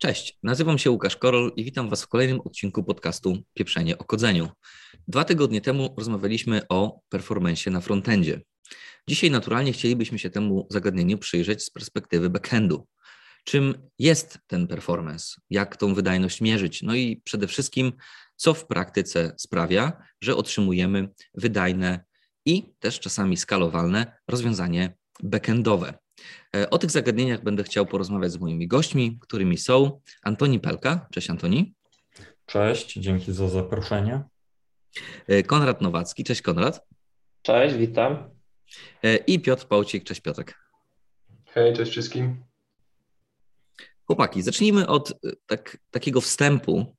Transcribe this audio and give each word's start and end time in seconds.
Cześć, 0.00 0.38
nazywam 0.42 0.78
się 0.78 0.90
Łukasz 0.90 1.16
Korol 1.16 1.52
i 1.56 1.64
witam 1.64 1.88
Was 1.88 2.02
w 2.02 2.08
kolejnym 2.08 2.40
odcinku 2.40 2.84
podcastu 2.84 3.38
Pieprzenie 3.54 3.98
o 3.98 4.04
kodzeniu. 4.04 4.48
Dwa 5.08 5.24
tygodnie 5.24 5.60
temu 5.60 5.94
rozmawialiśmy 5.96 6.68
o 6.68 7.00
performance 7.08 7.70
na 7.70 7.80
frontendzie. 7.80 8.40
Dzisiaj 9.08 9.30
naturalnie 9.30 9.72
chcielibyśmy 9.72 10.18
się 10.18 10.30
temu 10.30 10.66
zagadnieniu 10.70 11.18
przyjrzeć 11.18 11.62
z 11.62 11.70
perspektywy 11.70 12.30
backendu. 12.30 12.86
Czym 13.44 13.88
jest 13.98 14.38
ten 14.46 14.66
performance? 14.66 15.40
Jak 15.50 15.76
tą 15.76 15.94
wydajność 15.94 16.40
mierzyć? 16.40 16.82
No 16.82 16.94
i 16.94 17.20
przede 17.24 17.46
wszystkim, 17.46 17.92
co 18.36 18.54
w 18.54 18.66
praktyce 18.66 19.34
sprawia, 19.38 20.02
że 20.20 20.36
otrzymujemy 20.36 21.08
wydajne 21.34 22.04
i 22.46 22.74
też 22.78 23.00
czasami 23.00 23.36
skalowalne 23.36 24.18
rozwiązanie 24.28 24.96
backendowe. 25.22 25.98
E, 26.56 26.70
o 26.70 26.78
tych 26.78 26.90
zagadnieniach 26.90 27.42
będę 27.42 27.62
chciał 27.62 27.86
porozmawiać 27.86 28.32
z 28.32 28.38
moimi 28.38 28.68
gośćmi, 28.68 29.18
którymi 29.20 29.58
są 29.58 30.00
Antoni 30.22 30.60
Pelka. 30.60 31.06
Cześć 31.12 31.30
Antoni. 31.30 31.74
Cześć, 32.46 32.92
dzięki 32.92 33.32
za 33.32 33.48
zaproszenie. 33.48 34.22
E, 35.28 35.42
Konrad 35.42 35.80
Nowacki. 35.80 36.24
Cześć 36.24 36.42
Konrad. 36.42 36.86
Cześć, 37.42 37.74
witam. 37.74 38.30
E, 39.04 39.16
I 39.16 39.40
Piotr 39.40 39.66
Pałcik. 39.66 40.04
Cześć 40.04 40.20
Piotrek. 40.20 40.58
Hej, 41.46 41.76
cześć 41.76 41.90
wszystkim. 41.90 42.44
Chłopaki, 44.04 44.42
zacznijmy 44.42 44.86
od 44.86 45.20
tak, 45.46 45.78
takiego 45.90 46.20
wstępu, 46.20 46.96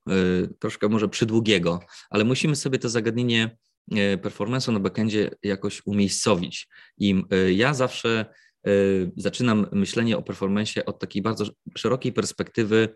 troszkę 0.59 0.89
może 0.89 1.09
przydługiego, 1.09 1.79
ale 2.09 2.23
musimy 2.23 2.55
sobie 2.55 2.79
to 2.79 2.89
zagadnienie 2.89 3.57
performance'u 4.21 4.73
na 4.73 4.79
backendzie 4.79 5.29
jakoś 5.43 5.81
umiejscowić. 5.85 6.67
I 6.97 7.23
ja 7.55 7.73
zawsze 7.73 8.25
zaczynam 9.17 9.67
myślenie 9.71 10.17
o 10.17 10.21
performance 10.21 10.85
od 10.85 10.99
takiej 10.99 11.21
bardzo 11.21 11.45
szerokiej 11.77 12.13
perspektywy 12.13 12.89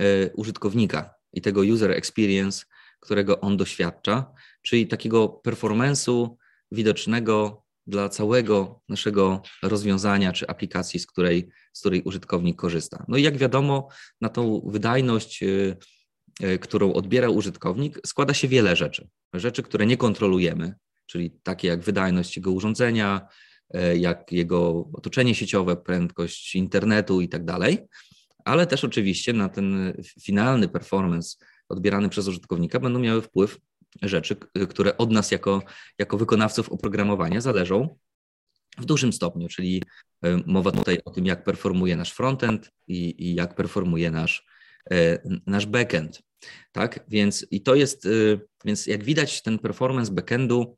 y, 0.00 0.30
użytkownika 0.36 1.14
i 1.32 1.40
tego 1.40 1.60
user 1.60 1.90
experience, 1.90 2.64
którego 3.00 3.40
on 3.40 3.56
doświadcza, 3.56 4.32
czyli 4.62 4.86
takiego 4.86 5.40
performance'u 5.46 6.36
widocznego 6.72 7.62
dla 7.86 8.08
całego 8.08 8.80
naszego 8.88 9.42
rozwiązania 9.62 10.32
czy 10.32 10.48
aplikacji, 10.48 11.00
z 11.00 11.06
której, 11.06 11.48
z 11.72 11.80
której 11.80 12.02
użytkownik 12.02 12.56
korzysta. 12.56 13.04
No 13.08 13.16
i 13.16 13.22
jak 13.22 13.36
wiadomo, 13.36 13.88
na 14.20 14.28
tą 14.28 14.62
wydajność, 14.66 15.42
y, 15.42 16.58
którą 16.60 16.92
odbiera 16.92 17.28
użytkownik, 17.28 18.00
składa 18.06 18.34
się 18.34 18.48
wiele 18.48 18.76
rzeczy. 18.76 19.08
Rzeczy, 19.34 19.62
które 19.62 19.86
nie 19.86 19.96
kontrolujemy, 19.96 20.74
czyli 21.06 21.30
takie 21.42 21.68
jak 21.68 21.80
wydajność 21.80 22.36
jego 22.36 22.50
urządzenia, 22.52 23.28
jak 23.98 24.32
jego 24.32 24.88
otoczenie 24.92 25.34
sieciowe, 25.34 25.76
prędkość 25.76 26.54
internetu 26.54 27.20
i 27.20 27.28
tak 27.28 27.44
dalej, 27.44 27.78
ale 28.44 28.66
też 28.66 28.84
oczywiście 28.84 29.32
na 29.32 29.48
ten 29.48 29.92
finalny 30.22 30.68
performance 30.68 31.36
odbierany 31.68 32.08
przez 32.08 32.28
użytkownika 32.28 32.80
będą 32.80 32.98
miały 32.98 33.22
wpływ 33.22 33.58
rzeczy, 34.02 34.36
które 34.68 34.96
od 34.96 35.10
nas 35.10 35.30
jako, 35.30 35.62
jako 35.98 36.18
wykonawców 36.18 36.68
oprogramowania 36.68 37.40
zależą 37.40 37.98
w 38.78 38.84
dużym 38.84 39.12
stopniu, 39.12 39.48
czyli 39.48 39.82
e, 40.24 40.36
mowa 40.46 40.72
tutaj 40.72 40.98
o 41.04 41.10
tym, 41.10 41.26
jak 41.26 41.44
performuje 41.44 41.96
nasz 41.96 42.12
frontend 42.12 42.70
i, 42.88 43.14
i 43.26 43.34
jak 43.34 43.54
performuje 43.54 44.10
nasz, 44.10 44.46
e, 44.90 45.18
nasz 45.46 45.66
backend. 45.66 46.22
Tak, 46.72 47.04
więc 47.08 47.46
i 47.50 47.62
to 47.62 47.74
jest, 47.74 48.08
więc 48.64 48.86
jak 48.86 49.04
widać, 49.04 49.42
ten 49.42 49.58
performance 49.58 50.12
backendu 50.12 50.76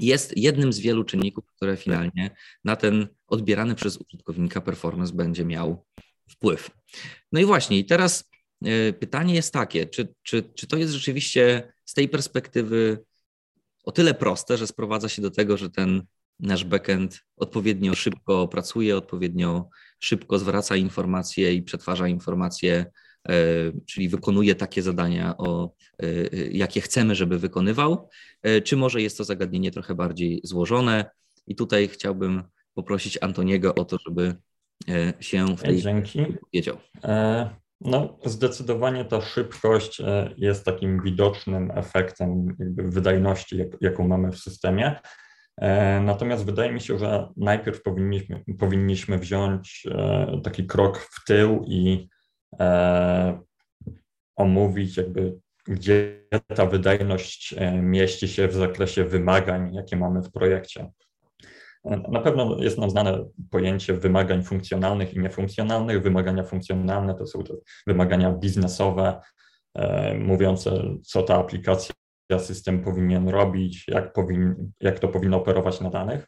jest 0.00 0.36
jednym 0.36 0.72
z 0.72 0.78
wielu 0.78 1.04
czynników, 1.04 1.44
które 1.56 1.76
finalnie 1.76 2.30
na 2.64 2.76
ten 2.76 3.08
odbierany 3.26 3.74
przez 3.74 3.96
użytkownika 3.96 4.60
performance 4.60 5.12
będzie 5.12 5.44
miał 5.44 5.86
wpływ. 6.30 6.70
No 7.32 7.40
i 7.40 7.44
właśnie, 7.44 7.78
i 7.78 7.84
teraz 7.84 8.30
e, 8.64 8.92
pytanie 8.92 9.34
jest 9.34 9.52
takie, 9.52 9.86
czy, 9.86 10.14
czy, 10.22 10.42
czy 10.42 10.66
to 10.66 10.76
jest 10.76 10.92
rzeczywiście 10.92 11.72
z 11.84 11.94
tej 11.94 12.08
perspektywy 12.08 13.04
o 13.84 13.92
tyle 13.92 14.14
proste, 14.14 14.56
że 14.56 14.66
sprowadza 14.66 15.08
się 15.08 15.22
do 15.22 15.30
tego, 15.30 15.56
że 15.56 15.70
ten 15.70 16.02
nasz 16.40 16.64
backend 16.64 17.20
odpowiednio 17.36 17.94
szybko 17.94 18.48
pracuje, 18.48 18.96
odpowiednio 18.96 19.68
szybko 20.00 20.38
zwraca 20.38 20.76
informacje 20.76 21.54
i 21.54 21.62
przetwarza 21.62 22.08
informacje 22.08 22.86
czyli 23.86 24.08
wykonuje 24.08 24.54
takie 24.54 24.82
zadania, 24.82 25.36
o, 25.36 25.70
e, 26.02 26.06
jakie 26.50 26.80
chcemy, 26.80 27.14
żeby 27.14 27.38
wykonywał, 27.38 28.08
e, 28.42 28.60
czy 28.60 28.76
może 28.76 29.02
jest 29.02 29.18
to 29.18 29.24
zagadnienie 29.24 29.70
trochę 29.70 29.94
bardziej 29.94 30.40
złożone. 30.44 31.10
I 31.46 31.56
tutaj 31.56 31.88
chciałbym 31.88 32.42
poprosić 32.74 33.18
Antoniego 33.20 33.74
o 33.74 33.84
to, 33.84 33.96
żeby 34.06 34.34
się 35.20 35.56
w 35.56 35.62
tej 35.62 35.82
Dzięki. 35.82 36.26
wiedział. 36.52 36.76
No, 37.80 38.18
zdecydowanie 38.24 39.04
ta 39.04 39.20
szybkość 39.20 40.02
jest 40.36 40.64
takim 40.64 41.02
widocznym 41.02 41.70
efektem 41.74 42.56
wydajności, 42.76 43.64
jaką 43.80 44.08
mamy 44.08 44.32
w 44.32 44.38
systemie. 44.38 45.00
Natomiast 46.02 46.44
wydaje 46.44 46.72
mi 46.72 46.80
się, 46.80 46.98
że 46.98 47.28
najpierw 47.36 47.82
powinniśmy, 47.82 48.44
powinniśmy 48.58 49.18
wziąć 49.18 49.86
taki 50.44 50.66
krok 50.66 50.98
w 50.98 51.24
tył 51.24 51.64
i 51.66 52.08
e, 52.12 52.17
omówić, 54.36 54.96
jakby 54.96 55.38
gdzie 55.68 56.24
ta 56.54 56.66
wydajność 56.66 57.54
e, 57.58 57.72
mieści 57.82 58.28
się 58.28 58.48
w 58.48 58.54
zakresie 58.54 59.04
wymagań, 59.04 59.74
jakie 59.74 59.96
mamy 59.96 60.22
w 60.22 60.32
projekcie. 60.32 60.90
E, 61.84 62.02
na 62.10 62.20
pewno 62.20 62.56
jest 62.62 62.78
nam 62.78 62.90
znane 62.90 63.24
pojęcie 63.50 63.94
wymagań 63.94 64.42
funkcjonalnych 64.42 65.14
i 65.14 65.18
niefunkcjonalnych. 65.18 66.02
Wymagania 66.02 66.44
funkcjonalne 66.44 67.14
to 67.14 67.26
są 67.26 67.44
te 67.44 67.54
wymagania 67.86 68.32
biznesowe, 68.32 69.20
e, 69.74 70.14
mówiące, 70.14 70.82
co 71.04 71.22
ta 71.22 71.34
aplikacja, 71.34 71.94
system 72.38 72.84
powinien 72.84 73.28
robić, 73.28 73.88
jak, 73.88 74.12
powin, 74.12 74.72
jak 74.80 74.98
to 74.98 75.08
powinno 75.08 75.36
operować 75.36 75.80
na 75.80 75.90
danych. 75.90 76.26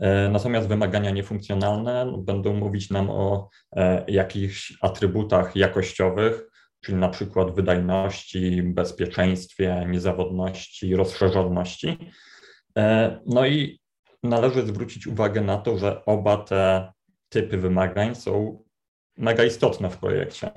E, 0.00 0.28
natomiast 0.28 0.68
wymagania 0.68 1.10
niefunkcjonalne 1.10 2.14
będą 2.18 2.52
mówić 2.52 2.90
nam 2.90 3.10
o 3.10 3.48
e, 3.76 4.04
jakichś 4.08 4.78
atrybutach 4.80 5.56
jakościowych, 5.56 6.50
czyli 6.80 6.98
na 6.98 7.08
przykład 7.08 7.54
wydajności, 7.54 8.62
bezpieczeństwie, 8.62 9.86
niezawodności, 9.88 10.96
rozszerzoności. 10.96 11.98
E, 12.78 13.20
no 13.26 13.46
i 13.46 13.80
należy 14.22 14.66
zwrócić 14.66 15.06
uwagę 15.06 15.40
na 15.40 15.56
to, 15.58 15.78
że 15.78 16.04
oba 16.04 16.36
te 16.36 16.92
typy 17.28 17.58
wymagań 17.58 18.14
są 18.14 18.64
mega 19.16 19.44
istotne 19.44 19.90
w 19.90 19.96
projekcie. 19.96 20.50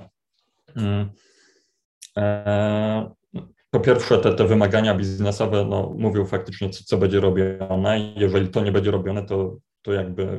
Po 3.74 3.80
pierwsze, 3.80 4.18
te, 4.18 4.34
te 4.34 4.46
wymagania 4.46 4.94
biznesowe 4.94 5.64
no, 5.64 5.94
mówią 5.98 6.26
faktycznie, 6.26 6.70
co, 6.70 6.84
co 6.84 6.98
będzie 6.98 7.20
robione. 7.20 8.12
Jeżeli 8.16 8.48
to 8.48 8.60
nie 8.60 8.72
będzie 8.72 8.90
robione, 8.90 9.26
to, 9.26 9.56
to 9.82 9.92
jakby 9.92 10.38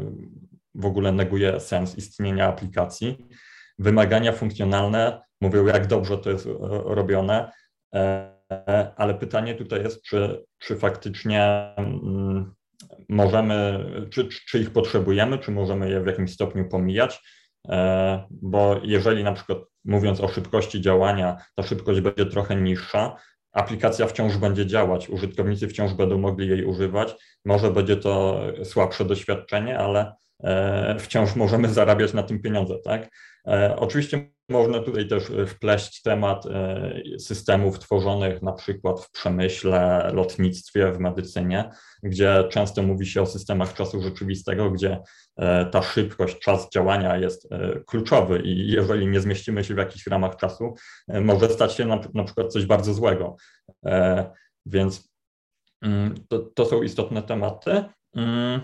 w 0.75 0.85
ogóle 0.85 1.11
neguje 1.11 1.59
sens 1.59 1.97
istnienia 1.97 2.47
aplikacji. 2.47 3.17
Wymagania 3.79 4.31
funkcjonalne 4.31 5.21
mówią, 5.41 5.65
jak 5.65 5.87
dobrze 5.87 6.17
to 6.17 6.29
jest 6.29 6.47
e, 6.47 6.51
robione, 6.85 7.51
e, 7.95 8.93
ale 8.95 9.13
pytanie 9.13 9.55
tutaj 9.55 9.83
jest, 9.83 10.01
czy, 10.01 10.45
czy 10.57 10.75
faktycznie 10.75 11.73
mm, 11.77 12.53
możemy, 13.09 13.85
czy, 14.11 14.29
czy 14.47 14.59
ich 14.59 14.69
potrzebujemy, 14.69 15.39
czy 15.39 15.51
możemy 15.51 15.89
je 15.89 16.01
w 16.01 16.07
jakimś 16.07 16.33
stopniu 16.33 16.69
pomijać, 16.69 17.21
bo 18.29 18.79
jeżeli 18.83 19.23
na 19.23 19.33
przykład 19.33 19.57
mówiąc 19.85 20.21
o 20.21 20.27
szybkości 20.27 20.81
działania, 20.81 21.37
ta 21.55 21.63
szybkość 21.63 22.01
będzie 22.01 22.25
trochę 22.25 22.55
niższa, 22.55 23.15
aplikacja 23.55 24.07
wciąż 24.07 24.37
będzie 24.37 24.65
działać, 24.65 25.09
użytkownicy 25.09 25.67
wciąż 25.67 25.93
będą 25.93 26.17
mogli 26.17 26.49
jej 26.49 26.65
używać. 26.65 27.15
Może 27.45 27.71
będzie 27.71 27.97
to 27.97 28.41
słabsze 28.63 29.05
doświadczenie, 29.05 29.79
ale 29.79 30.13
e, 30.43 30.99
wciąż 30.99 31.35
możemy 31.35 31.69
zarabiać 31.69 32.13
na 32.13 32.23
tym 32.23 32.41
pieniądze, 32.41 32.75
tak? 32.83 33.09
E, 33.47 33.75
oczywiście 33.75 34.34
można 34.49 34.79
tutaj 34.79 35.07
też 35.07 35.23
wpleść 35.47 36.01
temat 36.01 36.45
e, 36.45 36.93
systemów 37.19 37.79
tworzonych 37.79 38.41
na 38.41 38.53
przykład 38.53 39.01
w 39.01 39.11
przemyśle, 39.11 40.11
lotnictwie, 40.13 40.91
w 40.91 40.99
medycynie, 40.99 41.69
gdzie 42.03 42.43
często 42.49 42.83
mówi 42.83 43.05
się 43.05 43.21
o 43.21 43.25
systemach 43.25 43.73
czasu 43.73 44.01
rzeczywistego, 44.01 44.71
gdzie 44.71 45.01
e, 45.37 45.65
ta 45.65 45.81
szybkość, 45.81 46.39
czas 46.39 46.69
działania 46.69 47.17
jest 47.17 47.51
e, 47.51 47.79
kluczowy 47.87 48.39
i 48.39 48.71
jeżeli 48.71 49.07
nie 49.07 49.21
zmieścimy 49.21 49.63
się 49.63 49.75
w 49.75 49.77
jakichś 49.77 50.07
ramach 50.07 50.35
czasu, 50.35 50.73
może 51.07 51.49
stać 51.49 51.73
się 51.73 51.85
na, 51.85 51.99
na 52.13 52.23
przykład 52.23 52.53
coś 52.53 52.65
bardzo 52.65 52.93
złego. 52.93 53.35
Więc 54.65 55.09
mm, 55.81 56.15
to, 56.27 56.39
to 56.39 56.65
są 56.65 56.83
istotne 56.83 57.23
tematy. 57.23 57.83
Mm. 58.15 58.61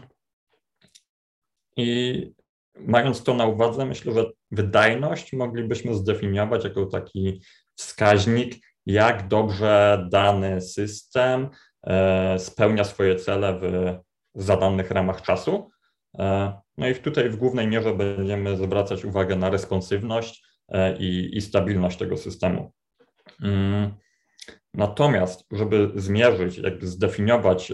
I 1.77 2.33
mając 2.75 3.23
to 3.23 3.33
na 3.33 3.45
uwadze, 3.45 3.85
myślę, 3.85 4.13
że 4.13 4.25
wydajność 4.51 5.33
moglibyśmy 5.33 5.95
zdefiniować 5.95 6.63
jako 6.63 6.85
taki 6.85 7.41
wskaźnik, 7.75 8.55
jak 8.85 9.27
dobrze 9.27 10.07
dany 10.11 10.61
system 10.61 11.49
e, 11.83 12.39
spełnia 12.39 12.83
swoje 12.83 13.15
cele 13.15 13.59
w 13.59 13.95
zadanych 14.35 14.91
ramach 14.91 15.21
czasu. 15.21 15.69
E, 16.19 16.53
no 16.77 16.87
i 16.87 16.95
tutaj 16.95 17.29
w 17.29 17.35
głównej 17.35 17.67
mierze 17.67 17.93
będziemy 17.93 18.57
zwracać 18.57 19.05
uwagę 19.05 19.35
na 19.35 19.49
responsywność, 19.49 20.51
i, 20.99 21.37
i 21.37 21.41
stabilność 21.41 21.97
tego 21.97 22.17
systemu. 22.17 22.71
Mm. 23.43 23.91
Natomiast, 24.73 25.45
żeby 25.51 25.91
zmierzyć, 25.95 26.57
jakby 26.57 26.87
zdefiniować, 26.87 27.73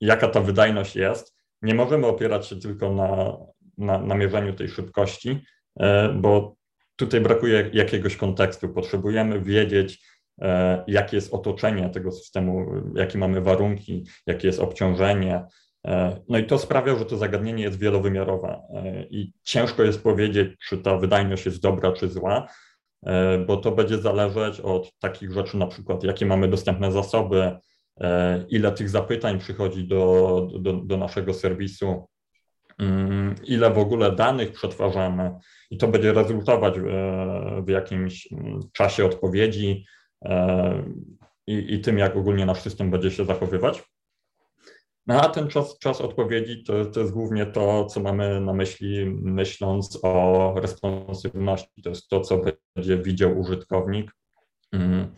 jaka 0.00 0.28
ta 0.28 0.40
wydajność 0.40 0.96
jest, 0.96 1.36
nie 1.62 1.74
możemy 1.74 2.06
opierać 2.06 2.46
się 2.46 2.56
tylko 2.56 2.94
na, 2.94 3.36
na, 3.78 3.98
na 3.98 4.14
mierzeniu 4.14 4.54
tej 4.54 4.68
szybkości, 4.68 5.44
bo 6.14 6.56
tutaj 6.96 7.20
brakuje 7.20 7.70
jakiegoś 7.72 8.16
kontekstu. 8.16 8.68
Potrzebujemy 8.68 9.40
wiedzieć, 9.40 10.00
E, 10.42 10.84
jakie 10.86 11.16
jest 11.16 11.34
otoczenie 11.34 11.90
tego 11.90 12.12
systemu, 12.12 12.66
jakie 12.94 13.18
mamy 13.18 13.40
warunki, 13.40 14.06
jakie 14.26 14.46
jest 14.48 14.60
obciążenie. 14.60 15.44
E, 15.86 16.20
no 16.28 16.38
i 16.38 16.44
to 16.44 16.58
sprawia, 16.58 16.98
że 16.98 17.04
to 17.04 17.16
zagadnienie 17.16 17.62
jest 17.62 17.78
wielowymiarowe 17.78 18.62
e, 18.74 19.02
i 19.02 19.32
ciężko 19.42 19.82
jest 19.82 20.02
powiedzieć, 20.02 20.50
czy 20.68 20.78
ta 20.78 20.96
wydajność 20.96 21.46
jest 21.46 21.62
dobra, 21.62 21.92
czy 21.92 22.08
zła, 22.08 22.48
bo 23.46 23.56
to 23.56 23.72
będzie 23.72 23.98
zależeć 23.98 24.60
od 24.60 24.98
takich 24.98 25.32
rzeczy, 25.32 25.56
na 25.56 25.66
przykład 25.66 26.04
jakie 26.04 26.26
mamy 26.26 26.48
dostępne 26.48 26.92
zasoby, 26.92 27.56
ile 28.48 28.72
tych 28.72 28.88
zapytań 28.88 29.38
przychodzi 29.38 29.88
do, 29.88 30.48
do, 30.60 30.72
do 30.72 30.96
naszego 30.96 31.34
serwisu, 31.34 32.06
ile 33.44 33.70
w 33.70 33.78
ogóle 33.78 34.12
danych 34.12 34.52
przetwarzamy 34.52 35.30
i 35.70 35.78
to 35.78 35.88
będzie 35.88 36.12
rezultować 36.12 36.74
w 37.62 37.68
jakimś 37.68 38.32
mm, 38.32 38.60
czasie 38.72 39.04
odpowiedzi, 39.06 39.84
i, 41.48 41.74
i 41.74 41.80
tym, 41.80 41.98
jak 41.98 42.16
ogólnie 42.16 42.46
nasz 42.46 42.60
system 42.60 42.90
będzie 42.90 43.10
się 43.10 43.24
zachowywać. 43.24 43.82
No 45.06 45.20
a 45.22 45.28
ten 45.28 45.48
czas, 45.48 45.78
czas 45.78 46.00
odpowiedzi 46.00 46.64
to, 46.64 46.84
to 46.84 47.00
jest 47.00 47.12
głównie 47.12 47.46
to, 47.46 47.84
co 47.84 48.00
mamy 48.00 48.40
na 48.40 48.52
myśli, 48.52 49.06
myśląc 49.22 49.98
o 50.02 50.54
responsywności. 50.56 51.82
To 51.82 51.90
jest 51.90 52.08
to, 52.08 52.20
co 52.20 52.40
będzie 52.76 52.98
widział 52.98 53.40
użytkownik. 53.40 54.12
Mm, 54.72 55.14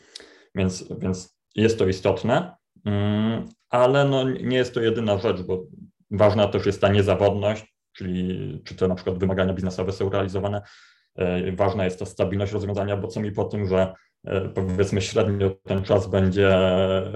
więc, 0.55 0.93
więc 0.99 1.39
jest 1.55 1.79
to 1.79 1.87
istotne, 1.87 2.57
mm, 2.85 3.49
ale 3.71 4.05
no 4.05 4.31
nie 4.31 4.57
jest 4.57 4.75
to 4.75 4.81
jedyna 4.81 5.19
rzecz, 5.19 5.43
bo 5.43 5.67
ważna 6.11 6.49
też 6.49 6.67
jest 6.67 6.81
ta 6.81 6.89
niezawodność, 6.89 7.75
czyli 7.93 8.63
czy 8.65 8.75
to 8.75 8.89
na 8.89 8.95
przykład 8.95 9.19
wymagania 9.19 9.55
biznesowe 9.55 9.93
są 9.93 10.11
realizowane. 10.11 10.63
E, 11.17 11.53
ważna 11.53 11.85
jest 11.85 11.99
ta 11.99 12.07
stabilność 12.07 12.53
rozwiązania, 12.53 12.97
bo 12.97 13.09
co 13.09 13.21
mi 13.21 13.33
po 13.33 13.45
tym, 13.45 13.69
że 13.69 13.95
E, 14.25 14.49
powiedzmy 14.49 15.03
średnio 15.03 15.51
ten 15.51 15.83
czas 15.83 16.07
będzie 16.07 16.49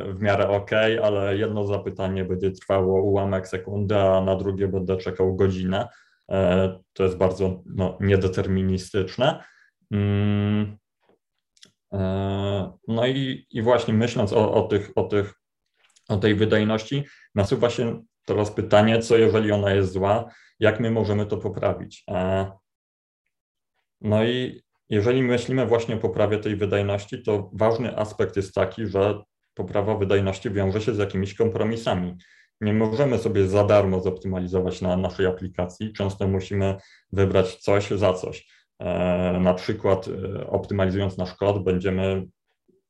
w 0.08 0.20
miarę 0.20 0.48
ok, 0.48 0.70
ale 1.02 1.36
jedno 1.36 1.66
zapytanie 1.66 2.24
będzie 2.24 2.50
trwało 2.50 3.02
ułamek 3.02 3.48
sekundy, 3.48 3.98
a 3.98 4.20
na 4.20 4.36
drugie 4.36 4.68
będę 4.68 4.96
czekał 4.96 5.36
godzinę. 5.36 5.88
E, 6.30 6.78
to 6.92 7.04
jest 7.04 7.16
bardzo 7.16 7.62
no, 7.66 7.98
niedeterministyczne. 8.00 9.44
Mm. 9.90 10.76
No 12.88 13.06
i, 13.06 13.46
i 13.50 13.62
właśnie 13.62 13.94
myśląc 13.94 14.32
o, 14.32 14.54
o, 14.54 14.62
tych, 14.62 14.90
o, 14.94 15.02
tych, 15.02 15.34
o 16.08 16.16
tej 16.16 16.34
wydajności, 16.34 17.04
nasuwa 17.34 17.70
się 17.70 18.02
teraz 18.24 18.50
pytanie, 18.50 18.98
co 18.98 19.16
jeżeli 19.16 19.52
ona 19.52 19.74
jest 19.74 19.92
zła, 19.92 20.24
jak 20.60 20.80
my 20.80 20.90
możemy 20.90 21.26
to 21.26 21.36
poprawić. 21.36 22.04
No 24.00 24.24
i 24.24 24.62
jeżeli 24.90 25.22
myślimy 25.22 25.66
właśnie 25.66 25.94
o 25.94 25.98
poprawie 25.98 26.38
tej 26.38 26.56
wydajności, 26.56 27.22
to 27.22 27.50
ważny 27.52 27.98
aspekt 27.98 28.36
jest 28.36 28.54
taki, 28.54 28.86
że 28.86 29.22
poprawa 29.54 29.96
wydajności 29.96 30.50
wiąże 30.50 30.80
się 30.80 30.94
z 30.94 30.98
jakimiś 30.98 31.34
kompromisami. 31.34 32.16
Nie 32.60 32.72
możemy 32.72 33.18
sobie 33.18 33.48
za 33.48 33.64
darmo 33.64 34.00
zoptymalizować 34.00 34.80
na 34.80 34.96
naszej 34.96 35.26
aplikacji. 35.26 35.92
Często 35.92 36.28
musimy 36.28 36.76
wybrać 37.12 37.56
coś 37.56 37.90
za 37.90 38.12
coś. 38.12 38.46
E, 38.78 39.38
na 39.40 39.54
przykład 39.54 40.08
e, 40.08 40.46
optymalizując 40.46 41.18
nasz 41.18 41.34
kod, 41.34 41.64
będziemy 41.64 42.26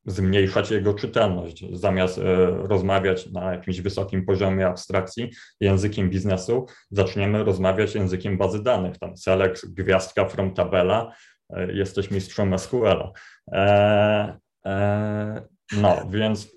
zmniejszać 0.05 0.71
jego 0.71 0.93
czytelność. 0.93 1.65
Zamiast 1.73 2.17
e, 2.17 2.21
rozmawiać 2.49 3.31
na 3.31 3.53
jakimś 3.53 3.81
wysokim 3.81 4.25
poziomie 4.25 4.67
abstrakcji 4.67 5.29
językiem 5.59 6.09
biznesu, 6.09 6.65
zaczniemy 6.91 7.43
rozmawiać 7.43 7.95
językiem 7.95 8.37
bazy 8.37 8.63
danych, 8.63 8.97
tam 8.97 9.17
select, 9.17 9.73
gwiazdka 9.73 10.25
from 10.25 10.53
tabela, 10.53 11.11
E, 11.49 11.71
jesteś 11.73 12.11
mistrzem 12.11 12.59
SQL-a. 12.59 13.11
E, 13.51 14.39
e, 14.65 15.41
no, 15.77 16.07
więc 16.09 16.47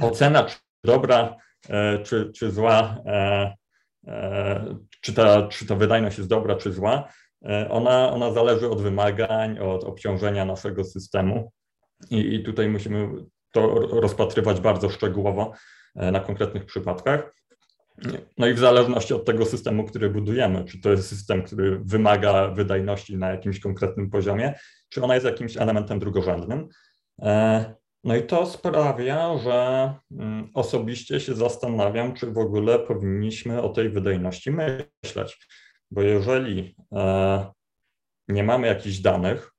ocena, 0.00 0.44
czy 0.44 0.56
dobra, 0.84 1.36
e, 1.68 1.98
czy, 1.98 2.32
czy 2.32 2.50
zła, 2.50 2.96
czy, 5.00 5.14
ta, 5.14 5.48
czy 5.48 5.66
ta 5.66 5.74
wydajność 5.74 6.18
jest 6.18 6.30
dobra, 6.30 6.56
czy 6.56 6.72
zła, 6.72 7.08
ona, 7.70 8.12
ona 8.12 8.32
zależy 8.32 8.70
od 8.70 8.82
wymagań, 8.82 9.58
od 9.58 9.84
obciążenia 9.84 10.44
naszego 10.44 10.84
systemu. 10.84 11.52
I, 12.10 12.34
I 12.34 12.42
tutaj 12.42 12.68
musimy 12.68 13.08
to 13.52 13.68
rozpatrywać 14.00 14.60
bardzo 14.60 14.90
szczegółowo 14.90 15.52
na 15.94 16.20
konkretnych 16.20 16.64
przypadkach. 16.64 17.34
No 18.38 18.46
i 18.46 18.54
w 18.54 18.58
zależności 18.58 19.14
od 19.14 19.24
tego 19.24 19.46
systemu, 19.46 19.84
który 19.84 20.10
budujemy, 20.10 20.64
czy 20.64 20.80
to 20.80 20.90
jest 20.90 21.08
system, 21.08 21.42
który 21.42 21.80
wymaga 21.84 22.48
wydajności 22.48 23.16
na 23.16 23.30
jakimś 23.30 23.60
konkretnym 23.60 24.10
poziomie, 24.10 24.54
czy 24.88 25.02
ona 25.02 25.14
jest 25.14 25.26
jakimś 25.26 25.56
elementem 25.56 25.98
drugorzędnym. 25.98 26.68
E, 27.22 27.74
no 28.04 28.16
i 28.16 28.22
to 28.22 28.46
sprawia, 28.46 29.38
że 29.38 29.90
mm, 30.10 30.50
osobiście 30.54 31.20
się 31.20 31.34
zastanawiam, 31.34 32.14
czy 32.14 32.26
w 32.26 32.38
ogóle 32.38 32.78
powinniśmy 32.78 33.62
o 33.62 33.68
tej 33.68 33.88
wydajności 33.88 34.50
myśleć, 34.50 35.46
bo 35.90 36.02
jeżeli 36.02 36.76
e, 36.92 37.46
nie 38.28 38.44
mamy 38.44 38.66
jakichś 38.66 38.98
danych, 38.98 39.53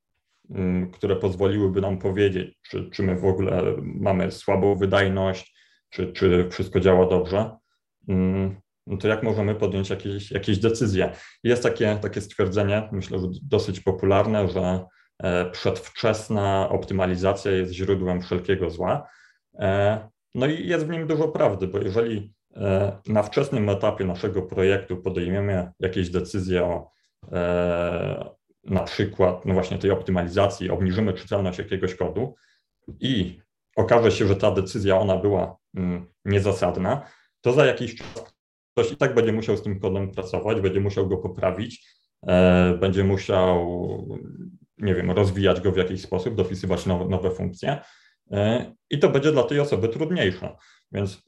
które 0.94 1.16
pozwoliłyby 1.16 1.82
nam 1.82 1.98
powiedzieć, 1.98 2.60
czy, 2.62 2.90
czy 2.90 3.04
my 3.04 3.16
w 3.16 3.26
ogóle 3.26 3.76
mamy 3.82 4.32
słabą 4.32 4.76
wydajność, 4.76 5.56
czy, 5.90 6.14
czy 6.14 6.50
wszystko 6.50 6.80
działa 6.80 7.08
dobrze, 7.08 7.52
Mm, 8.08 8.56
no 8.88 8.98
to 8.98 9.08
jak 9.08 9.24
możemy 9.24 9.56
podjąć 9.56 9.90
jakieś, 9.90 10.32
jakieś 10.32 10.60
decyzje? 10.60 11.12
Jest 11.44 11.64
takie, 11.64 11.98
takie 12.02 12.22
stwierdzenie, 12.22 12.90
myślę, 12.92 13.20
że 13.20 13.28
dosyć 13.44 13.80
popularne, 13.80 14.48
że 14.48 14.86
e, 15.24 15.52
przedwczesna 15.52 16.70
optymalizacja 16.70 17.52
jest 17.52 17.72
źródłem 17.72 18.22
wszelkiego 18.22 18.70
zła. 18.70 19.10
E, 19.60 20.10
no 20.36 20.46
i 20.46 20.68
jest 20.68 20.86
w 20.86 20.90
nim 20.90 21.08
dużo 21.08 21.28
prawdy, 21.28 21.68
bo 21.68 21.80
jeżeli 21.80 22.34
e, 22.56 22.98
na 23.08 23.24
wczesnym 23.24 23.70
etapie 23.70 24.06
naszego 24.06 24.42
projektu 24.42 24.98
podejmiemy 24.98 25.72
jakieś 25.80 26.10
decyzje 26.10 26.64
o 26.64 26.96
na 28.66 28.84
przykład 28.84 29.46
no 29.46 29.54
właśnie 29.54 29.78
tej 29.78 29.92
optymalizacji, 29.92 30.70
obniżymy 30.70 31.14
czytelność 31.14 31.60
jakiegoś 31.60 31.96
kodu 31.96 32.36
i 33.00 33.39
okaże 33.75 34.12
się, 34.12 34.28
że 34.28 34.36
ta 34.36 34.51
decyzja 34.51 35.00
ona 35.00 35.18
była 35.18 35.58
mm, 35.75 36.06
niezasadna, 36.25 37.01
to 37.42 37.54
za 37.54 37.66
jakiś 37.66 37.96
czas 37.96 38.36
ktoś 38.75 38.92
i 38.92 38.98
tak 38.98 39.16
będzie 39.16 39.34
musiał 39.34 39.58
z 39.58 39.62
tym 39.62 39.80
kodem 39.80 40.12
pracować, 40.12 40.62
będzie 40.62 40.80
musiał 40.80 41.08
go 41.08 41.18
poprawić, 41.18 41.88
e, 42.28 42.78
będzie 42.78 43.04
musiał, 43.04 44.08
nie 44.78 44.96
wiem, 44.96 45.12
rozwijać 45.12 45.62
go 45.62 45.72
w 45.72 45.78
jakiś 45.78 46.01
sposób, 46.01 46.36
dopisywać 46.36 46.86
nowe, 46.86 47.06
nowe 47.06 47.32
funkcje 47.32 47.82
e, 48.32 48.72
i 48.89 49.00
to 49.00 49.10
będzie 49.10 49.32
dla 49.32 49.44
tej 49.44 49.60
osoby 49.60 49.89
trudniejsze. 49.89 50.56
Więc 50.92 51.24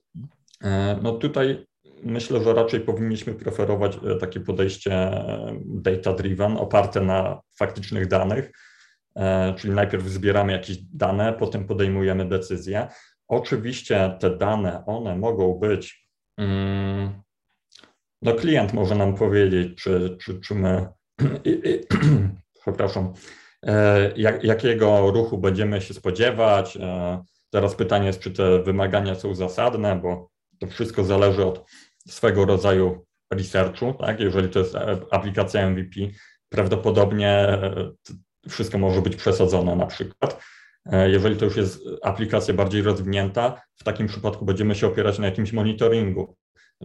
e, 0.64 1.00
no 1.02 1.12
tutaj 1.12 1.67
myślę, 2.04 2.44
że 2.44 2.54
raczej 2.54 2.80
powinniśmy 2.80 3.34
preferować 3.34 3.98
takie 4.20 4.39
podejście 4.39 5.12
data-driven, 5.66 6.58
oparte 6.58 7.01
na 7.01 7.42
faktycznych 7.58 8.08
danych, 8.08 8.51
czyli 9.58 9.74
najpierw 9.74 10.06
zbieramy 10.06 10.51
jakieś 10.51 10.77
dane, 10.77 11.34
potem 11.34 11.68
podejmujemy 11.68 12.30
decyzje. 12.30 12.88
Oczywiście 13.27 14.18
te 14.20 14.38
dane, 14.38 14.84
one 14.86 15.16
mogą 15.16 15.54
być 15.54 16.08
Mm, 16.38 17.22
no 18.22 18.34
klient 18.34 18.74
może 18.74 18.96
nam 18.96 19.16
powiedzieć, 19.16 19.84
czy, 19.84 20.18
czy, 20.22 20.39
czy 20.39 20.56
my, 20.56 20.88
przepraszam, 22.62 23.13
e, 23.63 24.12
jak, 24.16 24.44
jakiego 24.44 25.12
ruchu 25.12 25.38
będziemy 25.38 25.82
się 25.82 25.94
spodziewać. 25.94 26.77
E, 26.77 27.24
teraz 27.50 27.75
pytanie 27.75 28.08
jest, 28.08 28.20
czy 28.20 28.32
te 28.32 28.63
wymagania 28.63 29.16
są 29.16 29.36
zasadne, 29.36 29.96
bo 29.96 30.30
to 30.60 30.68
wszystko 30.68 31.04
zależy 31.04 31.46
od 31.46 31.66
swego 32.08 32.46
rodzaju 32.46 33.06
researchu, 33.34 33.94
tak? 33.94 34.20
Jeżeli 34.20 34.50
to 34.50 34.60
jest 34.60 34.76
aplikacja 35.12 35.70
MVP, 35.70 36.00
prawdopodobnie 36.50 37.48
wszystko 38.50 38.78
może 38.78 39.02
być 39.02 39.16
przesadzone 39.16 39.76
na 39.76 39.86
przykład. 39.86 40.44
E, 40.86 41.10
jeżeli 41.10 41.38
to 41.38 41.46
już 41.46 41.58
jest 41.58 41.84
aplikacja 42.04 42.54
bardziej 42.54 42.82
rozwinięta, 42.82 43.62
w 43.76 43.84
takim 43.84 44.08
przypadku 44.08 44.46
będziemy 44.46 44.76
się 44.76 44.88
opierać 44.88 45.20
na 45.20 45.26
jakimś 45.26 45.54
monitoringu, 45.54 46.36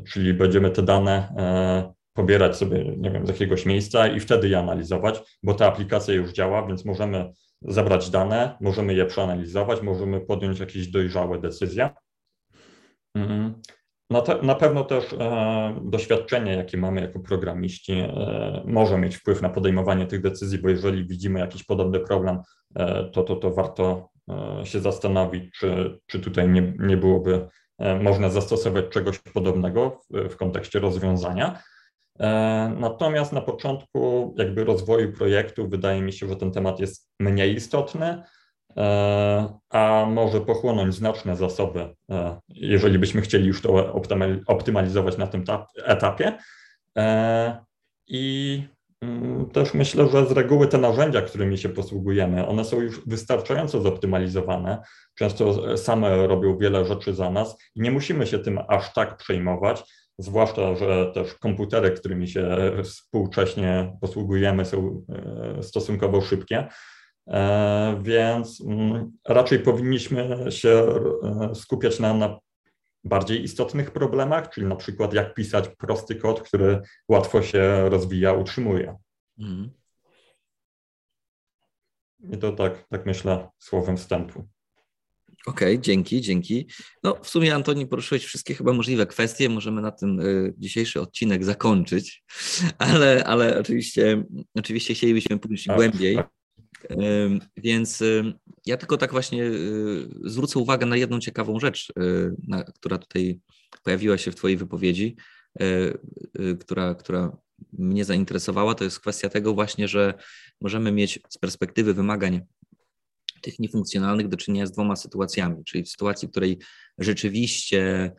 czyli 0.08 0.34
będziemy 0.34 0.70
te 0.70 0.82
dane 0.82 1.34
e, 1.36 1.92
pobierać 2.12 2.56
sobie, 2.56 2.84
nie 2.96 3.10
wiem, 3.10 3.26
z 3.26 3.28
jakiegoś 3.28 3.66
miejsca 3.66 4.08
i 4.08 4.20
wtedy 4.20 4.48
je 4.48 4.58
analizować, 4.58 5.22
bo 5.42 5.54
ta 5.54 5.66
aplikacja 5.66 6.14
już 6.14 6.32
działa, 6.32 6.66
więc 6.66 6.84
możemy 6.84 7.32
zebrać 7.62 8.10
dane, 8.10 8.56
możemy 8.60 8.94
je 8.94 9.06
przeanalizować, 9.06 9.82
możemy 9.82 10.20
podjąć 10.20 10.60
jakieś 10.60 10.88
dojrzałe 10.88 11.40
decyzje. 11.40 11.90
Na, 14.12 14.20
te, 14.20 14.42
na 14.42 14.54
pewno 14.54 14.84
też 14.84 15.12
e, 15.12 15.80
doświadczenie, 15.84 16.52
jakie 16.52 16.76
mamy 16.76 17.00
jako 17.00 17.20
programiści, 17.20 17.92
e, 17.92 18.62
może 18.64 18.98
mieć 18.98 19.16
wpływ 19.16 19.42
na 19.42 19.48
podejmowanie 19.48 20.06
tych 20.06 20.22
decyzji, 20.22 20.58
bo 20.58 20.68
jeżeli 20.68 21.06
widzimy 21.06 21.40
jakiś 21.40 21.64
podobny 21.64 22.00
problem, 22.00 22.38
e, 22.76 23.04
to, 23.12 23.22
to, 23.22 23.36
to 23.36 23.50
warto 23.50 24.08
e, 24.30 24.66
się 24.66 24.80
zastanowić, 24.80 25.50
czy, 25.58 25.98
czy 26.06 26.20
tutaj 26.20 26.48
nie, 26.48 26.74
nie 26.78 26.96
byłoby 26.96 27.48
e, 27.78 27.98
można 28.02 28.30
zastosować 28.30 28.84
czegoś 28.90 29.18
podobnego 29.18 30.00
w, 30.10 30.28
w 30.28 30.36
kontekście 30.36 30.78
rozwiązania. 30.78 31.62
E, 32.20 32.28
natomiast 32.80 33.32
na 33.32 33.40
początku 33.40 34.34
jakby 34.38 34.64
rozwoju 34.64 35.12
projektu 35.12 35.68
wydaje 35.68 36.02
mi 36.02 36.12
się, 36.12 36.28
że 36.28 36.36
ten 36.36 36.52
temat 36.52 36.80
jest 36.80 37.10
mniej 37.20 37.54
istotny, 37.54 38.22
a 39.70 40.06
może 40.08 40.40
pochłonąć 40.40 40.94
znaczne 40.94 41.36
zasoby, 41.36 41.94
e, 42.10 42.40
jeżeli 42.48 42.98
byśmy 42.98 43.20
chcieli 43.20 43.46
już 43.46 43.62
to 43.62 43.92
optymalizować 44.46 45.18
na 45.18 45.26
tym 45.26 45.44
etapie. 45.84 46.38
I 48.06 48.62
mm, 49.02 49.50
też 49.50 49.74
myślę, 49.74 50.08
że 50.08 50.26
z 50.26 50.32
reguły 50.32 50.68
te 50.68 50.78
narzędzia, 50.78 51.22
którymi 51.22 51.58
się 51.58 51.68
posługujemy, 51.68 52.46
one 52.46 52.64
są 52.64 52.80
już 52.80 53.06
wystarczająco 53.06 53.80
zoptymalizowane. 53.80 54.82
Często 55.14 55.76
same 55.76 56.26
robią 56.26 56.58
wiele 56.58 56.84
rzeczy 56.84 57.14
za 57.14 57.30
nas 57.30 57.56
i 57.74 57.80
nie 57.80 57.90
musimy 57.90 58.26
się 58.26 58.38
tym 58.38 58.58
aż 58.68 58.92
tak 58.92 59.16
przejmować 59.16 59.84
zwłaszcza, 60.18 60.74
że 60.74 61.12
też 61.14 61.34
komputery, 61.34 61.90
którymi 61.90 62.28
się 62.28 62.72
współcześnie 62.84 63.96
posługujemy, 64.00 64.64
są 64.64 65.04
e, 65.58 65.62
stosunkowo 65.62 66.20
szybkie. 66.20 66.68
E, 67.26 68.00
więc 68.02 68.60
mm, 68.60 69.12
raczej 69.28 69.58
powinniśmy 69.58 70.46
się 70.50 70.70
e, 70.70 71.54
skupiać 71.54 71.98
na, 71.98 72.14
na 72.14 72.38
bardziej 73.04 73.42
istotnych 73.42 73.90
problemach, 73.90 74.50
czyli 74.50 74.66
na 74.66 74.76
przykład 74.76 75.14
jak 75.14 75.34
pisać 75.34 75.68
prosty 75.68 76.14
kod, 76.14 76.42
który 76.42 76.80
łatwo 77.08 77.42
się 77.42 77.88
rozwija, 77.88 78.32
utrzymuje. 78.32 78.96
Mhm. 79.38 79.70
I 82.32 82.38
to 82.38 82.52
tak, 82.52 82.88
tak 82.88 83.06
myślę 83.06 83.48
słowem 83.58 83.96
wstępu. 83.96 84.48
Okej, 85.46 85.74
okay, 85.74 85.82
dzięki, 85.82 86.20
dzięki. 86.20 86.66
No 87.02 87.18
w 87.22 87.28
sumie 87.28 87.54
Antoni 87.54 87.86
poruszyłeś 87.86 88.24
wszystkie 88.24 88.54
chyba 88.54 88.72
możliwe 88.72 89.06
kwestie, 89.06 89.48
możemy 89.48 89.82
na 89.82 89.90
tym 89.90 90.20
y, 90.20 90.54
dzisiejszy 90.58 91.00
odcinek 91.00 91.44
zakończyć, 91.44 92.24
ale, 92.78 93.24
ale 93.24 93.58
oczywiście, 93.58 94.24
oczywiście 94.54 94.94
chcielibyśmy 94.94 95.38
pójść 95.38 95.66
tak, 95.66 95.76
głębiej. 95.76 96.16
Tak. 96.16 96.41
Więc 97.56 98.02
ja 98.66 98.76
tylko 98.76 98.96
tak 98.96 99.12
właśnie 99.12 99.44
y, 99.44 100.08
zwrócę 100.24 100.58
uwagę 100.58 100.86
na 100.86 100.96
jedną 100.96 101.20
ciekawą 101.20 101.60
rzecz, 101.60 101.92
y, 101.98 102.34
na, 102.48 102.64
która 102.64 102.98
tutaj 102.98 103.40
pojawiła 103.82 104.18
się 104.18 104.30
w 104.30 104.34
Twojej 104.34 104.56
wypowiedzi, 104.56 105.16
y, 105.62 105.98
która, 106.60 106.94
która 106.94 107.36
mnie 107.72 108.04
zainteresowała, 108.04 108.74
to 108.74 108.84
jest 108.84 109.00
kwestia 109.00 109.28
tego 109.28 109.54
właśnie, 109.54 109.88
że 109.88 110.14
możemy 110.60 110.92
mieć 110.92 111.20
z 111.28 111.38
perspektywy 111.38 111.94
wymagań 111.94 112.40
tych 113.42 113.58
niefunkcjonalnych 113.58 114.28
do 114.28 114.36
czynienia 114.36 114.66
z 114.66 114.72
dwoma 114.72 114.96
sytuacjami, 114.96 115.64
czyli 115.64 115.84
w 115.84 115.88
sytuacji, 115.88 116.28
w 116.28 116.30
której 116.30 116.58
rzeczywiście 116.98 118.12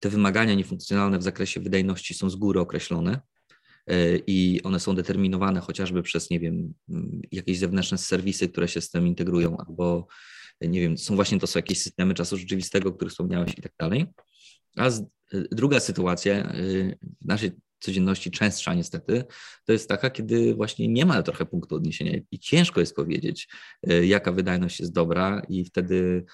te 0.00 0.08
wymagania 0.08 0.54
niefunkcjonalne 0.54 1.18
w 1.18 1.22
zakresie 1.22 1.60
wydajności 1.60 2.14
są 2.14 2.30
z 2.30 2.36
góry 2.36 2.60
określone 2.60 3.12
e, 3.12 3.20
i 4.26 4.60
one 4.64 4.80
są 4.80 4.94
determinowane 4.94 5.60
chociażby 5.60 6.02
przez, 6.02 6.30
nie 6.30 6.40
wiem, 6.40 6.74
jakieś 7.32 7.58
zewnętrzne 7.58 7.98
serwisy, 7.98 8.48
które 8.48 8.68
się 8.68 8.80
z 8.80 8.90
tym 8.90 9.06
integrują, 9.06 9.56
albo 9.56 10.06
nie 10.60 10.80
wiem, 10.80 10.98
są 10.98 11.14
właśnie 11.14 11.38
to 11.38 11.46
są 11.46 11.58
jakieś 11.58 11.82
systemy 11.82 12.14
czasu 12.14 12.36
rzeczywistego, 12.36 12.88
o 12.88 12.92
których 12.92 13.12
wspomniałeś 13.12 13.58
i 13.58 13.62
tak 13.62 13.72
dalej. 13.78 14.06
A 14.76 14.90
z, 14.90 15.00
e, 15.00 15.04
druga 15.52 15.80
sytuacja 15.80 16.34
e, 16.34 16.52
w 17.22 17.26
naszej 17.26 17.50
codzienności 17.80 18.30
częstsza 18.30 18.74
niestety, 18.74 19.24
to 19.64 19.72
jest 19.72 19.88
taka, 19.88 20.10
kiedy 20.10 20.54
właśnie 20.54 20.88
nie 20.88 21.06
ma 21.06 21.22
trochę 21.22 21.46
punktu 21.46 21.76
odniesienia 21.76 22.20
i 22.30 22.38
ciężko 22.38 22.80
jest 22.80 22.96
powiedzieć, 22.96 23.48
jaka 24.02 24.32
wydajność 24.32 24.80
jest 24.80 24.92
dobra 24.92 25.42
i 25.48 25.64
wtedy 25.64 26.24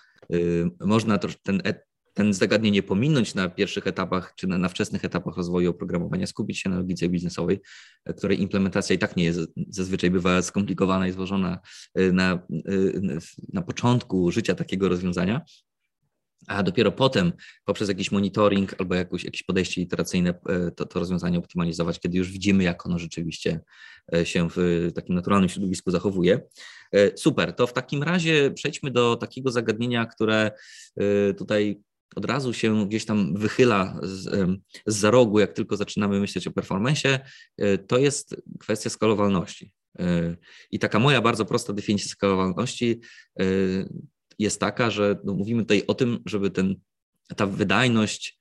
można 0.80 1.18
ten, 1.18 1.62
e, 1.64 1.82
ten 2.14 2.32
zagadnienie 2.32 2.82
pominąć 2.82 3.34
na 3.34 3.48
pierwszych 3.48 3.86
etapach 3.86 4.34
czy 4.36 4.46
na, 4.46 4.58
na, 4.58 4.68
wczesnych 4.68 5.04
etapach 5.04 5.36
rozwoju 5.36 5.70
oprogramowania, 5.70 6.26
skupić 6.26 6.60
się 6.60 6.70
na 6.70 6.76
logice 6.76 7.08
biznesowej, 7.08 7.60
której 8.16 8.42
implementacja 8.42 8.96
i 8.96 8.98
tak 8.98 9.16
nie 9.16 9.24
jest, 9.24 9.40
zazwyczaj 9.68 10.10
bywa 10.10 10.42
skomplikowana 10.42 11.08
i 11.08 11.12
złożona 11.12 11.58
y, 11.98 12.12
na, 12.12 12.46
na 13.52 13.62
początku 13.62 14.30
życia 14.30 14.54
takiego 14.54 14.88
rozwiązania, 14.88 15.40
a 16.46 16.62
dopiero 16.62 16.92
potem 16.92 17.32
poprzez 17.64 17.88
jakiś 17.88 18.12
monitoring 18.12 18.74
albo 18.78 18.94
jakieś, 18.94 19.24
jakieś 19.24 19.42
podejście 19.42 19.80
iteracyjne 19.80 20.34
e, 20.48 20.70
to, 20.70 20.86
to 20.86 20.98
rozwiązanie 20.98 21.38
optymalizować, 21.38 22.00
kiedy 22.00 22.18
już 22.18 22.30
widzimy, 22.30 22.64
jak 22.64 22.86
ono 22.86 22.98
rzeczywiście 22.98 23.60
e, 24.14 24.26
się 24.26 24.48
w 24.56 24.90
takim 24.94 25.14
naturalnym 25.14 25.48
środowisku 25.48 25.90
zachowuje. 25.90 26.40
E, 26.92 27.16
super, 27.16 27.52
to 27.52 27.66
w 27.66 27.72
takim 27.72 28.02
razie 28.02 28.50
przejdźmy 28.50 28.90
do 28.90 29.16
takiego 29.16 29.50
zagadnienia, 29.50 30.06
które 30.06 30.50
tutaj 31.38 31.80
od 32.14 32.24
razu 32.24 32.52
się 32.52 32.88
gdzieś 32.88 33.04
tam 33.04 33.36
wychyla 33.36 33.98
z, 34.02 34.22
z 34.86 34.96
za 35.04 35.10
rogu, 35.10 35.38
jak 35.38 35.52
tylko 35.52 35.76
zaczynamy 35.76 36.20
myśleć 36.20 36.46
o 36.46 36.50
performance, 36.50 37.20
to 37.86 37.98
jest 37.98 38.36
kwestia 38.58 38.90
skalowalności. 38.90 39.72
I 40.70 40.78
taka 40.78 40.98
moja 40.98 41.20
bardzo 41.20 41.44
prosta 41.44 41.72
definicja 41.72 42.10
skalowalności 42.10 43.00
jest 44.38 44.60
taka, 44.60 44.90
że 44.90 45.18
no 45.24 45.34
mówimy 45.34 45.62
tutaj 45.62 45.82
o 45.86 45.94
tym, 45.94 46.18
żeby 46.26 46.50
ten, 46.50 46.76
ta 47.36 47.46
wydajność 47.46 48.38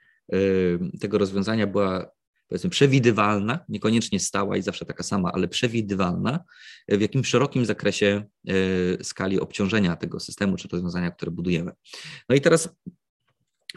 tego 1.00 1.18
rozwiązania 1.18 1.68
była 1.68 2.12
powiedzmy 2.48 2.70
przewidywalna, 2.70 3.60
niekoniecznie 3.70 4.20
stała 4.20 4.58
i 4.58 4.62
zawsze 4.62 4.86
taka 4.86 5.04
sama, 5.04 5.32
ale 5.32 5.48
przewidywalna, 5.48 6.44
w 6.88 7.02
jakim 7.02 7.24
szerokim 7.24 7.66
zakresie 7.66 8.24
skali 9.02 9.40
obciążenia 9.40 9.96
tego 9.96 10.20
systemu 10.20 10.58
czy 10.58 10.68
rozwiązania, 10.68 11.12
które 11.12 11.32
budujemy. 11.32 11.72
No 12.30 12.36
i 12.36 12.42
teraz 12.42 12.70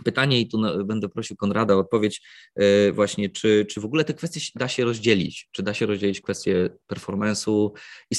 pytanie, 0.04 0.40
i 0.40 0.48
tu 0.48 0.58
będę 0.84 1.08
prosił 1.08 1.36
Konrada 1.36 1.74
o 1.74 1.78
odpowiedź, 1.78 2.22
y, 2.60 2.92
właśnie, 2.92 3.30
czy, 3.30 3.66
czy 3.70 3.80
w 3.80 3.84
ogóle 3.84 4.04
te 4.04 4.14
kwestie 4.14 4.40
da 4.54 4.68
się 4.68 4.84
rozdzielić? 4.84 5.48
Czy 5.52 5.62
da 5.62 5.74
się 5.74 5.86
rozdzielić 5.86 6.20
kwestie 6.20 6.70
performance'u 6.92 7.70
i 8.10 8.14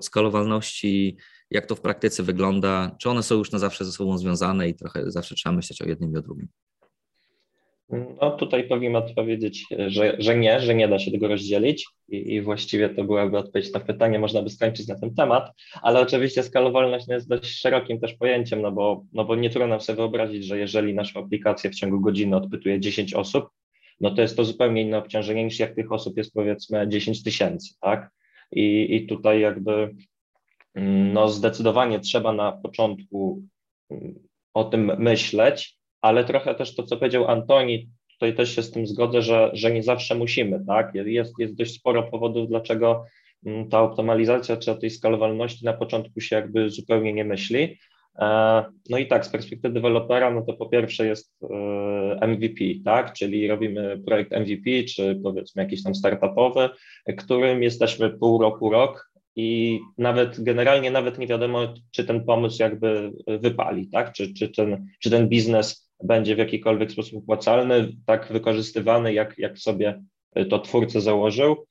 skalowalności 0.00 1.16
jak 1.50 1.66
to 1.66 1.74
w 1.74 1.80
praktyce 1.80 2.22
wygląda, 2.22 2.96
czy 3.00 3.10
one 3.10 3.22
są 3.22 3.34
już 3.34 3.52
na 3.52 3.58
zawsze 3.58 3.84
ze 3.84 3.92
sobą 3.92 4.18
związane 4.18 4.68
i 4.68 4.74
trochę 4.74 5.10
zawsze 5.10 5.34
trzeba 5.34 5.56
myśleć 5.56 5.82
o 5.82 5.88
jednym 5.88 6.12
i 6.12 6.16
o 6.16 6.22
drugim? 6.22 6.48
No 7.90 8.30
tutaj 8.30 8.68
powinien 8.68 8.96
odpowiedzieć, 8.96 9.64
że, 9.86 10.16
że 10.18 10.36
nie, 10.36 10.60
że 10.60 10.74
nie 10.74 10.88
da 10.88 10.98
się 10.98 11.10
tego 11.10 11.28
rozdzielić 11.28 11.86
i, 12.08 12.34
i, 12.34 12.40
właściwie 12.40 12.88
to 12.88 13.04
byłaby 13.04 13.38
odpowiedź 13.38 13.72
na 13.72 13.80
pytanie, 13.80 14.18
można 14.18 14.42
by 14.42 14.50
skończyć 14.50 14.88
na 14.88 14.98
ten 14.98 15.14
temat, 15.14 15.50
ale 15.82 16.00
oczywiście 16.00 16.42
skalowalność 16.42 17.08
jest 17.08 17.28
dość 17.28 17.60
szerokim 17.60 18.00
też 18.00 18.14
pojęciem, 18.14 18.62
no 18.62 18.72
bo, 18.72 19.04
no 19.12 19.24
bo 19.24 19.36
nie 19.36 19.50
trudno 19.50 19.80
sobie 19.80 19.96
wyobrazić, 19.96 20.44
że 20.44 20.58
jeżeli 20.58 20.94
naszą 20.94 21.20
aplikację 21.20 21.70
w 21.70 21.74
ciągu 21.74 22.00
godziny 22.00 22.36
odpytuje 22.36 22.80
10 22.80 23.14
osób, 23.14 23.48
no 24.00 24.10
to 24.10 24.22
jest 24.22 24.36
to 24.36 24.44
zupełnie 24.44 24.82
inne 24.82 24.98
obciążenie 24.98 25.44
niż 25.44 25.58
jak 25.58 25.74
tych 25.74 25.92
osób 25.92 26.16
jest 26.16 26.34
powiedzmy 26.34 26.88
10 26.88 27.22
tysięcy, 27.22 27.74
tak? 27.80 28.10
I, 28.52 28.96
I 28.96 29.06
tutaj 29.06 29.40
jakby 29.40 29.94
no 31.14 31.28
zdecydowanie 31.28 32.00
trzeba 32.00 32.32
na 32.32 32.52
początku 32.52 33.42
mm, 33.90 34.14
o 34.54 34.64
tym 34.64 34.92
myśleć, 34.98 35.75
ale 36.06 36.24
trochę 36.24 36.54
też 36.54 36.74
to, 36.74 36.82
co 36.82 36.96
powiedział 36.96 37.28
Antoni, 37.28 37.88
tutaj 38.12 38.34
też 38.34 38.54
się 38.54 38.62
z 38.62 38.70
tym 38.70 38.86
zgodzę, 38.86 39.22
że, 39.22 39.50
że 39.52 39.72
nie 39.72 39.82
zawsze 39.82 40.14
musimy, 40.14 40.64
tak? 40.66 40.94
Jest, 40.94 41.34
jest 41.38 41.54
dość 41.54 41.74
sporo 41.74 42.02
powodów, 42.02 42.48
dlaczego 42.48 43.04
mm, 43.46 43.68
ta 43.68 43.82
optymalizacja 43.82 44.56
czy 44.56 44.72
o 44.72 44.74
tej 44.74 44.90
skalowalności 44.90 45.64
na 45.64 45.72
początku 45.72 46.20
się 46.20 46.36
jakby 46.36 46.70
zupełnie 46.70 47.12
nie 47.12 47.24
myśli. 47.24 47.78
E, 48.18 48.64
no 48.90 48.98
i 48.98 49.06
tak, 49.06 49.26
z 49.26 49.28
perspektywy 49.28 49.74
dewelopera, 49.74 50.30
no 50.30 50.42
to 50.42 50.52
po 50.52 50.66
pierwsze 50.66 51.06
jest 51.06 51.34
e, 51.42 52.26
MVP, 52.26 52.64
tak, 52.84 53.12
czyli 53.12 53.48
robimy 53.48 54.02
projekt 54.06 54.32
MVP, 54.32 54.84
czy 54.84 55.20
powiedzmy 55.22 55.62
jakiś 55.62 55.82
tam 55.82 55.94
startupowy, 55.94 56.68
którym 57.16 57.62
jesteśmy 57.62 58.10
pół 58.10 58.42
roku, 58.42 58.70
rok, 58.70 59.10
i 59.36 59.80
nawet 59.98 60.40
generalnie 60.40 60.90
nawet 60.90 61.18
nie 61.18 61.26
wiadomo, 61.26 61.74
czy 61.90 62.04
ten 62.04 62.24
pomysł 62.24 62.62
jakby 62.62 63.12
wypali, 63.26 63.88
tak? 63.88 64.12
Czy, 64.12 64.34
czy, 64.34 64.48
ten, 64.48 64.86
czy 65.00 65.10
ten 65.10 65.28
biznes 65.28 65.85
będzie 66.04 66.34
w 66.34 66.38
jakikolwiek 66.38 66.92
sposób 66.92 67.18
opłacalny, 67.22 67.92
tak 68.06 68.32
wykorzystywany, 68.32 69.12
jak, 69.12 69.38
jak 69.38 69.58
sobie 69.58 70.02
to 70.50 70.58
twórca 70.58 71.00
założył. 71.00 71.66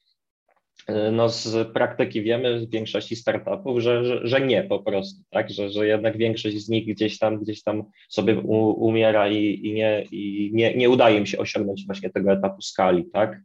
No 1.11 1.29
z 1.29 1.73
praktyki 1.73 2.21
wiemy 2.21 2.59
w 2.59 2.69
większości 2.69 3.15
startupów, 3.15 3.79
że, 3.79 4.05
że, 4.05 4.27
że, 4.27 4.41
nie 4.41 4.63
po 4.63 4.79
prostu, 4.79 5.23
tak? 5.29 5.51
Że, 5.51 5.69
że 5.69 5.87
jednak 5.87 6.17
większość 6.17 6.57
z 6.57 6.69
nich 6.69 6.87
gdzieś 6.87 7.19
tam, 7.19 7.39
gdzieś 7.39 7.63
tam 7.63 7.83
sobie 8.09 8.39
u, 8.39 8.85
umiera 8.85 9.29
i, 9.29 9.59
i, 9.63 9.73
nie, 9.73 10.05
i 10.11 10.51
nie, 10.53 10.75
nie 10.75 10.89
udaje 10.89 11.17
im 11.17 11.25
się 11.25 11.37
osiągnąć 11.37 11.85
właśnie 11.85 12.09
tego 12.09 12.31
etapu 12.31 12.61
skali, 12.61 13.05
tak? 13.13 13.39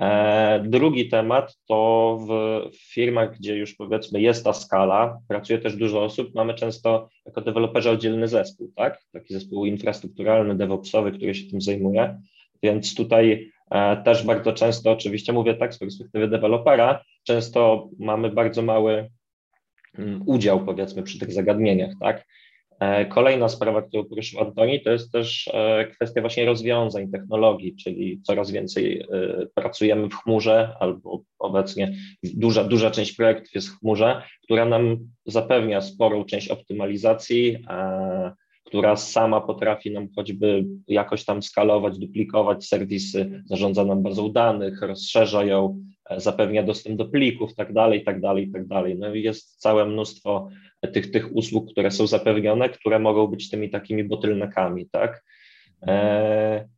E, 0.00 0.64
drugi 0.66 1.08
temat 1.08 1.58
to 1.68 2.18
w 2.20 2.92
firmach, 2.92 3.38
gdzie 3.38 3.56
już 3.56 3.74
powiedzmy 3.74 4.20
jest 4.20 4.44
ta 4.44 4.52
skala, 4.52 5.18
pracuje 5.28 5.58
też 5.58 5.76
dużo 5.76 6.04
osób, 6.04 6.34
mamy 6.34 6.54
często 6.54 7.08
jako 7.26 7.40
deweloperzy 7.40 7.90
oddzielny 7.90 8.28
zespół, 8.28 8.72
tak? 8.76 9.02
Taki 9.12 9.34
zespół 9.34 9.66
infrastrukturalny, 9.66 10.54
DevOpsowy, 10.54 11.12
który 11.12 11.34
się 11.34 11.50
tym 11.50 11.60
zajmuje, 11.60 12.20
więc 12.62 12.94
tutaj 12.94 13.50
e, 13.70 14.02
też 14.02 14.26
bardzo 14.26 14.52
często, 14.52 14.90
oczywiście 14.90 15.32
mówię 15.32 15.54
tak 15.54 15.74
z 15.74 15.78
perspektywy 15.78 16.28
dewelopera, 16.28 17.04
często 17.22 17.88
mamy 17.98 18.30
bardzo 18.30 18.62
mały 18.62 19.10
mm, 19.98 20.22
udział 20.26 20.64
powiedzmy 20.64 21.02
przy 21.02 21.18
tych 21.18 21.32
zagadnieniach, 21.32 21.90
tak? 22.00 22.24
E, 22.80 23.06
kolejna 23.06 23.48
sprawa, 23.48 23.82
którą 23.82 24.04
poruszył 24.04 24.40
Antoni, 24.40 24.80
to 24.80 24.90
jest 24.90 25.12
też 25.12 25.50
e, 25.54 25.86
kwestia 25.86 26.20
właśnie 26.20 26.46
rozwiązań, 26.46 27.10
technologii, 27.10 27.76
czyli 27.76 28.20
coraz 28.22 28.50
więcej 28.50 29.00
e, 29.00 29.06
pracujemy 29.54 30.08
w 30.08 30.14
chmurze 30.14 30.74
albo 30.80 31.22
obecnie 31.38 31.94
duża, 32.22 32.64
duża 32.64 32.90
część 32.90 33.12
projektów 33.12 33.54
jest 33.54 33.68
w 33.68 33.78
chmurze, 33.78 34.22
która 34.42 34.64
nam 34.64 34.96
zapewnia 35.26 35.80
sporą 35.80 36.24
część 36.24 36.48
optymalizacji, 36.48 37.56
która 38.64 38.96
sama 38.96 39.40
potrafi 39.40 39.90
nam 39.90 40.08
choćby 40.16 40.64
jakoś 40.88 41.24
tam 41.24 41.42
skalować, 41.42 41.98
duplikować 41.98 42.66
serwisy, 42.66 43.42
zarządza 43.46 43.84
nam 43.84 44.02
bazą 44.02 44.32
danych, 44.32 44.82
rozszerza 44.82 45.44
ją, 45.44 45.82
zapewnia 46.16 46.62
dostęp 46.62 46.96
do 46.96 47.04
plików, 47.04 47.54
tak 47.54 47.72
dalej, 47.72 48.04
tak 48.04 48.20
dalej, 48.20 48.50
tak 48.52 48.66
dalej. 48.66 48.98
No 48.98 49.14
i 49.14 49.22
jest 49.22 49.60
całe 49.60 49.86
mnóstwo 49.86 50.48
tych, 50.92 51.10
tych 51.10 51.36
usług, 51.36 51.72
które 51.72 51.90
są 51.90 52.06
zapewnione, 52.06 52.68
które 52.68 52.98
mogą 52.98 53.26
być 53.26 53.50
tymi 53.50 53.70
takimi 53.70 54.04
bottleneckami, 54.04 54.88
tak? 54.90 55.24
E, 55.82 56.68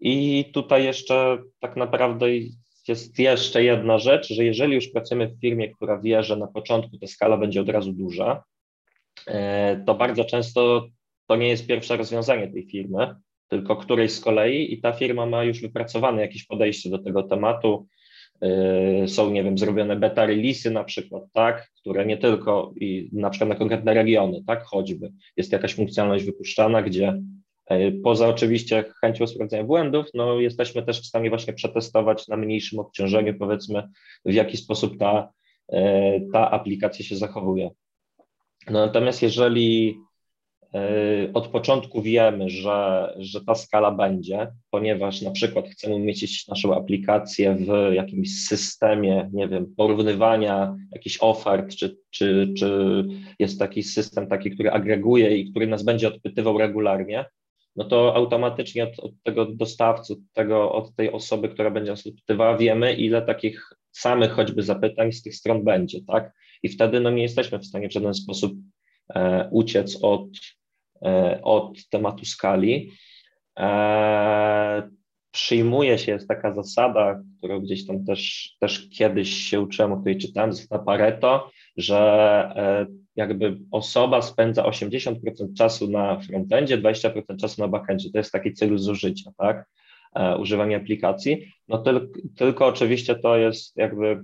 I 0.00 0.44
tutaj 0.52 0.84
jeszcze 0.84 1.38
tak 1.60 1.76
naprawdę 1.76 2.26
jest 2.88 3.18
jeszcze 3.18 3.64
jedna 3.64 3.98
rzecz, 3.98 4.28
że 4.28 4.44
jeżeli 4.44 4.74
już 4.74 4.88
pracujemy 4.88 5.28
w 5.28 5.40
firmie, 5.40 5.70
która 5.70 6.00
wie, 6.00 6.22
że 6.22 6.36
na 6.36 6.46
początku 6.46 6.98
ta 6.98 7.06
skala 7.06 7.36
będzie 7.36 7.60
od 7.60 7.68
razu 7.68 7.92
duża, 7.92 8.44
e, 9.26 9.84
to 9.86 9.94
bardzo 9.94 10.24
często 10.24 10.88
to 11.26 11.36
nie 11.36 11.48
jest 11.48 11.66
pierwsze 11.66 11.96
rozwiązanie 11.96 12.48
tej 12.48 12.66
firmy, 12.66 13.14
tylko 13.48 13.76
którejś 13.76 14.12
z 14.12 14.20
kolei 14.20 14.74
i 14.74 14.80
ta 14.80 14.92
firma 14.92 15.26
ma 15.26 15.44
już 15.44 15.60
wypracowane 15.60 16.22
jakieś 16.22 16.46
podejście 16.46 16.90
do 16.90 16.98
tego 16.98 17.22
tematu, 17.22 17.86
są, 19.06 19.30
nie 19.30 19.44
wiem, 19.44 19.58
zrobione 19.58 19.96
beta 19.96 20.26
release'y 20.26 20.72
na 20.72 20.84
przykład, 20.84 21.22
tak, 21.32 21.70
które 21.80 22.06
nie 22.06 22.16
tylko 22.16 22.72
i 22.80 23.10
na 23.12 23.30
przykład 23.30 23.48
na 23.48 23.54
konkretne 23.54 23.94
regiony, 23.94 24.42
tak, 24.46 24.64
choćby 24.64 25.12
jest 25.36 25.52
jakaś 25.52 25.74
funkcjonalność 25.74 26.24
wypuszczana, 26.24 26.82
gdzie 26.82 27.22
y, 27.72 28.00
poza 28.04 28.28
oczywiście 28.28 28.84
chęcią 29.00 29.26
sprawdzenia 29.26 29.64
błędów, 29.64 30.06
no 30.14 30.40
jesteśmy 30.40 30.82
też 30.82 31.00
w 31.02 31.06
stanie 31.06 31.28
właśnie 31.28 31.52
przetestować 31.52 32.28
na 32.28 32.36
mniejszym 32.36 32.78
obciążeniu, 32.78 33.34
powiedzmy, 33.38 33.88
w 34.24 34.32
jaki 34.32 34.56
sposób 34.56 34.98
ta, 34.98 35.32
y, 35.72 35.76
ta 36.32 36.50
aplikacja 36.50 37.04
się 37.04 37.16
zachowuje. 37.16 37.70
No, 38.70 38.86
natomiast 38.86 39.22
jeżeli 39.22 39.96
od 41.34 41.48
początku 41.48 42.02
wiemy, 42.02 42.50
że, 42.50 43.12
że 43.18 43.40
ta 43.44 43.54
skala 43.54 43.90
będzie, 43.90 44.52
ponieważ 44.70 45.22
na 45.22 45.30
przykład 45.30 45.68
chcemy 45.68 45.94
umieścić 45.94 46.48
naszą 46.48 46.74
aplikację 46.74 47.56
w 47.56 47.94
jakimś 47.94 48.28
systemie, 48.48 49.30
nie 49.32 49.48
wiem, 49.48 49.74
porównywania 49.76 50.76
jakichś 50.92 51.18
ofert, 51.20 51.76
czy, 51.76 51.96
czy, 52.10 52.54
czy 52.58 53.04
jest 53.38 53.58
taki 53.58 53.82
system 53.82 54.26
taki, 54.26 54.50
który 54.50 54.70
agreguje 54.70 55.36
i 55.36 55.50
który 55.50 55.66
nas 55.66 55.84
będzie 55.84 56.08
odpytywał 56.08 56.58
regularnie, 56.58 57.24
no 57.76 57.84
to 57.84 58.14
automatycznie 58.14 58.84
od, 58.84 58.98
od 58.98 59.12
tego 59.22 59.46
dostawcy, 59.46 60.12
od, 60.12 60.18
tego, 60.32 60.72
od 60.72 60.94
tej 60.94 61.12
osoby, 61.12 61.48
która 61.48 61.70
będzie 61.70 61.90
nas 61.90 62.06
odpytywała, 62.06 62.56
wiemy, 62.56 62.94
ile 62.94 63.22
takich 63.22 63.70
samych 63.92 64.30
choćby 64.30 64.62
zapytań 64.62 65.12
z 65.12 65.22
tych 65.22 65.34
stron 65.34 65.64
będzie, 65.64 65.98
tak? 66.06 66.32
I 66.62 66.68
wtedy 66.68 67.00
no, 67.00 67.10
nie 67.10 67.22
jesteśmy 67.22 67.58
w 67.58 67.66
stanie 67.66 67.88
w 67.88 67.92
żaden 67.92 68.14
sposób 68.14 68.52
uciec 69.50 69.98
od 70.02 70.28
E, 71.02 71.40
od 71.42 71.88
tematu 71.88 72.24
skali. 72.24 72.92
E, 73.58 74.88
przyjmuje 75.30 75.98
się, 75.98 76.12
jest 76.12 76.28
taka 76.28 76.54
zasada, 76.54 77.20
którą 77.38 77.60
gdzieś 77.60 77.86
tam 77.86 78.04
też, 78.04 78.50
też 78.60 78.88
kiedyś 78.88 79.30
się 79.30 79.60
uczyłem, 79.60 79.92
o 79.92 79.96
której 79.96 80.18
czytałem, 80.18 80.52
zasada 80.52 80.84
Pareto, 80.84 81.50
że 81.76 81.98
e, 82.56 82.86
jakby 83.16 83.58
osoba 83.70 84.22
spędza 84.22 84.62
80% 84.62 85.16
czasu 85.56 85.90
na 85.90 86.20
frontendzie, 86.20 86.78
20% 86.78 87.36
czasu 87.40 87.62
na 87.62 87.68
backendzie. 87.68 88.10
To 88.10 88.18
jest 88.18 88.32
taki 88.32 88.52
cel 88.52 88.78
zużycia, 88.78 89.30
tak? 89.38 89.66
Używanie 90.38 90.76
aplikacji. 90.76 91.52
No 91.68 91.78
tylko, 91.78 92.18
tylko 92.36 92.66
oczywiście 92.66 93.14
to 93.14 93.36
jest 93.36 93.76
jakby 93.76 94.22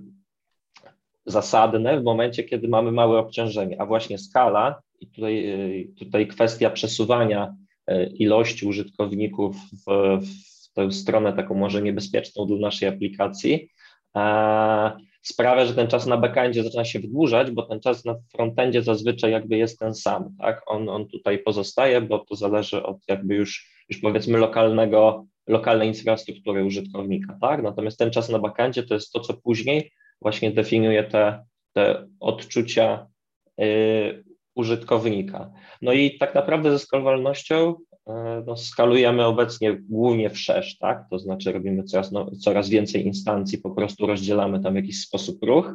zasadne 1.25 1.99
w 1.99 2.03
momencie, 2.03 2.43
kiedy 2.43 2.67
mamy 2.67 2.91
małe 2.91 3.19
obciążenie, 3.19 3.81
a 3.81 3.85
właśnie 3.85 4.17
skala 4.17 4.81
i 4.99 5.07
tutaj, 5.07 5.49
e, 5.49 5.85
tutaj 5.99 6.27
kwestia 6.27 6.69
przesuwania 6.69 7.55
e, 7.87 8.05
ilości 8.05 8.65
użytkowników 8.65 9.55
w, 9.55 10.19
w 10.25 10.73
tę 10.73 10.91
stronę 10.91 11.33
taką 11.33 11.55
może 11.55 11.81
niebezpieczną 11.81 12.45
dla 12.45 12.57
naszej 12.57 12.89
aplikacji 12.89 13.69
sprawia, 15.23 15.65
że 15.65 15.73
ten 15.73 15.87
czas 15.87 16.05
na 16.05 16.17
backendzie 16.17 16.63
zaczyna 16.63 16.85
się 16.85 16.99
wydłużać, 16.99 17.51
bo 17.51 17.61
ten 17.61 17.79
czas 17.79 18.05
na 18.05 18.15
frontendzie 18.31 18.81
zazwyczaj 18.81 19.31
jakby 19.31 19.57
jest 19.57 19.79
ten 19.79 19.95
sam, 19.95 20.35
tak? 20.39 20.61
On, 20.65 20.89
on 20.89 21.07
tutaj 21.07 21.39
pozostaje, 21.39 22.01
bo 22.01 22.19
to 22.19 22.35
zależy 22.35 22.83
od 22.83 22.97
jakby 23.07 23.35
już, 23.35 23.69
już 23.89 24.01
powiedzmy 24.01 24.37
lokalnego, 24.37 25.25
lokalnej 25.47 25.87
infrastruktury 25.87 26.65
użytkownika, 26.65 27.37
tak? 27.41 27.63
Natomiast 27.63 27.99
ten 27.99 28.11
czas 28.11 28.29
na 28.29 28.39
backendzie 28.39 28.83
to 28.83 28.93
jest 28.93 29.11
to, 29.11 29.19
co 29.19 29.33
później 29.33 29.91
właśnie 30.23 30.51
definiuje 30.51 31.03
te, 31.03 31.45
te 31.73 32.07
odczucia 32.19 33.07
y, 33.61 34.23
użytkownika. 34.55 35.51
No 35.81 35.93
i 35.93 36.17
tak 36.17 36.35
naprawdę 36.35 36.71
ze 36.71 36.79
skalowalnością 36.79 37.75
e, 38.07 38.43
no, 38.47 38.57
skalujemy 38.57 39.25
obecnie 39.25 39.73
głównie 39.73 40.29
wszerz, 40.29 40.77
tak? 40.77 41.05
To 41.09 41.19
znaczy 41.19 41.51
robimy 41.51 41.83
coraz, 41.83 42.11
no, 42.11 42.31
coraz 42.41 42.69
więcej 42.69 43.05
instancji, 43.05 43.57
po 43.57 43.71
prostu 43.71 44.07
rozdzielamy 44.07 44.59
tam 44.59 44.73
w 44.73 44.75
jakiś 44.75 45.01
sposób 45.01 45.43
ruch. 45.43 45.73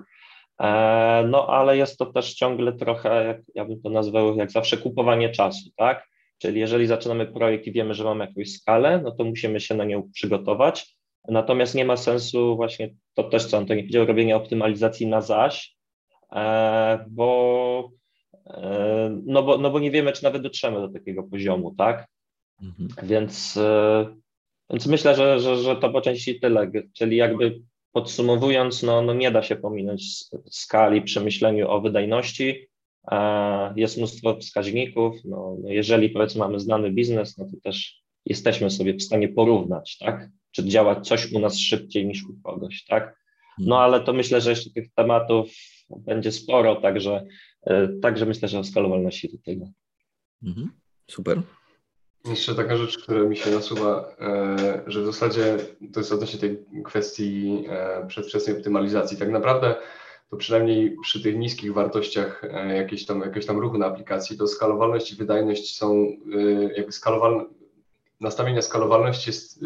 E, 0.60 1.24
no 1.28 1.46
ale 1.46 1.76
jest 1.76 1.98
to 1.98 2.06
też 2.06 2.34
ciągle 2.34 2.72
trochę, 2.72 3.24
jak 3.26 3.40
ja 3.54 3.64
bym 3.64 3.80
to 3.82 3.90
nazwał, 3.90 4.36
jak 4.36 4.50
zawsze 4.50 4.76
kupowanie 4.76 5.30
czasu, 5.30 5.70
tak? 5.76 6.08
Czyli 6.38 6.60
jeżeli 6.60 6.86
zaczynamy 6.86 7.26
projekt 7.26 7.66
i 7.66 7.72
wiemy, 7.72 7.94
że 7.94 8.04
mamy 8.04 8.26
jakąś 8.26 8.52
skalę, 8.52 9.00
no 9.04 9.10
to 9.10 9.24
musimy 9.24 9.60
się 9.60 9.74
na 9.74 9.84
nią 9.84 10.10
przygotować. 10.12 10.97
Natomiast 11.28 11.74
nie 11.74 11.84
ma 11.84 11.96
sensu 11.96 12.56
właśnie 12.56 12.94
to 13.14 13.24
też, 13.24 13.46
co 13.46 13.56
Antoni 13.56 13.82
powiedział, 13.82 14.06
robienie 14.06 14.36
optymalizacji 14.36 15.06
na 15.06 15.20
zaś, 15.20 15.76
e, 16.32 17.04
bo 17.08 17.98
E, 18.50 19.20
no 19.26 19.42
bo, 19.42 19.58
no 19.58 19.70
bo 19.70 19.80
nie 19.80 19.90
wiemy, 19.90 20.12
czy 20.12 20.24
nawet 20.24 20.42
dotrzemy 20.42 20.80
do 20.80 20.88
takiego 20.88 21.22
poziomu, 21.22 21.74
tak? 21.74 22.08
Mhm. 22.62 22.88
Więc, 23.02 23.56
e, 23.56 24.06
więc 24.70 24.86
myślę, 24.86 25.14
że, 25.14 25.40
że, 25.40 25.56
że 25.56 25.76
to 25.76 25.90
po 25.90 26.00
części 26.00 26.40
tyle, 26.40 26.70
czyli 26.92 27.16
jakby 27.16 27.60
podsumowując, 27.92 28.82
no, 28.82 29.02
no 29.02 29.14
nie 29.14 29.30
da 29.30 29.42
się 29.42 29.56
pominąć 29.56 30.24
skali 30.50 31.02
przy 31.02 31.20
myśleniu 31.20 31.68
o 31.70 31.80
wydajności. 31.80 32.68
Jest 33.76 33.96
mnóstwo 33.96 34.36
wskaźników. 34.36 35.16
No, 35.24 35.56
no, 35.62 35.68
jeżeli 35.68 36.10
powiedzmy 36.10 36.38
mamy 36.38 36.60
znany 36.60 36.90
biznes, 36.90 37.38
no 37.38 37.44
to 37.44 37.60
też 37.64 38.02
jesteśmy 38.26 38.70
sobie 38.70 38.94
w 38.94 39.02
stanie 39.02 39.28
porównać, 39.28 39.98
tak? 39.98 40.28
Czy 40.50 40.64
działa 40.64 41.00
coś 41.00 41.32
u 41.32 41.38
nas 41.38 41.58
szybciej 41.58 42.06
niż 42.06 42.24
u 42.24 42.42
kogoś, 42.42 42.84
tak? 42.84 43.18
No 43.58 43.76
mhm. 43.76 43.82
ale 43.82 44.04
to 44.04 44.12
myślę, 44.12 44.40
że 44.40 44.50
jeszcze 44.50 44.70
tych 44.70 44.94
tematów 44.94 45.50
będzie 45.90 46.32
sporo, 46.32 46.76
także 46.76 47.26
E, 47.68 47.88
także 47.88 48.26
myślę, 48.26 48.48
że 48.48 48.58
o 48.58 48.64
skalowalności 48.64 49.28
do 49.28 49.38
tego. 49.44 49.66
Mhm. 50.42 50.70
Super. 51.10 51.42
Jeszcze 52.24 52.54
taka 52.54 52.76
rzecz, 52.76 52.98
która 52.98 53.20
mi 53.20 53.36
się 53.36 53.50
nasuwa, 53.50 54.16
e, 54.20 54.82
że 54.86 55.02
w 55.02 55.06
zasadzie 55.06 55.56
to 55.92 56.00
jest 56.00 56.12
odnośnie 56.12 56.40
tej 56.40 56.64
kwestii 56.84 57.64
e, 57.68 58.06
przedwczesnej 58.06 58.56
optymalizacji. 58.56 59.16
Tak 59.16 59.30
naprawdę 59.30 59.74
to 60.30 60.36
przynajmniej 60.36 60.96
przy 61.02 61.22
tych 61.22 61.36
niskich 61.36 61.74
wartościach 61.74 62.42
jakiegoś 62.68 63.06
tam, 63.06 63.20
jakiegoś 63.20 63.46
tam 63.46 63.58
ruchu 63.58 63.78
na 63.78 63.86
aplikacji, 63.86 64.38
to 64.38 64.46
skalowalność 64.46 65.12
i 65.12 65.16
wydajność 65.16 65.76
są 65.76 66.06
jakby 66.76 66.92
skalowalne, 66.92 67.44
nastawienie 68.20 68.62
skalowalności 68.62 69.30
jest, 69.30 69.64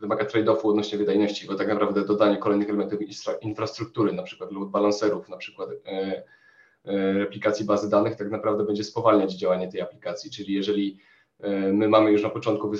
wymaga 0.00 0.24
trade-offu 0.24 0.70
odnośnie 0.70 0.98
wydajności, 0.98 1.46
bo 1.46 1.54
tak 1.54 1.68
naprawdę 1.68 2.04
dodanie 2.04 2.36
kolejnych 2.36 2.68
elementów 2.68 2.98
infrastruktury, 3.40 4.12
na 4.12 4.22
przykład 4.22 4.52
load 4.52 4.68
balancerów, 4.68 5.28
na 5.28 5.36
przykład 5.36 5.68
E, 6.86 7.12
replikacji 7.12 7.64
bazy 7.66 7.90
danych 7.90 8.16
tak 8.16 8.30
naprawdę 8.30 8.64
będzie 8.64 8.84
spowalniać 8.84 9.32
działanie 9.32 9.68
tej 9.68 9.80
aplikacji, 9.80 10.30
czyli 10.30 10.54
jeżeli 10.54 10.98
e, 11.40 11.50
my 11.72 11.88
mamy 11.88 12.10
już 12.10 12.22
na 12.22 12.28
początku 12.28 12.72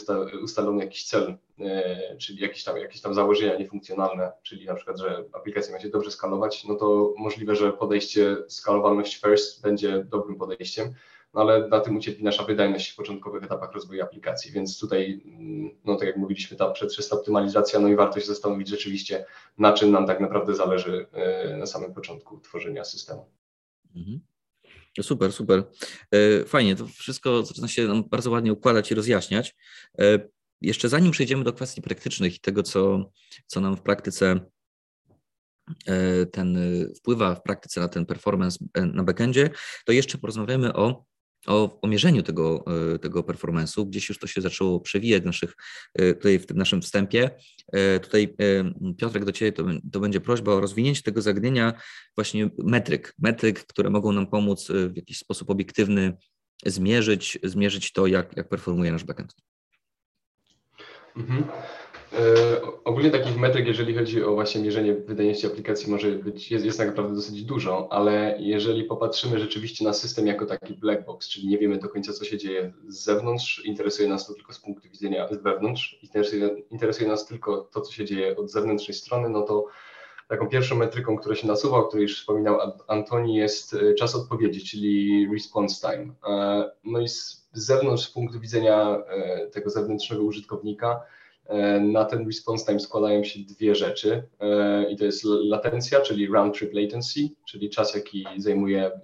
ustalony 0.43 0.85
jakiś 0.85 1.05
cel, 1.05 1.37
e, 1.61 2.17
czyli 2.17 2.41
jakieś 2.41 2.65
tam, 2.65 2.77
jakieś 2.77 3.01
tam 3.01 3.15
założenia 3.15 3.59
niefunkcjonalne, 3.59 4.33
czyli 4.43 4.67
na 4.67 4.75
przykład, 4.75 4.99
że 4.99 5.25
aplikacja 5.33 5.75
ma 5.75 5.81
się 5.81 5.89
dobrze 5.89 6.11
skalować, 6.11 6.65
no 6.65 6.75
to 6.75 7.15
możliwe, 7.19 7.57
że 7.57 7.73
podejście 7.73 8.37
skalowalność 8.49 9.21
first 9.21 9.63
będzie 9.63 10.05
dobrym 10.05 10.37
podejściem. 10.37 10.95
Ale 11.35 11.69
na 11.69 11.81
tym 11.81 11.97
ucierpi 11.97 12.25
nasza 12.25 12.45
wydajność 12.45 12.91
w 12.91 12.97
początkowych 12.97 13.45
etapach 13.45 13.73
rozwoju 13.73 14.03
aplikacji, 14.03 14.53
więc 14.53 14.79
tutaj, 14.79 15.23
mm, 15.25 15.71
no 15.85 15.97
tak 15.97 16.07
jak 16.07 16.17
mówiliśmy, 16.17 16.57
ta 16.57 16.71
przedwczesna 16.71 17.19
optymalizacja, 17.19 17.81
no 17.81 17.89
i 17.89 17.97
warto 17.97 18.21
się 18.21 18.27
zastanowić 18.27 18.69
rzeczywiście, 18.69 19.27
na 19.59 19.73
czym 19.73 19.91
nam 19.91 20.07
tak 20.07 20.21
naprawdę 20.21 20.55
zależy 20.55 21.07
na 21.59 21.67
samym 21.67 21.95
początku 21.95 22.41
tworzenia 22.41 22.85
systemu. 22.85 23.27
Mhm. 23.97 24.21
No 24.99 25.05
super, 25.05 25.33
super. 25.33 25.65
E, 26.11 26.45
fajnie, 26.45 26.77
to 26.77 26.87
wszystko 26.87 27.43
zaczyna 27.43 27.69
się 27.69 28.03
bardzo 28.11 28.31
ładnie 28.31 28.53
układać 28.53 28.91
i 28.91 28.95
rozjaśniać. 28.95 29.55
E, 29.99 30.29
jeszcze 30.61 30.89
zanim 30.89 31.11
przejdziemy 31.11 31.45
do 31.45 31.53
kwestii 31.53 31.83
praktycznych 31.83 32.37
i 32.37 32.41
tego, 32.41 32.63
co, 32.63 33.11
co 33.47 33.61
nam 33.61 33.77
w 33.77 33.83
praktyce 33.83 34.41
e, 35.87 36.27
ten 36.27 36.59
wpływa 36.97 37.35
w 37.35 37.43
praktyce 37.43 37.81
na 37.81 37.89
ten 37.89 38.07
performance 38.07 38.65
na 38.93 39.05
backendzie, 39.05 39.51
to 39.85 39.93
jeszcze 39.93 40.19
porozmawiamy 40.19 40.75
o 40.75 41.05
o, 41.47 41.81
o 41.83 41.89
mierzeniu 41.89 42.23
tego, 42.23 42.65
e, 42.95 42.99
tego 42.99 43.23
performance'u. 43.23 43.87
Gdzieś 43.87 44.09
już 44.09 44.19
to 44.19 44.27
się 44.27 44.41
zaczęło 44.41 44.81
przewijać 44.81 45.23
w 45.23 45.27
naszych, 45.27 45.55
e, 45.95 46.15
tutaj 46.15 46.39
w 46.39 46.55
naszym 46.55 46.83
wstępie. 46.83 47.31
E, 47.73 48.01
tutaj 48.01 48.37
Piotrek 48.99 49.25
do 49.25 49.33
Ciebie 49.33 49.53
to, 49.53 49.65
to 49.93 50.01
będzie 50.01 50.21
prośba 50.21 50.53
o 50.53 50.61
rozwinięcie 50.61 51.03
tego 51.03 51.23
zagadnienia 51.23 51.73
właśnie 52.17 52.51
metryk, 52.59 53.15
metryk, 53.19 53.67
które 53.67 53.91
mogą 53.91 54.13
nam 54.13 54.27
pomóc 54.27 54.69
w 54.69 54.97
jakiś 54.97 55.19
sposób 55.19 55.51
obiektywny 55.51 56.17
zmierzyć, 56.67 57.39
zmierzyć 57.43 57.93
to, 57.93 58.07
jak, 58.07 58.37
jak 58.37 58.49
performuje 58.49 58.93
nasz 58.93 59.05
backend. 59.05 59.35
Mhm. 61.17 61.45
E, 62.19 62.61
ogólnie 62.85 63.11
takich 63.11 63.37
metryk, 63.37 63.67
jeżeli 63.67 63.95
chodzi 63.95 64.25
o 64.25 64.35
właśnie 64.35 64.61
mierzenie 64.61 64.95
wydajności 64.95 65.47
aplikacji, 65.47 65.91
może 65.91 66.11
być, 66.11 66.51
jest, 66.51 66.65
jest 66.65 66.79
naprawdę 66.79 67.15
dosyć 67.15 67.43
dużo, 67.43 67.89
ale 67.91 68.37
jeżeli 68.39 68.85
popatrzymy 68.85 69.39
rzeczywiście 69.39 69.85
na 69.85 69.93
system 69.93 70.27
jako 70.27 70.47
taki 70.47 70.75
black 70.75 71.07
box, 71.07 71.29
czyli 71.29 71.49
nie 71.49 71.59
wiemy 71.59 71.79
do 71.79 71.89
końca, 71.89 72.13
co 72.13 72.25
się 72.25 72.39
dzieje 72.39 72.73
z 72.89 73.05
zewnątrz, 73.05 73.65
interesuje 73.65 74.09
nas 74.09 74.27
to 74.27 74.35
tylko 74.35 74.53
z 74.53 74.59
punktu 74.59 74.89
widzenia 74.89 75.29
z 75.29 75.43
wewnątrz, 75.43 75.99
interesuje, 76.03 76.49
interesuje 76.71 77.09
nas 77.09 77.27
tylko 77.27 77.69
to, 77.73 77.81
co 77.81 77.93
się 77.93 78.05
dzieje 78.05 78.37
od 78.37 78.51
zewnętrznej 78.51 78.95
strony, 78.95 79.29
no 79.29 79.43
to 79.43 79.67
taką 80.29 80.49
pierwszą 80.49 80.77
metryką, 80.77 81.17
która 81.17 81.35
się 81.35 81.47
nasuwa, 81.47 81.77
o 81.77 81.85
której 81.85 82.03
już 82.03 82.21
wspominał 82.21 82.59
Antoni, 82.89 83.35
jest 83.35 83.75
e, 83.75 83.95
czas 83.95 84.15
odpowiedzi, 84.15 84.65
czyli 84.65 85.27
response 85.33 85.91
time. 85.91 86.15
E, 86.29 86.71
no 86.85 87.01
i 87.01 87.09
z 87.09 87.45
zewnątrz, 87.53 88.05
z 88.05 88.11
punktu 88.11 88.41
widzenia 88.41 89.03
tego 89.53 89.71
zewnętrznego 89.71 90.23
użytkownika, 90.23 91.01
na 91.81 92.05
ten 92.05 92.27
response 92.27 92.67
time 92.67 92.81
składają 92.81 93.25
się 93.25 93.41
dwie 93.41 93.75
rzeczy 93.75 94.29
e, 94.41 94.91
i 94.91 94.97
to 94.97 95.05
jest 95.05 95.25
latencja, 95.25 96.01
czyli 96.01 96.27
round 96.27 96.59
trip 96.59 96.75
latency, 96.75 97.21
czyli 97.45 97.71
czas, 97.71 97.95
jaki 97.95 98.27
zajmuje 98.37 98.87
e, 98.87 99.01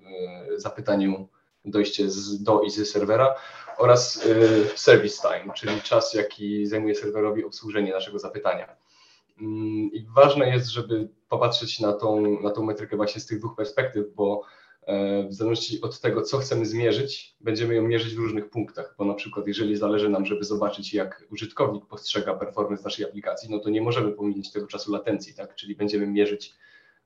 zapytaniu 0.56 1.28
dojście 1.64 2.10
z, 2.10 2.42
do 2.42 2.62
i 2.62 2.70
z 2.70 2.90
serwera 2.90 3.34
oraz 3.78 4.24
service 4.74 5.28
time, 5.28 5.54
czyli 5.54 5.80
czas, 5.80 6.14
jaki 6.14 6.66
zajmuje 6.66 6.94
serwerowi 6.94 7.44
obsłużenie 7.44 7.92
naszego 7.92 8.18
zapytania. 8.18 8.76
Mm, 9.40 9.90
I 9.92 10.06
ważne 10.14 10.48
jest, 10.48 10.68
żeby 10.68 11.08
popatrzeć 11.28 11.80
na 11.80 11.92
tą, 11.92 12.40
na 12.42 12.50
tą 12.50 12.62
metrykę 12.62 12.96
właśnie 12.96 13.20
z 13.20 13.26
tych 13.26 13.38
dwóch 13.38 13.56
perspektyw, 13.56 14.14
bo 14.14 14.42
E, 14.42 14.59
w 15.28 15.34
zależności 15.34 15.80
od 15.80 16.00
tego, 16.00 16.22
co 16.22 16.38
chcemy 16.38 16.66
zmierzyć, 16.66 17.36
będziemy 17.40 17.74
ją 17.74 17.82
mierzyć 17.82 18.14
w 18.14 18.18
różnych 18.18 18.50
punktach, 18.50 18.94
bo 18.98 19.04
na 19.04 19.14
przykład 19.14 19.46
jeżeli 19.46 19.76
zależy 19.76 20.08
nam, 20.08 20.26
żeby 20.26 20.44
zobaczyć, 20.44 20.94
jak 20.94 21.26
użytkownik 21.30 21.86
postrzega 21.86 22.34
performance 22.34 22.84
naszej 22.84 23.04
aplikacji, 23.04 23.50
no 23.50 23.58
to 23.58 23.70
nie 23.70 23.82
możemy 23.82 24.12
pominieć 24.12 24.52
tego 24.52 24.66
czasu 24.66 24.92
latencji, 24.92 25.34
tak? 25.34 25.54
czyli 25.54 25.76
będziemy 25.76 26.06
mierzyć 26.06 26.54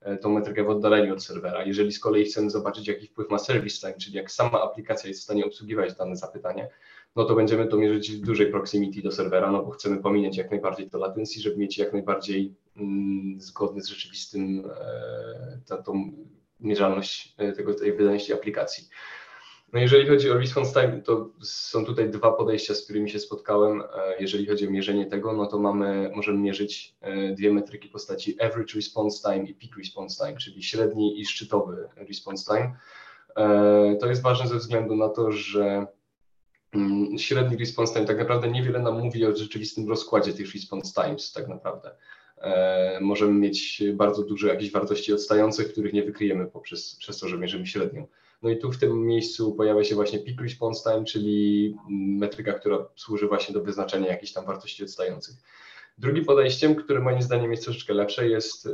e, 0.01 0.17
tą 0.17 0.33
metrykę 0.33 0.65
w 0.65 0.71
oddaleniu 0.71 1.13
od 1.13 1.25
serwera. 1.25 1.65
Jeżeli 1.65 1.93
z 1.93 2.01
kolei 2.01 2.25
chcemy 2.25 2.51
zobaczyć, 2.51 2.89
jaki 2.89 3.07
wpływ 3.07 3.31
ma 3.31 3.39
service 3.39 3.81
time, 3.81 3.99
czyli 4.01 4.17
jak 4.17 4.31
sama 4.31 4.63
aplikacja 4.63 5.09
jest 5.09 5.21
w 5.21 5.25
stanie 5.25 5.45
obsługiwać 5.47 5.95
dane 5.95 6.17
zapytanie, 6.17 6.69
no 7.17 7.25
to 7.25 7.35
będziemy 7.35 7.67
to 7.67 7.77
mierzyć 7.77 8.13
w 8.13 8.27
dużej 8.27 8.51
proximity 8.51 9.03
do 9.03 9.13
serwera, 9.13 9.53
no 9.53 9.63
bo 9.65 9.71
chcemy 9.71 9.97
pominieć 9.97 10.37
jak 10.37 10.51
najbardziej 10.51 10.91
to 10.91 10.99
latencji, 10.99 11.43
żeby 11.43 11.57
mieć 11.57 11.79
jak 11.79 11.93
najbardziej 11.93 12.55
mm, 12.77 13.41
zgodny 13.41 13.83
z 13.83 13.87
rzeczywistym 13.87 14.71
e, 15.71 15.83
tą 15.83 16.13
mierzalność 16.61 17.35
e, 17.39 17.53
tego, 17.53 17.75
tej 17.75 17.93
wydajności 17.93 18.33
aplikacji. 18.33 18.89
No 19.73 19.81
jeżeli 19.81 20.09
chodzi 20.09 20.31
o 20.31 20.39
response 20.39 20.81
time, 20.81 21.03
to 21.03 21.31
są 21.43 21.85
tutaj 21.85 22.11
dwa 22.11 22.33
podejścia, 22.33 22.75
z 22.75 22.85
którymi 22.85 23.11
się 23.11 23.21
spotkałem. 23.21 23.81
E, 23.81 23.85
jeżeli 24.21 24.47
chodzi 24.47 24.69
o 24.69 24.71
mierzenie 24.71 25.07
tego, 25.07 25.33
no 25.33 25.47
to 25.47 25.59
mamy, 25.59 26.11
możemy 26.15 26.39
mierzyć 26.39 26.95
e, 27.01 27.33
dwie 27.35 27.53
metryki 27.53 27.89
postaci 27.89 28.41
average 28.41 28.75
response 28.75 29.33
time 29.33 29.45
i 29.45 29.55
peak 29.55 29.79
response 29.79 30.27
time, 30.27 30.39
czyli 30.39 30.63
średni 30.63 31.21
i 31.21 31.27
szczytowy 31.27 31.89
response 31.97 32.55
time. 32.55 32.77
To 34.01 34.07
jest 34.07 34.23
ważne 34.23 34.49
ze 34.49 34.57
względu 34.57 34.97
na 34.97 35.09
to, 35.09 35.33
że 35.33 35.87
mm, 36.75 37.19
średni 37.19 37.57
response 37.57 37.95
time 37.95 38.07
tak 38.07 38.19
naprawdę 38.19 38.49
niewiele 38.49 38.79
nam 38.79 39.01
mówi 39.01 39.27
o 39.27 39.37
rzeczywistym 39.37 39.89
rozkładzie 39.89 40.33
tych 40.33 40.55
response 40.55 41.03
times 41.03 41.33
tak 41.33 41.49
naprawdę. 41.49 41.97
E, 42.45 42.99
możemy 43.01 43.33
mieć 43.33 43.83
bardzo 43.95 44.23
dużo 44.23 44.47
jakichś 44.47 44.73
wartości 44.73 45.13
odstających, 45.13 45.73
których 45.73 45.93
nie 45.93 46.03
wykryjemy 46.03 46.47
poprzez, 46.47 46.97
przez 46.97 47.19
to, 47.19 47.29
że 47.29 47.39
mierzymy 47.39 47.67
średnią. 47.67 48.07
No 48.43 48.51
i 48.51 48.59
tu 48.59 48.73
w 48.73 48.79
tym 48.79 49.07
miejscu 49.07 49.53
pojawia 49.53 49.85
się 49.85 49.95
właśnie 49.95 50.19
peak 50.19 50.41
response 50.41 50.91
time, 50.91 51.05
czyli 51.05 51.77
metryka, 51.89 52.53
która 52.53 52.87
służy 52.97 53.29
właśnie 53.29 53.55
do 53.55 53.61
wyznaczenia 53.61 54.09
jakichś 54.09 54.33
tam 54.33 54.47
wartości 54.47 54.85
odstających. 54.85 55.35
Drugim 55.99 56.25
podejściem, 56.25 56.75
które 56.75 57.01
moim 57.01 57.23
zdaniem 57.23 57.51
jest 57.51 57.65
troszeczkę 57.65 57.95
lepsze, 57.95 58.29
jest 58.29 58.67
e, 58.67 58.71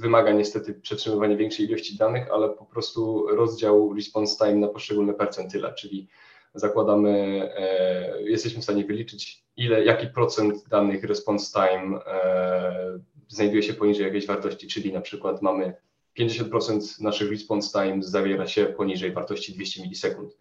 wymaga 0.00 0.32
niestety 0.32 0.74
przetrzymywania 0.74 1.36
większej 1.36 1.66
ilości 1.66 1.96
danych, 1.96 2.30
ale 2.30 2.48
po 2.48 2.64
prostu 2.64 3.26
rozdział 3.26 3.94
response 3.94 4.36
time 4.36 4.58
na 4.58 4.68
poszczególne 4.68 5.14
percentyle, 5.14 5.74
czyli 5.74 6.08
zakładamy, 6.54 7.10
e, 7.56 8.22
jesteśmy 8.22 8.60
w 8.60 8.64
stanie 8.64 8.84
wyliczyć, 8.84 9.41
ile, 9.56 9.84
jaki 9.84 10.06
procent 10.06 10.68
danych 10.68 11.04
response 11.04 11.52
time 11.52 12.04
e, 12.06 12.98
znajduje 13.28 13.62
się 13.62 13.74
poniżej 13.74 14.04
jakiejś 14.04 14.26
wartości, 14.26 14.66
czyli 14.66 14.92
na 14.92 15.00
przykład 15.00 15.42
mamy 15.42 15.74
50% 16.18 17.02
naszych 17.02 17.30
response 17.30 17.82
time 17.82 18.02
zawiera 18.02 18.46
się 18.46 18.66
poniżej 18.66 19.12
wartości 19.12 19.54
200 19.54 19.82
milisekund. 19.82 20.36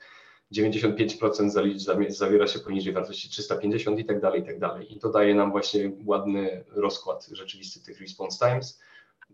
95% 0.56 2.10
zawiera 2.10 2.47
się 2.47 2.60
poniżej 2.60 2.93
wartości 2.93 3.30
350 3.30 4.00
i 4.00 4.06
tak 4.06 4.21
dalej, 4.21 4.41
i 4.41 4.45
tak 4.45 4.60
dalej. 4.60 4.95
I 4.95 5.00
to 5.00 5.10
daje 5.10 5.36
nam 5.36 5.52
właśnie 5.52 5.91
ładny 6.06 6.63
rozkład 6.69 7.28
rzeczywisty 7.32 7.84
tych 7.84 8.02
response 8.02 8.47
times, 8.47 8.82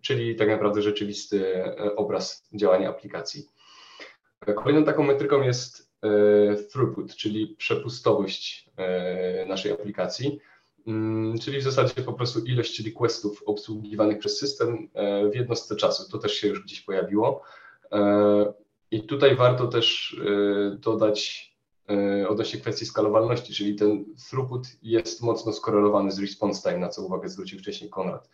czyli 0.01 0.35
tak 0.35 0.49
naprawdę 0.49 0.81
rzeczywisty 0.81 1.55
e, 1.55 1.95
obraz 1.95 2.47
działania 2.53 2.89
aplikacji. 2.89 3.47
Kolejną 4.55 4.83
taką 4.83 5.03
metryką 5.03 5.41
jest 5.41 5.86
E, 5.86 5.86
throughput, 6.71 7.15
czyli 7.15 7.55
przepustowość 7.57 8.69
e, 8.77 9.45
naszej 9.45 9.71
aplikacji, 9.71 10.39
mm, 10.87 11.39
czyli 11.39 11.59
w 11.59 11.63
zasadzie 11.63 12.01
po 12.01 12.13
prostu 12.13 12.39
ilość 12.39 12.85
requestów 12.85 13.43
obsługiwanych 13.45 14.19
przez 14.19 14.39
system 14.39 14.89
e, 14.93 15.29
w 15.29 15.35
jednostce 15.35 15.75
czasu. 15.75 16.11
To 16.11 16.17
też 16.17 16.33
się 16.33 16.47
już 16.47 16.63
gdzieś 16.63 16.81
pojawiło. 16.81 17.43
I 18.91 19.03
tutaj 19.03 19.35
warto 19.35 19.67
też 19.67 20.17
dodać 20.79 21.51
odnośnie 22.29 22.59
kwestii 22.59 22.85
skalowalności, 22.85 23.53
czyli 23.53 23.75
ten 23.75 24.05
throughput 24.29 24.67
jest 24.81 25.21
mocno 25.21 25.53
skorelowany 25.53 26.11
z 26.11 26.19
response 26.19 26.69
time, 26.69 26.79
na 26.81 26.89
co 26.89 27.01
uwagę 27.01 27.29
zwrócił 27.29 27.59
wcześniej 27.59 27.89
Konrad. 27.89 28.29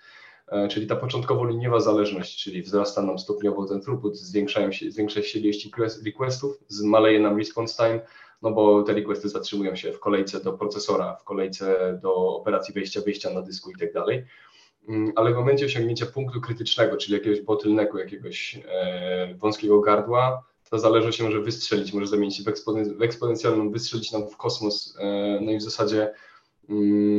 E, 0.48 0.68
czyli 0.68 0.88
ta 0.88 0.96
początkowo 0.96 1.46
liniowa 1.46 1.80
zależność, 1.80 2.44
czyli 2.44 2.62
wzrasta 2.62 3.02
nam 3.02 3.20
stopniowo 3.20 3.66
ten 3.66 3.82
throughput, 3.82 4.18
zwiększają 4.18 4.72
się, 4.72 4.92
zwiększa 4.92 5.22
się 5.22 5.40
ilość 5.40 5.70
requestów, 6.06 6.58
zmaleje 6.68 7.20
nam 7.20 7.38
response 7.38 7.84
time, 7.84 8.02
no 8.42 8.52
bo 8.52 8.84
te 8.84 8.94
requesty 8.94 9.30
zatrzymują 9.30 9.76
się 9.76 9.92
w 9.92 10.00
kolejce 10.00 10.44
do 10.44 10.54
procesora, 10.54 11.16
w 11.16 11.24
kolejce 11.24 12.00
do 12.02 12.16
operacji 12.16 12.74
wejścia, 12.74 13.02
wyjścia 13.02 13.30
na 13.30 13.42
dysku 13.42 13.72
i 13.72 13.76
tak 13.76 13.94
dalej. 13.94 14.26
Mm, 14.90 15.12
ale 15.16 15.34
w 15.34 15.36
momencie 15.36 15.66
osiągnięcia 15.66 16.06
punktu 16.06 16.42
krytycznego, 16.42 16.98
czyli 16.98 17.14
jakiegoś 17.14 17.42
bottlenecku, 17.42 17.98
jakiegoś 17.98 18.60
e, 18.68 19.36
wąskiego 19.36 19.80
gardła, 19.80 20.44
ta 20.70 20.78
zależność 20.80 21.22
może 21.22 21.42
wystrzelić, 21.42 21.94
może 21.94 22.08
zamienić 22.08 22.38
się 22.38 22.44
w, 22.44 22.98
w 22.98 23.02
eksponencjalną, 23.02 23.72
wystrzelić 23.72 24.12
nam 24.12 24.30
w 24.30 24.38
kosmos, 24.38 24.98
e, 25.00 25.40
no 25.42 25.52
i 25.52 25.58
w 25.58 25.62
zasadzie 25.62 26.14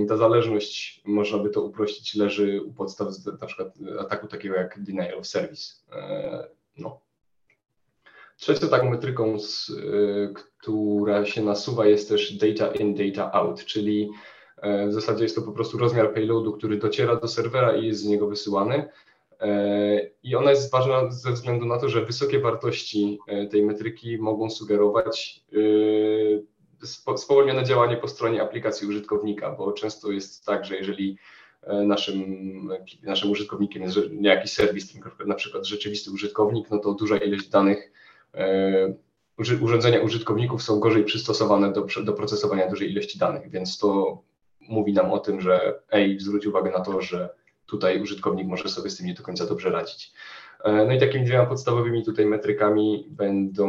ta 0.08 0.16
zależność, 0.16 1.02
można 1.04 1.38
by 1.38 1.50
to 1.50 1.62
uprościć, 1.62 2.14
leży 2.14 2.62
u 2.62 2.72
podstaw 2.72 3.08
na 3.40 3.46
przykład 3.46 3.74
ataku 4.00 4.26
takiego 4.26 4.54
jak 4.54 4.82
denial 4.82 5.18
of 5.18 5.26
service. 5.26 5.74
E, 5.92 6.48
no. 6.78 7.00
Trzecią 8.36 8.68
taką 8.68 8.90
metryką, 8.90 9.34
e, 9.34 9.38
która 10.58 11.24
się 11.24 11.42
nasuwa 11.42 11.86
jest 11.86 12.08
też 12.08 12.32
data 12.32 12.74
in, 12.74 12.94
data 12.94 13.32
out, 13.32 13.64
czyli 13.64 14.10
e, 14.56 14.88
w 14.88 14.92
zasadzie 14.92 15.22
jest 15.22 15.36
to 15.36 15.42
po 15.42 15.52
prostu 15.52 15.78
rozmiar 15.78 16.14
payloadu, 16.14 16.52
który 16.52 16.76
dociera 16.76 17.16
do 17.16 17.28
serwera 17.28 17.76
i 17.76 17.86
jest 17.86 18.00
z 18.00 18.06
niego 18.06 18.26
wysyłany. 18.26 18.88
I 20.22 20.36
ona 20.36 20.50
jest 20.50 20.70
ważna 20.70 21.10
ze 21.10 21.32
względu 21.32 21.66
na 21.66 21.78
to, 21.78 21.88
że 21.88 22.04
wysokie 22.04 22.40
wartości 22.40 23.18
tej 23.50 23.62
metryki 23.62 24.18
mogą 24.18 24.50
sugerować 24.50 25.44
spowolnione 27.16 27.64
działanie 27.64 27.96
po 27.96 28.08
stronie 28.08 28.42
aplikacji 28.42 28.88
użytkownika, 28.88 29.50
bo 29.50 29.72
często 29.72 30.12
jest 30.12 30.46
tak, 30.46 30.64
że 30.64 30.76
jeżeli 30.76 31.18
e, 31.62 31.82
naszym, 31.82 32.68
naszym 33.02 33.30
użytkownikiem 33.30 33.82
jest 33.82 33.98
jakiś 34.20 34.52
serwis, 34.52 34.94
na 35.26 35.34
przykład 35.34 35.66
rzeczywisty 35.66 36.10
użytkownik, 36.10 36.70
no 36.70 36.78
to 36.78 36.94
duża 36.94 37.16
ilość 37.16 37.48
danych 37.48 37.92
e, 38.34 38.94
urządzenia 39.60 40.00
użytkowników 40.00 40.62
są 40.62 40.80
gorzej 40.80 41.04
przystosowane 41.04 41.72
do, 41.72 41.86
do 42.04 42.12
procesowania 42.12 42.70
dużej 42.70 42.90
ilości 42.90 43.18
danych, 43.18 43.50
więc 43.50 43.78
to 43.78 44.22
mówi 44.60 44.92
nam 44.92 45.12
o 45.12 45.18
tym, 45.18 45.40
że 45.40 45.80
ej, 45.90 46.20
zwróć 46.20 46.46
uwagę 46.46 46.70
na 46.70 46.80
to, 46.80 47.00
że 47.00 47.28
tutaj 47.66 48.02
użytkownik 48.02 48.46
może 48.46 48.68
sobie 48.68 48.90
z 48.90 48.96
tym 48.96 49.06
nie 49.06 49.14
do 49.14 49.22
końca 49.22 49.46
dobrze 49.46 49.70
radzić. 49.70 50.12
E, 50.64 50.84
no 50.84 50.92
i 50.92 51.00
takimi 51.00 51.24
dwiema 51.24 51.46
podstawowymi 51.46 52.04
tutaj 52.04 52.26
metrykami 52.26 53.06
będą 53.10 53.68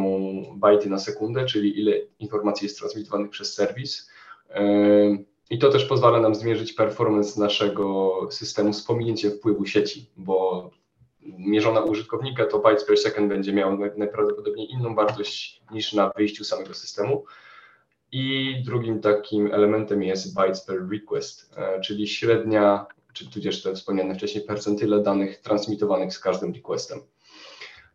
bajty 0.56 0.90
na 0.90 1.00
sekundę, 1.00 1.46
czyli 1.46 1.80
ile 1.80 1.92
informacji 2.20 2.66
jest 2.66 2.80
transmitowanych 2.80 3.30
przez 3.30 3.54
serwis. 3.54 4.10
E, 4.50 4.64
I 5.50 5.60
to 5.60 5.70
też 5.70 5.86
pozwala 5.86 6.20
nam 6.20 6.36
zmierzyć 6.36 6.74
performance 6.74 7.40
naszego 7.40 8.12
systemu 8.32 8.74
z 8.74 8.84
pominięciem 8.84 9.32
wpływu 9.32 9.66
sieci, 9.66 10.10
bo 10.18 10.70
mierzona 11.22 11.82
użytkownika 11.82 12.46
to 12.46 12.60
bytes 12.60 12.86
per 12.86 12.98
second 12.98 13.30
będzie 13.30 13.54
miał 13.54 13.78
najprawdopodobniej 13.78 14.72
inną 14.72 14.96
wartość 14.96 15.62
niż 15.72 15.94
na 15.94 16.12
wyjściu 16.18 16.44
samego 16.44 16.74
systemu. 16.74 17.26
I 18.12 18.56
drugim 18.66 19.02
takim 19.02 19.54
elementem 19.54 20.04
jest 20.04 20.36
bytes 20.36 20.66
per 20.66 20.90
request, 20.92 21.58
e, 21.58 21.82
czyli 21.82 22.08
średnia 22.08 22.86
czy 23.16 23.30
tudzież 23.30 23.64
te 23.64 23.74
wspomniane 23.74 24.16
wcześniej 24.16 24.44
percentyle 24.44 25.04
danych 25.04 25.42
transmitowanych 25.42 26.14
z 26.14 26.20
każdym 26.20 26.54
requestem. 26.54 27.00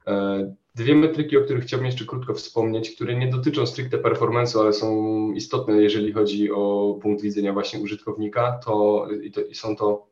E, 0.07 0.55
dwie 0.75 0.95
metryki, 0.95 1.37
o 1.37 1.41
których 1.41 1.65
chciałbym 1.65 1.87
jeszcze 1.87 2.05
krótko 2.05 2.35
wspomnieć, 2.35 2.91
które 2.91 3.15
nie 3.15 3.31
dotyczą 3.31 3.67
stricte 3.67 3.99
performance'u, 3.99 4.61
ale 4.61 4.73
są 4.73 5.33
istotne, 5.33 5.83
jeżeli 5.83 6.13
chodzi 6.13 6.53
o 6.53 6.99
punkt 7.03 7.23
widzenia 7.23 7.53
właśnie 7.53 7.81
użytkownika, 7.81 8.61
to, 8.65 9.07
to 9.35 9.41
są 9.53 9.77
to 9.77 10.07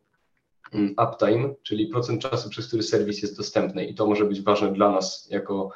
mm, 0.73 0.95
uptime, 1.09 1.55
czyli 1.63 1.87
procent 1.87 2.23
czasu, 2.23 2.51
przez 2.51 2.67
który 2.67 2.83
serwis 2.83 3.23
jest 3.23 3.37
dostępny 3.37 3.85
i 3.85 3.95
to 3.95 4.07
może 4.07 4.25
być 4.25 4.43
ważne 4.43 4.73
dla 4.73 4.91
nas 4.91 5.29
jako 5.31 5.71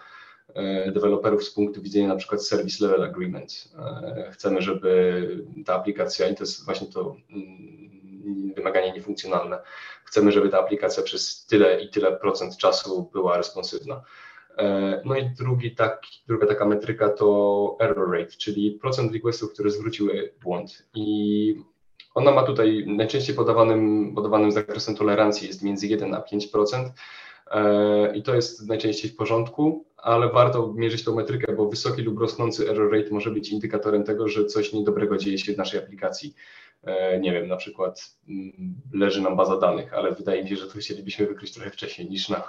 e, 0.55 0.93
deweloperów 0.93 1.45
z 1.45 1.51
punktu 1.51 1.83
widzenia 1.83 2.09
na 2.09 2.17
przykład 2.17 2.47
Service 2.47 2.87
Level 2.87 3.03
Agreement. 3.03 3.73
E, 3.79 4.31
chcemy, 4.33 4.63
żeby 4.63 5.45
ta 5.67 5.75
aplikacja, 5.75 6.29
i 6.29 6.35
to 6.35 6.43
jest 6.43 6.65
właśnie 6.65 6.87
to 6.87 7.17
wymaganie 8.55 8.93
niefunkcjonalne. 8.93 9.59
Chcemy, 10.05 10.33
żeby 10.33 10.49
ta 10.49 10.59
aplikacja 10.59 11.03
przez 11.03 11.47
tyle 11.47 11.81
i 11.81 11.91
tyle 11.91 12.17
procent 12.17 12.57
czasu 12.57 13.11
była 13.13 13.37
responsywna. 13.37 14.03
E, 14.59 15.03
no 15.05 15.17
i 15.17 15.31
drugi 15.31 15.75
taki, 15.75 16.23
druga 16.27 16.47
taka 16.47 16.67
metryka 16.67 17.09
to 17.09 17.77
error 17.81 18.11
rate, 18.11 18.33
czyli 18.39 18.71
procent 18.71 19.13
requestów, 19.13 19.53
które 19.53 19.71
zwróciły 19.71 20.35
błąd. 20.43 20.87
I 20.95 21.55
ona 22.15 22.31
ma 22.31 22.43
tutaj 22.43 22.85
najczęściej 22.87 23.37
podawanym, 23.37 24.13
podawanym 24.15 24.53
zakresem 24.53 24.97
tolerancji 24.97 25.49
jest 25.49 25.63
między 25.63 25.87
1 25.87 26.15
a 26.15 26.21
5%. 26.21 26.91
E, 27.51 28.17
I 28.17 28.23
to 28.23 28.35
jest 28.35 28.69
najczęściej 28.69 29.11
w 29.11 29.17
porządku, 29.17 29.85
ale 29.97 30.29
warto 30.29 30.73
mierzyć 30.73 31.05
tą 31.05 31.15
metrykę, 31.15 31.53
bo 31.53 31.69
wysoki 31.69 32.03
lub 32.03 32.19
rosnący 32.19 32.71
error 32.71 32.93
rate 32.93 33.11
może 33.11 33.31
być 33.31 33.51
indykatorem 33.51 34.05
tego, 34.05 34.29
że 34.29 34.45
coś 34.45 34.73
niedobrego 34.73 35.17
dzieje 35.17 35.39
się 35.39 35.53
w 35.53 35.59
naszej 35.59 35.81
aplikacji. 35.81 36.35
E, 36.85 37.21
nie 37.21 37.33
wiem, 37.33 37.49
na 37.49 37.57
przykład 37.57 38.17
mm, 38.29 38.75
leży 38.93 39.23
nam 39.23 39.37
baza 39.37 39.59
danych, 39.59 39.95
ale 39.95 40.13
wydaje 40.13 40.43
mi 40.43 40.49
się, 40.49 40.57
że 40.57 40.67
to 40.67 40.79
chcielibyśmy 40.79 41.27
wykryć 41.27 41.53
trochę 41.53 41.71
wcześniej 41.71 42.11
niż 42.11 42.29
na, 42.29 42.45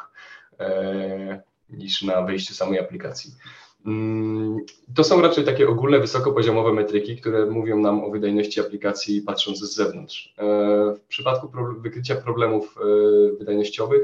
e, 0.60 1.42
niż 1.70 2.02
na 2.02 2.22
wejściu 2.22 2.54
samej 2.54 2.80
aplikacji. 2.80 3.32
Mm, 3.86 4.58
to 4.96 5.04
są 5.04 5.22
raczej 5.22 5.44
takie 5.44 5.68
ogólne, 5.68 6.00
wysokopoziomowe 6.00 6.74
metryki, 6.74 7.18
które 7.18 7.46
mówią 7.46 7.80
nam 7.80 8.04
o 8.04 8.10
wydajności 8.10 8.60
aplikacji 8.60 9.22
patrząc 9.22 9.60
z 9.60 9.76
zewnątrz. 9.76 10.36
W 10.98 11.00
przypadku 11.08 11.52
wykrycia 11.82 12.16
problemów 12.16 12.76
wydajnościowych 13.40 14.02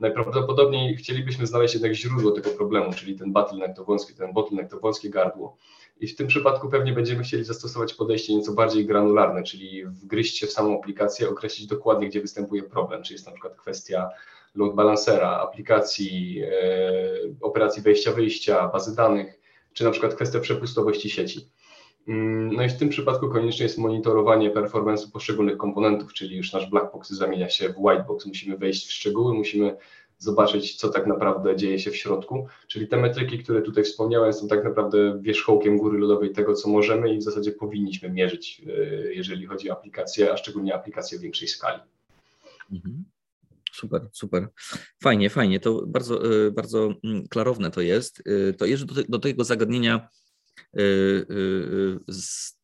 najprawdopodobniej 0.00 0.96
chcielibyśmy 0.96 1.46
znaleźć 1.46 1.74
jednak 1.74 1.92
źródło 1.94 2.30
tego 2.30 2.50
problemu, 2.50 2.92
czyli 2.92 3.18
ten 3.18 3.32
bottleneck 3.32 3.76
to 3.76 3.84
wąskie, 3.84 4.14
ten 4.14 4.32
bottleneck 4.32 4.70
to 4.70 4.80
wąskie 4.80 5.10
gardło. 5.10 5.56
I 6.00 6.08
w 6.08 6.16
tym 6.16 6.26
przypadku 6.26 6.68
pewnie 6.68 6.92
będziemy 6.92 7.22
chcieli 7.22 7.44
zastosować 7.44 7.94
podejście 7.94 8.34
nieco 8.34 8.52
bardziej 8.52 8.86
granularne, 8.86 9.42
czyli 9.42 9.86
wgryźć 9.86 10.38
się 10.38 10.46
w 10.46 10.52
samą 10.52 10.78
aplikację, 10.78 11.28
określić 11.28 11.66
dokładnie, 11.66 12.08
gdzie 12.08 12.20
występuje 12.20 12.62
problem, 12.62 13.02
czy 13.02 13.12
jest 13.12 13.26
na 13.26 13.32
przykład 13.32 13.56
kwestia 13.56 14.10
load 14.54 14.74
balancera, 14.74 15.30
aplikacji, 15.30 16.42
e, 16.42 16.82
operacji 17.40 17.82
wejścia-wyjścia, 17.82 18.68
bazy 18.72 18.96
danych, 18.96 19.40
czy 19.72 19.84
na 19.84 19.90
przykład 19.90 20.14
kwestia 20.14 20.40
przepustowości 20.40 21.10
sieci. 21.10 21.48
Mm, 22.08 22.52
no 22.52 22.64
i 22.64 22.68
w 22.68 22.76
tym 22.78 22.88
przypadku 22.88 23.28
konieczne 23.28 23.62
jest 23.62 23.78
monitorowanie 23.78 24.50
performance'u 24.50 25.10
poszczególnych 25.12 25.56
komponentów, 25.56 26.12
czyli 26.12 26.36
już 26.36 26.52
nasz 26.52 26.70
black 26.70 26.92
box 26.92 27.10
zamienia 27.10 27.48
się 27.48 27.68
w 27.68 27.78
white 27.78 28.04
box. 28.08 28.26
Musimy 28.26 28.56
wejść 28.56 28.86
w 28.86 28.92
szczegóły, 28.92 29.34
musimy 29.34 29.76
zobaczyć, 30.18 30.76
co 30.76 30.88
tak 30.88 31.06
naprawdę 31.06 31.56
dzieje 31.56 31.78
się 31.78 31.90
w 31.90 31.96
środku. 31.96 32.46
Czyli 32.68 32.88
te 32.88 32.96
metryki, 32.96 33.38
które 33.38 33.62
tutaj 33.62 33.84
wspomniałem, 33.84 34.32
są 34.32 34.48
tak 34.48 34.64
naprawdę 34.64 35.18
wierzchołkiem 35.20 35.78
góry 35.78 35.98
lodowej 35.98 36.32
tego, 36.32 36.54
co 36.54 36.68
możemy 36.68 37.14
i 37.14 37.18
w 37.18 37.22
zasadzie 37.22 37.52
powinniśmy 37.52 38.10
mierzyć, 38.10 38.62
e, 38.66 39.14
jeżeli 39.14 39.46
chodzi 39.46 39.70
o 39.70 39.72
aplikacje, 39.72 40.32
a 40.32 40.36
szczególnie 40.36 40.74
aplikacje 40.74 41.18
w 41.18 41.20
większej 41.20 41.48
skali. 41.48 41.80
Mhm. 42.72 43.04
Super, 43.72 44.08
super. 44.12 44.48
Fajnie, 45.02 45.30
fajnie. 45.30 45.60
To 45.60 45.82
bardzo, 45.86 46.46
e, 46.46 46.50
bardzo 46.50 46.94
mm, 47.04 47.28
klarowne 47.28 47.70
to 47.70 47.80
jest. 47.80 48.22
E, 48.26 48.52
to 48.52 48.66
jeszcze 48.66 48.86
do, 48.86 48.94
do 49.08 49.18
tego 49.18 49.44
zagadnienia 49.44 50.08
z 52.08 52.56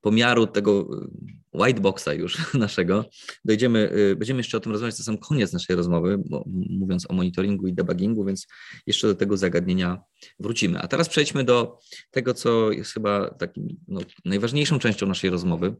pomiaru 0.00 0.46
tego 0.46 0.80
y, 0.80 1.08
white 1.52 1.80
boxa 1.80 2.12
już 2.14 2.38
naszego. 2.54 3.04
Dojdziemy, 3.44 3.92
y, 3.92 4.16
będziemy 4.16 4.40
jeszcze 4.40 4.56
o 4.56 4.60
tym 4.60 4.72
rozmawiać 4.72 4.98
na 4.98 5.04
sam 5.04 5.18
koniec 5.18 5.52
naszej 5.52 5.76
rozmowy, 5.76 6.18
bo, 6.26 6.44
mówiąc 6.70 7.10
o 7.10 7.14
monitoringu 7.14 7.66
i 7.66 7.74
debuggingu, 7.74 8.24
więc 8.24 8.46
jeszcze 8.86 9.06
do 9.06 9.14
tego 9.14 9.36
zagadnienia 9.36 10.02
wrócimy. 10.38 10.78
A 10.80 10.88
teraz 10.88 11.08
przejdźmy 11.08 11.44
do 11.44 11.78
tego, 12.10 12.34
co 12.34 12.72
jest 12.72 12.92
chyba 12.92 13.30
takim 13.30 13.68
no, 13.88 14.00
najważniejszą 14.24 14.78
częścią 14.78 15.06
naszej 15.06 15.30
rozmowy. 15.30 15.76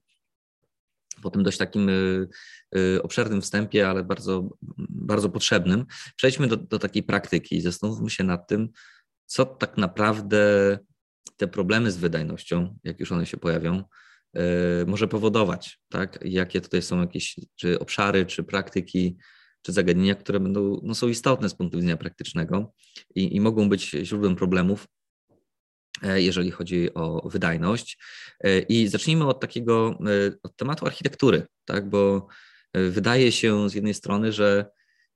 Po 1.23 1.31
tym 1.31 1.43
dość 1.43 1.59
takim 1.59 1.89
y, 1.89 2.29
y, 2.77 3.03
obszernym 3.03 3.41
wstępie, 3.43 3.89
ale 3.89 4.05
bardzo, 4.05 4.49
bardzo 4.89 5.29
potrzebnym, 5.29 5.87
przejdźmy 6.17 6.47
do, 6.47 6.57
do 6.57 6.79
takiej 6.79 7.03
praktyki 7.03 7.57
i 7.57 7.61
zastanówmy 7.61 8.11
się 8.11 8.25
nad 8.25 8.49
tym, 8.49 8.69
co 9.27 9.47
tak 9.47 9.77
naprawdę 9.77 10.79
te 11.37 11.49
problemy 11.49 11.91
z 11.91 11.97
wydajnością, 11.97 12.79
jak 12.85 13.01
już 13.01 13.13
one 13.13 13.27
się 13.27 13.37
pojawią, 13.37 13.85
E, 14.37 14.87
może 14.87 15.09
powodować, 15.09 15.79
tak? 15.89 16.19
Jakie 16.25 16.61
tutaj 16.61 16.83
są 16.83 17.01
jakieś 17.01 17.37
czy 17.57 17.79
obszary, 17.79 18.27
czy 18.27 18.45
praktyki, 18.45 19.17
czy 19.63 19.73
zagadnienia, 19.73 20.15
które 20.15 20.41
będą, 20.41 20.81
no, 20.83 20.95
są 20.95 21.09
istotne 21.09 21.49
z 21.49 21.55
punktu 21.55 21.79
widzenia 21.79 21.97
praktycznego 21.97 22.73
i, 23.15 23.37
i 23.37 23.41
mogą 23.41 23.69
być 23.69 23.91
źródłem 23.91 24.37
problemów, 24.37 24.87
e, 26.03 26.23
jeżeli 26.23 26.51
chodzi 26.51 26.95
o 26.95 27.29
wydajność. 27.29 27.99
E, 28.45 28.59
I 28.59 28.89
zacznijmy 28.89 29.27
od 29.27 29.41
takiego, 29.41 29.99
od 30.43 30.57
tematu 30.57 30.87
architektury, 30.87 31.47
tak? 31.65 31.89
Bo 31.89 32.29
wydaje 32.75 33.33
się 33.33 33.71
z 33.71 33.75
jednej 33.75 33.95
strony, 33.95 34.33
że 34.33 34.67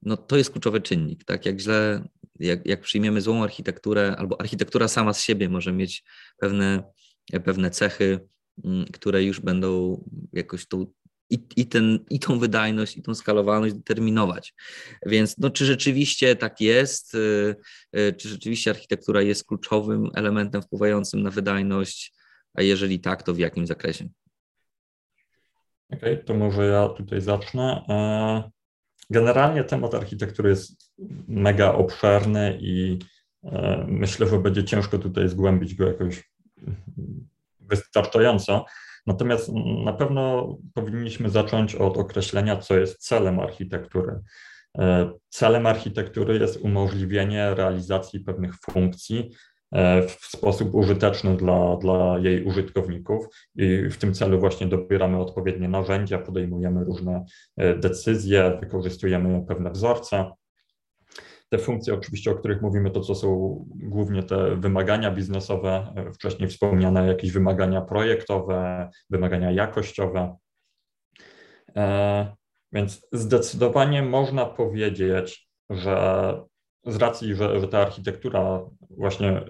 no, 0.02 0.16
to 0.16 0.36
jest 0.36 0.50
kluczowy 0.50 0.80
czynnik, 0.80 1.24
tak? 1.24 1.46
Jak 1.46 1.60
źle, 1.60 2.08
jak, 2.40 2.66
jak 2.66 2.80
przyjmiemy 2.80 3.20
złą 3.20 3.42
architekturę, 3.42 4.16
albo 4.18 4.40
architektura 4.40 4.88
sama 4.88 5.12
z 5.12 5.22
siebie 5.22 5.48
może 5.48 5.72
mieć 5.72 6.04
pewne, 6.38 6.82
pewne 7.44 7.70
cechy, 7.70 8.20
Mm, 8.64 8.84
które 8.92 9.24
już 9.24 9.40
będą 9.40 10.02
jakoś 10.32 10.66
tą 10.66 10.86
i, 11.30 11.38
i, 11.56 11.66
ten, 11.66 11.98
i 12.10 12.20
tą 12.20 12.38
wydajność, 12.38 12.96
i 12.96 13.02
tą 13.02 13.14
skalowalność 13.14 13.74
determinować. 13.74 14.54
Więc 15.06 15.38
no, 15.38 15.50
czy 15.50 15.64
rzeczywiście 15.64 16.36
tak 16.36 16.60
jest? 16.60 17.14
Y, 17.14 17.56
y, 17.96 18.12
czy 18.12 18.28
rzeczywiście 18.28 18.70
architektura 18.70 19.22
jest 19.22 19.44
kluczowym 19.46 20.10
elementem 20.14 20.62
wpływającym 20.62 21.22
na 21.22 21.30
wydajność? 21.30 22.14
A 22.54 22.62
jeżeli 22.62 23.00
tak, 23.00 23.22
to 23.22 23.34
w 23.34 23.38
jakim 23.38 23.66
zakresie? 23.66 24.08
Okej, 25.90 26.12
okay, 26.12 26.24
to 26.24 26.34
może 26.34 26.66
ja 26.66 26.88
tutaj 26.88 27.20
zacznę. 27.20 27.84
Generalnie 29.10 29.64
temat 29.64 29.94
architektury 29.94 30.50
jest 30.50 30.94
mega 31.28 31.72
obszerny 31.72 32.58
i 32.60 32.98
e, 33.44 33.84
myślę, 33.88 34.28
że 34.28 34.38
będzie 34.38 34.64
ciężko 34.64 34.98
tutaj 34.98 35.28
zgłębić 35.28 35.74
go 35.74 35.86
jakoś 35.86 36.30
wystarczająco. 37.60 38.64
Natomiast 39.06 39.50
na 39.84 39.92
pewno 39.92 40.54
powinniśmy 40.74 41.30
zacząć 41.30 41.74
od 41.74 41.96
określenia, 41.96 42.56
co 42.56 42.78
jest 42.78 42.98
celem 42.98 43.40
architektury. 43.40 44.20
E, 44.78 45.10
celem 45.28 45.66
architektury 45.66 46.38
jest 46.38 46.56
umożliwienie 46.56 47.54
realizacji 47.54 48.20
pewnych 48.20 48.54
funkcji 48.56 49.30
w 50.08 50.26
sposób 50.26 50.74
użyteczny 50.74 51.36
dla, 51.36 51.76
dla 51.76 52.18
jej 52.18 52.44
użytkowników 52.44 53.26
i 53.56 53.88
w 53.90 53.96
tym 53.96 54.14
celu 54.14 54.40
właśnie 54.40 54.66
dobieramy 54.66 55.18
odpowiednie 55.18 55.68
narzędzia, 55.68 56.18
podejmujemy 56.18 56.84
różne 56.84 57.24
e, 57.56 57.74
decyzje, 57.74 58.58
wykorzystujemy 58.60 59.44
pewne 59.48 59.70
wzorce. 59.70 60.30
Te 61.48 61.58
funkcje 61.58 61.94
oczywiście, 61.94 62.30
o 62.30 62.34
których 62.34 62.62
mówimy, 62.62 62.90
to 62.90 63.00
co 63.00 63.14
są 63.14 63.58
głównie 63.68 64.22
te 64.22 64.56
wymagania 64.56 65.10
biznesowe, 65.10 65.92
e, 65.96 66.12
wcześniej 66.12 66.48
wspomniane 66.48 67.06
jakieś 67.06 67.32
wymagania 67.32 67.80
projektowe, 67.80 68.88
wymagania 69.10 69.50
jakościowe. 69.50 70.36
E, 71.76 72.34
więc 72.72 73.06
zdecydowanie 73.12 74.02
można 74.02 74.46
powiedzieć, 74.46 75.48
że 75.70 76.34
z 76.86 76.96
racji, 76.96 77.34
że, 77.34 77.60
że 77.60 77.68
ta 77.68 77.78
architektura 77.78 78.60
właśnie 78.90 79.42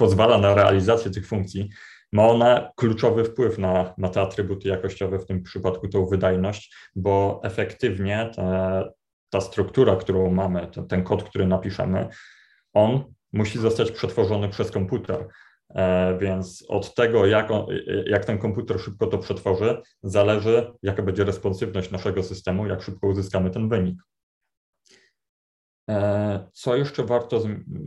pozwala 0.00 0.38
na 0.38 0.54
realizację 0.54 1.10
tych 1.10 1.26
funkcji, 1.26 1.68
ma 2.12 2.26
ona 2.26 2.72
kluczowy 2.76 3.24
wpływ 3.24 3.58
na, 3.58 3.94
na 3.98 4.08
te 4.08 4.20
atrybuty 4.20 4.68
jakościowe, 4.68 5.18
w 5.18 5.26
tym 5.26 5.42
przypadku 5.42 5.88
tą 5.88 6.06
wydajność, 6.06 6.74
bo 6.96 7.40
efektywnie 7.44 8.30
te, 8.36 8.84
ta 9.30 9.40
struktura, 9.40 9.96
którą 9.96 10.30
mamy, 10.30 10.66
ten, 10.66 10.86
ten 10.86 11.02
kod, 11.02 11.24
który 11.24 11.46
napiszemy, 11.46 12.08
on 12.72 13.04
musi 13.32 13.58
zostać 13.58 13.90
przetworzony 13.90 14.48
przez 14.48 14.70
komputer. 14.70 15.28
E, 15.74 16.18
więc 16.18 16.64
od 16.68 16.94
tego, 16.94 17.26
jak, 17.26 17.50
on, 17.50 17.66
jak 18.06 18.24
ten 18.24 18.38
komputer 18.38 18.80
szybko 18.80 19.06
to 19.06 19.18
przetworzy, 19.18 19.76
zależy, 20.02 20.72
jaka 20.82 21.02
będzie 21.02 21.24
responsywność 21.24 21.90
naszego 21.90 22.22
systemu, 22.22 22.66
jak 22.66 22.82
szybko 22.82 23.06
uzyskamy 23.06 23.50
ten 23.50 23.68
wynik. 23.68 24.02
E, 25.90 26.48
co 26.52 26.76
jeszcze 26.76 27.04
warto 27.04 27.42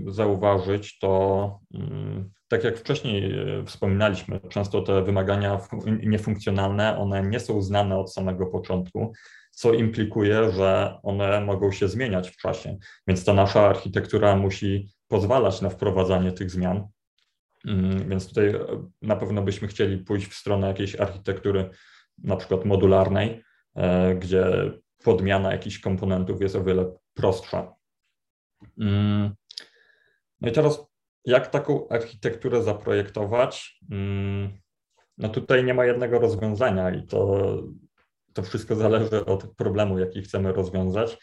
zauważyć, 0.07 0.99
to 0.99 1.59
mm, 1.73 2.31
tak 2.47 2.63
jak 2.63 2.77
wcześniej 2.77 3.39
e, 3.39 3.65
wspominaliśmy, 3.65 4.39
często 4.49 4.81
te 4.81 5.03
wymagania 5.03 5.59
niefunkcjonalne, 5.85 6.97
one 6.97 7.23
nie 7.23 7.39
są 7.39 7.61
znane 7.61 7.97
od 7.97 8.13
samego 8.13 8.45
początku, 8.45 9.13
co 9.51 9.73
implikuje, 9.73 10.51
że 10.51 10.99
one 11.03 11.41
mogą 11.41 11.71
się 11.71 11.87
zmieniać 11.87 12.29
w 12.29 12.37
czasie. 12.37 12.77
Więc 13.07 13.25
ta 13.25 13.33
nasza 13.33 13.67
architektura 13.67 14.35
musi 14.35 14.89
pozwalać 15.07 15.61
na 15.61 15.69
wprowadzanie 15.69 16.31
tych 16.31 16.51
zmian. 16.51 16.87
Mm, 17.67 18.09
więc 18.09 18.27
tutaj 18.27 18.47
e, 18.47 18.59
na 19.01 19.15
pewno 19.15 19.41
byśmy 19.41 19.67
chcieli 19.67 19.97
pójść 19.97 20.27
w 20.27 20.35
stronę 20.35 20.67
jakiejś 20.67 20.95
architektury, 20.95 21.69
na 22.17 22.35
przykład 22.35 22.65
modularnej, 22.65 23.43
gdzie 24.19 24.71
podmiana 25.03 25.51
jakichś 25.51 25.79
komponentów 25.79 26.41
jest 26.41 26.55
o 26.55 26.63
wiele 26.63 26.91
prostsza. 27.13 27.73
Mm. 28.79 29.35
No 30.41 30.49
i 30.49 30.51
teraz, 30.51 30.85
jak 31.25 31.47
taką 31.47 31.87
architekturę 31.87 32.63
zaprojektować? 32.63 33.79
Mm. 33.91 34.63
No 35.17 35.29
tutaj 35.29 35.63
nie 35.63 35.73
ma 35.73 35.85
jednego 35.85 36.19
rozwiązania 36.19 36.91
i 36.91 37.07
to, 37.07 37.43
to 38.33 38.43
wszystko 38.43 38.75
zależy 38.75 39.25
od 39.25 39.55
problemu, 39.55 39.99
jaki 39.99 40.21
chcemy 40.21 40.53
rozwiązać. 40.53 41.17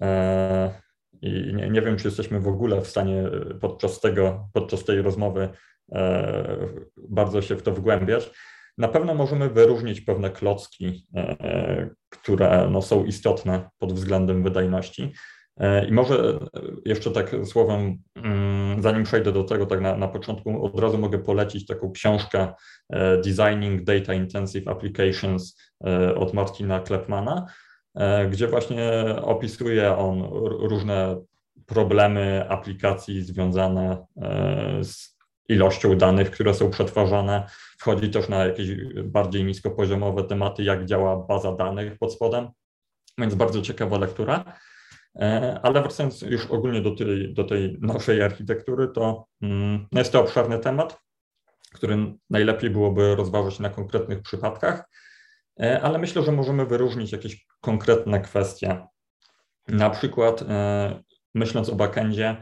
E, 0.00 0.80
I 1.22 1.54
nie, 1.54 1.70
nie 1.70 1.82
wiem, 1.82 1.96
czy 1.96 2.08
jesteśmy 2.08 2.40
w 2.40 2.48
ogóle 2.48 2.80
w 2.80 2.86
stanie 2.86 3.24
podczas 3.60 4.00
tego, 4.00 4.48
podczas 4.52 4.84
tej 4.84 5.02
rozmowy 5.02 5.48
e, 5.92 6.68
bardzo 7.08 7.42
się 7.42 7.56
w 7.56 7.62
to 7.62 7.72
wgłębiać. 7.72 8.30
Na 8.78 8.88
pewno 8.88 9.14
możemy 9.14 9.50
wyróżnić 9.50 10.00
pewne 10.00 10.30
klocki, 10.30 11.06
e, 11.14 11.90
które 12.08 12.68
no, 12.70 12.82
są 12.82 13.04
istotne 13.04 13.70
pod 13.78 13.92
względem 13.92 14.42
wydajności. 14.42 15.12
E, 15.56 15.88
I 15.88 15.92
może 15.92 16.38
jeszcze 16.84 17.10
tak 17.10 17.36
słowem, 17.44 17.98
mm, 18.14 18.82
zanim 18.82 19.04
przejdę 19.04 19.32
do 19.32 19.44
tego, 19.44 19.66
tak 19.66 19.80
na, 19.80 19.96
na 19.96 20.08
początku, 20.08 20.64
od 20.64 20.80
razu 20.80 20.98
mogę 20.98 21.18
polecić 21.18 21.66
taką 21.66 21.92
książkę 21.92 22.54
e, 22.90 23.20
Designing 23.20 23.82
Data 23.84 24.14
Intensive 24.14 24.68
Applications 24.68 25.56
e, 25.84 26.14
od 26.14 26.34
Martina 26.34 26.80
Klepmana, 26.80 27.46
gdzie 28.30 28.46
właśnie 28.48 28.90
opisuje 29.22 29.96
on 29.96 30.22
różne 30.68 31.16
problemy 31.66 32.46
aplikacji 32.48 33.22
związane 33.22 34.06
z 34.80 35.16
ilością 35.48 35.96
danych, 35.96 36.30
które 36.30 36.54
są 36.54 36.70
przetwarzane. 36.70 37.46
Wchodzi 37.78 38.10
też 38.10 38.28
na 38.28 38.44
jakieś 38.44 38.70
bardziej 39.04 39.44
niskopoziomowe 39.44 40.24
tematy, 40.24 40.62
jak 40.62 40.84
działa 40.84 41.16
baza 41.16 41.52
danych 41.52 41.98
pod 41.98 42.14
spodem, 42.14 42.48
więc 43.18 43.34
bardzo 43.34 43.62
ciekawa 43.62 43.98
lektura. 43.98 44.44
E, 45.16 45.60
ale 45.62 45.82
wracając 45.82 46.22
już 46.22 46.46
ogólnie 46.46 46.80
do 46.80 46.94
tej, 46.96 47.34
do 47.34 47.44
tej 47.44 47.78
naszej 47.80 48.22
architektury, 48.22 48.88
to 48.88 49.26
mm, 49.42 49.86
no 49.92 50.00
jest 50.00 50.12
to 50.12 50.20
obszerny 50.20 50.58
temat, 50.58 51.00
który 51.72 52.14
najlepiej 52.30 52.70
byłoby 52.70 53.16
rozważyć 53.16 53.58
na 53.58 53.70
konkretnych 53.70 54.22
przypadkach, 54.22 54.84
e, 55.60 55.80
ale 55.82 55.98
myślę, 55.98 56.22
że 56.22 56.32
możemy 56.32 56.66
wyróżnić 56.66 57.12
jakieś 57.12 57.46
konkretne 57.60 58.20
kwestie. 58.20 58.86
Na 59.68 59.90
przykład 59.90 60.42
e, 60.42 61.02
myśląc 61.34 61.68
o 61.68 61.74
backendzie, 61.74 62.36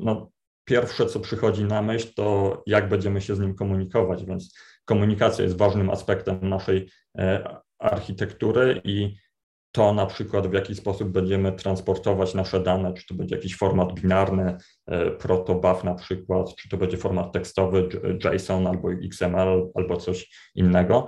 no 0.00 0.30
pierwsze 0.64 1.06
co 1.06 1.20
przychodzi 1.20 1.64
na 1.64 1.82
myśl 1.82 2.08
to 2.16 2.62
jak 2.66 2.88
będziemy 2.88 3.20
się 3.20 3.36
z 3.36 3.40
nim 3.40 3.54
komunikować, 3.54 4.24
więc 4.24 4.54
komunikacja 4.84 5.44
jest 5.44 5.56
ważnym 5.56 5.90
aspektem 5.90 6.48
naszej 6.48 6.90
architektury 7.78 8.80
i 8.84 9.16
to 9.72 9.92
na 9.92 10.06
przykład 10.06 10.46
w 10.46 10.52
jaki 10.52 10.74
sposób 10.74 11.08
będziemy 11.08 11.52
transportować 11.52 12.34
nasze 12.34 12.60
dane, 12.60 12.92
czy 12.92 13.06
to 13.06 13.14
będzie 13.14 13.36
jakiś 13.36 13.56
format 13.56 14.00
binarny, 14.00 14.56
e, 14.86 15.10
protobuf 15.10 15.84
na 15.84 15.94
przykład, 15.94 16.54
czy 16.56 16.68
to 16.68 16.76
będzie 16.76 16.96
format 16.96 17.32
tekstowy, 17.32 17.88
JSON 18.24 18.66
albo 18.66 18.92
XML 18.92 19.70
albo 19.74 19.96
coś 19.96 20.30
innego. 20.54 21.06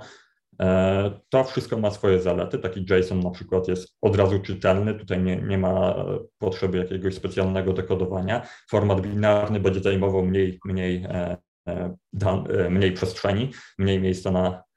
E, 0.61 1.19
to 1.29 1.43
wszystko 1.43 1.77
ma 1.77 1.91
swoje 1.91 2.19
zalety. 2.19 2.59
Taki 2.59 2.85
JSON 2.89 3.19
na 3.19 3.31
przykład 3.31 3.67
jest 3.67 3.97
od 4.01 4.15
razu 4.15 4.39
czytelny, 4.39 4.93
tutaj 4.93 5.23
nie, 5.23 5.35
nie 5.35 5.57
ma 5.57 6.05
potrzeby 6.37 6.77
jakiegoś 6.77 7.15
specjalnego 7.15 7.73
dekodowania. 7.73 8.47
Format 8.69 9.01
binarny 9.01 9.59
będzie 9.59 9.79
zajmował 9.79 10.25
mniej, 10.25 10.59
mniej, 10.65 11.05
e, 11.07 11.37
mniej 12.69 12.91
przestrzeni, 12.91 13.51
mniej 13.77 14.01
miejsca 14.01 14.31
na 14.31 14.63
E, 14.63 14.70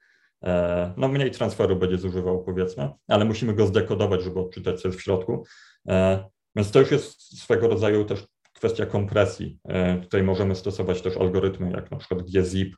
no 0.97 1.07
mniej 1.07 1.31
transferu 1.31 1.75
będzie 1.75 1.97
zużywał 1.97 2.43
powiedzmy, 2.43 2.89
ale 3.07 3.25
musimy 3.25 3.53
go 3.53 3.65
zdekodować, 3.65 4.23
żeby 4.23 4.39
odczytać 4.39 4.81
co 4.81 4.87
jest 4.87 4.99
w 4.99 5.03
środku. 5.03 5.45
E, 5.87 6.25
więc 6.55 6.71
to 6.71 6.79
już 6.79 6.91
jest 6.91 7.39
swego 7.41 7.67
rodzaju 7.67 8.05
też 8.05 8.27
kwestia 8.53 8.85
kompresji. 8.85 9.59
E, 9.67 9.97
tutaj 9.97 10.23
możemy 10.23 10.55
stosować 10.55 11.01
też 11.01 11.17
algorytmy 11.17 11.71
jak 11.71 11.91
na 11.91 11.97
przykład 11.97 12.21
gzip, 12.21 12.75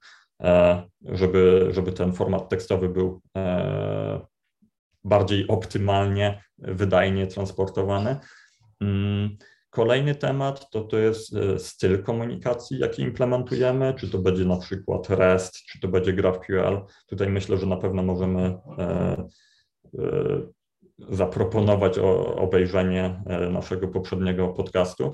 żeby, 1.06 1.68
żeby 1.72 1.92
ten 1.92 2.14
format 2.14 2.50
tekstowy 2.50 2.90
był 2.90 3.22
bardziej 5.04 5.48
optymalnie, 5.48 6.44
wydajnie 6.58 7.28
transportowany. 7.28 8.20
Kolejny 9.78 10.16
temat 10.16 10.70
to, 10.70 10.82
to 10.82 10.98
jest 10.98 11.36
e, 11.36 11.60
styl 11.60 12.04
komunikacji, 12.04 12.80
jaki 12.80 13.02
implementujemy, 13.02 13.94
czy 13.94 14.10
to 14.10 14.18
będzie 14.18 14.46
na 14.46 14.58
przykład 14.58 15.10
REST, 15.10 15.66
czy 15.66 15.80
to 15.80 15.88
będzie 15.88 16.14
GraphQL. 16.14 16.82
Tutaj 17.08 17.30
myślę, 17.30 17.58
że 17.58 17.66
na 17.66 17.78
pewno 17.78 18.04
możemy 18.04 18.42
e, 18.78 19.28
e, 20.00 20.42
zaproponować 21.10 22.00
obejrzenie 22.38 23.24
naszego 23.52 23.88
poprzedniego 23.88 24.48
podcastu. 24.48 25.12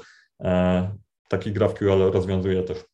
Taki 1.29 1.51
GraphQL 1.51 2.11
rozwiązuje 2.11 2.63
też 2.63 2.85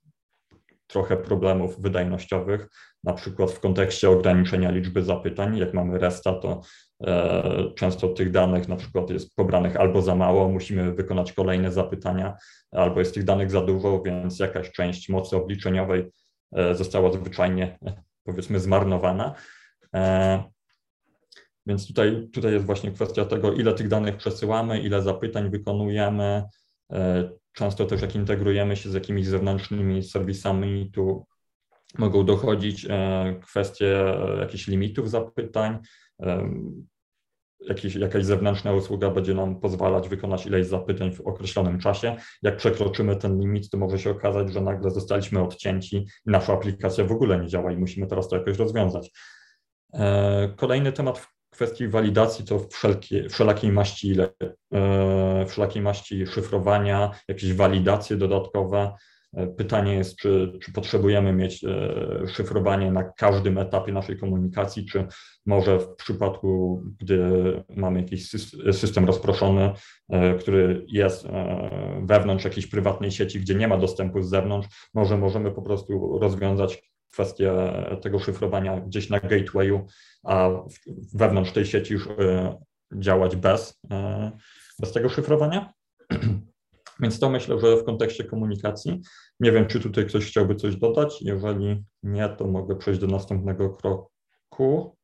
trochę 0.88 1.18
problemów 1.18 1.82
wydajnościowych, 1.82 2.68
na 3.04 3.14
przykład 3.14 3.52
w 3.52 3.60
kontekście 3.60 4.10
ograniczenia 4.10 4.72
liczby 4.72 5.04
zapytań. 5.04 5.58
Jak 5.58 5.74
mamy 5.74 6.00
RESTA, 6.00 6.34
to 6.34 6.62
e, 7.04 7.72
często 7.76 8.08
tych 8.08 8.32
danych 8.32 8.68
na 8.68 8.76
przykład 8.76 9.10
jest 9.10 9.36
pobranych 9.36 9.76
albo 9.76 10.02
za 10.02 10.16
mało, 10.16 10.50
musimy 10.50 10.94
wykonać 10.94 11.34
kolejne 11.34 11.72
zapytania, 11.72 12.38
albo 12.72 13.00
jest 13.00 13.14
tych 13.14 13.24
danych 13.24 13.52
za 13.52 13.62
dużo, 13.62 14.02
więc 14.02 14.40
jakaś 14.40 14.72
część 14.72 15.10
mocy 15.10 15.38
obliczeniowej 15.38 16.12
e, 16.52 16.76
została 16.76 17.12
zwyczajnie, 17.12 17.80
powiedzmy, 18.28 18.60
zmarnowana. 18.60 19.36
E, 19.96 20.44
więc 21.66 21.88
tutaj, 21.88 22.30
tutaj 22.34 22.54
jest 22.54 22.66
właśnie 22.66 22.92
kwestia 22.92 23.26
tego, 23.26 23.54
ile 23.54 23.74
tych 23.74 23.88
danych 23.88 24.18
przesyłamy, 24.18 24.80
ile 24.80 25.02
zapytań 25.02 25.50
wykonujemy, 25.50 26.44
Często 27.54 27.86
też 27.86 28.02
jak 28.02 28.16
integrujemy 28.16 28.76
się 28.76 28.90
z 28.90 28.94
jakimiś 28.94 29.28
zewnętrznymi 29.28 30.04
serwisami, 30.04 30.92
tu 30.94 31.26
mogą 31.98 32.26
dochodzić 32.26 32.88
e, 32.90 33.40
kwestie 33.44 34.16
jakichś 34.40 34.68
limitów 34.68 35.10
zapytań, 35.10 35.80
Jakiś, 37.68 37.96
jakaś 37.96 38.26
zewnętrzna 38.26 38.74
usługa 38.74 39.10
będzie 39.10 39.34
nam 39.34 39.60
pozwalać 39.60 40.10
wykonać 40.10 40.46
ileś 40.46 40.68
zapytań 40.68 41.12
w 41.12 41.22
określonym 41.22 41.80
czasie. 41.80 42.16
Jak 42.42 42.58
przekroczymy 42.58 43.16
ten 43.16 43.40
limit, 43.40 43.70
to 43.70 43.78
może 43.78 44.00
się 44.00 44.12
okazać, 44.12 44.54
że 44.54 44.62
nagle 44.62 44.92
zostaliśmy 44.92 45.42
odcięci 45.44 45.98
i 45.98 46.06
nasza 46.26 46.54
aplikacja 46.54 47.06
w 47.06 47.12
ogóle 47.12 47.40
nie 47.40 47.48
działa 47.48 47.72
i 47.72 47.78
musimy 47.78 48.08
teraz 48.08 48.28
to 48.28 48.38
jakoś 48.38 48.58
rozwiązać. 48.58 49.12
E, 49.94 50.54
kolejny 50.58 50.92
temat, 50.92 51.28
kwestii 51.50 51.88
walidacji 51.88 52.46
to 52.46 52.60
wszelkie, 52.60 53.30
wszelakiej 53.30 53.72
maści, 53.72 54.16
e, 54.74 55.46
wszelakiej 55.46 55.82
maści 55.82 56.28
szyfrowania, 56.28 57.12
jakieś 57.28 57.54
walidacje 57.54 58.18
dodatkowe. 58.18 58.94
E, 59.34 59.48
pytanie 59.48 59.94
jest, 59.94 60.16
czy, 60.16 60.60
czy, 60.62 60.74
potrzebujemy 60.74 61.34
mieć 61.34 61.64
e, 61.64 62.28
szyfrowanie 62.28 62.92
na 62.92 63.04
każdym 63.04 63.58
etapie 63.58 63.92
naszej 63.92 64.18
komunikacji, 64.18 64.86
czy 64.86 65.08
może 65.46 65.80
w 65.80 65.96
przypadku, 65.96 66.84
gdy 67.00 67.20
mamy 67.76 68.00
jakiś 68.02 68.30
system 68.72 69.06
rozproszony, 69.06 69.72
który 70.40 70.86
jest 70.88 71.28
wewnątrz 72.04 72.44
jakiejś 72.46 72.68
prywatnej 72.68 73.12
sieci, 73.12 73.40
gdzie 73.40 73.56
nie 73.56 73.68
ma 73.68 73.78
dostępu 73.78 74.22
z 74.22 74.30
zewnątrz, 74.30 74.68
może 74.94 75.18
możemy 75.18 75.52
po 75.52 75.62
prostu 75.62 76.20
rozwiązać 76.20 76.90
kwestię 77.12 77.54
tego 78.02 78.20
szyfrowania 78.20 78.82
gdzieś 78.82 79.10
na 79.10 79.20
gatewayu, 79.20 79.86
a 80.24 80.50
wewnątrz 81.14 81.52
tej 81.52 81.66
sieci 81.66 81.94
już 81.94 82.08
e, 82.08 82.58
działać 82.96 83.36
bez, 83.36 83.80
e, 83.92 84.32
bez 84.80 84.92
tego 84.92 85.10
szyfrowania. 85.10 85.74
Więc 87.00 87.20
to 87.20 87.30
myślę, 87.30 87.60
że 87.60 87.78
w 87.78 87.84
kontekście 87.84 88.24
komunikacji. 88.24 89.02
Nie 89.40 89.52
wiem, 89.52 89.68
czy 89.68 89.80
tutaj 89.80 90.06
ktoś 90.06 90.26
chciałby 90.26 90.56
coś 90.56 90.76
dodać. 90.76 91.22
Jeżeli 91.22 91.84
nie, 92.04 92.30
to 92.30 92.48
mogę 92.48 92.76
przejść 92.76 93.00
do 93.00 93.08
następnego 93.08 93.70
kroku. 93.70 94.98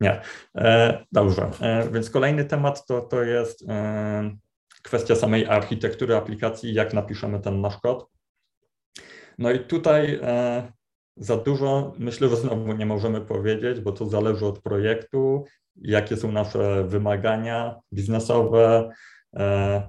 Nie. 0.00 0.20
E, 0.56 1.04
dobrze. 1.12 1.50
E, 1.60 1.90
więc 1.90 2.10
kolejny 2.10 2.44
temat 2.44 2.86
to, 2.86 3.00
to 3.00 3.22
jest 3.22 3.68
e, 3.68 4.36
kwestia 4.82 5.14
samej 5.14 5.46
architektury 5.46 6.16
aplikacji, 6.16 6.74
jak 6.74 6.94
napiszemy 6.94 7.40
ten 7.40 7.60
nasz 7.60 7.80
kod. 7.80 8.06
No 9.38 9.50
i 9.50 9.60
tutaj 9.60 10.20
e, 10.22 10.72
za 11.16 11.36
dużo 11.36 11.92
myślę, 11.98 12.28
że 12.28 12.36
znowu 12.36 12.72
nie 12.72 12.86
możemy 12.86 13.20
powiedzieć, 13.20 13.80
bo 13.80 13.92
to 13.92 14.06
zależy 14.06 14.46
od 14.46 14.62
projektu, 14.62 15.44
jakie 15.76 16.16
są 16.16 16.32
nasze 16.32 16.84
wymagania 16.84 17.80
biznesowe. 17.92 18.90
E, 19.36 19.82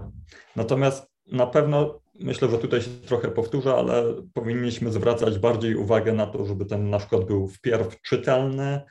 natomiast 0.56 1.08
na 1.32 1.48
pewno 1.48 2.02
myślę, 2.20 2.50
że 2.50 2.58
tutaj 2.58 2.82
się 2.82 2.90
trochę 2.90 3.28
powtórzę, 3.28 3.76
ale 3.76 4.04
powinniśmy 4.34 4.92
zwracać 4.92 5.40
bardziej 5.40 5.76
uwagę 5.76 6.14
na 6.14 6.28
to, 6.28 6.46
żeby 6.46 6.66
ten 6.66 6.90
nasz 6.90 7.06
kod 7.06 7.26
był 7.26 7.48
wpierw 7.48 8.02
czytelny, 8.02 8.82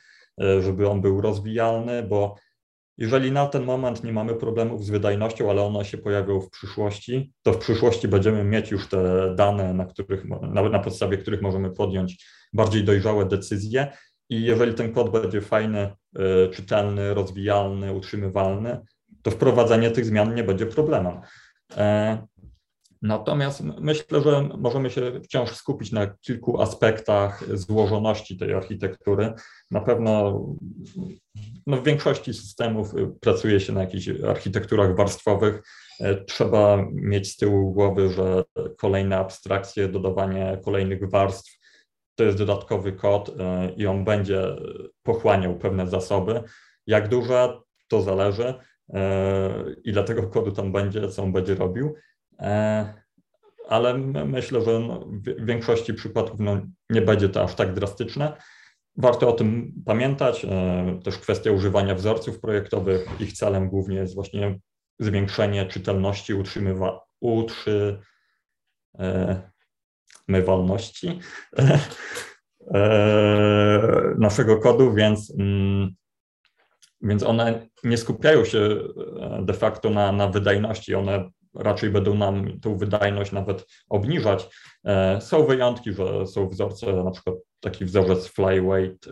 e, 0.41 0.61
żeby 0.61 0.89
on 0.89 1.01
był 1.01 1.21
rozwijalny, 1.21 2.03
bo 2.03 2.35
jeżeli 2.97 3.31
na 3.31 3.47
ten 3.47 3.63
moment 3.63 4.03
nie 4.03 4.13
mamy 4.13 4.35
problemów 4.35 4.85
z 4.85 4.89
wydajnością, 4.89 5.49
ale 5.49 5.63
one 5.63 5.85
się 5.85 5.97
pojawią 5.97 6.41
w 6.41 6.49
przyszłości, 6.49 7.33
to 7.43 7.53
w 7.53 7.57
przyszłości 7.57 8.07
będziemy 8.07 8.43
mieć 8.43 8.71
już 8.71 8.87
te 8.87 9.33
dane, 9.35 9.73
na, 9.73 9.85
których, 9.85 10.25
na, 10.25 10.69
na 10.69 10.79
podstawie 10.79 11.17
których 11.17 11.41
możemy 11.41 11.71
podjąć 11.71 12.25
bardziej 12.53 12.83
dojrzałe 12.83 13.25
decyzje. 13.25 13.91
I 14.29 14.43
jeżeli 14.43 14.73
ten 14.73 14.93
kod 14.93 15.11
będzie 15.11 15.41
fajny, 15.41 15.79
e, 15.79 16.49
czytelny, 16.49 17.13
rozwijalny, 17.13 17.93
utrzymywalny, 17.93 18.79
to 19.25 19.31
wprowadzenie 19.31 19.91
tych 19.91 20.05
zmian 20.05 20.35
nie 20.35 20.43
będzie 20.43 20.65
problemem. 20.65 21.21
E, 21.77 22.27
natomiast 23.01 23.63
myślę, 23.79 24.21
że 24.21 24.49
możemy 24.57 24.89
się 24.89 25.21
wciąż 25.23 25.51
skupić 25.51 25.91
na 25.91 26.07
kilku 26.07 26.61
aspektach 26.61 27.57
złożoności 27.57 28.37
tej 28.37 28.53
architektury. 28.53 29.33
Na 29.71 29.81
pewno 29.81 30.41
no 31.67 31.77
w 31.77 31.83
większości 31.83 32.33
systemów 32.33 32.93
pracuje 33.21 33.59
się 33.59 33.73
na 33.73 33.81
jakichś 33.81 34.09
architekturach 34.27 34.95
warstwowych. 34.95 35.61
E, 35.99 36.15
trzeba 36.15 36.85
mieć 36.91 37.31
z 37.31 37.37
tyłu 37.37 37.73
głowy, 37.73 38.09
że 38.09 38.43
kolejne 38.77 39.17
abstrakcje, 39.17 39.87
dodawanie 39.87 40.59
kolejnych 40.65 41.09
warstw 41.09 41.59
to 42.15 42.23
jest 42.23 42.37
dodatkowy 42.37 42.91
kod 42.91 43.29
e, 43.39 43.69
i 43.77 43.87
on 43.87 44.03
będzie 44.03 44.55
pochłaniał 45.03 45.55
pewne 45.55 45.87
zasoby. 45.87 46.43
Jak 46.87 47.09
duże, 47.09 47.59
to 47.87 48.01
zależy, 48.01 48.53
ile 49.83 50.03
tego 50.03 50.27
kodu 50.27 50.51
tam 50.51 50.71
będzie, 50.71 51.07
co 51.07 51.23
on 51.23 51.31
będzie 51.31 51.55
robił. 51.55 51.95
E, 52.39 52.93
ale 53.69 53.97
myślę, 54.25 54.61
że 54.61 54.79
no, 54.79 55.05
w 55.39 55.45
większości 55.45 55.93
przypadków 55.93 56.39
no, 56.39 56.61
nie 56.89 57.01
będzie 57.01 57.29
to 57.29 57.43
aż 57.43 57.55
tak 57.55 57.73
drastyczne. 57.73 58.37
Warto 58.97 59.29
o 59.29 59.33
tym 59.33 59.73
pamiętać. 59.85 60.45
Też 61.03 61.17
kwestia 61.17 61.51
używania 61.51 61.95
wzorców 61.95 62.39
projektowych. 62.39 63.07
Ich 63.19 63.33
celem 63.33 63.69
głównie 63.69 63.97
jest 63.97 64.15
właśnie 64.15 64.59
zwiększenie 64.99 65.65
czytelności, 65.65 66.33
utrzymywa, 66.33 66.99
utrzy, 67.21 67.99
mywalności 70.27 71.19
e, 72.73 74.15
naszego 74.17 74.57
kodu, 74.57 74.93
więc, 74.93 75.33
mm, 75.39 75.95
więc 77.01 77.23
one 77.23 77.67
nie 77.83 77.97
skupiają 77.97 78.45
się 78.45 78.59
e, 78.59 79.41
de 79.45 79.53
facto 79.53 79.89
na, 79.89 80.11
na 80.11 80.27
wydajności, 80.27 80.95
one 80.95 81.29
raczej 81.55 81.89
będą 81.89 82.15
nam 82.15 82.59
tą 82.59 82.77
wydajność 82.77 83.31
nawet 83.31 83.67
obniżać. 83.89 84.49
E, 84.85 85.21
są 85.21 85.45
wyjątki, 85.45 85.93
że 85.93 86.27
są 86.27 86.49
wzorce, 86.49 87.03
na 87.03 87.11
przykład 87.11 87.35
taki 87.59 87.85
wzorzec 87.85 88.27
flyweight, 88.27 89.09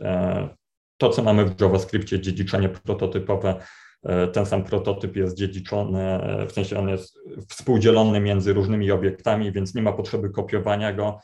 to 0.97 1.09
co 1.09 1.23
mamy 1.23 1.45
w 1.45 1.61
JavaScriptie, 1.61 2.19
dziedziczenie 2.19 2.69
prototypowe, 2.69 3.59
E, 4.03 4.27
ten 4.27 4.45
sam 4.45 4.63
prototyp 4.63 5.15
jest 5.15 5.37
dziedziczony, 5.37 6.01
e, 6.01 6.47
w 6.47 6.51
sensie 6.51 6.79
on 6.79 6.89
jest 6.89 7.19
współdzielony 7.49 8.19
między 8.19 8.53
różnymi 8.53 8.91
obiektami, 8.91 9.51
więc 9.51 9.75
nie 9.75 9.81
ma 9.81 9.93
potrzeby 9.93 10.29
kopiowania 10.29 10.93
go. 10.93 11.19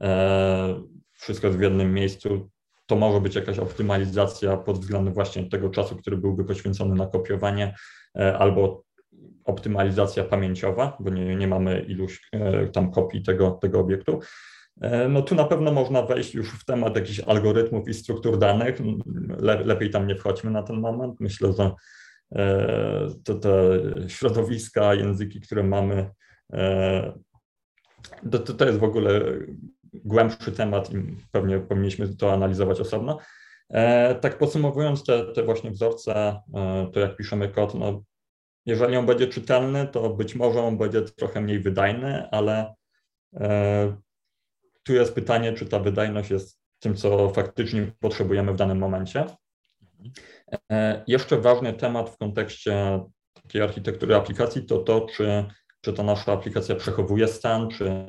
E, 0.00 0.82
wszystko 1.12 1.46
jest 1.46 1.58
w 1.58 1.62
jednym 1.62 1.94
miejscu. 1.94 2.50
To 2.92 2.96
może 2.96 3.20
być 3.20 3.34
jakaś 3.34 3.58
optymalizacja 3.58 4.56
pod 4.56 4.78
względem 4.78 5.14
właśnie 5.14 5.48
tego 5.48 5.70
czasu, 5.70 5.96
który 5.96 6.16
byłby 6.16 6.44
poświęcony 6.44 6.94
na 6.94 7.06
kopiowanie, 7.06 7.74
albo 8.14 8.84
optymalizacja 9.44 10.24
pamięciowa, 10.24 10.96
bo 11.00 11.10
nie, 11.10 11.36
nie 11.36 11.48
mamy 11.48 11.80
iluś 11.80 12.30
tam 12.72 12.90
kopii 12.90 13.22
tego, 13.22 13.50
tego 13.50 13.80
obiektu. 13.80 14.20
No 15.08 15.22
tu 15.22 15.34
na 15.34 15.44
pewno 15.44 15.72
można 15.72 16.02
wejść 16.02 16.34
już 16.34 16.50
w 16.50 16.64
temat 16.64 16.96
jakichś 16.96 17.20
algorytmów 17.20 17.88
i 17.88 17.94
struktur 17.94 18.38
danych. 18.38 18.78
Le, 19.38 19.64
lepiej 19.64 19.90
tam 19.90 20.06
nie 20.06 20.16
wchodźmy 20.16 20.50
na 20.50 20.62
ten 20.62 20.80
moment. 20.80 21.20
Myślę, 21.20 21.52
że 21.52 21.70
E, 22.34 23.08
to 23.24 23.34
te 23.34 23.50
środowiska, 24.08 24.94
języki, 24.94 25.40
które 25.40 25.62
mamy, 25.62 26.10
e, 26.52 27.12
to, 28.30 28.38
to 28.38 28.64
jest 28.64 28.78
w 28.78 28.84
ogóle 28.84 29.20
głębszy 30.04 30.52
temat 30.52 30.94
i 30.94 31.16
pewnie 31.32 31.58
powinniśmy 31.58 32.16
to 32.16 32.32
analizować 32.32 32.80
osobno. 32.80 33.18
E, 33.70 34.14
tak 34.14 34.38
podsumowując 34.38 35.04
te, 35.04 35.32
te 35.32 35.42
właśnie 35.42 35.70
wzorce, 35.70 36.40
to 36.92 37.00
jak 37.00 37.16
piszemy 37.16 37.48
kod, 37.48 37.74
no 37.74 38.02
jeżeli 38.66 38.96
on 38.96 39.06
będzie 39.06 39.26
czytelny, 39.26 39.86
to 39.86 40.10
być 40.10 40.34
może 40.34 40.60
on 40.60 40.78
będzie 40.78 41.02
trochę 41.02 41.40
mniej 41.40 41.60
wydajny, 41.60 42.28
ale 42.30 42.74
tu 44.82 44.94
jest 44.94 45.14
pytanie, 45.14 45.52
czy 45.52 45.66
ta 45.66 45.78
wydajność 45.78 46.30
jest 46.30 46.58
tym, 46.78 46.96
co 46.96 47.30
faktycznie 47.30 47.92
potrzebujemy 48.00 48.52
w 48.52 48.56
danym 48.56 48.78
momencie. 48.78 49.26
E, 50.72 51.04
jeszcze 51.06 51.40
ważny 51.40 51.72
temat 51.72 52.10
w 52.10 52.18
kontekście 52.18 53.00
takiej 53.42 53.62
architektury 53.62 54.14
aplikacji 54.14 54.66
to 54.66 54.78
to, 54.78 55.06
czy, 55.16 55.44
czy 55.80 55.92
ta 55.92 56.02
nasza 56.02 56.32
aplikacja 56.32 56.74
przechowuje 56.74 57.28
stan, 57.28 57.68
czy, 57.68 58.06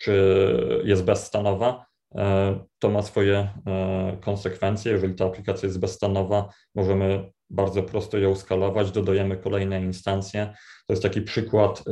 czy 0.00 0.82
jest 0.84 1.04
bezstanowa. 1.04 1.86
E, 2.14 2.58
to 2.78 2.90
ma 2.90 3.02
swoje 3.02 3.48
e, 3.66 4.16
konsekwencje. 4.20 4.92
Jeżeli 4.92 5.14
ta 5.14 5.24
aplikacja 5.24 5.66
jest 5.66 5.80
bezstanowa, 5.80 6.48
możemy 6.74 7.30
bardzo 7.50 7.82
prosto 7.82 8.18
ją 8.18 8.34
skalować, 8.34 8.90
dodajemy 8.90 9.36
kolejne 9.36 9.82
instancje. 9.82 10.54
To 10.86 10.92
jest 10.92 11.02
taki 11.02 11.22
przykład 11.22 11.84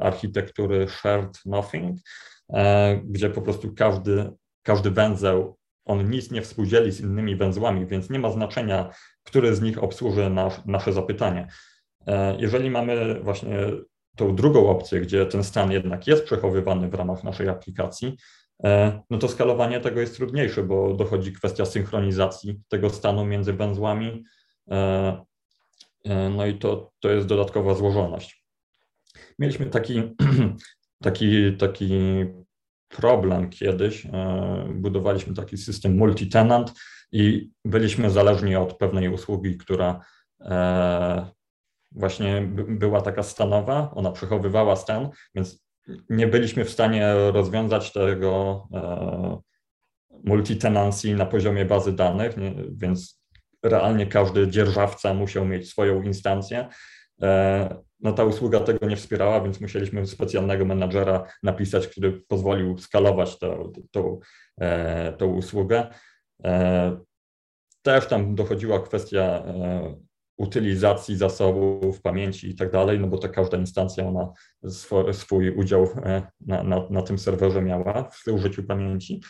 architektury 0.00 0.88
shared 0.88 1.38
nothing, 1.46 1.98
gdzie 3.04 3.30
po 3.30 3.42
prostu 3.42 3.74
każdy, 3.74 4.30
każdy 4.62 4.90
węzeł 4.90 5.58
on 5.88 6.10
nic 6.10 6.30
nie 6.30 6.42
współdzieli 6.42 6.92
z 6.92 7.00
innymi 7.00 7.36
węzłami, 7.36 7.86
więc 7.86 8.10
nie 8.10 8.18
ma 8.18 8.30
znaczenia, 8.30 8.90
który 9.24 9.54
z 9.54 9.60
nich 9.60 9.82
obsłuży 9.82 10.30
nasz, 10.30 10.54
nasze 10.66 10.92
zapytanie. 10.92 11.48
E, 12.06 12.36
jeżeli 12.38 12.70
mamy 12.70 13.20
właśnie 13.20 13.56
tą 14.18 14.36
drugą 14.36 14.70
opcję, 14.70 15.00
gdzie 15.00 15.26
ten 15.26 15.44
stan 15.44 15.72
jednak 15.72 16.06
jest 16.06 16.24
przechowywany 16.24 16.88
w 16.88 16.94
ramach 16.94 17.24
naszej 17.24 17.48
aplikacji, 17.48 18.16
e, 18.64 19.02
no 19.10 19.18
to 19.18 19.28
skalowanie 19.28 19.80
tego 19.80 20.00
jest 20.00 20.16
trudniejsze, 20.16 20.62
bo 20.62 20.94
dochodzi 20.94 21.32
kwestia 21.32 21.64
synchronizacji 21.64 22.60
tego 22.68 22.90
stanu 22.90 23.24
między 23.24 23.52
węzłami, 23.52 24.24
e, 24.70 25.24
no 26.36 26.46
i 26.46 26.58
to, 26.58 26.92
to 27.00 27.10
jest 27.10 27.26
dodatkowa 27.26 27.74
złożoność. 27.74 28.44
Mieliśmy 29.38 29.66
taki, 29.66 30.02
taki, 31.04 31.56
taki 31.56 31.90
problem 32.88 33.50
kiedyś. 33.50 34.06
E, 34.06 34.68
budowaliśmy 34.74 35.34
taki 35.34 35.56
system 35.56 35.98
multi-tenant 35.98 36.72
i 37.12 37.50
byliśmy 37.64 38.10
zależni 38.10 38.56
od 38.56 38.78
pewnej 38.78 39.08
usługi, 39.08 39.56
która 39.56 40.00
e, 40.40 41.26
właśnie 41.92 42.42
była 42.68 43.00
taka 43.00 43.22
stanowa, 43.22 43.90
ona 43.94 44.12
przechowywała 44.12 44.76
stan, 44.76 45.08
więc 45.34 45.64
nie 46.10 46.26
byliśmy 46.26 46.64
w 46.64 46.70
stanie 46.70 47.14
rozwiązać 47.14 47.92
tego 47.92 48.62
e, 48.74 49.38
multi-tenancy 50.24 51.16
na 51.16 51.26
poziomie 51.26 51.64
bazy 51.64 51.92
danych, 51.92 52.34
więc 52.72 53.22
realnie 53.62 54.06
każdy 54.06 54.48
dzierżawca 54.48 55.14
musiał 55.14 55.44
mieć 55.44 55.70
swoją 55.70 56.02
instancję 56.02 56.68
no 58.00 58.12
ta 58.12 58.24
usługa 58.24 58.60
tego 58.60 58.86
nie 58.86 58.96
wspierała, 58.96 59.40
więc 59.40 59.60
musieliśmy 59.60 60.06
specjalnego 60.06 60.64
menadżera 60.64 61.24
napisać, 61.42 61.88
który 61.88 62.12
pozwolił 62.12 62.78
skalować 62.78 63.38
tą, 63.38 63.72
tą, 63.90 64.20
e, 64.60 65.12
tą 65.12 65.26
usługę. 65.26 65.88
E, 66.44 66.98
też 67.82 68.06
tam 68.06 68.34
dochodziła 68.34 68.80
kwestia 68.80 69.22
e, 69.22 69.96
utylizacji 70.38 71.16
zasobów, 71.16 72.02
pamięci 72.02 72.50
i 72.50 72.54
tak 72.54 72.70
dalej, 72.70 73.00
no 73.00 73.06
bo 73.06 73.18
to 73.18 73.28
każda 73.28 73.56
instancja 73.56 74.06
ona 74.06 74.32
swój, 75.12 75.50
udział 75.50 75.88
na, 76.40 76.62
na, 76.62 76.86
na, 76.90 77.02
tym 77.02 77.18
serwerze 77.18 77.62
miała 77.62 78.10
w 78.10 78.28
użyciu 78.28 78.62
pamięci. 78.62 79.20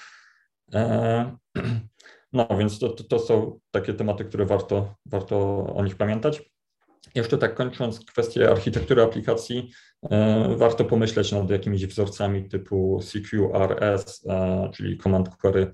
No 2.33 2.49
więc 2.59 2.79
to, 2.79 2.89
to, 2.89 3.05
to 3.05 3.19
są 3.19 3.61
takie 3.71 3.95
tematy, 3.95 4.25
które 4.25 4.47
warto, 4.47 4.95
warto 5.07 5.67
o 5.75 5.85
nich 5.85 5.97
pamiętać. 5.97 6.53
jeszcze 7.15 7.39
tak 7.39 7.55
kończąc 7.55 8.05
kwestię 8.05 8.51
architektury 8.51 9.03
aplikacji, 9.03 9.71
warto 10.57 10.85
pomyśleć 10.85 11.33
nad 11.33 11.51
jakimiś 11.51 11.87
wzorcami 11.87 12.49
typu 12.49 13.01
CQRS, 13.03 14.27
czyli 14.73 14.99
Command 14.99 15.29
Query 15.29 15.73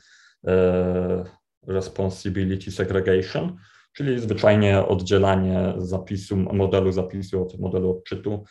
Responsibility 1.66 2.70
Segregation, 2.70 3.56
czyli 3.96 4.20
zwyczajnie 4.20 4.86
oddzielanie 4.86 5.74
zapisu, 5.76 6.36
modelu 6.36 6.92
zapisu 6.92 7.42
od 7.42 7.60
modelu 7.60 7.90
odczytu. 7.90 8.44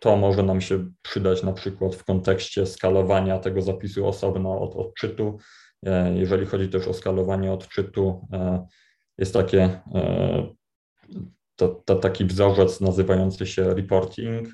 To 0.00 0.16
może 0.16 0.42
nam 0.42 0.60
się 0.60 0.90
przydać 1.02 1.42
na 1.42 1.52
przykład 1.52 1.94
w 1.94 2.04
kontekście 2.04 2.66
skalowania 2.66 3.38
tego 3.38 3.62
zapisu 3.62 4.06
osobno 4.06 4.60
od 4.60 4.76
odczytu. 4.76 5.38
E, 5.86 6.14
jeżeli 6.14 6.46
chodzi 6.46 6.68
też 6.68 6.88
o 6.88 6.94
skalowanie 6.94 7.52
odczytu, 7.52 8.28
e, 8.32 8.66
jest 9.18 9.34
takie, 9.34 9.62
e, 9.94 10.54
to, 11.56 11.68
to 11.68 11.96
taki 11.96 12.24
wzorzec 12.24 12.80
nazywający 12.80 13.46
się 13.46 13.74
reporting 13.74 14.48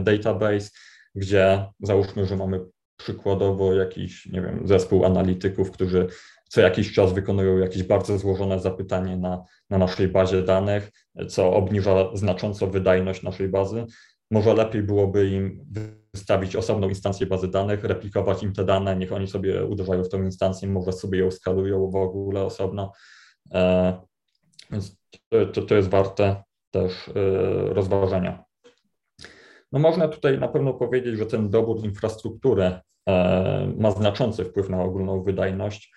database, 0.00 0.70
gdzie 1.14 1.66
załóżmy, 1.80 2.26
że 2.26 2.36
mamy 2.36 2.60
przykładowo 2.96 3.74
jakiś, 3.74 4.26
nie 4.26 4.42
wiem, 4.42 4.60
zespół 4.64 5.04
analityków, 5.04 5.70
którzy 5.70 6.06
co 6.54 6.60
jakiś 6.60 6.92
czas 6.92 7.12
wykonują 7.12 7.58
jakieś 7.58 7.82
bardzo 7.82 8.18
złożone 8.18 8.60
zapytanie 8.60 9.16
na, 9.16 9.44
na 9.70 9.78
naszej 9.78 10.08
bazie 10.08 10.42
danych, 10.42 10.90
co 11.28 11.52
obniża 11.52 12.16
znacząco 12.16 12.66
wydajność 12.66 13.22
naszej 13.22 13.48
bazy. 13.48 13.84
Może 14.30 14.54
lepiej 14.54 14.82
byłoby 14.82 15.28
im 15.28 15.64
wystawić 16.12 16.56
osobną 16.56 16.88
instancję 16.88 17.26
bazy 17.26 17.48
danych, 17.48 17.84
replikować 17.84 18.42
im 18.42 18.52
te 18.52 18.64
dane, 18.64 18.96
niech 18.96 19.12
oni 19.12 19.26
sobie 19.26 19.64
uderzają 19.64 20.04
w 20.04 20.08
tą 20.08 20.22
instancję, 20.22 20.68
może 20.68 20.92
sobie 20.92 21.18
ją 21.18 21.30
skalują 21.30 21.90
w 21.90 21.96
ogóle 21.96 22.42
osobno. 22.42 22.92
E, 23.54 23.94
więc 24.70 24.96
to, 25.52 25.62
to 25.62 25.74
jest 25.74 25.88
warte 25.88 26.42
też 26.70 27.08
e, 27.08 27.12
rozważenia. 27.74 28.44
No 29.72 29.78
można 29.78 30.08
tutaj 30.08 30.38
na 30.38 30.48
pewno 30.48 30.74
powiedzieć, 30.74 31.18
że 31.18 31.26
ten 31.26 31.50
dobór 31.50 31.84
infrastruktury 31.84 32.80
e, 33.08 33.74
ma 33.78 33.90
znaczący 33.90 34.44
wpływ 34.44 34.68
na 34.68 34.82
ogólną 34.82 35.22
wydajność, 35.22 35.92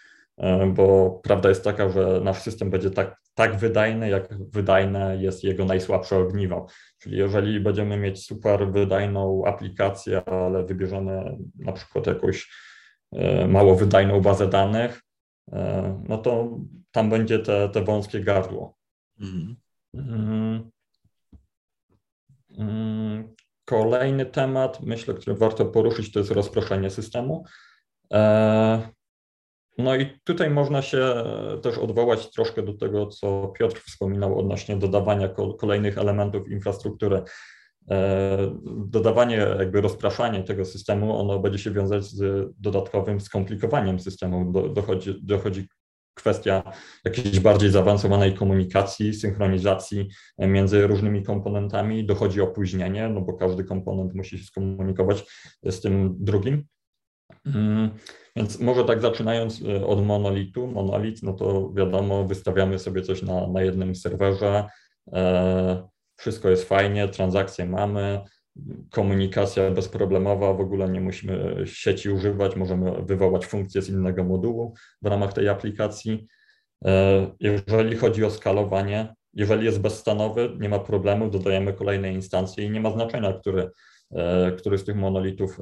bo 0.73 1.19
prawda 1.23 1.49
jest 1.49 1.63
taka, 1.63 1.89
że 1.89 2.21
nasz 2.23 2.41
system 2.41 2.69
będzie 2.69 2.91
tak, 2.91 3.21
tak 3.33 3.55
wydajny, 3.55 4.09
jak 4.09 4.49
wydajne 4.49 5.17
jest 5.17 5.43
jego 5.43 5.65
najsłabsze 5.65 6.17
ogniwo. 6.17 6.67
Czyli 6.99 7.17
jeżeli 7.17 7.59
będziemy 7.59 7.97
mieć 7.97 8.25
super 8.25 8.71
wydajną 8.71 9.45
aplikację, 9.45 10.23
ale 10.25 10.65
wybierzemy 10.65 11.37
na 11.59 11.71
przykład 11.71 12.07
jakąś 12.07 12.49
e, 13.11 13.47
mało 13.47 13.75
wydajną 13.75 14.21
bazę 14.21 14.47
danych, 14.47 15.01
e, 15.51 16.03
no 16.09 16.17
to 16.17 16.59
tam 16.91 17.09
będzie 17.09 17.39
te, 17.39 17.69
te 17.69 17.83
wąskie 17.83 18.19
gardło. 18.19 18.77
Mhm. 19.19 19.55
Mm. 19.93 20.69
Mm. 22.57 23.35
Kolejny 23.65 24.25
temat, 24.25 24.81
myślę, 24.81 25.13
który 25.13 25.35
warto 25.35 25.65
poruszyć, 25.65 26.11
to 26.11 26.19
jest 26.19 26.31
rozproszenie 26.31 26.89
systemu. 26.89 27.45
E, 28.13 28.96
no 29.77 29.95
i 29.95 30.19
tutaj 30.23 30.49
można 30.49 30.81
się 30.81 31.23
też 31.61 31.77
odwołać 31.77 32.31
troszkę 32.31 32.63
do 32.63 32.73
tego, 32.73 33.07
co 33.07 33.53
Piotr 33.59 33.81
wspominał 33.81 34.39
odnośnie 34.39 34.77
dodawania 34.77 35.29
kolejnych 35.57 35.97
elementów 35.97 36.49
infrastruktury. 36.49 37.21
E, 37.91 38.37
dodawanie, 38.85 39.35
jakby 39.59 39.81
rozpraszanie 39.81 40.43
tego 40.43 40.65
systemu, 40.65 41.19
ono 41.19 41.39
będzie 41.39 41.59
się 41.59 41.71
wiązać 41.71 42.03
z 42.03 42.49
dodatkowym 42.59 43.21
skomplikowaniem 43.21 43.99
systemu. 43.99 44.51
Dochodzi, 44.73 45.15
dochodzi 45.23 45.67
kwestia 46.17 46.63
jakiejś 47.05 47.39
bardziej 47.39 47.71
zaawansowanej 47.71 48.33
komunikacji, 48.33 49.13
synchronizacji 49.13 50.09
między 50.37 50.87
różnymi 50.87 51.23
komponentami, 51.23 52.05
dochodzi 52.05 52.41
opóźnienie, 52.41 53.09
no 53.09 53.21
bo 53.21 53.33
każdy 53.33 53.63
komponent 53.63 54.13
musi 54.13 54.39
się 54.39 54.45
skomunikować 54.45 55.25
z 55.63 55.81
tym 55.81 56.15
drugim. 56.19 56.65
Więc 58.37 58.59
może 58.59 58.83
tak 58.85 59.01
zaczynając 59.01 59.61
y, 59.61 59.85
od 59.85 60.05
monolitu, 60.05 60.67
monolit, 60.67 61.23
no 61.23 61.33
to 61.33 61.71
wiadomo, 61.73 62.23
wystawiamy 62.23 62.79
sobie 62.79 63.01
coś 63.01 63.21
na, 63.21 63.47
na 63.47 63.61
jednym 63.61 63.95
serwerze, 63.95 64.65
e, 65.13 65.87
wszystko 66.15 66.49
jest 66.49 66.63
fajnie, 66.63 67.07
transakcje 67.07 67.65
mamy, 67.65 68.21
komunikacja 68.91 69.71
bezproblemowa, 69.71 70.53
w 70.53 70.59
ogóle 70.59 70.89
nie 70.89 71.01
musimy 71.01 71.55
sieci 71.65 72.09
używać, 72.09 72.55
możemy 72.55 72.91
wywołać 73.05 73.45
funkcję 73.45 73.81
z 73.81 73.89
innego 73.89 74.23
modułu 74.23 74.73
w 75.01 75.07
ramach 75.07 75.33
tej 75.33 75.49
aplikacji. 75.49 76.27
E, 76.85 77.27
jeżeli 77.39 77.95
chodzi 77.95 78.25
o 78.25 78.31
skalowanie, 78.31 79.15
jeżeli 79.33 79.65
jest 79.65 79.81
bezstanowy, 79.81 80.49
nie 80.59 80.69
ma 80.69 80.79
problemu, 80.79 81.29
dodajemy 81.29 81.73
kolejne 81.73 82.13
instancje 82.13 82.65
i 82.65 82.69
nie 82.69 82.81
ma 82.81 82.91
znaczenia, 82.91 83.33
który, 83.33 83.69
e, 84.11 84.51
który 84.51 84.77
z 84.77 84.83
tych 84.83 84.95
monolitów 84.95 85.59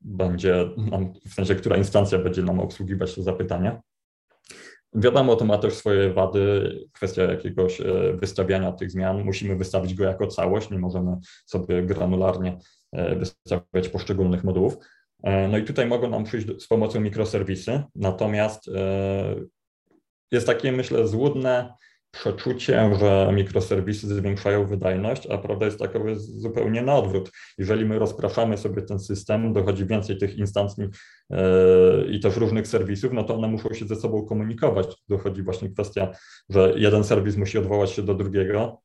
będzie 0.00 0.68
nam, 0.76 1.12
w 1.26 1.34
sensie, 1.34 1.54
która 1.54 1.76
instancja 1.76 2.18
będzie 2.18 2.42
nam 2.42 2.60
obsługiwać 2.60 3.14
te 3.14 3.22
zapytania. 3.22 3.80
Wiadomo, 4.94 5.36
to 5.36 5.44
ma 5.44 5.58
też 5.58 5.74
swoje 5.74 6.12
wady, 6.12 6.74
kwestia 6.92 7.22
jakiegoś 7.22 7.80
e, 7.80 7.84
wystawiania 8.14 8.72
tych 8.72 8.90
zmian. 8.90 9.24
Musimy 9.24 9.56
wystawić 9.56 9.94
go 9.94 10.04
jako 10.04 10.26
całość, 10.26 10.70
nie 10.70 10.78
możemy 10.78 11.16
sobie 11.46 11.82
granularnie 11.82 12.58
e, 12.92 13.16
wystawiać 13.16 13.88
poszczególnych 13.92 14.44
modułów. 14.44 14.76
E, 15.22 15.48
no 15.48 15.58
i 15.58 15.64
tutaj 15.64 15.86
mogą 15.86 16.10
nam 16.10 16.24
przyjść 16.24 16.46
z 16.62 16.66
pomocą 16.66 17.00
mikroserwisy, 17.00 17.82
natomiast 17.94 18.70
jest 20.30 20.46
takie, 20.46 20.72
myślę, 20.72 21.08
złudne 21.08 21.74
przeczucie, 22.20 22.94
że 23.00 23.30
mikroserwisy 23.34 24.06
zwiększają 24.06 24.66
wydajność, 24.66 25.26
a 25.26 25.38
prawda 25.38 25.66
jest 25.66 25.80
jest 26.06 26.40
zupełnie 26.40 26.82
na 26.82 26.96
odwrót. 26.96 27.30
Jeżeli 27.58 27.84
my 27.84 27.98
rozpraszamy 27.98 28.58
sobie 28.58 28.82
ten 28.82 28.98
system, 28.98 29.52
dochodzi 29.52 29.86
więcej 29.86 30.18
tych 30.18 30.38
instancji 30.38 30.84
yy, 31.30 31.38
i 32.10 32.20
też 32.20 32.36
różnych 32.36 32.68
serwisów, 32.68 33.12
no 33.12 33.24
to 33.24 33.34
one 33.34 33.48
muszą 33.48 33.74
się 33.74 33.86
ze 33.86 33.96
sobą 33.96 34.26
komunikować. 34.26 34.86
Dochodzi 35.08 35.42
właśnie 35.42 35.70
kwestia, 35.70 36.12
że 36.48 36.72
jeden 36.76 37.04
serwis 37.04 37.36
musi 37.36 37.58
odwołać 37.58 37.90
się 37.90 38.02
do 38.02 38.14
drugiego, 38.14 38.82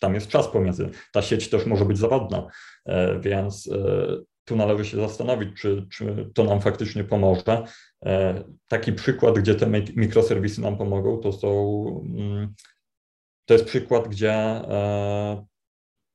tam 0.00 0.14
jest 0.14 0.28
czas 0.28 0.48
pomiędzy. 0.48 0.90
Ta 1.12 1.22
sieć 1.22 1.50
też 1.50 1.66
może 1.66 1.84
być 1.84 1.98
zawodna, 1.98 2.46
yy, 2.86 3.20
więc 3.20 3.66
yy, 3.66 4.24
tu 4.46 4.56
należy 4.56 4.84
się 4.84 4.96
zastanowić, 4.96 5.60
czy, 5.60 5.86
czy 5.90 6.30
to 6.34 6.44
nam 6.44 6.60
faktycznie 6.60 7.04
pomoże. 7.04 7.64
E, 8.04 8.44
taki 8.68 8.92
przykład, 8.92 9.38
gdzie 9.38 9.54
te 9.54 9.66
mikroserwisy 9.96 10.60
nam 10.60 10.78
pomogą, 10.78 11.16
to 11.16 11.32
są, 11.32 11.50
mm, 12.16 12.54
to 13.44 13.54
jest 13.54 13.66
przykład, 13.66 14.08
gdzie 14.08 14.32
e, 14.32 15.46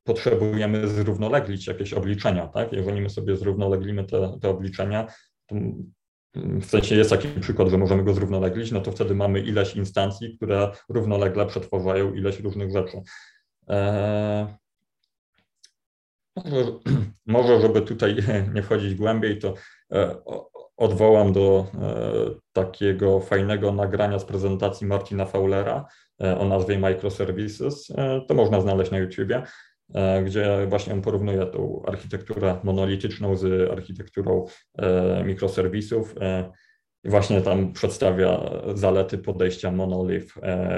potrzebujemy 0.04 0.88
zrównoleglić 0.88 1.68
jakieś 1.68 1.94
obliczenia, 1.94 2.48
tak? 2.48 2.74
Jeżeli 2.74 3.02
my 3.02 3.10
sobie 3.10 3.38
zrównoleglimy 3.38 4.04
te, 4.04 4.40
te 4.42 4.50
obliczenia, 4.50 5.08
to 5.48 5.56
w 6.36 6.66
sensie 6.66 6.96
jest 6.96 7.10
taki 7.10 7.28
przykład, 7.28 7.70
że 7.70 7.78
możemy 7.78 8.04
go 8.04 8.14
zrównoleglić, 8.14 8.72
no 8.72 8.82
to 8.82 8.92
wtedy 8.92 9.16
mamy 9.16 9.40
ileś 9.40 9.76
instancji, 9.76 10.38
które 10.38 10.72
równolegle 10.90 11.46
przetwarzają 11.46 12.14
ileś 12.14 12.40
różnych 12.40 12.72
rzeczy. 12.72 13.02
E, 16.38 16.50
może, 16.52 16.72
może, 17.26 17.62
żeby 17.62 17.82
tutaj 17.82 18.16
nie 18.54 18.64
wchodzić 18.64 18.96
głębiej, 18.96 19.40
to 19.40 19.54
odwołam 20.82 21.34
do 21.34 21.68
e, 21.74 22.04
takiego 22.54 23.20
fajnego 23.20 23.72
nagrania 23.72 24.20
z 24.20 24.26
prezentacji 24.26 24.88
Martina 24.88 25.26
Fowlera 25.26 25.86
e, 26.24 26.38
o 26.38 26.46
nazwie 26.46 26.80
Microservices. 26.80 27.92
E, 27.98 28.22
to 28.28 28.34
można 28.34 28.62
znaleźć 28.62 28.92
na 28.92 28.98
YouTubie, 28.98 29.44
gdzie 30.26 30.68
właśnie 30.70 30.94
on 30.94 31.02
porównuje 31.02 31.46
tą 31.46 31.84
architekturę 31.88 32.60
monolityczną 32.64 33.36
z 33.36 33.72
architekturą 33.72 34.46
mikroserwisów 35.26 36.16
i 37.04 37.10
właśnie 37.10 37.42
tam 37.42 37.74
przedstawia 37.74 38.52
zalety 38.74 39.18
podejścia 39.18 39.72
monolith 39.72 40.34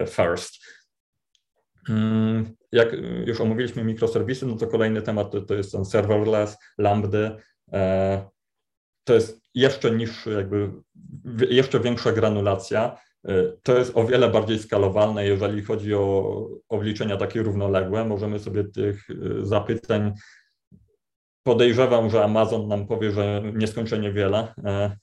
first. 0.07 0.65
Mm, 1.89 2.55
jak 2.71 2.95
już 3.25 3.41
omówiliśmy 3.41 3.83
mikroserwisy, 3.83 4.45
no 4.45 4.55
to 4.55 4.67
kolejny 4.67 5.01
temat 5.01 5.31
to, 5.31 5.41
to 5.41 5.53
jest 5.53 5.71
ten 5.71 5.85
serverless, 5.85 6.57
lambdy. 6.77 7.31
To 9.03 9.13
jest 9.13 9.41
jeszcze 9.55 9.91
niższy, 9.91 10.31
jakby 10.31 10.71
jeszcze 11.49 11.79
większa 11.79 12.11
granulacja. 12.11 12.97
Y, 13.29 13.57
to 13.63 13.77
jest 13.77 13.97
o 13.97 14.05
wiele 14.05 14.29
bardziej 14.29 14.59
skalowalne, 14.59 15.25
jeżeli 15.25 15.63
chodzi 15.63 15.93
o 15.95 16.47
obliczenia 16.69 17.17
takie 17.17 17.43
równoległe. 17.43 18.05
Możemy 18.05 18.39
sobie 18.39 18.63
tych 18.63 19.09
y, 19.09 19.45
zapytań, 19.45 20.13
podejrzewam, 21.43 22.09
że 22.09 22.23
Amazon 22.23 22.67
nam 22.67 22.87
powie, 22.87 23.11
że 23.11 23.41
nieskończenie 23.53 24.11
wiele 24.11 24.53
e, 24.65 24.97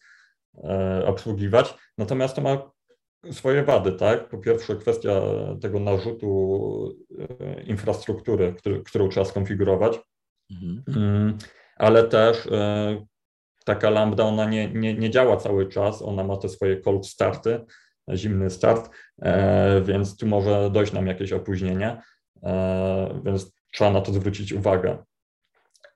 e, 0.64 1.06
obsługiwać. 1.06 1.74
Natomiast 1.98 2.36
to 2.36 2.42
ma 2.42 2.70
swoje 3.32 3.64
wady, 3.64 3.92
tak? 3.92 4.28
Po 4.28 4.38
pierwsze 4.38 4.76
kwestia 4.76 5.20
tego 5.60 5.80
narzutu 5.80 6.98
e, 7.40 7.62
infrastruktury, 7.62 8.54
który, 8.58 8.82
którą 8.82 9.08
trzeba 9.08 9.26
skonfigurować, 9.26 10.00
mhm. 10.50 10.82
Mm, 10.96 11.38
ale 11.76 12.08
też 12.08 12.48
taka 13.64 13.90
lambda, 13.90 14.24
ona 14.24 14.44
nie, 14.44 14.72
nie, 14.72 14.94
nie 14.94 15.10
działa 15.10 15.36
cały 15.36 15.68
czas, 15.68 16.02
ona 16.02 16.24
ma 16.24 16.36
te 16.36 16.48
swoje 16.48 16.76
cold 16.76 17.06
starty 17.06 17.64
zimny 18.14 18.50
start, 18.50 18.90
więc 19.82 20.16
tu 20.16 20.26
może 20.26 20.70
dojść 20.70 20.92
nam 20.92 21.06
jakieś 21.06 21.32
opóźnienie, 21.32 22.02
więc 23.24 23.52
trzeba 23.72 23.90
na 23.90 24.00
to 24.00 24.12
zwrócić 24.12 24.52
uwagę. 24.52 24.98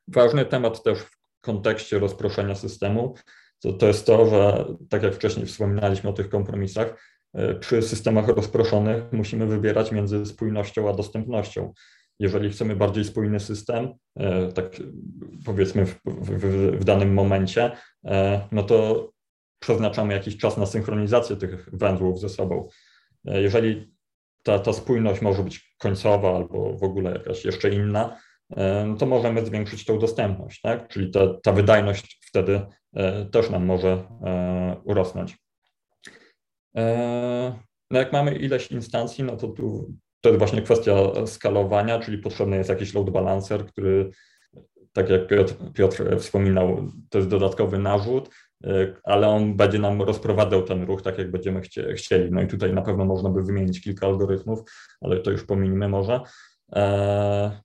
Ważny 0.08 0.44
temat 0.44 0.82
też 0.82 0.98
w 0.98 1.16
kontekście 1.40 1.98
rozproszenia 1.98 2.54
systemu 2.54 3.14
to, 3.62 3.72
to 3.72 3.86
jest 3.86 4.06
to, 4.06 4.26
że 4.26 4.64
tak 4.90 5.02
jak 5.02 5.14
wcześniej 5.14 5.46
wspominaliśmy 5.46 6.10
o 6.10 6.12
tych 6.12 6.28
kompromisach, 6.28 7.13
przy 7.60 7.82
systemach 7.82 8.28
rozproszonych 8.28 9.04
musimy 9.12 9.46
wybierać 9.46 9.92
między 9.92 10.26
spójnością 10.26 10.88
a 10.88 10.92
dostępnością 10.92 11.72
jeżeli 12.18 12.50
chcemy 12.50 12.76
bardziej 12.76 13.04
spójny 13.04 13.40
system, 13.40 13.94
e, 14.16 14.52
tak 14.52 14.64
powiedzmy 15.46 15.86
w, 15.86 16.00
w, 16.04 16.78
w, 16.78 16.84
danym 16.84 17.14
momencie, 17.14 17.70
e, 18.04 18.48
no 18.52 18.62
to 18.62 19.10
przeznaczamy 19.58 20.14
jakiś 20.14 20.36
czas 20.36 20.56
na 20.56 20.66
synchronizację 20.66 21.36
tych 21.36 21.68
węzłów 21.72 22.20
ze 22.20 22.28
sobą. 22.28 22.68
E, 23.26 23.42
jeżeli 23.42 23.94
ta, 24.42 24.58
ta 24.58 24.72
spójność 24.72 25.22
może 25.22 25.42
być 25.42 25.76
końcowa 25.78 26.36
albo 26.36 26.76
w 26.76 26.82
ogóle 26.82 27.12
jakaś 27.12 27.44
jeszcze 27.44 27.70
inna, 27.70 28.16
no 28.86 28.96
to 28.96 29.06
możemy 29.06 29.46
zwiększyć 29.46 29.84
tą 29.84 29.98
dostępność, 29.98 30.60
tak? 30.60 30.88
czyli 30.88 31.10
ta, 31.10 31.20
ta 31.42 31.52
wydajność 31.52 32.20
wtedy 32.26 32.60
też 33.30 33.50
nam 33.50 33.64
może 33.64 34.04
urosnąć. 34.84 35.36
No 37.90 37.98
jak 37.98 38.12
mamy 38.12 38.34
ileś 38.34 38.70
instancji, 38.70 39.24
no 39.24 39.36
to 39.36 39.48
tu 39.48 39.94
to 40.24 40.28
jest 40.28 40.38
właśnie 40.38 40.62
kwestia 40.62 40.94
skalowania, 41.26 41.98
czyli 41.98 42.18
potrzebny 42.18 42.56
jest 42.56 42.70
jakiś 42.70 42.94
load 42.94 43.10
balancer, 43.10 43.66
który, 43.66 44.10
tak 44.92 45.10
jak 45.10 45.26
Piotr, 45.26 45.54
Piotr 45.74 46.18
wspominał, 46.18 46.88
to 47.10 47.18
jest 47.18 47.30
dodatkowy 47.30 47.78
narzut, 47.78 48.28
e, 48.64 48.94
ale 49.02 49.28
on 49.28 49.56
będzie 49.56 49.78
nam 49.78 50.02
rozprowadzał 50.02 50.62
ten 50.62 50.82
ruch 50.82 51.02
tak, 51.02 51.18
jak 51.18 51.30
będziemy 51.30 51.60
chcieli. 51.94 52.30
No 52.30 52.42
i 52.42 52.46
tutaj 52.46 52.72
na 52.72 52.82
pewno 52.82 53.04
można 53.04 53.30
by 53.30 53.42
wymienić 53.42 53.80
kilka 53.80 54.06
algorytmów, 54.06 54.60
ale 55.00 55.20
to 55.20 55.30
już 55.30 55.44
pominimy 55.44 55.88
może. 55.88 56.20
E, 56.72 57.60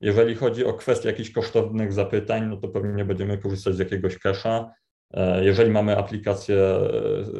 jeżeli 0.00 0.34
chodzi 0.34 0.64
o 0.64 0.72
kwestię 0.72 1.08
jakichś 1.08 1.30
kosztownych 1.30 1.92
zapytań, 1.92 2.46
no 2.48 2.56
to 2.56 2.68
pewnie 2.68 3.04
będziemy 3.04 3.38
korzystać 3.38 3.74
z 3.74 3.78
jakiegoś 3.78 4.18
cache'a. 4.18 4.64
E, 5.10 5.44
jeżeli 5.44 5.70
mamy 5.70 5.96
aplikację 5.96 6.56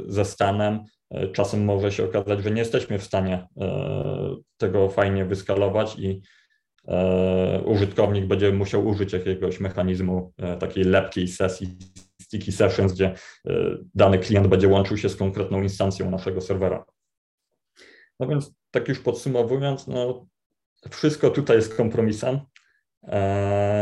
ze 0.07 0.25
stanem, 0.25 0.85
E, 1.11 1.29
czasem 1.29 1.65
może 1.65 1.93
się 1.93 2.05
okazać, 2.05 2.43
że 2.43 2.51
nie 2.51 2.59
jesteśmy 2.59 2.99
w 2.99 3.05
stanie 3.05 3.49
e, 3.61 4.37
tego 4.57 4.89
fajnie 4.89 5.25
wyskalować 5.25 5.99
i 5.99 6.23
e, 6.89 7.63
użytkownik 7.65 8.27
będzie 8.27 8.53
musiał 8.53 8.87
użyć 8.87 9.13
jakiegoś 9.13 9.61
mechanizmu 9.61 10.33
takiej 10.61 10.85
lepkiej 10.85 11.29
sesji, 11.29 11.79
sticky 12.23 12.53
sessions, 12.53 12.93
gdzie 12.93 13.15
dany 13.95 14.19
klient 14.19 14.47
będzie 14.47 14.69
łączył 14.69 14.97
się 14.97 15.09
z 15.09 15.17
konkretną 15.17 15.63
instancją 15.63 16.11
naszego 16.11 16.41
serwera. 16.41 16.85
No 18.21 18.27
więc 18.27 18.53
tak 18.71 18.89
już 18.89 19.01
podsumowując, 19.01 19.87
no, 19.87 20.27
wszystko 20.91 21.31
tutaj 21.31 21.57
jest 21.57 21.77
kompromisem. 21.77 22.41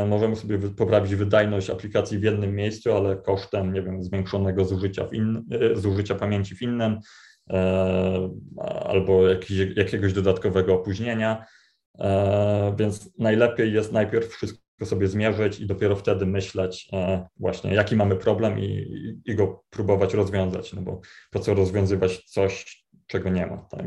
Możemy 0.07 0.37
sobie 0.37 0.59
poprawić 0.59 1.15
wydajność 1.15 1.71
aplikacji 1.71 2.19
w 2.19 2.23
jednym 2.23 2.55
miejscu, 2.55 2.93
ale 2.93 3.17
kosztem, 3.17 3.73
nie 3.73 3.83
wiem, 3.83 4.03
zwiększonego 4.03 4.65
zużycia, 4.65 5.07
w 5.07 5.15
in, 5.15 5.45
zużycia 5.75 6.15
pamięci 6.15 6.57
w 6.57 6.63
innym, 6.63 6.99
e, 7.51 8.31
albo 8.85 9.29
jakiś, 9.29 9.59
jakiegoś 9.77 10.13
dodatkowego 10.13 10.75
opóźnienia. 10.75 11.45
E, 11.99 12.75
więc 12.79 13.19
najlepiej 13.19 13.73
jest 13.73 13.93
najpierw 13.93 14.29
wszystko 14.29 14.87
sobie 14.87 15.09
zmierzyć 15.09 15.61
i 15.61 15.67
dopiero 15.67 15.97
wtedy 15.97 16.27
myśleć 16.27 16.89
e, 16.93 17.29
właśnie, 17.37 17.75
jaki 17.75 17.97
mamy 17.97 18.17
problem 18.17 18.59
i, 18.59 18.87
i 19.25 19.35
go 19.35 19.65
próbować 19.71 20.15
rozwiązać, 20.15 20.73
no 20.73 20.83
bo 20.83 21.01
po 21.31 21.41
co 21.41 21.55
rozwiązywać 21.55 22.25
coś, 22.25 22.85
czego 23.07 23.31
nie 23.31 23.47
ma, 23.47 23.57
tak? 23.57 23.87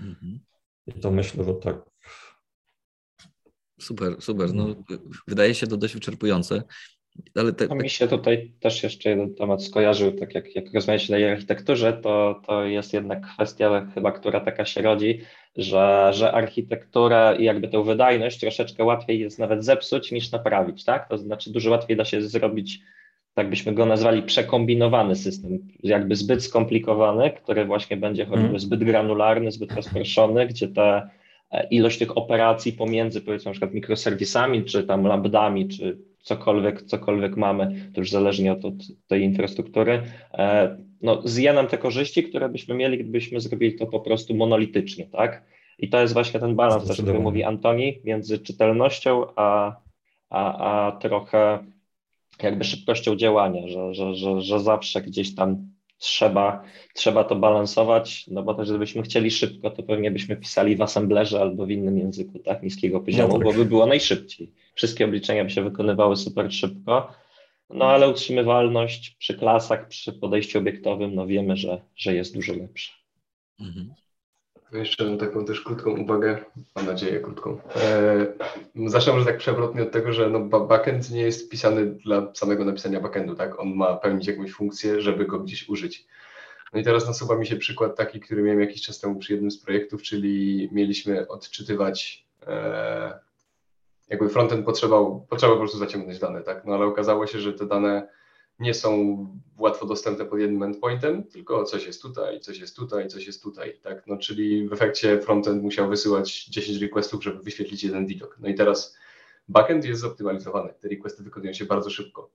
Mhm. 0.00 0.40
I 0.86 0.92
to 0.92 1.10
myślę, 1.10 1.44
że 1.44 1.54
tak 1.54 1.91
Super, 3.82 4.16
super. 4.20 4.54
No, 4.54 4.66
wydaje 5.28 5.54
się 5.54 5.66
to 5.66 5.76
dość 5.76 5.94
wyczerpujące. 5.94 6.62
Ale 7.34 7.52
te, 7.52 7.68
te... 7.68 7.74
Mi 7.74 7.90
się 7.90 8.08
tutaj 8.08 8.52
też 8.60 8.82
jeszcze 8.82 9.10
jeden 9.10 9.34
temat 9.34 9.64
skojarzył, 9.64 10.12
tak 10.12 10.34
jak, 10.34 10.56
jak 10.56 10.74
rozmawialiśmy 10.74 11.28
o 11.28 11.30
architekturze, 11.30 11.92
to, 11.92 12.40
to 12.46 12.64
jest 12.64 12.92
jednak 12.92 13.26
kwestia 13.34 13.90
chyba, 13.94 14.12
która 14.12 14.40
taka 14.40 14.64
się 14.64 14.82
rodzi, 14.82 15.20
że, 15.56 16.10
że 16.14 16.32
architekturę 16.32 17.36
i 17.38 17.44
jakby 17.44 17.68
tę 17.68 17.84
wydajność 17.84 18.40
troszeczkę 18.40 18.84
łatwiej 18.84 19.20
jest 19.20 19.38
nawet 19.38 19.64
zepsuć 19.64 20.12
niż 20.12 20.32
naprawić, 20.32 20.84
tak? 20.84 21.08
To 21.08 21.18
znaczy 21.18 21.52
dużo 21.52 21.70
łatwiej 21.70 21.96
da 21.96 22.04
się 22.04 22.22
zrobić, 22.22 22.80
tak 23.34 23.50
byśmy 23.50 23.72
go 23.72 23.86
nazwali, 23.86 24.22
przekombinowany 24.22 25.16
system, 25.16 25.58
jakby 25.82 26.16
zbyt 26.16 26.44
skomplikowany, 26.44 27.30
który 27.30 27.64
właśnie 27.64 27.96
będzie 27.96 28.26
choćby 28.26 28.46
mm. 28.46 28.60
zbyt 28.60 28.84
granularny, 28.84 29.52
zbyt 29.52 29.72
rozproszony, 29.72 30.46
gdzie 30.46 30.68
te 30.68 31.08
ilość 31.70 31.98
tych 31.98 32.16
operacji 32.16 32.72
pomiędzy 32.72 33.20
powiedzmy 33.20 33.48
na 33.48 33.52
przykład 33.52 33.74
mikroserwisami, 33.74 34.64
czy 34.64 34.84
tam 34.84 35.06
lambdami, 35.06 35.68
czy 35.68 35.98
cokolwiek, 36.22 36.82
cokolwiek 36.82 37.36
mamy, 37.36 37.90
to 37.94 38.00
już 38.00 38.10
zależnie 38.10 38.52
od, 38.52 38.64
od 38.64 38.74
tej 39.06 39.22
infrastruktury, 39.22 40.02
e, 40.34 40.76
no, 41.02 41.22
zje 41.24 41.52
nam 41.52 41.66
te 41.66 41.78
korzyści, 41.78 42.24
które 42.24 42.48
byśmy 42.48 42.74
mieli, 42.74 42.98
gdybyśmy 42.98 43.40
zrobili 43.40 43.74
to 43.74 43.86
po 43.86 44.00
prostu 44.00 44.34
monolitycznie, 44.34 45.06
tak? 45.06 45.44
I 45.78 45.88
to 45.88 46.00
jest 46.00 46.12
właśnie 46.12 46.40
ten 46.40 46.54
balans, 46.54 46.90
o 46.90 47.02
którym 47.02 47.22
mówi 47.22 47.44
Antoni, 47.44 47.98
między 48.04 48.38
czytelnością 48.38 49.26
a, 49.36 49.76
a, 50.30 50.86
a 50.86 50.92
trochę 50.92 51.58
jakby 52.42 52.64
szybkością 52.64 53.16
działania, 53.16 53.68
że, 53.68 53.94
że, 53.94 54.14
że, 54.14 54.40
że 54.40 54.60
zawsze 54.60 55.02
gdzieś 55.02 55.34
tam 55.34 55.71
trzeba, 56.02 56.64
trzeba 56.94 57.24
to 57.24 57.36
balansować, 57.36 58.26
no 58.28 58.42
bo 58.42 58.54
też 58.54 58.68
gdybyśmy 58.68 59.02
chcieli 59.02 59.30
szybko, 59.30 59.70
to 59.70 59.82
pewnie 59.82 60.10
byśmy 60.10 60.36
pisali 60.36 60.76
w 60.76 60.82
assemblerze 60.82 61.40
albo 61.40 61.66
w 61.66 61.70
innym 61.70 61.98
języku 61.98 62.38
tak 62.38 62.62
niskiego 62.62 63.00
poziomu, 63.00 63.28
no 63.32 63.38
tak. 63.38 63.44
bo 63.44 63.52
by 63.52 63.64
było 63.64 63.86
najszybciej. 63.86 64.52
Wszystkie 64.74 65.04
obliczenia 65.04 65.44
by 65.44 65.50
się 65.50 65.62
wykonywały 65.62 66.16
super 66.16 66.52
szybko, 66.52 67.12
no 67.70 67.84
ale 67.84 68.08
utrzymywalność 68.08 69.16
przy 69.18 69.34
klasach, 69.34 69.88
przy 69.88 70.12
podejściu 70.12 70.58
obiektowym, 70.58 71.14
no 71.14 71.26
wiemy, 71.26 71.56
że, 71.56 71.80
że 71.96 72.14
jest 72.14 72.34
dużo 72.34 72.52
lepsza. 72.52 72.92
Mhm. 73.60 73.94
Jeszcze 74.72 75.04
mam 75.04 75.18
taką 75.18 75.44
też 75.44 75.60
krótką 75.60 75.90
uwagę, 75.90 76.44
mam 76.76 76.86
nadzieję 76.86 77.20
krótką. 77.20 77.58
E, 77.76 78.26
zacznę 78.86 79.12
może 79.12 79.26
tak 79.26 79.38
przewrotnie 79.38 79.82
od 79.82 79.92
tego, 79.92 80.12
że 80.12 80.30
no 80.30 80.40
backend 80.40 81.10
nie 81.10 81.22
jest 81.22 81.50
pisany 81.50 81.86
dla 81.86 82.34
samego 82.34 82.64
napisania 82.64 83.00
backendu, 83.00 83.34
tak? 83.34 83.60
On 83.60 83.74
ma 83.74 83.96
pełnić 83.96 84.26
jakąś 84.26 84.52
funkcję, 84.52 85.00
żeby 85.00 85.26
go 85.26 85.38
gdzieś 85.38 85.68
użyć. 85.68 86.06
No 86.72 86.80
i 86.80 86.84
teraz 86.84 87.06
nasuwa 87.06 87.36
mi 87.36 87.46
się 87.46 87.56
przykład 87.56 87.96
taki, 87.96 88.20
który 88.20 88.42
miałem 88.42 88.60
jakiś 88.60 88.82
czas 88.82 89.00
temu 89.00 89.18
przy 89.18 89.32
jednym 89.32 89.50
z 89.50 89.58
projektów, 89.58 90.02
czyli 90.02 90.68
mieliśmy 90.72 91.28
odczytywać, 91.28 92.26
e, 92.46 93.18
jakby 94.08 94.28
frontend 94.28 94.66
potrzebował, 94.66 95.26
potrzebował 95.30 95.58
po 95.58 95.62
prostu 95.62 95.78
zaciągnąć 95.78 96.18
dane, 96.18 96.42
tak? 96.42 96.64
No 96.64 96.74
ale 96.74 96.84
okazało 96.84 97.26
się, 97.26 97.38
że 97.38 97.52
te 97.52 97.66
dane 97.66 98.08
nie 98.62 98.74
są 98.74 99.16
łatwo 99.58 99.86
dostępne 99.86 100.24
pod 100.24 100.40
jednym 100.40 100.62
endpointem, 100.62 101.24
tylko 101.24 101.64
coś 101.64 101.86
jest 101.86 102.02
tutaj, 102.02 102.40
coś 102.40 102.58
jest 102.58 102.76
tutaj, 102.76 103.08
coś 103.08 103.26
jest 103.26 103.42
tutaj, 103.42 103.78
tak? 103.82 104.06
No, 104.06 104.16
czyli 104.16 104.68
w 104.68 104.72
efekcie 104.72 105.20
frontend 105.20 105.62
musiał 105.62 105.88
wysyłać 105.88 106.44
10 106.44 106.82
requestów, 106.82 107.24
żeby 107.24 107.42
wyświetlić 107.42 107.84
jeden 107.84 108.06
widok. 108.06 108.36
No 108.40 108.48
i 108.48 108.54
teraz 108.54 108.96
backend 109.48 109.84
jest 109.84 110.00
zoptymalizowany, 110.00 110.74
te 110.80 110.88
requesty 110.88 111.22
wykonują 111.22 111.52
się 111.52 111.64
bardzo 111.64 111.90
szybko. 111.90 112.30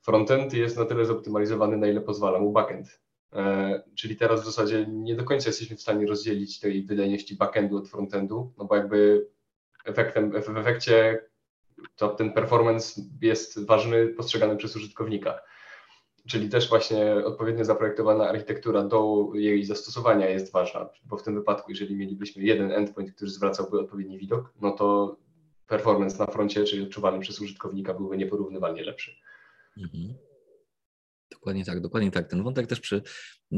Frontend 0.00 0.54
jest 0.54 0.76
na 0.76 0.84
tyle 0.84 1.04
zoptymalizowany, 1.04 1.76
na 1.76 1.86
ile 1.86 2.00
pozwala 2.00 2.38
mu 2.38 2.52
backend. 2.52 3.00
E, 3.32 3.82
czyli 3.94 4.16
teraz 4.16 4.42
w 4.42 4.44
zasadzie 4.44 4.86
nie 4.88 5.16
do 5.16 5.24
końca 5.24 5.48
jesteśmy 5.48 5.76
w 5.76 5.82
stanie 5.82 6.06
rozdzielić 6.06 6.60
tej 6.60 6.84
wydajności 6.84 7.36
backendu 7.36 7.76
od 7.76 7.88
frontendu, 7.88 8.52
no 8.58 8.64
bo 8.64 8.76
jakby 8.76 9.28
efektem, 9.84 10.30
w 10.42 10.56
efekcie 10.56 11.24
to 11.96 12.08
ten 12.08 12.32
performance 12.32 13.02
jest 13.20 13.66
ważny, 13.66 14.06
postrzegany 14.06 14.56
przez 14.56 14.76
użytkownika 14.76 15.40
czyli 16.28 16.48
też 16.48 16.68
właśnie 16.68 17.14
odpowiednio 17.24 17.64
zaprojektowana 17.64 18.28
architektura 18.28 18.84
do 18.84 19.30
jej 19.34 19.64
zastosowania 19.64 20.28
jest 20.28 20.52
ważna, 20.52 20.88
bo 21.04 21.16
w 21.16 21.22
tym 21.22 21.34
wypadku, 21.34 21.70
jeżeli 21.70 21.96
mielibyśmy 21.96 22.42
jeden 22.42 22.72
endpoint, 22.72 23.12
który 23.12 23.30
zwracałby 23.30 23.80
odpowiedni 23.80 24.18
widok, 24.18 24.52
no 24.60 24.70
to 24.70 25.16
performance 25.66 26.18
na 26.18 26.26
froncie, 26.26 26.64
czyli 26.64 26.82
odczuwany 26.82 27.20
przez 27.20 27.40
użytkownika 27.40 27.94
byłby 27.94 28.16
nieporównywalnie 28.16 28.84
lepszy. 28.84 29.16
Mhm. 29.78 30.14
Dokładnie 31.30 31.64
tak, 31.64 31.80
dokładnie 31.80 32.10
tak. 32.10 32.28
Ten 32.28 32.42
wątek 32.42 32.66
też, 32.66 32.80
przy, 32.80 33.02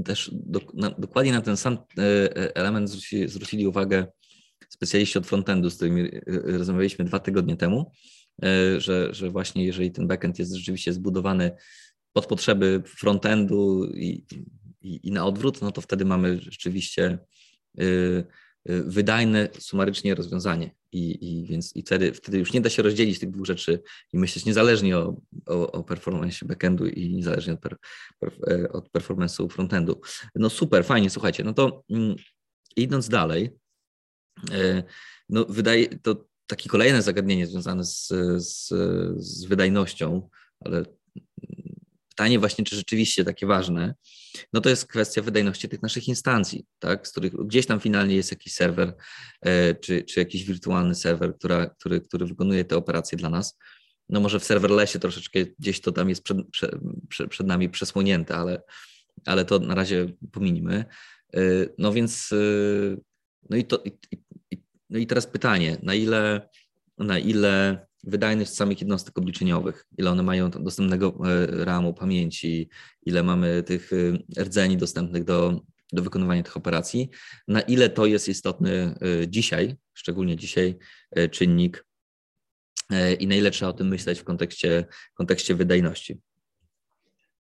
też 0.05 0.31
do, 0.33 0.61
na, 0.75 0.91
dokładnie 0.91 1.33
na 1.33 1.41
ten 1.41 1.57
sam 1.57 1.79
e, 1.99 2.03
e, 2.03 2.57
element 2.57 2.91
zwrócili, 2.91 3.29
zwrócili 3.29 3.67
uwagę 3.67 4.07
specjaliści 4.69 5.19
od 5.19 5.27
frontendu, 5.27 5.71
z 5.71 5.77
którymi 5.77 6.01
e, 6.01 6.21
rozmawialiśmy 6.59 7.05
dwa 7.05 7.19
tygodnie 7.19 7.57
temu, 7.57 7.91
że, 8.79 9.15
że 9.15 9.31
właśnie 9.31 9.65
jeżeli 9.67 9.93
ten 9.93 10.07
backend 10.07 10.39
jest 10.39 10.55
rzeczywiście 10.55 10.93
zbudowany 10.93 11.57
pod 12.15 12.27
potrzeby 12.27 12.83
frontendu 12.87 13.85
i, 13.95 14.25
i, 14.81 15.09
i 15.09 15.13
na 15.13 15.27
odwrót, 15.27 15.63
no 15.63 15.73
to 15.73 15.81
wtedy 15.81 16.05
mamy 16.05 16.41
rzeczywiście 16.41 17.19
y, 17.81 18.25
wydajne 18.67 19.49
sumarycznie 19.59 20.15
rozwiązanie. 20.15 20.75
I, 20.93 21.29
i 21.31 21.47
więc 21.47 21.77
i 21.77 21.83
wtedy, 21.83 22.13
wtedy 22.13 22.39
już 22.39 22.53
nie 22.53 22.61
da 22.61 22.71
się 22.71 22.83
rozdzielić 22.83 23.19
tych 23.19 23.31
dwóch 23.31 23.47
rzeczy 23.47 23.83
i 24.13 24.19
myśleć 24.19 24.45
niezależnie 24.45 24.99
o, 24.99 25.17
o, 25.47 25.73
o 25.73 25.85
performance 25.85 26.47
backendu 26.47 26.87
i 26.87 27.15
niezależnie 27.15 27.53
od, 27.53 27.61
per, 27.61 27.77
per, 28.21 28.33
od 28.73 28.89
performance'u 28.91 29.49
frontendu. 29.49 30.01
No 30.35 30.51
super, 30.51 30.85
fajnie, 30.85 31.11
słuchajcie, 31.11 31.45
no 31.45 31.53
to 31.55 31.85
mm, 31.91 32.17
idąc 32.77 33.09
dalej, 33.09 33.51
no 35.29 35.45
wydaje 35.45 35.99
to 35.99 36.27
takie 36.47 36.69
kolejne 36.69 37.03
zagadnienie 37.03 37.47
związane 37.47 37.85
z, 37.85 38.09
z, 38.37 38.69
z 39.17 39.45
wydajnością, 39.45 40.29
ale 40.61 40.85
pytanie 42.15 42.39
właśnie, 42.39 42.65
czy 42.65 42.77
rzeczywiście 42.77 43.25
takie 43.25 43.47
ważne, 43.47 43.95
no 44.53 44.61
to 44.61 44.69
jest 44.69 44.87
kwestia 44.87 45.23
wydajności 45.23 45.69
tych 45.69 45.83
naszych 45.83 46.09
instancji, 46.09 46.67
tak, 46.79 47.09
z 47.09 47.11
których 47.11 47.33
gdzieś 47.33 47.67
tam 47.67 47.81
finalnie 47.81 48.17
jest 48.17 48.31
jakiś 48.31 48.55
serwer, 48.55 48.95
e, 49.41 49.75
czy, 49.75 50.03
czy 50.03 50.21
jakiś 50.21 50.45
wirtualny 50.45 50.95
serwer, 50.95 51.35
która, 51.39 51.67
który, 51.67 52.01
który 52.01 52.27
wykonuje 52.27 52.65
te 52.65 52.77
operacje 52.77 53.19
dla 53.19 53.31
nas. 53.31 53.59
No 54.09 54.21
może 54.21 54.41
w 54.41 54.45
serverlessie 54.45 54.99
troszeczkę 54.99 55.41
gdzieś 55.59 55.81
to 55.81 55.93
tam 55.93 56.09
jest 56.09 56.23
przed, 56.23 56.39
przed, 57.09 57.31
przed 57.31 57.47
nami 57.47 57.69
przesłonięte, 57.69 58.37
ale, 58.37 58.63
ale 59.27 59.45
to 59.45 59.59
na 59.59 59.75
razie 59.75 60.07
pominimy. 60.33 60.85
E, 61.35 61.41
no 61.79 61.93
więc, 61.93 62.33
e, 62.33 62.97
no 63.51 63.57
i 63.57 63.65
to, 63.65 63.83
i, 63.85 63.99
i, 64.51 64.63
no 64.91 64.99
i 64.99 65.07
teraz 65.07 65.27
pytanie, 65.27 65.77
na 65.83 65.95
ile, 65.95 66.49
na 66.99 67.19
ile 67.19 67.87
wydajność 68.07 68.51
samych 68.51 68.81
jednostek 68.81 69.19
obliczeniowych, 69.19 69.87
ile 69.99 70.11
one 70.11 70.23
mają 70.23 70.51
dostępnego 70.51 71.15
e, 71.27 71.65
RAMu, 71.65 71.95
pamięci, 71.95 72.69
ile 73.07 73.23
mamy 73.23 73.63
tych 73.63 73.91
e, 73.93 74.43
rdzeni 74.43 74.77
dostępnych 74.77 75.25
do, 75.25 75.61
do 75.93 76.03
wykonywania 76.03 76.43
tych 76.43 76.57
operacji, 76.57 77.11
na 77.49 77.61
ile 77.61 77.89
to 77.89 78.07
jest 78.07 78.29
istotny 78.29 78.71
e, 78.73 79.29
dzisiaj, 79.29 79.77
szczególnie 79.95 80.37
dzisiaj, 80.37 80.79
czynnik 81.31 81.87
i 83.19 83.27
na 83.27 83.35
ile 83.35 83.51
trzeba 83.51 83.71
o 83.71 83.75
tym 83.75 83.89
myśleć 83.89 84.21
w 84.21 84.25
kontekście, 84.25 84.85
kontekście 85.15 85.55
wydajności. 85.55 86.19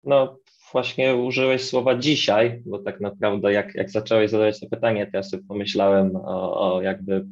No, 0.04 0.38
właśnie 0.72 1.16
użyłeś 1.16 1.64
słowa 1.64 1.98
dzisiaj, 1.98 2.62
bo 2.66 2.78
tak 2.78 3.00
naprawdę 3.00 3.52
jak, 3.52 3.74
jak 3.74 3.90
zacząłeś 3.90 4.30
zadawać 4.30 4.60
to 4.60 4.66
pytanie, 4.70 5.06
to 5.06 5.16
ja 5.16 5.22
sobie 5.22 5.42
pomyślałem 5.48 6.16
o, 6.16 6.74
o 6.76 6.82
jakby 6.82 7.26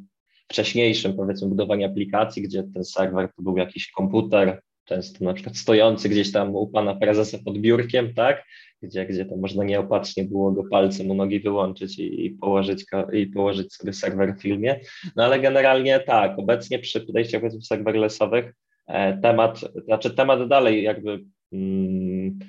wcześniejszym, 0.51 1.13
powiedzmy, 1.13 1.47
budowaniu 1.47 1.87
aplikacji, 1.87 2.41
gdzie 2.41 2.63
ten 2.73 2.83
serwer 2.83 3.29
to 3.35 3.41
był 3.41 3.57
jakiś 3.57 3.91
komputer, 3.91 4.61
często 4.85 5.25
na 5.25 5.33
przykład 5.33 5.57
stojący 5.57 6.09
gdzieś 6.09 6.31
tam 6.31 6.55
u 6.55 6.67
pana 6.67 6.95
prezesa 6.95 7.37
pod 7.45 7.57
biurkiem, 7.57 8.13
tak? 8.13 8.43
Gdzie, 8.81 9.05
gdzie 9.05 9.25
to 9.25 9.37
można 9.37 9.63
nieopatrznie 9.63 10.23
było 10.23 10.51
go 10.51 10.63
palcem 10.71 11.11
u 11.11 11.13
nogi 11.13 11.39
wyłączyć 11.39 11.99
i, 11.99 12.25
i, 12.25 12.31
położyć, 12.31 12.85
i 13.13 13.27
położyć 13.27 13.73
sobie 13.73 13.93
serwer 13.93 14.35
w 14.35 14.41
filmie. 14.41 14.79
No 15.15 15.23
ale 15.23 15.39
generalnie 15.39 15.99
tak, 15.99 16.39
obecnie 16.39 16.79
przy 16.79 17.01
podejściach 17.01 17.41
powiedzmy 17.41 17.61
serverlessowych 17.61 18.53
e, 18.87 19.17
temat, 19.17 19.61
znaczy 19.85 20.11
temat 20.11 20.47
dalej 20.47 20.83
jakby 20.83 21.19
mm, 21.53 22.39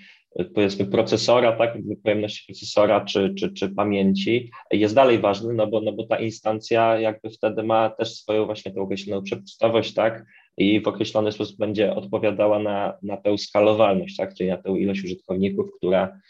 powiedzmy 0.55 0.87
procesora, 0.87 1.53
tak, 1.53 1.79
pojemności 2.05 2.47
procesora 2.47 3.05
czy, 3.05 3.35
czy, 3.35 3.53
czy 3.53 3.69
pamięci 3.69 4.51
jest 4.71 4.95
dalej 4.95 5.19
ważny, 5.19 5.55
no 5.55 5.67
bo, 5.67 5.81
no 5.81 5.93
bo 5.93 6.07
ta 6.07 6.19
instancja 6.19 7.01
jakby 7.01 7.31
wtedy 7.31 7.63
ma 7.63 7.91
też 7.91 8.15
swoją 8.15 8.47
właśnie 8.47 8.73
tą 8.73 8.83
określoną 8.83 9.23
przepustowość, 9.23 9.95
tak, 9.95 10.25
i 10.59 10.81
w 10.81 10.89
określony 10.89 11.33
sposób 11.33 11.59
będzie 11.59 11.95
odpowiadała 11.95 12.59
na, 12.59 12.95
na 13.03 13.17
tę 13.17 13.39
skalowalność, 13.39 14.17
tak, 14.17 14.35
czyli 14.35 14.51
na 14.51 14.57
tę 14.57 14.71
ilość 14.71 15.05
użytkowników, 15.05 15.67
która, 15.77 16.21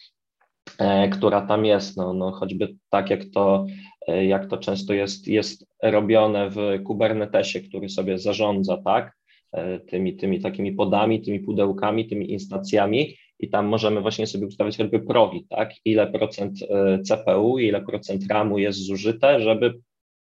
e, 0.78 1.08
która 1.08 1.40
tam 1.40 1.64
jest, 1.64 1.96
no, 1.96 2.12
no 2.12 2.32
choćby 2.32 2.76
tak 2.90 3.10
jak 3.10 3.24
to, 3.34 3.66
e, 4.08 4.26
jak 4.26 4.46
to 4.46 4.56
często 4.56 4.94
jest, 4.94 5.28
jest 5.28 5.66
robione 5.82 6.50
w 6.50 6.82
Kubernetesie, 6.84 7.60
który 7.60 7.88
sobie 7.88 8.18
zarządza, 8.18 8.76
tak, 8.76 9.16
e, 9.52 9.80
tymi, 9.80 10.16
tymi 10.16 10.40
takimi 10.40 10.72
podami, 10.72 11.22
tymi 11.22 11.40
pudełkami, 11.40 12.06
tymi 12.06 12.32
instancjami, 12.32 13.16
i 13.38 13.50
tam 13.50 13.66
możemy 13.66 14.00
właśnie 14.00 14.26
sobie 14.26 14.46
ustawić 14.46 14.76
choćby 14.76 15.00
progi, 15.00 15.46
tak? 15.50 15.70
Ile 15.84 16.06
procent 16.06 16.58
e, 16.70 16.98
CPU, 16.98 17.58
ile 17.58 17.82
procent 17.82 18.22
RAMu 18.30 18.58
jest 18.58 18.78
zużyte, 18.78 19.40
żeby 19.40 19.74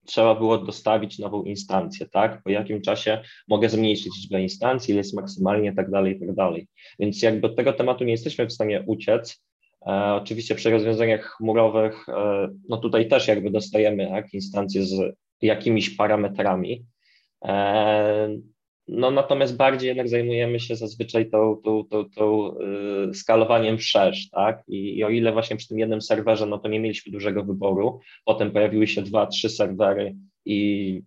trzeba 0.05 0.35
było 0.35 0.57
dostawić 0.57 1.19
nową 1.19 1.43
instancję, 1.43 2.05
tak? 2.05 2.43
Po 2.43 2.49
jakim 2.49 2.81
czasie 2.81 3.21
mogę 3.47 3.69
zmniejszyć 3.69 4.13
liczbę 4.17 4.41
instancji, 4.41 4.91
ile 4.91 4.97
jest 4.97 5.13
maksymalnie, 5.13 5.73
tak 5.73 5.91
dalej, 5.91 6.19
tak 6.19 6.35
dalej. 6.35 6.67
Więc 6.99 7.21
jakby 7.21 7.47
od 7.47 7.55
tego 7.55 7.73
tematu 7.73 8.03
nie 8.03 8.11
jesteśmy 8.11 8.47
w 8.47 8.53
stanie 8.53 8.83
uciec. 8.87 9.43
E, 9.87 10.13
oczywiście 10.13 10.55
przy 10.55 10.69
rozwiązaniach 10.69 11.21
chmurowych, 11.21 12.09
e, 12.09 12.47
no 12.69 12.77
tutaj 12.77 13.07
też 13.07 13.27
jakby 13.27 13.51
dostajemy 13.51 14.07
tak, 14.07 14.33
instancje 14.33 14.83
z 14.85 15.15
jakimiś 15.41 15.89
parametrami. 15.89 16.85
E, 17.45 18.37
no 18.87 19.11
natomiast 19.11 19.57
bardziej 19.57 19.87
jednak 19.87 20.09
zajmujemy 20.09 20.59
się 20.59 20.75
zazwyczaj 20.75 21.29
tą, 21.29 21.61
tą, 21.63 21.83
tą, 21.83 22.09
tą 22.09 22.55
yy, 22.59 23.13
skalowaniem 23.13 23.77
wszerz, 23.77 24.29
tak? 24.29 24.63
I, 24.67 24.97
I, 24.97 25.03
o 25.03 25.09
ile 25.09 25.31
właśnie 25.31 25.55
przy 25.55 25.67
tym 25.67 25.79
jednym 25.79 26.01
serwerze, 26.01 26.45
no 26.45 26.57
to 26.57 26.67
nie 26.67 26.79
mieliśmy 26.79 27.11
dużego 27.11 27.43
wyboru, 27.43 27.99
potem 28.25 28.51
pojawiły 28.51 28.87
się 28.87 29.01
dwa, 29.01 29.27
trzy 29.27 29.49
serwery 29.49 30.15
i 30.45 31.01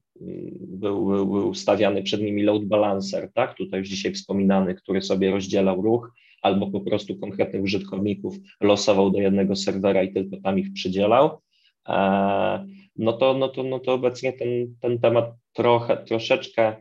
był, 0.61 1.07
był, 1.07 1.27
był 1.27 1.55
stawiany 1.55 2.03
przed 2.03 2.23
nimi 2.23 2.43
load 2.43 2.65
balancer, 2.65 3.33
tak? 3.35 3.55
Tutaj 3.55 3.81
już 3.81 3.89
dzisiaj 3.89 4.13
wspominany, 4.13 4.75
który 4.75 5.03
sobie 5.03 5.31
rozdzielał 5.31 5.83
ruch, 5.83 6.13
albo 6.43 6.71
po 6.71 6.81
prostu 6.81 7.17
konkretnych 7.17 7.63
użytkowników 7.63 8.37
losował 8.61 9.11
do 9.11 9.19
jednego 9.21 9.57
serwera 9.57 10.03
i 10.03 10.13
tylko 10.13 10.37
tam 10.45 10.59
ich 10.59 10.73
przydzielał. 10.73 11.41
E, 11.89 12.67
no 12.97 13.13
to, 13.13 13.35
no 13.35 13.49
to, 13.49 13.63
no 13.63 13.79
to 13.79 13.93
obecnie 13.93 14.33
ten, 14.33 14.49
ten 14.81 14.99
temat 14.99 15.31
trochę, 15.53 15.97
troszeczkę 15.97 16.77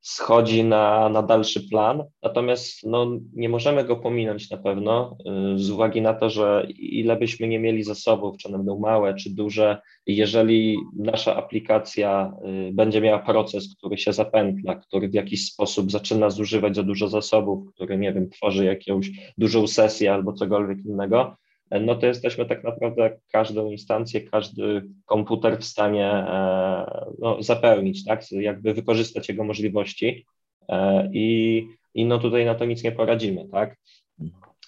schodzi 0.00 0.64
na, 0.64 1.08
na 1.08 1.22
dalszy 1.22 1.68
plan, 1.68 2.04
natomiast 2.22 2.86
no, 2.86 3.06
nie 3.34 3.48
możemy 3.48 3.84
go 3.84 3.96
pominąć 3.96 4.50
na 4.50 4.56
pewno 4.56 5.16
e, 5.26 5.58
z 5.58 5.70
uwagi 5.70 6.02
na 6.02 6.14
to, 6.14 6.30
że 6.30 6.66
ile 6.78 7.16
byśmy 7.16 7.48
nie 7.48 7.58
mieli 7.58 7.82
zasobów, 7.82 8.36
czy 8.36 8.48
one 8.48 8.56
będą 8.56 8.78
małe, 8.78 9.14
czy 9.14 9.30
duże, 9.30 9.78
jeżeli 10.06 10.78
nasza 10.96 11.36
aplikacja 11.36 12.32
e, 12.42 12.72
będzie 12.72 13.00
miała 13.00 13.18
proces, 13.18 13.74
który 13.78 13.98
się 13.98 14.12
zapętla, 14.12 14.74
który 14.74 15.08
w 15.08 15.14
jakiś 15.14 15.44
sposób 15.44 15.90
zaczyna 15.90 16.30
zużywać 16.30 16.76
za 16.76 16.82
dużo 16.82 17.08
zasobów, 17.08 17.74
który, 17.74 17.98
nie 17.98 18.12
wiem, 18.12 18.30
tworzy 18.30 18.64
jakąś 18.64 19.10
dużą 19.38 19.66
sesję 19.66 20.14
albo 20.14 20.32
cokolwiek 20.32 20.78
innego, 20.84 21.36
no 21.70 21.94
to 21.94 22.06
jesteśmy 22.06 22.46
tak 22.46 22.64
naprawdę 22.64 23.10
każdą 23.32 23.70
instancję, 23.70 24.20
każdy 24.20 24.82
komputer 25.06 25.58
w 25.58 25.64
stanie 25.64 26.06
e, 26.06 27.06
no, 27.18 27.42
zapełnić, 27.42 28.04
tak, 28.04 28.32
jakby 28.32 28.74
wykorzystać 28.74 29.28
jego 29.28 29.44
możliwości 29.44 30.26
e, 30.68 31.08
i, 31.12 31.66
i 31.94 32.04
no 32.04 32.18
tutaj 32.18 32.44
na 32.44 32.54
to 32.54 32.64
nic 32.64 32.84
nie 32.84 32.92
poradzimy, 32.92 33.48
tak. 33.48 33.76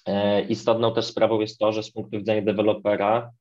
E, 0.07 0.41
istotną 0.41 0.93
też 0.93 1.05
sprawą 1.05 1.39
jest 1.39 1.59
to, 1.59 1.71
że 1.71 1.83
z 1.83 1.91
punktu 1.91 2.17
widzenia 2.17 2.41
dewelopera, 2.41 3.31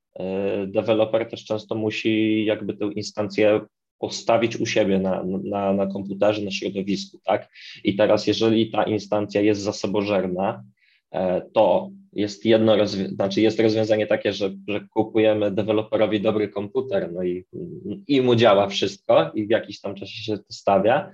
deweloper 0.66 1.30
też 1.30 1.44
często 1.44 1.74
musi 1.74 2.44
jakby 2.44 2.74
tę 2.74 2.84
instancję 2.84 3.60
postawić 3.98 4.56
u 4.56 4.66
siebie 4.66 4.98
na, 4.98 5.24
na, 5.24 5.72
na 5.72 5.86
komputerze, 5.86 6.42
na 6.42 6.50
środowisku, 6.50 7.20
tak? 7.24 7.48
I 7.84 7.96
teraz, 7.96 8.26
jeżeli 8.26 8.70
ta 8.70 8.82
instancja 8.82 9.40
jest 9.40 9.60
zasobożerna, 9.60 10.64
to 11.52 11.90
jest 12.12 12.46
jedno 12.46 12.86
znaczy 12.86 13.40
jest 13.40 13.60
rozwiązanie 13.60 14.06
takie, 14.06 14.32
że, 14.32 14.50
że 14.68 14.80
kupujemy 14.90 15.50
deweloperowi 15.50 16.20
dobry 16.20 16.48
komputer, 16.48 17.12
no 17.12 17.22
i, 17.22 17.44
i 18.08 18.20
mu 18.20 18.34
działa 18.34 18.68
wszystko 18.68 19.30
i 19.34 19.46
w 19.46 19.50
jakiś 19.50 19.80
tam 19.80 19.94
czasie 19.94 20.22
się 20.22 20.38
to 20.38 20.52
stawia, 20.52 21.10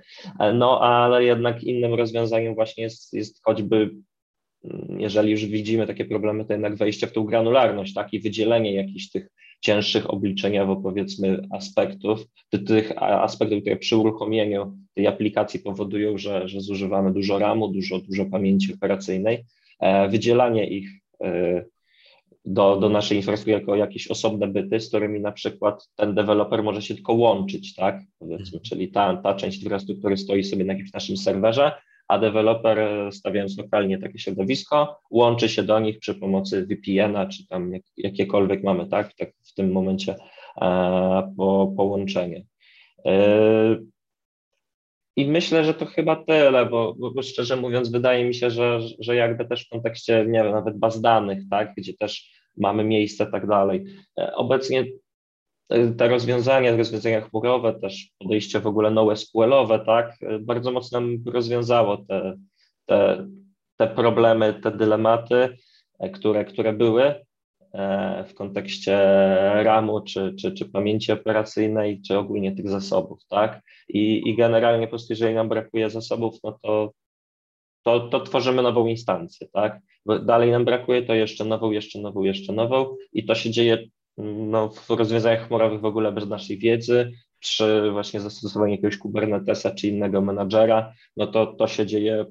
no 0.53 0.81
ale 0.81 1.23
jednak 1.23 1.63
innym 1.63 1.93
rozwiązaniem 1.93 2.55
właśnie 2.55 2.83
jest, 2.83 3.13
jest 3.13 3.43
choćby 3.43 3.91
jeżeli 4.97 5.31
już 5.31 5.45
widzimy 5.45 5.87
takie 5.87 6.05
problemy, 6.05 6.45
to 6.45 6.53
jednak 6.53 6.75
wejście 6.75 7.07
w 7.07 7.11
tą 7.11 7.23
granularność, 7.23 7.93
tak, 7.93 8.13
i 8.13 8.19
wydzielenie 8.19 8.73
jakichś 8.73 9.09
tych 9.09 9.29
cięższych 9.61 10.09
obliczeniowo 10.13 10.75
powiedzmy 10.75 11.41
aspektów, 11.51 12.25
tych 12.67 12.97
aspektów, 13.01 13.61
które 13.61 13.75
przy 13.75 13.97
uruchomieniu 13.97 14.77
tej 14.93 15.07
aplikacji 15.07 15.59
powodują, 15.59 16.17
że, 16.17 16.47
że 16.47 16.61
zużywamy 16.61 17.13
dużo 17.13 17.39
RAMu, 17.39 17.67
dużo, 17.67 17.99
dużo 17.99 18.25
pamięci 18.25 18.73
operacyjnej, 18.73 19.43
wydzielanie 20.09 20.69
ich 20.69 20.89
e, 21.23 21.65
do, 22.45 22.77
do 22.77 22.89
naszej 22.89 23.17
infrastruktury 23.17 23.59
jako 23.59 23.75
jakieś 23.75 24.07
osobne 24.07 24.47
byty, 24.47 24.79
z 24.79 24.87
którymi 24.87 25.19
na 25.19 25.31
przykład 25.31 25.89
ten 25.95 26.15
deweloper 26.15 26.63
może 26.63 26.81
się 26.81 26.95
tylko 26.95 27.13
łączyć, 27.13 27.75
tak? 27.75 28.01
Powiedzmy, 28.19 28.45
mhm. 28.45 28.63
czyli 28.63 28.91
ta, 28.91 29.17
ta 29.17 29.33
część 29.33 29.63
infrastruktury 29.63 30.17
stoi 30.17 30.43
sobie 30.43 30.65
na 30.65 30.73
jakimś 30.73 30.93
naszym 30.93 31.17
serwerze, 31.17 31.71
a 32.07 32.19
deweloper 32.19 32.79
e, 32.79 33.11
stawiając 33.11 33.57
lokalnie 33.57 33.97
takie 33.97 34.19
środowisko, 34.19 34.99
łączy 35.11 35.49
się 35.49 35.63
do 35.63 35.79
nich 35.79 35.99
przy 35.99 36.15
pomocy 36.15 36.65
VPN-a, 36.65 37.25
czy 37.25 37.47
tam 37.47 37.73
jak, 37.73 37.83
jakiekolwiek 37.97 38.63
mamy, 38.63 38.87
tak? 38.87 39.13
tak 39.13 39.29
w 39.43 39.53
tym 39.53 39.71
momencie 39.71 40.15
e, 40.61 41.33
po, 41.37 41.73
połączenie. 41.77 42.45
E, 43.05 43.77
i 45.17 45.27
myślę, 45.27 45.63
że 45.65 45.73
to 45.73 45.85
chyba 45.85 46.15
tyle, 46.15 46.65
bo, 46.65 46.95
bo, 46.97 47.21
szczerze 47.21 47.55
mówiąc, 47.55 47.89
wydaje 47.89 48.25
mi 48.25 48.33
się, 48.33 48.49
że, 48.49 48.79
że 48.99 49.15
jakby 49.15 49.45
też 49.45 49.65
w 49.65 49.69
kontekście, 49.69 50.25
nie 50.27 50.43
wiem, 50.43 50.51
nawet 50.51 50.77
baz 50.77 51.01
danych, 51.01 51.39
tak, 51.49 51.73
gdzie 51.77 51.93
też 51.93 52.31
mamy 52.57 52.83
miejsce, 52.83 53.25
tak 53.25 53.47
dalej. 53.47 53.85
E, 54.19 54.35
obecnie 54.35 54.85
te 55.97 56.07
rozwiązania, 56.07 56.77
rozwiązania 56.77 57.21
chmurowe, 57.21 57.79
też 57.79 58.09
podejście 58.19 58.59
w 58.59 58.67
ogóle 58.67 58.91
NoSQL-owe, 58.91 59.79
tak, 59.85 60.15
bardzo 60.39 60.71
mocno 60.71 61.01
rozwiązało 61.25 61.97
te, 61.97 62.37
te, 62.85 63.27
te 63.77 63.87
problemy, 63.87 64.53
te 64.63 64.71
dylematy, 64.71 65.57
które, 66.13 66.45
które 66.45 66.73
były 66.73 67.03
e, 67.03 67.25
w 68.27 68.33
kontekście 68.33 68.97
RAM-u, 69.63 70.01
czy, 70.01 70.35
czy, 70.39 70.51
czy 70.51 70.65
pamięci 70.65 71.11
operacyjnej, 71.11 72.01
czy 72.01 72.17
ogólnie 72.17 72.55
tych 72.55 72.69
zasobów, 72.69 73.19
tak? 73.29 73.61
I, 73.89 74.29
i 74.29 74.35
generalnie 74.35 74.87
po 74.87 74.89
prostu, 74.89 75.13
jeżeli 75.13 75.35
nam 75.35 75.49
brakuje 75.49 75.89
zasobów, 75.89 76.35
no 76.43 76.59
to, 76.61 76.91
to, 77.83 78.09
to 78.09 78.19
tworzymy 78.19 78.61
nową 78.61 78.87
instancję, 78.87 79.47
tak? 79.53 79.79
Bo 80.05 80.19
dalej 80.19 80.51
nam 80.51 80.65
brakuje, 80.65 81.01
to 81.03 81.13
jeszcze 81.13 81.45
nową, 81.45 81.71
jeszcze 81.71 81.99
nową, 81.99 82.23
jeszcze 82.23 82.53
nową 82.53 82.95
i 83.13 83.25
to 83.25 83.35
się 83.35 83.49
dzieje 83.49 83.87
no, 84.17 84.69
w 84.69 84.89
rozwiązaniach 84.89 85.47
chmurowych 85.47 85.81
w 85.81 85.85
ogóle 85.85 86.11
bez 86.11 86.27
naszej 86.27 86.57
wiedzy, 86.57 87.11
przy 87.39 87.91
właśnie 87.91 88.19
zastosowaniu 88.19 88.71
jakiegoś 88.71 88.97
Kubernetesa 88.97 89.71
czy 89.71 89.87
innego 89.87 90.21
menadżera, 90.21 90.93
no 91.17 91.27
to 91.27 91.45
to 91.45 91.67
się 91.67 91.85
dzieje 91.85 92.25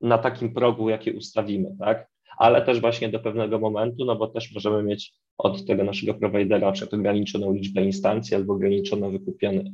na 0.00 0.18
takim 0.18 0.54
progu, 0.54 0.88
jaki 0.88 1.10
ustawimy, 1.10 1.76
tak? 1.78 2.13
Ale 2.38 2.62
też 2.62 2.80
właśnie 2.80 3.08
do 3.08 3.20
pewnego 3.20 3.58
momentu, 3.58 4.04
no 4.04 4.16
bo 4.16 4.26
też 4.26 4.54
możemy 4.54 4.82
mieć 4.82 5.12
od 5.38 5.66
tego 5.66 5.84
naszego 5.84 6.14
prowajdera 6.14 6.72
przykład 6.72 6.94
ograniczoną 6.94 7.52
liczbę 7.52 7.84
instancji 7.84 8.36
albo 8.36 8.52
ograniczoną 8.52 9.18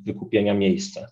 wykupienia 0.07 0.55
miejsca. 0.55 1.07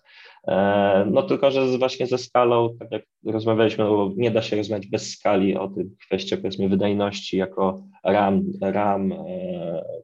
E, 0.47 1.05
no 1.11 1.23
tylko, 1.23 1.51
że 1.51 1.77
właśnie 1.77 2.07
ze 2.07 2.17
skalą, 2.17 2.77
tak 2.79 2.91
jak 2.91 3.03
rozmawialiśmy, 3.25 3.83
no 3.83 4.11
nie 4.17 4.31
da 4.31 4.41
się 4.41 4.55
rozmawiać 4.55 4.87
bez 4.87 5.11
skali 5.11 5.55
o 5.55 5.67
tych 5.67 5.87
kwestiach 5.97 6.39
powiedzmy 6.39 6.69
wydajności 6.69 7.37
jako 7.37 7.83
RAM, 8.03 8.43
RAM 8.61 9.11
e, 9.11 9.17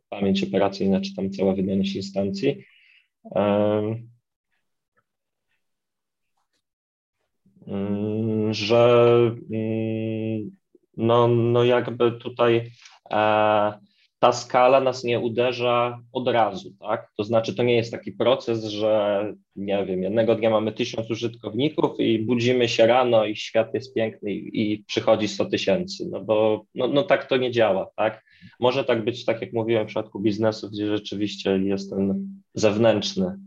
pamięć 0.10 0.44
operacyjna, 0.44 1.02
czy 1.02 1.16
tam 1.16 1.30
cała 1.30 1.56
wydajność 1.56 1.96
instancji. 1.96 2.64
E, 3.36 3.96
mm, 7.68 8.54
że 8.54 9.12
mm, 9.52 10.52
no, 10.98 11.28
no 11.28 11.64
jakby 11.64 12.12
tutaj 12.12 12.72
ta 14.20 14.32
skala 14.32 14.82
nas 14.82 15.04
nie 15.04 15.20
uderza 15.20 16.00
od 16.12 16.28
razu, 16.28 16.72
tak? 16.80 17.12
To 17.18 17.24
znaczy, 17.24 17.56
to 17.56 17.64
nie 17.64 17.76
jest 17.76 17.92
taki 17.92 18.12
proces, 18.12 18.64
że 18.64 19.34
nie 19.56 19.86
wiem, 19.86 20.04
jednego 20.04 20.36
dnia 20.36 20.50
mamy 20.50 20.72
tysiąc 20.72 21.12
użytkowników 21.12 22.00
i 22.00 22.20
budzimy 22.20 22.70
się 22.70 22.88
rano 22.88 23.26
i 23.26 23.36
świat 23.36 23.74
jest 23.74 23.94
piękny 23.94 24.34
i, 24.34 24.72
i 24.72 24.84
przychodzi 24.84 25.28
100 25.28 25.46
tysięcy, 25.46 26.08
no 26.12 26.22
bo 26.22 26.66
no, 26.76 26.88
no 26.88 27.04
tak 27.04 27.26
to 27.26 27.38
nie 27.38 27.52
działa, 27.52 27.88
tak? 27.96 28.24
Może 28.60 28.84
tak 28.84 29.06
być, 29.06 29.26
tak 29.26 29.42
jak 29.42 29.54
mówiłem 29.54 29.84
w 29.84 29.88
przypadku 29.88 30.20
biznesu, 30.20 30.70
gdzie 30.70 30.88
rzeczywiście 30.88 31.58
jest 31.58 31.90
ten 31.90 32.28
zewnętrzny 32.54 33.38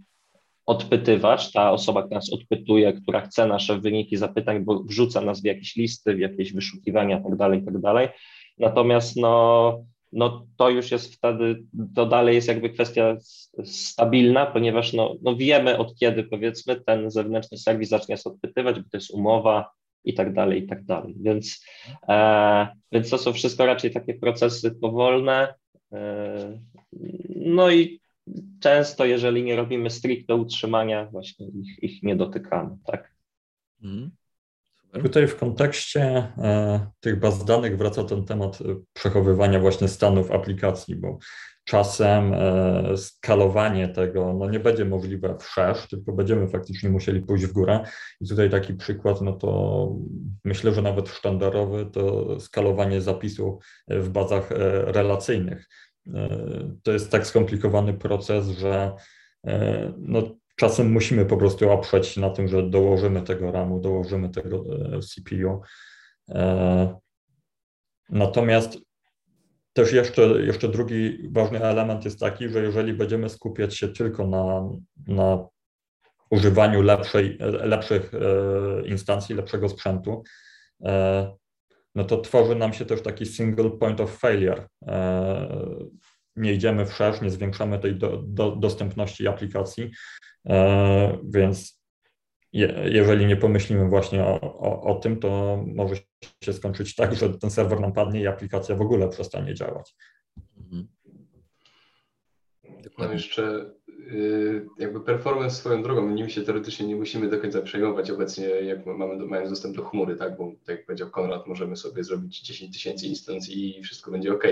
odpytywacz, 0.69 1.53
ta 1.53 1.73
osoba, 1.73 2.03
która 2.03 2.19
nas 2.19 2.33
odpytuje, 2.33 2.93
która 2.93 3.21
chce 3.21 3.47
nasze 3.47 3.81
wyniki 3.81 4.16
zapytań, 4.16 4.64
bo 4.64 4.83
wrzuca 4.83 5.21
nas 5.21 5.43
w 5.43 5.45
jakieś 5.45 5.77
listy, 5.77 6.14
w 6.14 6.19
jakieś 6.19 6.53
wyszukiwania 6.53 7.16
itd., 7.16 7.37
tak 7.39 7.55
itd. 7.55 7.81
Tak 7.83 8.12
Natomiast 8.59 9.16
no 9.16 9.85
no 10.12 10.47
to 10.57 10.71
już 10.71 10.91
jest 10.91 11.14
wtedy, 11.14 11.62
to 11.95 12.07
dalej 12.07 12.35
jest 12.35 12.49
jakby 12.49 12.71
kwestia 12.71 13.16
stabilna, 13.64 14.47
ponieważ 14.47 14.93
no, 14.93 15.16
no 15.23 15.37
wiemy 15.37 15.79
od 15.79 15.95
kiedy 15.99 16.25
powiedzmy 16.25 16.81
ten 16.81 17.11
zewnętrzny 17.11 17.59
serwis 17.59 17.89
zacznie 17.89 18.12
nas 18.12 18.27
odpytywać, 18.27 18.77
bo 18.81 18.83
to 18.91 18.97
jest 18.97 19.11
umowa 19.11 19.71
i 20.05 20.14
tak 20.14 20.33
dalej, 20.33 20.64
i 20.64 20.66
tak 20.66 20.85
dalej. 20.85 21.14
Więc, 21.21 21.64
e, 22.09 22.69
więc 22.93 23.11
to 23.11 23.19
są 23.19 23.33
wszystko 23.33 23.66
raczej 23.66 23.91
takie 23.91 24.14
procesy 24.14 24.71
powolne. 24.71 25.55
E, 25.93 26.61
no 27.37 27.71
i 27.71 28.01
często, 28.61 29.05
jeżeli 29.05 29.43
nie 29.43 29.57
robimy 29.57 29.91
stricte 29.91 30.35
utrzymania, 30.35 31.07
właśnie 31.07 31.47
ich, 31.47 31.83
ich 31.83 32.03
nie 32.03 32.16
dotykamy, 32.16 32.76
tak. 32.87 33.12
Mhm. 33.83 34.11
Tutaj 34.93 35.26
w 35.26 35.37
kontekście 35.37 36.03
e, 36.39 36.87
tych 37.01 37.20
baz 37.20 37.45
danych 37.45 37.79
wraca 37.79 38.05
ten 38.05 38.24
temat 38.24 38.61
e, 38.61 38.64
przechowywania 38.93 39.61
właśnie 39.61 39.89
stanów 39.89 40.31
aplikacji, 40.31 40.97
bo 40.97 41.18
czasem 41.64 42.35
e, 42.35 42.97
skalowanie 42.97 43.89
tego 43.89 44.35
no 44.35 44.51
nie 44.51 44.61
będzie 44.61 44.85
możliwe 44.85 45.37
wszerz, 45.39 45.89
tylko 45.89 46.12
będziemy 46.12 46.49
faktycznie 46.49 46.91
musieli 46.91 47.20
pójść 47.20 47.47
w 47.47 47.53
górę. 47.53 47.81
I 48.20 48.29
tutaj 48.29 48.51
taki 48.51 48.74
przykład, 48.74 49.20
no 49.20 49.33
to 49.33 49.93
myślę, 50.45 50.72
że 50.74 50.83
nawet 50.83 51.09
sztandarowy 51.09 51.87
to 51.93 52.41
skalowanie 52.41 53.01
zapisu 53.01 53.59
w 53.89 54.09
bazach 54.09 54.51
relacyjnych. 54.87 55.68
To 56.83 56.93
jest 56.93 57.11
tak 57.11 57.27
skomplikowany 57.27 57.95
proces, 57.95 58.49
że 58.49 58.93
no, 59.99 60.23
Czasem 60.59 60.93
musimy 60.93 61.27
po 61.27 61.37
prostu 61.37 61.71
oprzeć 61.71 62.07
się 62.07 62.21
na 62.21 62.31
tym, 62.31 62.49
że 62.49 62.63
dołożymy 62.63 63.23
tego 63.23 63.53
RAMu, 63.53 63.81
dołożymy 63.81 64.29
tego 64.29 64.65
e, 64.97 65.01
CPU. 65.01 65.63
E, 66.29 66.99
natomiast 68.11 68.79
też 69.73 69.93
jeszcze, 69.93 70.23
jeszcze 70.23 70.69
drugi 70.69 71.29
ważny 71.33 71.65
element 71.65 72.05
jest 72.05 72.21
taki, 72.21 72.49
że 72.49 72.63
jeżeli 72.63 72.95
będziemy 72.95 73.29
skupiać 73.29 73.77
się 73.77 73.89
tylko 73.89 74.27
na, 74.27 74.69
na 75.07 75.47
używaniu 76.31 76.83
lepszej, 76.83 77.39
lepszych 77.41 78.13
e, 78.15 78.19
instancji, 78.89 79.35
lepszego 79.35 79.69
sprzętu, 79.69 80.23
no 81.99 82.05
to 82.05 82.21
tworzy 82.21 82.55
nam 82.55 82.73
się 82.73 82.85
też 82.85 83.03
taki 83.03 83.27
single 83.27 83.71
point 83.71 84.01
of 84.01 84.19
failure. 84.19 84.67
Nie 86.37 86.53
idziemy 86.53 86.87
wszerz, 86.87 87.21
nie 87.21 87.31
zwiększamy 87.31 87.79
tej 87.79 87.97
do, 87.97 88.23
do, 88.27 88.57
dostępności 88.57 89.29
aplikacji, 89.29 89.91
E, 90.49 91.19
więc 91.25 91.83
je, 92.53 92.75
jeżeli 92.85 93.27
nie 93.27 93.37
pomyślimy 93.37 93.89
właśnie 93.89 94.25
o, 94.25 94.41
o, 94.41 94.83
o, 94.83 94.95
tym, 94.95 95.21
to 95.21 95.63
może 95.67 95.95
się 96.45 96.53
skończyć 96.53 96.95
tak, 96.95 97.15
że 97.15 97.39
ten 97.39 97.51
serwer 97.51 97.81
nam 97.81 97.93
padnie 97.93 98.21
i 98.21 98.27
aplikacja 98.27 98.75
w 98.75 98.81
ogóle 98.81 99.09
przestanie 99.09 99.55
działać. 99.55 99.95
Mhm. 102.91 103.09
Mam 103.09 103.12
jeszcze 103.12 103.70
y, 103.89 104.66
jakby 104.78 105.01
performance 105.01 105.57
swoją 105.57 105.82
drogą, 105.82 106.11
nim 106.11 106.28
się 106.28 106.43
teoretycznie 106.43 106.86
nie 106.86 106.97
musimy 106.97 107.28
do 107.28 107.39
końca 107.39 107.62
przejmować 107.62 108.11
obecnie, 108.11 108.47
jak 108.47 108.86
mamy, 108.86 109.26
mając 109.26 109.51
dostęp 109.51 109.76
do 109.76 109.84
chmury, 109.84 110.16
tak, 110.16 110.36
bo 110.36 110.53
tak 110.64 110.76
jak 110.76 110.86
powiedział 110.86 111.11
Konrad, 111.11 111.47
możemy 111.47 111.76
sobie 111.76 112.05
zrobić 112.05 112.41
10 112.41 112.72
tysięcy 112.72 113.07
instancji 113.07 113.78
i 113.78 113.82
wszystko 113.82 114.11
będzie 114.11 114.32
ok. 114.32 114.45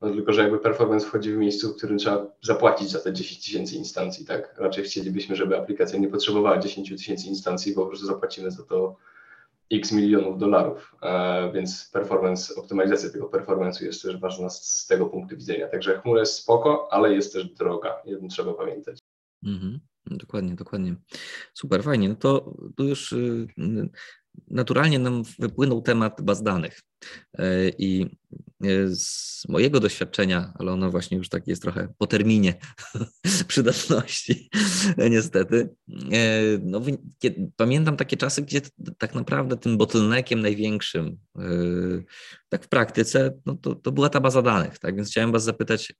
No 0.00 0.10
tylko, 0.10 0.32
że 0.32 0.42
jakby 0.42 0.58
performance 0.58 1.06
wchodzi 1.06 1.32
w 1.32 1.36
miejscu, 1.36 1.72
w 1.72 1.76
którym 1.76 1.98
trzeba 1.98 2.26
zapłacić 2.42 2.90
za 2.90 3.00
te 3.00 3.12
10 3.12 3.44
tysięcy 3.44 3.76
instancji, 3.76 4.26
tak? 4.26 4.54
Raczej 4.58 4.84
chcielibyśmy, 4.84 5.36
żeby 5.36 5.58
aplikacja 5.58 5.98
nie 5.98 6.08
potrzebowała 6.08 6.58
10 6.58 6.88
tysięcy 6.88 7.26
instancji, 7.26 7.74
bo 7.74 7.82
po 7.82 7.88
prostu 7.88 8.06
zapłacimy 8.06 8.50
za 8.50 8.62
to 8.62 8.96
x 9.72 9.92
milionów 9.92 10.38
dolarów, 10.38 10.94
e, 11.02 11.52
więc 11.52 11.90
performance, 11.92 12.54
optymalizacja 12.54 13.10
tego 13.10 13.28
performance'u 13.28 13.84
jest 13.84 14.02
też 14.02 14.16
ważna 14.16 14.50
z, 14.50 14.86
tego 14.86 15.06
punktu 15.06 15.36
widzenia. 15.36 15.68
Także 15.68 16.00
chmura 16.00 16.20
jest 16.20 16.34
spoko, 16.34 16.88
ale 16.90 17.14
jest 17.14 17.32
też 17.32 17.44
droga, 17.44 18.02
jednym 18.04 18.30
trzeba 18.30 18.54
pamiętać. 18.54 18.98
Mhm. 19.44 19.80
Dokładnie, 20.06 20.54
dokładnie. 20.54 20.94
Super, 21.54 21.82
fajnie. 21.82 22.08
No 22.08 22.14
to 22.14 22.54
już 22.78 23.12
y, 23.12 23.46
naturalnie 24.50 24.98
nam 24.98 25.22
wypłynął 25.38 25.82
temat 25.82 26.22
baz 26.22 26.42
danych. 26.42 26.80
E, 27.38 27.68
I 27.68 28.06
e, 28.64 28.88
z 28.88 29.42
mojego 29.48 29.80
doświadczenia, 29.80 30.52
ale 30.58 30.72
ono 30.72 30.90
właśnie 30.90 31.16
już 31.16 31.28
tak 31.28 31.46
jest 31.46 31.62
trochę 31.62 31.88
po 31.98 32.06
terminie 32.06 32.54
przydatności, 33.48 34.50
niestety. 35.10 35.68
E, 36.12 36.42
no, 36.62 36.82
pamiętam 37.56 37.96
takie 37.96 38.16
czasy, 38.16 38.42
gdzie 38.42 38.60
tak 38.98 39.14
naprawdę 39.14 39.56
tym 39.56 39.78
bottleneckiem 39.78 40.40
największym, 40.40 41.18
tak 42.48 42.64
w 42.64 42.68
praktyce, 42.68 43.38
no 43.46 43.54
to, 43.54 43.74
to 43.74 43.92
była 43.92 44.08
ta 44.08 44.20
baza 44.20 44.42
danych. 44.42 44.78
Tak 44.78 44.96
więc 44.96 45.10
chciałem 45.10 45.32
Was 45.32 45.44
zapytać, 45.44 45.94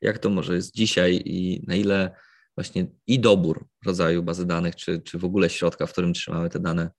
jak 0.00 0.18
to 0.18 0.30
może 0.30 0.54
jest 0.54 0.74
dzisiaj 0.74 1.22
i 1.24 1.64
na 1.66 1.74
ile 1.74 2.16
właśnie 2.56 2.86
i 3.06 3.20
dobór 3.20 3.66
rodzaju 3.86 4.22
bazy 4.22 4.46
danych, 4.46 4.76
czy, 4.76 5.02
czy 5.02 5.18
w 5.18 5.24
ogóle 5.24 5.50
środka, 5.50 5.86
w 5.86 5.92
którym 5.92 6.12
trzymamy 6.12 6.50
te 6.50 6.60
dane, 6.60 6.90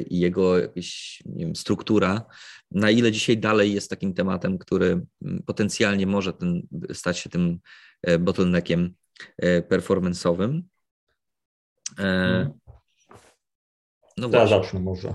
i 0.00 0.18
jego 0.18 0.58
jakaś 0.58 1.22
wiem, 1.26 1.56
struktura, 1.56 2.26
na 2.70 2.90
ile 2.90 3.12
dzisiaj 3.12 3.38
dalej 3.38 3.74
jest 3.74 3.90
takim 3.90 4.14
tematem, 4.14 4.58
który 4.58 4.86
mm, 5.22 5.42
potencjalnie 5.46 6.06
może 6.06 6.32
ten, 6.32 6.62
stać 6.92 7.18
się 7.18 7.30
tym 7.30 7.58
e, 8.02 8.18
bottleneckiem 8.18 8.94
e, 9.38 9.62
performance'owym. 9.62 10.62
Hmm. 11.96 12.52
No 14.16 14.28
ja 14.32 14.46
zacznę 14.46 14.80
może. 14.80 15.14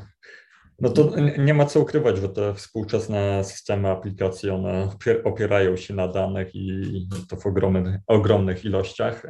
No 0.79 0.89
to 0.89 1.11
nie 1.37 1.53
ma 1.53 1.65
co 1.65 1.79
ukrywać, 1.79 2.17
że 2.17 2.29
te 2.29 2.53
współczesne 2.53 3.43
systemy 3.43 3.89
aplikacji, 3.89 4.49
one 4.49 4.89
opierają 5.23 5.77
się 5.77 5.93
na 5.93 6.07
danych 6.07 6.55
i 6.55 7.07
to 7.29 7.35
w 7.35 7.45
ogromnych, 7.45 7.99
ogromnych 8.07 8.65
ilościach. 8.65 9.25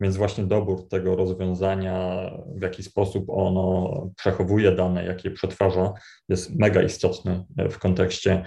Więc 0.00 0.16
właśnie 0.16 0.44
dobór 0.44 0.88
tego 0.88 1.16
rozwiązania, 1.16 2.30
w 2.56 2.62
jaki 2.62 2.82
sposób 2.82 3.24
ono 3.28 3.90
przechowuje 4.16 4.72
dane, 4.72 5.04
jak 5.04 5.24
je 5.24 5.30
przetwarza, 5.30 5.92
jest 6.28 6.58
mega 6.58 6.82
istotny 6.82 7.44
w 7.70 7.78
kontekście 7.78 8.44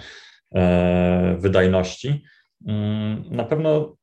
e, 0.54 1.36
wydajności. 1.38 2.24
Mm, 2.66 3.24
na 3.30 3.44
pewno 3.44 3.96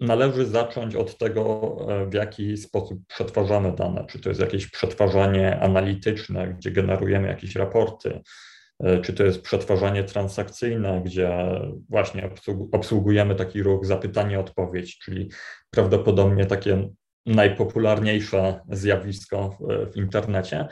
należy 0.00 0.46
zacząć 0.46 0.94
od 0.94 1.18
tego, 1.18 1.76
w 2.10 2.14
jaki 2.14 2.56
sposób 2.56 2.98
przetwarzamy 3.06 3.72
dane. 3.72 4.06
Czy 4.06 4.20
to 4.20 4.28
jest 4.28 4.40
jakieś 4.40 4.70
przetwarzanie 4.70 5.60
analityczne, 5.60 6.54
gdzie 6.54 6.70
generujemy 6.70 7.28
jakieś 7.28 7.56
raporty, 7.56 8.20
czy 9.02 9.12
to 9.12 9.24
jest 9.24 9.42
przetwarzanie 9.42 10.04
transakcyjne, 10.04 11.02
gdzie 11.04 11.60
właśnie 11.88 12.30
obsługujemy 12.72 13.34
taki 13.34 13.62
ruch 13.62 13.86
zapytanie-odpowiedź, 13.86 14.98
czyli 14.98 15.30
prawdopodobnie 15.70 16.46
takie 16.46 16.88
najpopularniejsze 17.26 18.60
zjawisko 18.68 19.58
w, 19.92 19.96
internecie, 19.96 20.68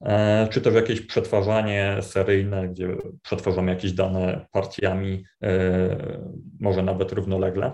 e, 0.00 0.48
czy 0.50 0.60
też 0.60 0.74
jakieś 0.74 1.00
przetwarzanie 1.00 1.98
seryjne, 2.00 2.68
gdzie 2.68 2.96
przetwarzamy 3.22 3.70
jakieś 3.70 3.92
dane 3.92 4.46
partiami, 4.52 5.24
e, 5.42 6.28
może 6.60 6.82
nawet 6.82 7.12
równolegle. 7.12 7.72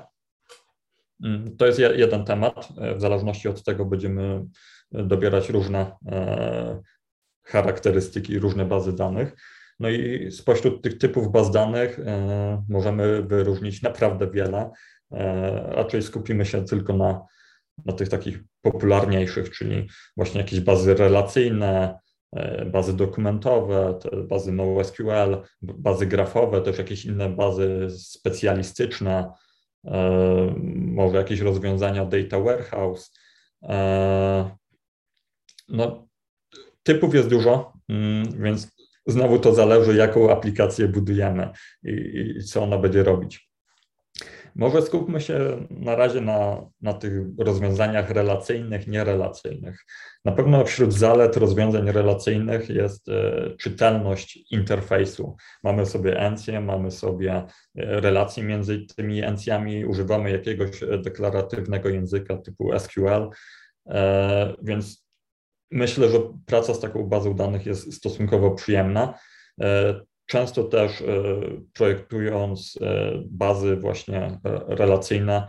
Mm, 1.24 1.57
to 1.57 1.66
jest 1.66 1.78
jeden 1.78 2.24
temat. 2.24 2.68
E, 2.80 2.95
w 2.95 3.01
zależności 3.01 3.49
od 3.49 3.64
tego 3.64 3.85
będziemy 3.85 4.45
dobierać 4.93 5.49
różne 5.49 5.93
charakterystyki, 7.45 8.39
różne 8.39 8.64
bazy 8.64 8.93
danych. 8.93 9.37
No 9.81 9.91
i 9.91 10.31
spośród 10.31 10.83
tych 10.83 10.99
typów 10.99 11.33
baz 11.33 11.51
danych 11.51 12.01
możemy 12.68 13.23
wyróżnić 13.23 13.83
naprawdę 13.83 14.31
wiele. 14.31 14.70
Raczej 15.68 16.03
skupimy 16.03 16.47
się 16.47 16.64
tylko 16.64 16.97
na 16.97 17.20
na 17.85 17.93
tych 17.93 18.09
takich 18.09 18.39
popularniejszych, 18.62 19.51
czyli 19.51 19.89
właśnie 20.16 20.41
jakieś 20.41 20.61
bazy 20.61 20.95
relacyjne, 20.95 21.99
e, 22.33 22.64
bazy 22.64 22.97
dokumentowe, 22.97 23.99
bazy 24.29 24.53
NoSQL, 24.53 25.43
bazy 25.62 26.07
grafowe, 26.07 26.61
też 26.61 26.79
jakieś 26.79 27.05
inne 27.05 27.29
bazy 27.29 27.89
specjalistyczne, 27.91 29.33
e, 29.85 30.55
może 30.75 31.16
jakieś 31.16 31.41
rozwiązania 31.41 32.05
data 32.05 32.41
warehouse. 32.41 33.12
E, 33.62 34.57
no, 35.68 36.07
typów 36.83 37.14
jest 37.14 37.29
dużo, 37.29 37.73
mm, 37.89 38.43
więc 38.43 38.73
znowu 39.07 39.38
to 39.38 39.55
zależy, 39.55 39.96
jaką 39.96 40.30
aplikację 40.30 40.88
budujemy 40.88 41.50
i, 41.84 42.34
i 42.38 42.44
co 42.44 42.62
ona 42.62 42.78
będzie 42.78 43.03
robić. 43.03 43.53
Może 44.55 44.82
skupmy 44.82 45.20
się 45.20 45.66
na 45.70 45.96
razie 45.96 46.20
na, 46.20 46.66
na 46.80 46.92
tych 46.92 47.12
rozwiązaniach 47.38 48.11
relacyjnych, 48.11 48.86
nierelacyjnych. 48.86 49.84
Na 50.24 50.32
pewno 50.32 50.64
wśród 50.64 50.92
zalet 50.92 51.36
rozwiązań 51.36 51.90
relacyjnych 51.90 52.68
jest 52.68 53.09
e, 53.09 53.50
czytelność 53.59 54.38
interfejsu. 54.50 55.36
Mamy 55.64 55.86
sobie 55.86 56.20
encję, 56.20 56.61
mamy 56.61 56.90
sobie 56.90 57.32
e, 57.34 57.44
relacje 58.00 58.44
między 58.44 58.86
tymi 58.96 59.22
encjami, 59.22 59.84
używamy 59.84 60.30
jakiegoś 60.30 60.82
e, 60.82 60.98
deklaratywnego 60.98 61.88
języka 61.88 62.36
typu 62.36 62.78
SQL, 62.78 63.30
więc 64.62 65.01
myślę, 65.73 66.09
że 66.09 66.18
praca 66.47 66.75
z 66.75 66.81
taką 66.81 67.03
bazą 67.03 67.35
danych 67.35 67.66
jest 67.66 67.95
stosunkowo 67.95 68.51
przyjemna. 68.51 69.14
Często 70.27 70.64
też 70.64 71.01
e, 71.01 71.05
projektując 71.73 72.79
e, 72.81 73.12
bazy 73.27 73.77
właśnie 73.77 74.18
e, 74.18 74.39
relacyjne, 74.68 75.49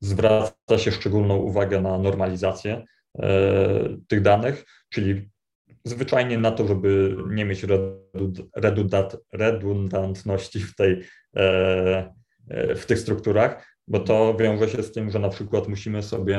zwraca 0.00 0.78
się 0.78 0.92
szczególną 0.92 1.36
uwagę 1.36 1.80
na 1.80 1.98
normalizację 1.98 2.84
tych 4.08 4.22
danych, 4.22 4.64
czyli 4.88 5.30
zwyczajnie 5.84 6.38
na 6.38 6.50
to, 6.50 6.66
żeby 6.66 7.16
nie 7.28 7.44
mieć 7.44 7.66
redundantności 9.32 10.60
w, 10.60 10.74
tej, 10.74 11.02
w 12.76 12.84
tych 12.86 12.98
strukturach, 12.98 13.76
bo 13.86 14.00
to 14.00 14.36
wiąże 14.36 14.68
się 14.68 14.82
z 14.82 14.92
tym, 14.92 15.10
że 15.10 15.18
na 15.18 15.28
przykład 15.28 15.68
musimy 15.68 16.02
sobie, 16.02 16.38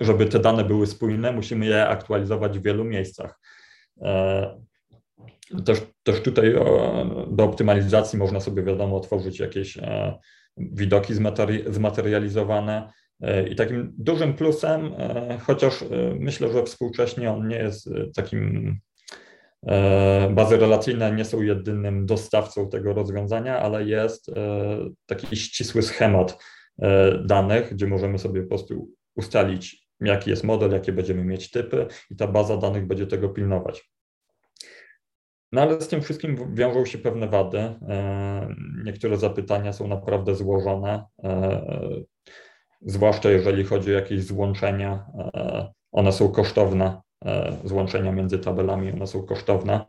żeby 0.00 0.26
te 0.26 0.38
dane 0.38 0.64
były 0.64 0.86
spójne, 0.86 1.32
musimy 1.32 1.66
je 1.66 1.88
aktualizować 1.88 2.58
w 2.58 2.62
wielu 2.62 2.84
miejscach. 2.84 3.38
Też, 5.64 5.82
też 6.02 6.20
tutaj 6.20 6.54
do 7.30 7.44
optymalizacji 7.44 8.18
można 8.18 8.40
sobie, 8.40 8.62
wiadomo, 8.62 8.96
otworzyć 8.96 9.40
jakieś 9.40 9.76
e, 9.76 10.18
widoki 10.56 11.14
zmaterializowane. 11.66 12.92
E, 13.20 13.48
I 13.48 13.56
takim 13.56 13.94
dużym 13.98 14.34
plusem, 14.34 14.94
e, 14.98 15.38
chociaż 15.42 15.84
myślę, 16.18 16.52
że 16.52 16.62
współcześnie 16.62 17.30
on 17.32 17.48
nie 17.48 17.56
jest 17.56 17.90
takim, 18.16 18.78
bazy 20.30 20.56
relacyjne 20.56 21.12
nie 21.12 21.24
są 21.24 21.42
jedynym 21.42 22.06
dostawcą 22.06 22.68
tego 22.68 22.92
rozwiązania, 22.92 23.60
ale 23.60 23.84
jest 23.84 24.30
taki 25.06 25.36
ścisły 25.36 25.82
schemat 25.82 26.44
danych, 27.24 27.74
gdzie 27.74 27.86
możemy 27.86 28.18
sobie 28.18 28.42
po 28.42 28.48
prostu 28.48 28.90
ustalić, 29.16 29.87
jaki 30.00 30.30
jest 30.30 30.44
model, 30.44 30.70
jakie 30.70 30.92
będziemy 30.92 31.24
mieć 31.24 31.50
typy 31.50 31.86
i 32.10 32.16
ta 32.16 32.26
baza 32.26 32.56
danych 32.56 32.86
będzie 32.86 33.06
tego 33.06 33.28
pilnować. 33.28 33.90
No 35.52 35.62
ale 35.62 35.80
z 35.80 35.88
tym 35.88 36.02
wszystkim 36.02 36.54
wiążą 36.54 36.84
się 36.84 36.98
pewne 36.98 37.28
wady. 37.28 37.58
E, 37.58 38.54
niektóre 38.84 39.16
zapytania 39.16 39.72
są 39.72 39.88
naprawdę 39.88 40.34
złożone, 40.34 41.04
e, 41.24 41.60
zwłaszcza 42.80 43.30
jeżeli 43.30 43.64
chodzi 43.64 43.90
o 43.90 43.98
jakieś 43.98 44.24
złączenia. 44.24 45.06
E, 45.34 45.72
one 45.92 46.12
są 46.12 46.28
kosztowne, 46.28 47.00
złączenia 47.64 48.12
między 48.12 48.38
tabelami, 48.38 48.92
one 48.92 49.06
są 49.06 49.22
kosztowne, 49.22 49.84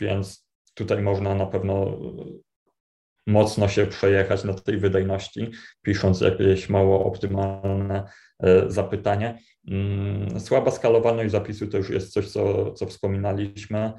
więc 0.00 0.48
tutaj 0.74 1.02
można 1.02 1.34
na 1.34 1.46
pewno 1.46 1.98
mocno 3.26 3.68
się 3.68 3.86
przejechać 3.86 4.44
na 4.44 4.54
tej 4.54 4.78
wydajności, 4.78 5.50
pisząc 5.82 6.20
jakieś 6.20 6.68
mało 6.68 7.04
optymalne 7.04 8.04
zapytanie. 8.66 9.38
Mm, 9.68 10.40
słaba 10.40 10.70
skalowalność 10.70 11.30
zapisu 11.30 11.66
to 11.66 11.76
już 11.78 11.90
jest 11.90 12.12
coś, 12.12 12.28
co, 12.28 12.72
co 12.72 12.86
wspominaliśmy. 12.86 13.92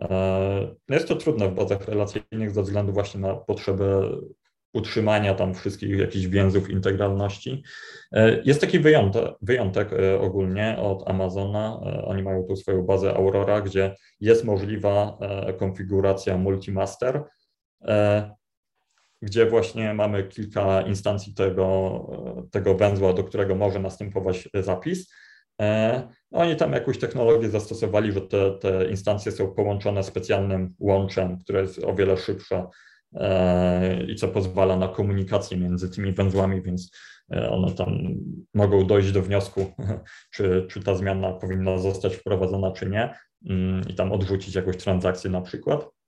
E, 0.00 0.74
jest 0.88 1.08
to 1.08 1.16
trudne 1.16 1.48
w 1.48 1.54
bazach 1.54 1.88
relacyjnych 1.88 2.50
ze 2.50 2.62
względu 2.62 2.92
właśnie 2.92 3.20
na 3.20 3.34
potrzebę 3.34 4.10
utrzymania 4.74 5.34
tam 5.34 5.54
wszystkich 5.54 5.98
jakichś 5.98 6.26
więzów 6.26 6.70
integralności. 6.70 7.62
E, 8.12 8.42
jest 8.44 8.60
taki 8.60 8.78
wyjątek, 8.78 9.24
wyjątek 9.42 9.92
e, 9.92 10.20
ogólnie 10.20 10.76
od 10.78 11.08
Amazona. 11.08 11.80
Oni 12.04 12.22
mają 12.22 12.42
tu 12.42 12.56
swoją 12.56 12.82
bazę 12.82 13.14
Aurora, 13.14 13.60
gdzie 13.60 13.96
jest 14.20 14.44
możliwa 14.44 15.18
konfiguracja 15.58 16.38
multimaster 16.38 17.24
gdzie 19.22 19.46
właśnie 19.46 19.94
mamy 19.94 20.24
kilka 20.24 20.82
instancji 20.82 21.34
tego, 21.34 22.06
tego 22.50 22.74
węzła, 22.74 23.12
do 23.12 23.24
którego 23.24 23.54
może 23.54 23.78
następować 23.78 24.48
zapis. 24.54 25.12
E, 25.60 26.08
oni 26.30 26.56
tam 26.56 26.72
jakąś 26.72 26.98
technologię 26.98 27.48
zastosowali, 27.48 28.12
że 28.12 28.20
te, 28.20 28.50
te 28.50 28.90
instancje 28.90 29.32
są 29.32 29.54
połączone 29.54 30.02
specjalnym 30.02 30.74
łączem, 30.78 31.38
które 31.38 31.60
jest 31.60 31.84
o 31.84 31.94
wiele 31.94 32.16
szybsze 32.16 32.66
e, 33.14 34.04
i 34.04 34.16
co 34.16 34.28
pozwala 34.28 34.76
na 34.76 34.88
komunikację 34.88 35.56
między 35.56 35.90
tymi 35.90 36.12
węzłami, 36.12 36.62
więc 36.62 36.90
e, 37.32 37.50
one 37.50 37.74
tam 37.74 37.98
mogą 38.54 38.86
dojść 38.86 39.12
do 39.12 39.22
wniosku, 39.22 39.66
czy, 40.34 40.66
czy 40.70 40.80
ta 40.82 40.94
zmiana 40.94 41.32
powinna 41.32 41.78
zostać 41.78 42.16
wprowadzona, 42.16 42.72
czy 42.72 42.90
nie, 42.90 43.14
mm, 43.48 43.88
i 43.88 43.94
tam 43.94 44.12
odrzucić 44.12 44.54
jakąś 44.54 44.76
transakcję 44.76 45.30
na 45.30 45.40
przykład. 45.40 45.99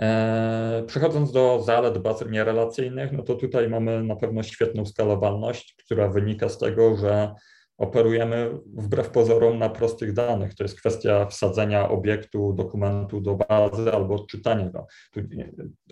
E, 0.00 0.84
przechodząc 0.86 1.32
do 1.32 1.62
zalet 1.62 1.98
baz 1.98 2.24
nierelacyjnych, 2.30 3.12
no 3.12 3.22
to 3.22 3.34
tutaj 3.34 3.68
mamy 3.68 4.02
na 4.02 4.16
pewno 4.16 4.42
świetną 4.42 4.86
skalowalność, 4.86 5.74
która 5.84 6.08
wynika 6.08 6.48
z 6.48 6.58
tego, 6.58 6.96
że 6.96 7.34
operujemy 7.80 8.50
wbrew 8.66 9.10
pozorom 9.10 9.58
na 9.58 9.68
prostych 9.68 10.12
danych. 10.12 10.54
To 10.54 10.64
jest 10.64 10.78
kwestia 10.80 11.26
wsadzenia 11.26 11.88
obiektu, 11.88 12.52
dokumentu 12.52 13.20
do 13.20 13.34
bazy 13.34 13.92
albo 13.92 14.14
odczytania 14.14 14.70
go. 14.70 14.86
Tu 15.12 15.20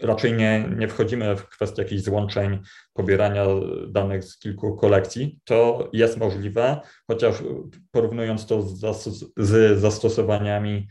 raczej 0.03 0.33
nie, 0.33 0.71
nie 0.77 0.89
wchodzimy 0.89 1.37
w 1.37 1.49
kwestię 1.49 1.83
jakichś 1.83 2.03
złączeń, 2.03 2.59
pobierania 2.93 3.47
danych 3.89 4.25
z 4.25 4.39
kilku 4.39 4.77
kolekcji. 4.77 5.39
To 5.45 5.89
jest 5.93 6.17
możliwe, 6.17 6.81
chociaż 7.07 7.43
porównując 7.91 8.47
to 8.47 8.63
z, 8.63 8.79
z 9.37 9.79
zastosowaniami 9.79 10.89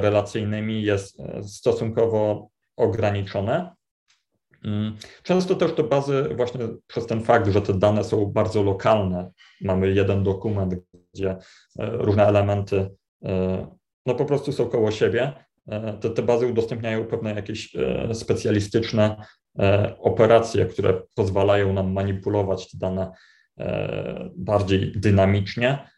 relacyjnymi 0.00 0.82
jest 0.82 1.20
e, 1.20 1.42
stosunkowo 1.42 2.48
ograniczone. 2.76 3.74
Mm, 4.64 4.96
często 5.22 5.54
też 5.54 5.74
te 5.74 5.82
bazy, 5.82 6.28
właśnie 6.36 6.60
przez 6.86 7.06
ten 7.06 7.24
fakt, 7.24 7.48
że 7.48 7.62
te 7.62 7.74
dane 7.74 8.04
są 8.04 8.26
bardzo 8.26 8.62
lokalne, 8.62 9.30
mamy 9.60 9.90
jeden 9.90 10.24
dokument, 10.24 10.74
gdzie 11.14 11.30
e, 11.30 11.36
różne 11.78 12.26
elementy 12.26 12.90
no 14.06 14.14
po 14.14 14.24
prostu 14.24 14.52
są 14.52 14.68
koło 14.68 14.90
siebie, 14.90 15.32
te, 16.00 16.10
te 16.10 16.22
bazy 16.22 16.46
udostępniają 16.46 17.04
pewne 17.04 17.34
jakieś 17.34 17.76
specjalistyczne 18.12 19.16
operacje, 19.98 20.66
które 20.66 21.02
pozwalają 21.14 21.72
nam 21.72 21.92
manipulować 21.92 22.70
te 22.70 22.78
dane 22.78 23.12
bardziej 24.36 24.92
dynamicznie 24.96 25.88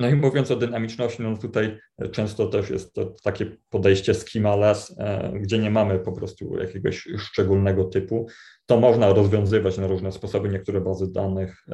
no 0.00 0.08
i 0.08 0.14
mówiąc 0.14 0.50
o 0.50 0.56
dynamiczności, 0.56 1.22
no 1.22 1.36
tutaj 1.36 1.78
często 2.12 2.46
też 2.46 2.70
jest 2.70 2.94
to 2.94 3.14
takie 3.24 3.56
podejście 3.68 4.14
schemaless, 4.14 4.96
gdzie 5.32 5.58
nie 5.58 5.70
mamy 5.70 5.98
po 5.98 6.12
prostu 6.12 6.58
jakiegoś 6.58 7.08
szczególnego 7.18 7.84
typu. 7.84 8.26
To 8.66 8.80
można 8.80 9.12
rozwiązywać 9.12 9.78
na 9.78 9.86
różne 9.86 10.12
sposoby. 10.12 10.48
Niektóre 10.48 10.80
bazy 10.80 11.12
danych 11.12 11.64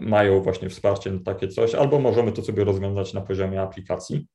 mają 0.00 0.40
właśnie 0.40 0.68
wsparcie 0.68 1.10
na 1.10 1.20
takie 1.20 1.48
coś, 1.48 1.74
albo 1.74 2.00
możemy 2.00 2.32
to 2.32 2.42
sobie 2.42 2.64
rozwiązać 2.64 3.14
na 3.14 3.20
poziomie 3.20 3.60
aplikacji. 3.60 4.26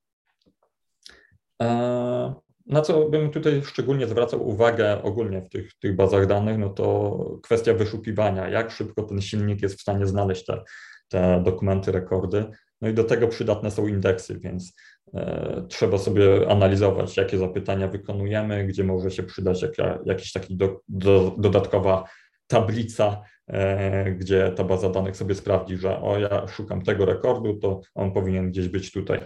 Na 2.66 2.82
co 2.82 3.10
bym 3.10 3.32
tutaj 3.32 3.62
szczególnie 3.64 4.08
zwracał 4.08 4.50
uwagę 4.50 5.04
ogólnie 5.04 5.42
w 5.42 5.50
tych, 5.50 5.74
tych 5.80 5.96
bazach 5.96 6.28
danych, 6.28 6.58
no 6.58 6.70
to 6.70 7.40
kwestia 7.44 7.74
wyszukiwania, 7.74 8.50
jak 8.50 8.72
szybko 8.72 9.04
ten 9.04 9.22
silnik 9.22 9.62
jest 9.62 9.76
w 9.78 9.82
stanie 9.82 10.06
znaleźć 10.06 10.46
te, 10.46 10.64
te 11.10 11.42
dokumenty, 11.46 11.92
rekordy. 11.92 12.46
No 12.82 12.90
i 12.90 12.94
do 12.94 13.04
tego 13.04 13.28
przydatne 13.28 13.72
są 13.72 13.88
indeksy, 13.88 14.40
więc 14.40 14.76
e, 15.14 15.66
trzeba 15.70 15.98
sobie 15.98 16.52
analizować, 16.52 17.18
jakie 17.18 17.38
zapytania 17.38 17.88
wykonujemy, 17.88 18.68
gdzie 18.68 18.84
może 18.84 19.12
się 19.12 19.24
przydać 19.24 19.62
jaka, 19.62 20.00
jakiś 20.06 20.32
taki 20.32 20.56
do, 20.56 20.82
do, 20.88 21.36
dodatkowa 21.38 22.10
tablica, 22.48 23.22
e, 23.48 24.12
gdzie 24.12 24.52
ta 24.56 24.64
baza 24.64 24.90
danych 24.90 25.18
sobie 25.18 25.36
sprawdzi, 25.36 25.78
że 25.78 26.02
o 26.02 26.20
ja 26.20 26.48
szukam 26.48 26.82
tego 26.82 27.06
rekordu, 27.06 27.58
to 27.58 27.82
on 27.96 28.12
powinien 28.12 28.52
gdzieś 28.52 28.68
być 28.68 28.92
tutaj. 28.92 29.20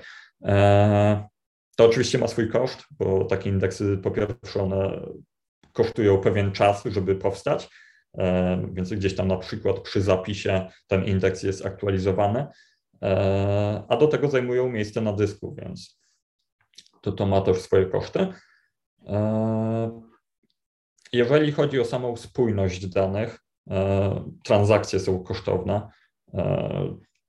E, 0.45 1.27
to 1.75 1.85
oczywiście 1.85 2.17
ma 2.17 2.27
swój 2.27 2.49
koszt, 2.49 2.85
bo 2.91 3.25
takie 3.25 3.49
indeksy 3.49 3.97
po 3.97 4.11
pierwsze 4.11 4.63
one 4.63 5.01
kosztują 5.73 6.17
pewien 6.17 6.51
czas, 6.51 6.83
żeby 6.85 7.15
powstać, 7.15 7.69
więc 8.73 8.93
gdzieś 8.93 9.15
tam 9.15 9.27
na 9.27 9.37
przykład 9.37 9.79
przy 9.79 10.01
zapisie 10.01 10.67
ten 10.87 11.05
indeks 11.05 11.43
jest 11.43 11.65
aktualizowany, 11.65 12.47
a 13.89 13.97
do 13.99 14.07
tego 14.07 14.29
zajmują 14.29 14.69
miejsce 14.69 15.01
na 15.01 15.13
dysku, 15.13 15.55
więc 15.57 15.99
to, 17.01 17.11
to 17.11 17.25
ma 17.25 17.41
też 17.41 17.57
swoje 17.57 17.85
koszty. 17.85 18.27
Jeżeli 21.13 21.51
chodzi 21.51 21.79
o 21.79 21.85
samą 21.85 22.15
spójność 22.15 22.87
danych, 22.87 23.39
transakcje 24.43 24.99
są 24.99 25.23
kosztowne, 25.23 25.87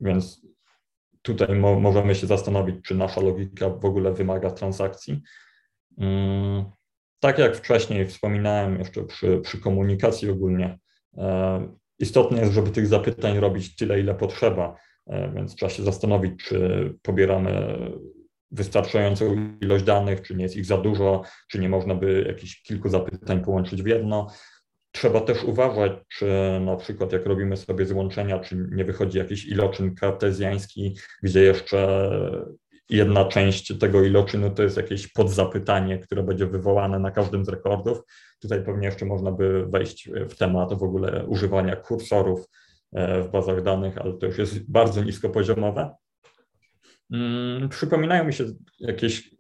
więc 0.01 0.47
tutaj 1.22 1.57
mo 1.57 1.80
możemy 1.80 2.14
się 2.14 2.26
zastanowić, 2.26 2.85
czy 2.85 2.95
nasza 2.95 3.20
logika 3.20 3.70
w 3.70 3.85
ogóle 3.85 4.12
wymaga 4.12 4.51
transakcji. 4.51 5.22
Tak 7.25 7.39
jak 7.39 7.57
wcześniej 7.57 8.07
wspominałem 8.07 8.79
jeszcze 8.79 9.05
przy, 9.05 9.41
przy 9.41 9.61
komunikacji 9.61 10.31
ogólnie, 10.31 10.79
e, 11.16 11.68
istotne 11.99 12.41
jest, 12.41 12.53
żeby 12.53 12.70
tych 12.70 12.87
zapytań 12.87 13.41
robić 13.41 13.77
tyle, 13.77 14.01
ile 14.01 14.14
potrzeba, 14.14 14.77
e, 15.07 15.33
więc 15.35 15.55
trzeba 15.55 15.70
się 15.70 15.83
zastanowić, 15.83 16.45
czy 16.45 16.95
pobieramy 17.03 17.79
wystarczającą 18.51 19.37
ilość 19.61 19.85
danych, 19.85 20.22
czy 20.22 20.35
nie 20.37 20.43
jest 20.43 20.57
ich 20.57 20.64
za 20.64 20.79
dużo, 20.79 21.22
czy 21.49 21.59
nie 21.59 21.68
można 21.68 21.95
by 21.95 22.25
jakichś 22.29 22.62
kilku 22.62 22.89
zapytań 22.89 23.45
połączyć 23.45 23.83
w 23.83 23.87
jedno. 23.87 24.27
Trzeba 24.93 25.20
też 25.20 25.45
uważać, 25.45 25.93
czy 26.09 26.27
na 26.61 26.77
przykład 26.77 27.12
jak 27.12 27.27
robimy 27.27 27.57
sobie 27.57 27.87
złączenia, 27.87 28.39
czy 28.39 28.68
nie 28.72 28.85
wychodzi 28.85 29.18
jakiś 29.18 29.47
iloczyn 29.47 29.95
kartezjański, 29.95 30.97
gdzie 31.22 31.43
jeszcze 31.43 32.11
jedna 32.91 33.24
część 33.24 33.78
tego 33.78 34.03
iloczynu 34.03 34.51
to 34.51 34.62
jest 34.62 34.76
jakieś 34.76 35.12
podzapytanie, 35.12 35.99
które 35.99 36.22
będzie 36.22 36.47
wywołane 36.47 36.99
na 36.99 37.11
każdym 37.11 37.45
z 37.45 37.49
rekordów. 37.49 37.99
Tutaj 38.41 38.64
pewnie 38.64 38.87
jeszcze 38.87 39.07
można 39.07 39.32
by 39.32 39.66
wejść 39.66 40.11
w 40.28 40.37
temat 40.37 40.74
w 40.74 40.82
ogóle 40.82 41.26
używania 41.26 41.76
kursorów 41.76 42.49
e, 42.93 43.22
w 43.22 43.30
bazach 43.30 43.62
danych, 43.62 43.99
ale 43.99 44.12
to 44.12 44.26
już 44.26 44.39
jest 44.39 44.70
bardzo 44.70 45.05
niskopoziomowe. 45.05 45.95
Hmm, 47.12 47.68
przypominają 47.68 48.24
mi 48.24 48.32
się 48.32 48.45
jakieś 48.80 49.35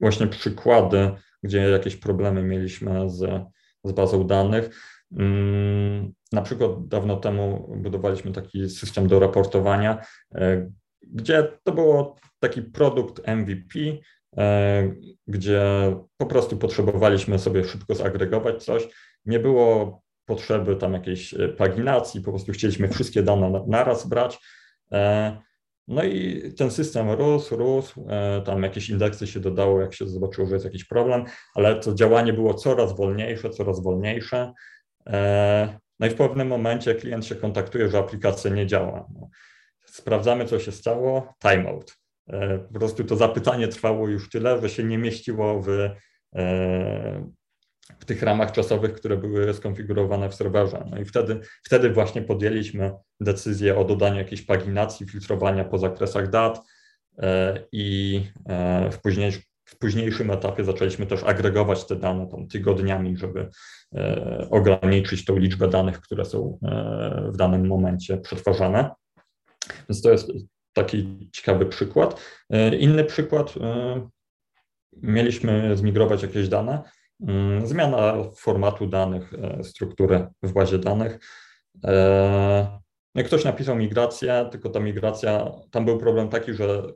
właśnie 0.00 0.26
przykłady, 0.26 1.10
gdzie 1.42 1.58
jakieś 1.58 1.96
problemy 1.96 2.42
mieliśmy 2.42 3.10
z 3.10 3.44
z 3.84 3.92
bazą 3.92 4.26
danych. 4.26 4.70
Mm, 5.12 6.12
na 6.32 6.42
przykład 6.42 6.88
dawno 6.88 7.16
temu 7.16 7.74
budowaliśmy 7.82 8.32
taki 8.32 8.70
system 8.70 9.08
do 9.08 9.20
raportowania, 9.20 10.04
e, 10.34 10.70
gdzie 11.02 11.58
to 11.62 11.72
było 11.72 12.16
taki 12.40 12.62
produkt 12.62 13.26
MVP, 13.26 13.78
e, 14.36 14.94
gdzie 15.26 15.62
po 16.16 16.26
prostu 16.26 16.56
potrzebowaliśmy 16.56 17.38
sobie 17.38 17.64
szybko 17.64 17.94
zagregować 17.94 18.64
coś. 18.64 18.88
Nie 19.24 19.38
było 19.38 20.02
potrzeby 20.26 20.76
tam 20.76 20.92
jakiejś 20.92 21.34
e, 21.34 21.48
paginacji, 21.48 22.20
po 22.20 22.30
prostu 22.30 22.52
chcieliśmy 22.52 22.88
wszystkie 22.88 23.22
dane 23.22 23.64
naraz 23.66 24.08
brać. 24.08 24.38
No 25.88 26.04
i 26.04 26.42
ten 26.56 26.70
system 26.70 27.10
rósł, 27.10 27.56
rósł, 27.56 28.06
e, 28.08 28.42
tam 28.42 28.62
jakieś 28.62 28.90
indeksy 28.90 29.26
się 29.26 29.40
dodało, 29.40 29.80
jak 29.80 29.94
się 29.94 30.08
zobaczyło, 30.08 30.46
że 30.46 30.54
jest 30.54 30.64
jakiś 30.64 30.84
problem, 30.84 31.24
ale 31.54 31.80
to 31.80 31.94
działanie 31.94 32.32
było 32.32 32.54
coraz 32.54 32.96
wolniejsze, 32.96 33.50
coraz 33.50 33.82
wolniejsze. 33.82 34.52
E, 35.06 35.78
no 36.00 36.06
i 36.06 36.10
w 36.10 36.14
pewnym 36.14 36.48
momencie 36.48 36.94
klient 36.94 37.26
się 37.26 37.34
kontaktuje, 37.34 37.88
że 37.88 37.98
aplikacja 37.98 38.50
nie 38.50 38.66
działa. 38.66 39.08
Sprawdzamy, 39.92 40.44
co 40.44 40.58
się 40.58 40.72
stało, 40.72 41.34
timeout. 41.42 41.98
E, 42.28 42.58
po 42.58 42.78
prostu 42.78 43.04
to 43.04 43.16
zapytanie 43.16 43.68
trwało 43.68 44.08
już 44.08 44.30
tyle, 44.30 44.60
że 44.60 44.68
się 44.68 44.84
nie 44.84 44.98
mieściło 44.98 45.62
w 45.62 45.68
w 47.98 48.04
tych 48.04 48.22
ramach 48.22 48.52
czasowych, 48.52 48.92
które 48.92 49.16
były 49.16 49.54
skonfigurowane 49.54 50.28
w 50.28 50.34
serwerze. 50.34 50.84
No 50.90 50.98
i 50.98 51.04
wtedy, 51.04 51.40
wtedy 51.64 51.90
właśnie 51.90 52.22
podjęliśmy 52.22 52.92
decyzję 53.20 53.78
o 53.78 53.84
dodaniu 53.84 54.18
jakiejś 54.18 54.42
paginacji, 54.42 55.06
filtrowania 55.06 55.64
po 55.64 55.78
zakresach 55.78 56.30
dat 56.30 56.60
e, 57.18 57.58
i 57.72 58.20
e, 58.48 58.90
w, 58.90 59.00
później, 59.00 59.32
w 59.64 59.78
późniejszym 59.78 60.30
etapie 60.30 60.64
zaczęliśmy 60.64 61.06
też 61.06 61.22
agregować 61.24 61.86
te 61.86 61.96
dane 61.96 62.26
tam 62.26 62.48
tygodniami, 62.48 63.16
żeby 63.16 63.48
e, 63.94 64.46
ograniczyć 64.50 65.24
tą 65.24 65.36
liczbę 65.36 65.68
danych, 65.68 66.00
które 66.00 66.24
są 66.24 66.58
w 67.32 67.36
danym 67.36 67.66
momencie 67.66 68.16
przetwarzane. 68.16 68.90
Więc 69.88 70.02
to 70.02 70.10
jest 70.10 70.30
taki 70.72 71.28
ciekawy 71.32 71.66
przykład. 71.66 72.20
Inny 72.78 73.04
przykład, 73.04 73.54
mieliśmy 74.92 75.76
zmigrować 75.76 76.22
jakieś 76.22 76.48
dane, 76.48 76.82
Mm, 77.22 77.66
zmiana 77.66 78.14
formatu 78.36 78.86
danych, 78.86 79.34
e, 79.34 79.64
struktury 79.64 80.26
w 80.42 80.52
bazie 80.52 80.78
danych. 80.78 81.18
E, 81.84 82.78
no 83.14 83.24
ktoś 83.24 83.44
napisał 83.44 83.76
migrację, 83.76 84.48
tylko 84.50 84.70
ta 84.70 84.80
migracja, 84.80 85.50
tam 85.70 85.84
był 85.84 85.98
problem 85.98 86.28
taki, 86.28 86.54
że 86.54 86.92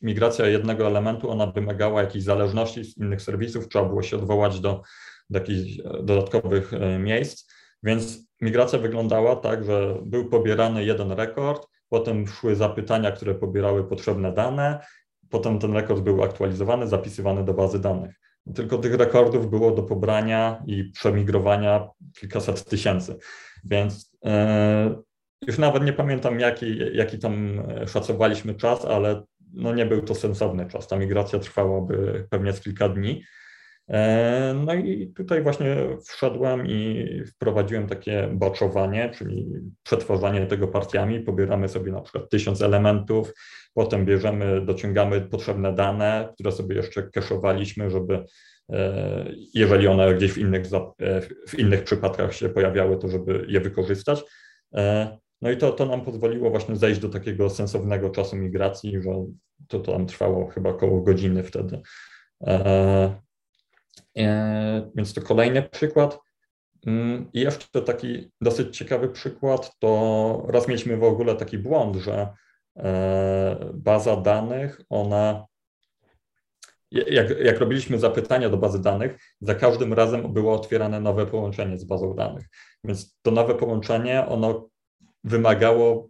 migracja 0.00 0.46
jednego 0.46 0.86
elementu, 0.86 1.30
ona 1.30 1.46
wymagała 1.46 2.02
jakiejś 2.02 2.24
zależności 2.24 2.84
z 2.84 2.96
innych 2.96 3.22
serwisów, 3.22 3.68
trzeba 3.68 3.84
było 3.84 4.02
się 4.02 4.16
odwołać 4.16 4.60
do, 4.60 4.82
do 5.30 5.38
jakichś 5.38 5.80
e, 5.80 5.82
dodatkowych 6.02 6.72
miejsc, 6.98 7.52
więc 7.82 8.18
migracja 8.40 8.78
wyglądała 8.78 9.36
tak, 9.36 9.64
że 9.64 9.96
był 10.02 10.28
pobierany 10.28 10.84
jeden 10.84 11.12
rekord, 11.12 11.66
potem 11.90 12.26
szły 12.26 12.56
zapytania, 12.56 13.12
które 13.12 13.34
pobierały 13.34 13.84
potrzebne 13.84 14.32
dane, 14.32 14.84
potem 15.30 15.58
ten 15.58 15.72
rekord 15.72 16.00
był 16.00 16.22
aktualizowany, 16.22 16.88
zapisywany 16.88 17.44
do 17.44 17.54
bazy 17.54 17.78
danych. 17.78 18.14
Tylko 18.54 18.78
tych 18.78 18.94
rekordów 18.94 19.50
było 19.50 19.70
do 19.70 19.82
pobrania 19.82 20.62
i 20.66 20.84
przemigrowania 20.84 21.88
kilkaset 22.20 22.64
tysięcy. 22.64 23.16
Więc 23.64 24.12
e, 24.24 24.94
już 25.46 25.58
nawet 25.58 25.84
nie 25.84 25.92
pamiętam, 25.92 26.40
jaki, 26.40 26.78
jaki 26.92 27.18
tam 27.18 27.62
szacowaliśmy 27.86 28.54
czas, 28.54 28.84
ale 28.84 29.22
no 29.52 29.74
nie 29.74 29.86
był 29.86 30.02
to 30.02 30.14
sensowny 30.14 30.66
czas. 30.66 30.88
Ta 30.88 30.96
migracja 30.96 31.38
trwałaby 31.38 32.26
pewnie 32.30 32.52
z 32.52 32.60
kilka 32.60 32.88
dni. 32.88 33.24
E, 33.90 34.54
no 34.66 34.74
i 34.74 35.12
tutaj 35.16 35.42
właśnie 35.42 35.76
wszedłem 36.08 36.66
i 36.66 37.06
wprowadziłem 37.26 37.86
takie 37.86 38.28
baczowanie, 38.32 39.10
czyli 39.14 39.46
przetwarzanie 39.82 40.46
tego 40.46 40.68
partiami. 40.68 41.20
Pobieramy 41.20 41.68
sobie 41.68 41.92
na 41.92 42.00
przykład 42.00 42.30
tysiąc 42.30 42.62
elementów, 42.62 43.32
potem 43.74 44.06
bierzemy, 44.06 44.60
dociągamy 44.60 45.20
potrzebne 45.20 45.74
dane, 45.74 46.28
które 46.34 46.52
sobie 46.52 46.76
jeszcze 46.76 47.02
keszowaliśmy, 47.02 47.90
żeby 47.90 48.24
e, 48.72 49.32
jeżeli 49.54 49.86
one 49.86 50.14
gdzieś 50.14 50.32
w 50.32 50.38
innych, 50.38 50.66
e, 51.00 51.20
w 51.48 51.58
innych 51.58 51.84
przypadkach 51.84 52.34
się 52.34 52.48
pojawiały, 52.48 52.98
to 52.98 53.08
żeby 53.08 53.44
je 53.48 53.60
wykorzystać. 53.60 54.24
No 55.42 55.50
i 55.50 55.56
to, 55.56 55.72
to 55.72 55.86
nam 55.86 56.04
pozwoliło 56.04 56.50
właśnie 56.50 56.76
zejść 56.76 57.00
do 57.00 57.08
takiego 57.08 57.50
sensownego 57.50 58.10
czasu 58.10 58.36
migracji, 58.36 59.02
że 59.02 59.10
to, 59.68 59.78
to 59.78 59.92
tam 59.92 60.06
trwało 60.06 60.48
chyba 60.48 60.70
około 60.70 61.00
godziny 61.00 61.42
wtedy. 61.42 61.80
E, 64.18 64.90
więc 64.94 65.14
to 65.14 65.22
kolejny 65.22 65.62
przykład. 65.62 66.18
Mm, 66.86 67.30
I 67.32 67.40
jeszcze 67.40 67.82
taki 67.82 68.32
dosyć 68.40 68.76
ciekawy 68.76 69.08
przykład, 69.08 69.78
to 69.78 70.46
raz 70.48 70.68
mieliśmy 70.68 70.96
w 70.96 71.04
ogóle 71.04 71.34
taki 71.34 71.58
błąd, 71.58 71.96
że 71.96 72.28
e, 72.76 73.70
baza 73.74 74.16
danych, 74.16 74.80
ona, 74.88 75.46
jak, 76.90 77.40
jak 77.40 77.58
robiliśmy 77.58 77.98
zapytania 77.98 78.50
do 78.50 78.56
bazy 78.56 78.82
danych, 78.82 79.20
za 79.40 79.54
każdym 79.54 79.92
razem 79.92 80.32
było 80.32 80.54
otwierane 80.54 81.00
nowe 81.00 81.26
połączenie 81.26 81.78
z 81.78 81.84
bazą 81.84 82.14
danych. 82.14 82.44
Więc 82.84 83.16
to 83.22 83.30
nowe 83.30 83.54
połączenie, 83.54 84.26
ono 84.26 84.68
wymagało 85.24 86.08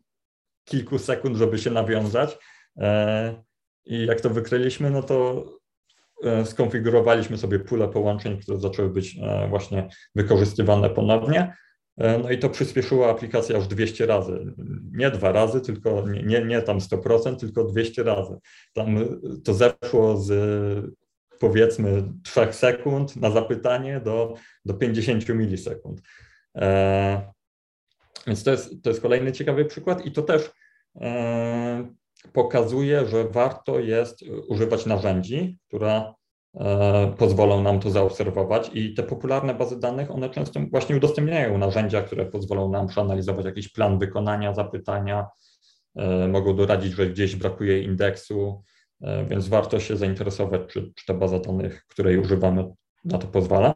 kilku 0.65 0.99
sekund, 0.99 1.37
żeby 1.37 1.59
się 1.59 1.71
nawiązać. 1.71 2.39
I 3.85 4.07
jak 4.07 4.21
to 4.21 4.31
wykryliśmy, 4.31 4.91
no 4.91 5.03
to 5.03 5.45
skonfigurowaliśmy 6.45 7.39
sobie 7.39 7.59
pulę 7.59 7.89
połączeń, 7.89 8.39
które 8.39 8.59
zaczęły 8.59 8.91
być 8.91 9.17
właśnie 9.49 9.89
wykorzystywane 10.15 10.91
ponownie. 10.91 11.53
E, 12.01 12.19
no 12.19 12.31
i 12.31 12.39
to 12.39 12.51
przyspieszyło 12.51 13.11
aplikację 13.11 13.57
aż 13.57 13.69
200 13.69 14.07
razy. 14.07 14.55
Nie 14.93 15.11
dwa 15.11 15.33
razy, 15.33 15.61
tylko 15.61 16.05
nie, 16.09 16.45
nie 16.45 16.63
tam 16.63 16.79
100%, 16.79 17.37
tylko 17.37 17.65
200 17.65 18.03
razy. 18.03 18.39
Tam 18.73 18.97
to 19.45 19.55
zeszło 19.55 20.17
z 20.17 20.31
powiedzmy 21.41 22.13
3 22.23 22.53
sekund 22.53 23.17
na 23.17 23.31
zapytanie 23.31 24.01
do, 24.01 24.35
do 24.65 24.75
50 24.75 25.29
milisekund. 25.29 26.03
E, 26.57 27.33
więc 28.27 28.45
to 28.45 28.51
jest, 28.51 28.83
to 28.83 28.91
jest 28.91 29.03
kolejny 29.03 29.33
ciekawy 29.33 29.65
przykład 29.65 30.07
i 30.07 30.13
to 30.13 30.23
też 30.23 30.51
e, 31.01 31.95
pokazuje, 32.33 33.07
że 33.07 33.25
warto 33.29 33.79
jest 33.79 34.25
używać 34.49 34.87
narzędzi, 34.87 35.59
które 35.69 36.13
E, 36.57 37.15
pozwolą 37.19 37.63
nam 37.63 37.81
to 37.81 37.91
zaobserwować 37.91 38.71
i 38.75 38.95
te 38.95 39.03
popularne 39.03 39.55
bazy 39.55 39.81
danych, 39.81 40.11
one 40.11 40.31
często 40.31 40.61
właśnie 40.71 40.97
udostępniają 40.97 41.59
narzędzia, 41.59 42.03
które 42.03 42.27
pozwolą 42.27 42.71
nam 42.71 42.87
przeanalizować 42.87 43.45
jakiś 43.45 43.69
plan 43.69 43.99
wykonania 43.99 44.55
zapytania, 44.55 45.27
e, 45.97 46.29
mogą 46.29 46.57
doradzić, 46.57 46.93
że 46.93 47.07
gdzieś 47.07 47.37
brakuje 47.37 47.83
indeksu, 47.83 48.63
e, 49.01 49.25
więc 49.25 49.49
warto 49.49 49.81
się 49.81 49.97
zainteresować, 49.97 50.61
czy, 50.69 50.93
czy 50.95 51.07
ta 51.07 51.15
baza 51.15 51.39
danych, 51.39 51.85
której 51.89 52.19
używamy, 52.19 52.65
na 53.05 53.19
to 53.19 53.27
pozwala. 53.27 53.75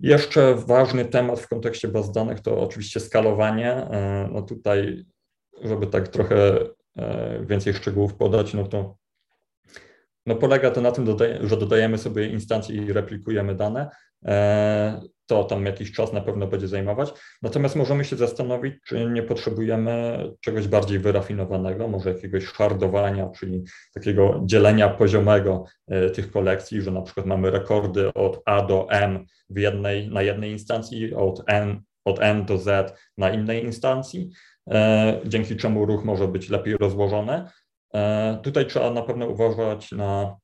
Jeszcze 0.00 0.54
ważny 0.54 1.04
temat 1.04 1.40
w 1.40 1.48
kontekście 1.48 1.88
baz 1.88 2.12
danych 2.12 2.40
to 2.40 2.60
oczywiście 2.60 3.00
skalowanie. 3.00 3.86
No 4.32 4.42
tutaj, 4.42 5.04
żeby 5.62 5.86
tak 5.86 6.08
trochę 6.08 6.58
więcej 7.40 7.74
szczegółów 7.74 8.14
podać, 8.14 8.54
no 8.54 8.64
to 8.64 8.96
no 10.26 10.34
polega 10.34 10.70
to 10.70 10.80
na 10.80 10.92
tym, 10.92 11.06
że 11.42 11.56
dodajemy 11.56 11.98
sobie 11.98 12.26
instancje 12.26 12.76
i 12.76 12.92
replikujemy 12.92 13.54
dane. 13.54 13.90
E, 14.24 15.00
to 15.26 15.44
tam 15.44 15.66
jakiś 15.66 15.92
czas 15.92 16.12
na 16.12 16.20
pewno 16.20 16.46
będzie 16.46 16.68
zajmować. 16.68 17.12
Natomiast 17.42 17.76
możemy 17.76 18.04
się 18.04 18.16
zastanowić, 18.16 18.74
czy 18.86 19.10
nie 19.10 19.22
potrzebujemy 19.22 20.18
czegoś 20.40 20.68
bardziej 20.68 20.98
wyrafinowanego, 20.98 21.88
może 21.88 22.12
jakiegoś 22.12 22.44
hardowania, 22.44 23.28
czyli 23.28 23.64
takiego 23.94 24.40
dzielenia 24.44 24.88
poziomego 24.88 25.64
e, 25.88 26.10
tych 26.10 26.30
kolekcji, 26.30 26.82
że 26.82 26.90
na 26.90 27.02
przykład 27.02 27.26
mamy 27.26 27.50
rekordy 27.50 28.14
od 28.14 28.42
A 28.44 28.62
do 28.62 28.86
M 28.90 29.26
w 29.50 29.58
jednej, 29.58 30.08
na 30.10 30.22
jednej 30.22 30.50
instancji, 30.50 31.14
od 31.14 31.42
N, 31.46 31.80
od 32.04 32.20
N 32.20 32.44
do 32.44 32.58
Z 32.58 32.98
na 33.18 33.30
innej 33.30 33.64
instancji, 33.64 34.30
e, 34.30 34.51
dzięki 35.24 35.56
czemu 35.56 35.86
ruch 35.86 36.04
może 36.04 36.28
być 36.28 36.48
lepiej 36.48 36.76
rozłożony. 36.76 37.44
E, 37.94 38.38
tutaj 38.42 38.66
trzeba 38.66 38.90
na 38.90 39.02
pewno 39.02 39.26
uważać 39.26 39.92
na 39.92 40.36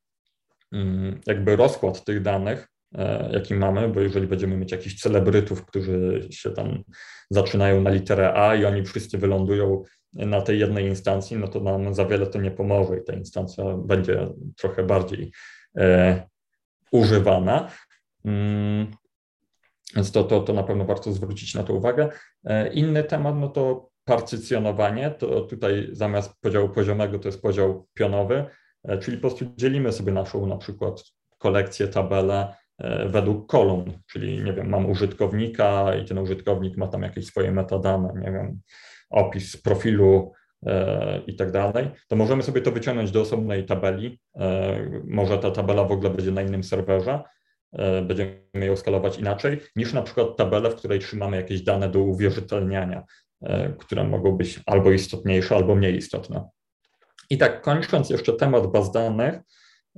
mm, 0.72 1.20
jakby 1.26 1.56
rozkład 1.56 2.04
tych 2.04 2.22
danych, 2.22 2.68
e, 2.94 3.30
jaki 3.32 3.54
mamy, 3.54 3.88
bo 3.88 4.00
jeżeli 4.00 4.26
będziemy 4.26 4.56
mieć 4.56 4.72
jakichś 4.72 5.00
celebrytów, 5.00 5.66
którzy 5.66 6.28
się 6.30 6.50
tam 6.50 6.82
zaczynają 7.30 7.80
na 7.80 7.90
literę 7.90 8.34
A 8.34 8.54
i 8.54 8.64
oni 8.64 8.84
wszyscy 8.84 9.18
wylądują 9.18 9.82
na 10.12 10.40
tej 10.40 10.58
jednej 10.58 10.86
instancji, 10.86 11.36
no 11.36 11.48
to 11.48 11.60
nam 11.60 11.94
za 11.94 12.04
wiele 12.04 12.26
to 12.26 12.40
nie 12.40 12.50
pomoże 12.50 12.98
i 12.98 13.04
ta 13.04 13.12
instancja 13.12 13.64
będzie 13.76 14.28
trochę 14.56 14.82
bardziej 14.82 15.32
e, 15.76 16.22
używana. 16.92 17.70
Mm, 18.24 18.86
więc 19.96 20.12
to, 20.12 20.24
to, 20.24 20.40
to 20.40 20.52
na 20.52 20.62
pewno 20.62 20.84
warto 20.84 21.12
zwrócić 21.12 21.54
na 21.54 21.62
to 21.62 21.74
uwagę. 21.74 22.08
E, 22.44 22.72
inny 22.72 23.04
temat, 23.04 23.36
no 23.36 23.48
to 23.48 23.88
partycjonowanie, 24.08 25.10
to 25.10 25.40
tutaj 25.40 25.88
zamiast 25.92 26.40
podziału 26.40 26.68
poziomego 26.68 27.18
to 27.18 27.28
jest 27.28 27.42
podział 27.42 27.86
pionowy, 27.94 28.44
e, 28.84 28.98
czyli 28.98 29.16
po 29.16 29.20
prostu 29.20 29.44
dzielimy 29.56 29.92
sobie 29.92 30.12
naszą 30.12 30.46
na 30.46 30.56
przykład 30.56 31.04
kolekcję, 31.38 31.88
tabelę 31.88 32.54
e, 32.78 33.08
według 33.08 33.50
kolumn, 33.50 33.92
czyli 34.06 34.42
nie 34.42 34.52
wiem, 34.52 34.68
mam 34.68 34.90
użytkownika 34.90 35.94
i 35.94 36.04
ten 36.04 36.18
użytkownik 36.18 36.76
ma 36.76 36.88
tam 36.88 37.02
jakieś 37.02 37.26
swoje 37.26 37.52
metadane, 37.52 38.12
nie 38.20 38.32
wiem, 38.32 38.60
opis 39.10 39.56
profilu 39.56 40.32
e, 40.66 41.20
i 41.26 41.36
tak 41.36 41.50
dalej, 41.50 41.90
to 42.08 42.16
możemy 42.16 42.42
sobie 42.42 42.60
to 42.60 42.72
wyciągnąć 42.72 43.10
do 43.10 43.20
osobnej 43.20 43.64
tabeli. 43.64 44.20
Może 45.04 45.38
ta 45.38 45.50
tabela 45.50 45.84
w 45.84 45.92
ogóle 45.92 46.10
będzie 46.10 46.30
na 46.30 46.42
innym 46.42 46.64
serwerze, 46.64 47.22
będziemy 48.02 48.66
ją 48.66 48.76
skalować 48.76 49.18
inaczej 49.18 49.60
niż 49.76 49.92
na 49.92 50.02
przykład 50.02 50.36
tabelę, 50.36 50.70
w 50.70 50.74
której 50.74 50.98
trzymamy 50.98 51.36
jakieś 51.36 51.62
dane 51.62 51.88
do 51.88 51.98
uwierzytelniania. 51.98 53.04
E, 53.42 53.72
które 53.78 54.04
mogą 54.04 54.32
być 54.32 54.60
albo 54.66 54.90
istotniejsze, 54.90 55.56
albo 55.56 55.74
mniej 55.74 55.96
istotne. 55.96 56.48
I 57.30 57.38
tak 57.38 57.62
kończąc 57.62 58.10
jeszcze 58.10 58.32
temat 58.32 58.66
baz 58.66 58.92
danych, 58.92 59.40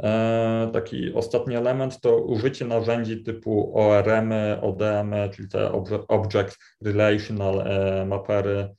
e, 0.02 0.70
taki 0.72 1.12
ostatni 1.14 1.56
element 1.56 2.00
to 2.00 2.16
użycie 2.16 2.64
narzędzi 2.64 3.22
typu 3.22 3.78
ORM, 3.78 4.32
ODM, 4.62 5.14
czyli 5.34 5.48
te 5.48 5.72
Object 6.08 6.58
Relational 6.82 7.60
e, 7.60 8.06
Mapery. 8.06 8.74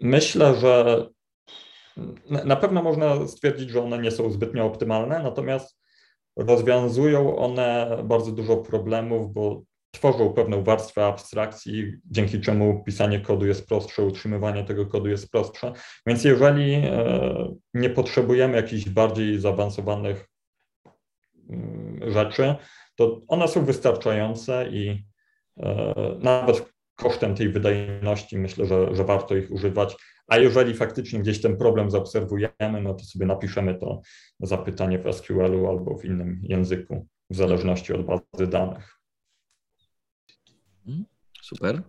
Myślę, 0.00 0.54
że 0.54 1.06
na 2.44 2.56
pewno 2.56 2.82
można 2.82 3.26
stwierdzić, 3.26 3.70
że 3.70 3.82
one 3.82 3.98
nie 3.98 4.10
są 4.10 4.30
zbytnio 4.30 4.64
optymalne, 4.66 5.22
natomiast 5.22 5.78
rozwiązują 6.36 7.36
one 7.36 7.98
bardzo 8.04 8.32
dużo 8.32 8.56
problemów, 8.56 9.32
bo 9.32 9.62
tworzą 9.90 10.32
pewną 10.32 10.64
warstwę 10.64 11.04
abstrakcji, 11.04 11.92
dzięki 12.04 12.40
czemu 12.40 12.84
pisanie 12.84 13.20
kodu 13.20 13.46
jest 13.46 13.68
prostsze, 13.68 14.04
utrzymywanie 14.04 14.64
tego 14.64 14.86
kodu 14.86 15.08
jest 15.08 15.30
prostsze. 15.30 15.72
Więc 16.06 16.24
jeżeli 16.24 16.74
e, 16.74 17.54
nie 17.74 17.90
potrzebujemy 17.90 18.56
jakichś 18.56 18.88
bardziej 18.88 19.40
zaawansowanych 19.40 20.28
mm, 21.50 22.12
rzeczy, 22.12 22.54
to 22.96 23.20
one 23.28 23.48
są 23.48 23.64
wystarczające 23.64 24.68
i 24.68 25.04
e, 25.56 25.94
nawet 26.18 26.72
kosztem 26.96 27.34
tej 27.34 27.48
wydajności 27.48 28.38
myślę, 28.38 28.66
że, 28.66 28.94
że 28.94 29.04
warto 29.04 29.36
ich 29.36 29.50
używać. 29.50 29.96
A 30.26 30.38
jeżeli 30.38 30.74
faktycznie 30.74 31.20
gdzieś 31.20 31.40
ten 31.40 31.56
problem 31.56 31.90
zaobserwujemy, 31.90 32.82
no 32.82 32.94
to 32.94 33.04
sobie 33.04 33.26
napiszemy 33.26 33.74
to 33.74 34.00
zapytanie 34.40 34.98
w 34.98 35.12
SQL-u 35.12 35.68
albo 35.68 35.98
w 35.98 36.04
innym 36.04 36.40
języku, 36.42 37.06
w 37.30 37.36
zależności 37.36 37.92
od 37.92 38.06
bazy 38.06 38.46
danych. 38.46 38.97
Mhm. 40.88 41.04
Super. 41.42 41.82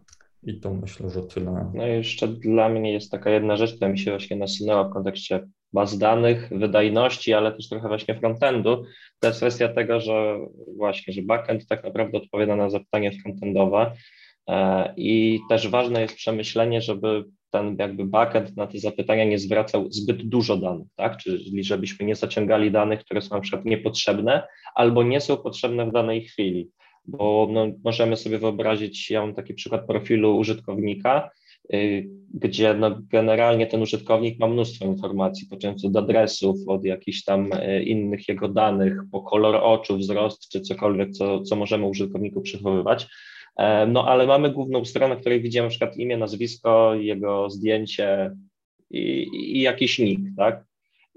I 0.44 0.60
to 0.60 0.74
myślę, 0.74 1.10
że 1.10 1.24
tyle. 1.24 1.72
No 1.74 1.88
i 1.88 1.90
jeszcze 1.90 2.28
dla 2.28 2.70
mnie 2.70 2.94
jest 2.94 3.12
taka 3.12 3.30
jedna 3.30 3.58
rzecz, 3.58 3.76
która 3.76 3.92
mi 3.92 4.00
się 4.00 4.12
właśnie 4.12 4.38
nasunęła 4.38 4.84
w 4.84 4.94
kontekście 4.94 5.48
baz 5.74 5.98
danych, 5.98 6.50
wydajności, 6.52 7.34
ale 7.34 7.52
też 7.52 7.70
trochę 7.70 7.88
właśnie 7.88 8.20
frontendu. 8.20 8.84
To 9.20 9.28
jest 9.28 9.40
kwestia 9.40 9.70
tego, 9.70 10.00
że 10.00 10.38
właśnie, 10.78 11.14
że 11.14 11.22
backend 11.22 11.68
tak 11.68 11.84
naprawdę 11.84 12.18
odpowiada 12.18 12.56
na 12.56 12.70
zapytanie 12.70 13.12
frontendowe 13.12 13.92
e, 14.50 14.94
i 14.98 15.40
też 15.50 15.68
ważne 15.68 16.02
jest 16.02 16.16
przemyślenie, 16.16 16.82
żeby 16.82 17.26
ten 17.52 17.76
jakby 17.80 18.06
backend 18.06 18.58
na 18.58 18.68
te 18.68 18.80
zapytania 18.80 19.26
nie 19.26 19.40
zwracał 19.40 19.92
zbyt 19.92 20.30
dużo 20.30 20.58
danych, 20.58 20.88
tak? 20.96 21.18
Czyli 21.18 21.64
żebyśmy 21.64 22.06
nie 22.06 22.16
zaciągali 22.16 22.72
danych, 22.72 23.00
które 23.00 23.22
są 23.22 23.36
na 23.36 23.42
przykład 23.42 23.66
niepotrzebne 23.66 24.48
albo 24.76 25.04
nie 25.04 25.22
są 25.22 25.38
potrzebne 25.38 25.86
w 25.86 25.92
danej 25.92 26.22
chwili 26.22 26.70
bo 27.10 27.48
no, 27.52 27.68
możemy 27.84 28.18
sobie 28.18 28.40
wyobrazić, 28.40 29.12
ja 29.12 29.22
mam 29.22 29.34
taki 29.34 29.54
przykład 29.54 29.88
profilu 29.88 30.38
użytkownika, 30.38 31.30
y, 31.74 32.10
gdzie 32.34 32.74
no, 32.74 33.00
generalnie 33.12 33.68
ten 33.68 33.82
użytkownik 33.82 34.40
ma 34.40 34.48
mnóstwo 34.48 34.86
informacji, 34.86 35.48
począwszy 35.48 35.88
od 35.88 35.96
adresów, 35.96 36.58
od 36.68 36.86
jakichś 36.86 37.24
tam 37.24 37.54
y, 37.54 37.84
innych 37.84 38.28
jego 38.28 38.48
danych, 38.48 39.02
po 39.12 39.22
kolor 39.22 39.56
oczu, 39.56 39.98
wzrost, 39.98 40.50
czy 40.50 40.62
cokolwiek, 40.62 41.12
co, 41.12 41.42
co 41.42 41.56
możemy 41.56 41.86
użytkowniku 41.88 42.42
przechowywać. 42.42 43.08
E, 43.58 43.88
no 43.88 44.08
ale 44.08 44.28
mamy 44.28 44.52
główną 44.52 44.86
stronę, 44.86 45.16
w 45.16 45.20
której 45.20 45.42
widzimy 45.42 45.64
na 45.64 45.70
przykład 45.70 45.98
imię, 45.98 46.18
nazwisko, 46.18 46.96
jego 46.96 47.50
zdjęcie 47.50 48.32
i, 48.90 49.28
i 49.34 49.62
jakiś 49.62 50.00
nick, 50.00 50.22
tak? 50.38 50.69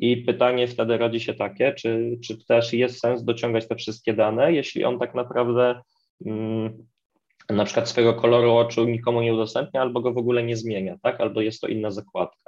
I 0.03 0.17
pytanie 0.17 0.69
wtedy 0.69 0.99
rodzi 0.99 1.21
się 1.21 1.35
takie, 1.35 1.73
czy, 1.73 2.19
czy 2.25 2.45
też 2.47 2.73
jest 2.73 3.01
sens 3.01 3.25
dociągać 3.25 3.69
te 3.69 3.77
wszystkie 3.77 4.15
dane, 4.15 4.53
jeśli 4.53 4.85
on 4.85 4.99
tak 4.99 5.15
naprawdę 5.15 5.83
mm, 6.27 6.87
na 7.51 7.65
przykład 7.65 7.89
swojego 7.89 8.15
koloru 8.15 8.53
oczu 8.53 8.85
nikomu 8.85 9.23
nie 9.23 9.35
udostępnia 9.35 9.81
albo 9.81 10.01
go 10.01 10.13
w 10.13 10.19
ogóle 10.19 10.43
nie 10.43 10.57
zmienia, 10.57 10.97
tak? 11.03 11.21
Albo 11.21 11.41
jest 11.41 11.61
to 11.61 11.67
inna 11.67 11.91
zakładka. 11.91 12.42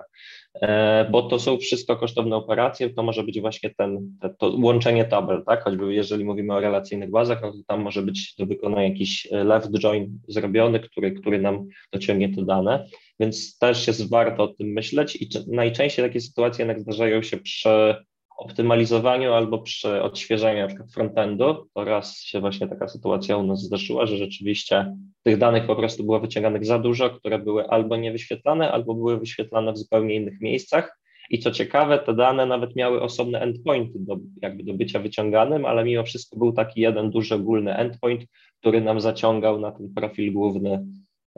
E, 0.62 1.08
bo 1.10 1.22
to 1.22 1.38
są 1.38 1.58
wszystko 1.58 1.96
kosztowne 1.96 2.36
operacje, 2.36 2.90
to 2.90 3.02
może 3.02 3.22
być 3.22 3.40
właśnie 3.40 3.70
ten, 3.78 4.16
te, 4.20 4.34
to 4.38 4.56
łączenie 4.58 5.04
tabel, 5.04 5.42
tak? 5.46 5.64
Choćby 5.64 5.94
jeżeli 5.94 6.24
mówimy 6.24 6.54
o 6.54 6.60
relacyjnych 6.60 7.10
bazach, 7.10 7.42
no 7.42 7.52
to 7.52 7.58
tam 7.66 7.82
może 7.82 8.02
być 8.02 8.34
do 8.38 8.46
wykonania 8.46 8.88
jakiś 8.88 9.28
left 9.30 9.70
join 9.78 10.20
zrobiony, 10.28 10.80
który, 10.80 11.12
który 11.12 11.38
nam 11.38 11.66
dociągnie 11.92 12.34
te 12.34 12.44
dane, 12.44 12.86
więc 13.20 13.58
też 13.58 13.86
jest 13.86 14.10
warto 14.10 14.42
o 14.42 14.48
tym 14.48 14.66
myśleć 14.66 15.16
i 15.16 15.28
najczęściej 15.46 16.04
takie 16.04 16.20
sytuacje 16.20 16.62
jednak 16.62 16.80
zdarzają 16.80 17.22
się 17.22 17.36
przy 17.36 17.94
optymalizowaniu 18.38 19.32
albo 19.32 19.58
przy 19.58 20.02
odświeżaniu 20.02 20.60
na 20.60 20.66
przykład 20.66 20.92
frontendu, 20.92 21.68
to 21.74 21.84
raz 21.84 22.20
się 22.20 22.40
właśnie 22.40 22.68
taka 22.68 22.88
sytuacja 22.88 23.36
u 23.36 23.42
nas 23.42 23.62
zdarzyła, 23.62 24.06
że 24.06 24.16
rzeczywiście 24.16 24.96
tych 25.22 25.38
danych 25.38 25.66
po 25.66 25.76
prostu 25.76 26.04
było 26.04 26.20
wyciąganych 26.20 26.66
za 26.66 26.78
dużo, 26.78 27.10
które 27.10 27.38
były 27.38 27.68
albo 27.68 27.96
niewyświetlane, 27.96 28.72
albo 28.72 28.94
były 28.94 29.18
wyświetlane 29.18 29.72
w 29.72 29.78
zupełnie 29.78 30.14
innych 30.14 30.40
miejscach. 30.40 30.98
I 31.30 31.38
co 31.38 31.50
ciekawe, 31.50 31.98
te 31.98 32.14
dane 32.14 32.46
nawet 32.46 32.76
miały 32.76 33.02
osobne 33.02 33.40
endpointy 33.40 33.98
do, 33.98 34.16
jakby 34.42 34.64
do 34.64 34.74
bycia 34.74 34.98
wyciąganym, 34.98 35.66
ale 35.66 35.84
mimo 35.84 36.04
wszystko 36.04 36.36
był 36.36 36.52
taki 36.52 36.80
jeden 36.80 37.10
duży 37.10 37.34
ogólny 37.34 37.76
endpoint, 37.76 38.24
który 38.60 38.80
nam 38.80 39.00
zaciągał 39.00 39.60
na 39.60 39.72
ten 39.72 39.94
profil 39.94 40.32
główny 40.32 40.86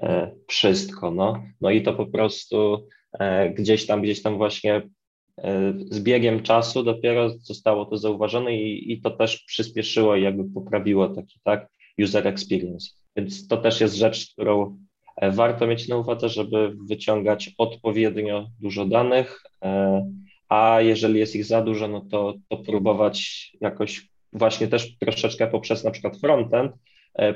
e, 0.03 0.31
wszystko. 0.49 1.11
No. 1.11 1.43
no 1.61 1.71
i 1.71 1.83
to 1.83 1.93
po 1.93 2.07
prostu 2.07 2.87
e, 3.19 3.51
gdzieś 3.51 3.87
tam, 3.87 4.03
gdzieś 4.03 4.23
tam 4.23 4.37
właśnie 4.37 4.83
z 5.91 6.01
biegiem 6.01 6.43
czasu 6.43 6.83
dopiero 6.83 7.31
zostało 7.31 7.85
to 7.85 7.97
zauważone 7.97 8.57
i, 8.57 8.93
i 8.93 9.01
to 9.01 9.11
też 9.11 9.39
przyspieszyło 9.39 10.17
i 10.17 10.23
jakby 10.23 10.45
poprawiło 10.45 11.09
taki 11.09 11.41
tak 11.45 11.69
user 12.03 12.29
experience. 12.29 12.91
Więc 13.17 13.49
to 13.49 13.57
też 13.57 13.81
jest 13.81 13.95
rzecz, 13.95 14.33
którą 14.33 14.79
e, 15.17 15.31
warto 15.31 15.67
mieć 15.67 15.89
na 15.89 15.97
uwadze, 15.97 16.29
żeby 16.29 16.77
wyciągać 16.89 17.51
odpowiednio 17.59 18.51
dużo 18.61 18.87
danych, 18.87 19.43
e, 19.65 20.11
a 20.49 20.81
jeżeli 20.81 21.19
jest 21.19 21.37
ich 21.37 21.45
za 21.45 21.63
dużo, 21.63 21.89
no 21.89 22.01
to, 22.01 22.35
to 22.49 22.57
próbować 22.57 23.51
jakoś 23.61 24.09
właśnie 24.33 24.69
też 24.69 24.99
troszeczkę 24.99 25.47
poprzez 25.47 25.85
na 25.85 25.91
przykład 25.91 26.17
frontend 26.17 26.73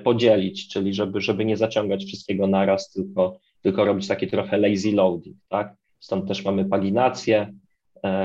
podzielić, 0.05 0.69
czyli 0.69 0.95
żeby, 0.95 1.21
żeby 1.21 1.45
nie 1.45 1.57
zaciągać 1.57 2.05
wszystkiego 2.05 2.47
naraz, 2.47 2.93
tylko, 2.93 3.39
tylko 3.63 3.85
robić 3.85 4.09
taki 4.09 4.27
trochę 4.27 4.59
lazy 4.59 4.93
loading, 4.93 5.37
tak? 5.49 5.75
Stąd 6.01 6.29
też 6.29 6.45
mamy 6.45 6.65
paginację, 6.65 7.53
E, 7.53 7.60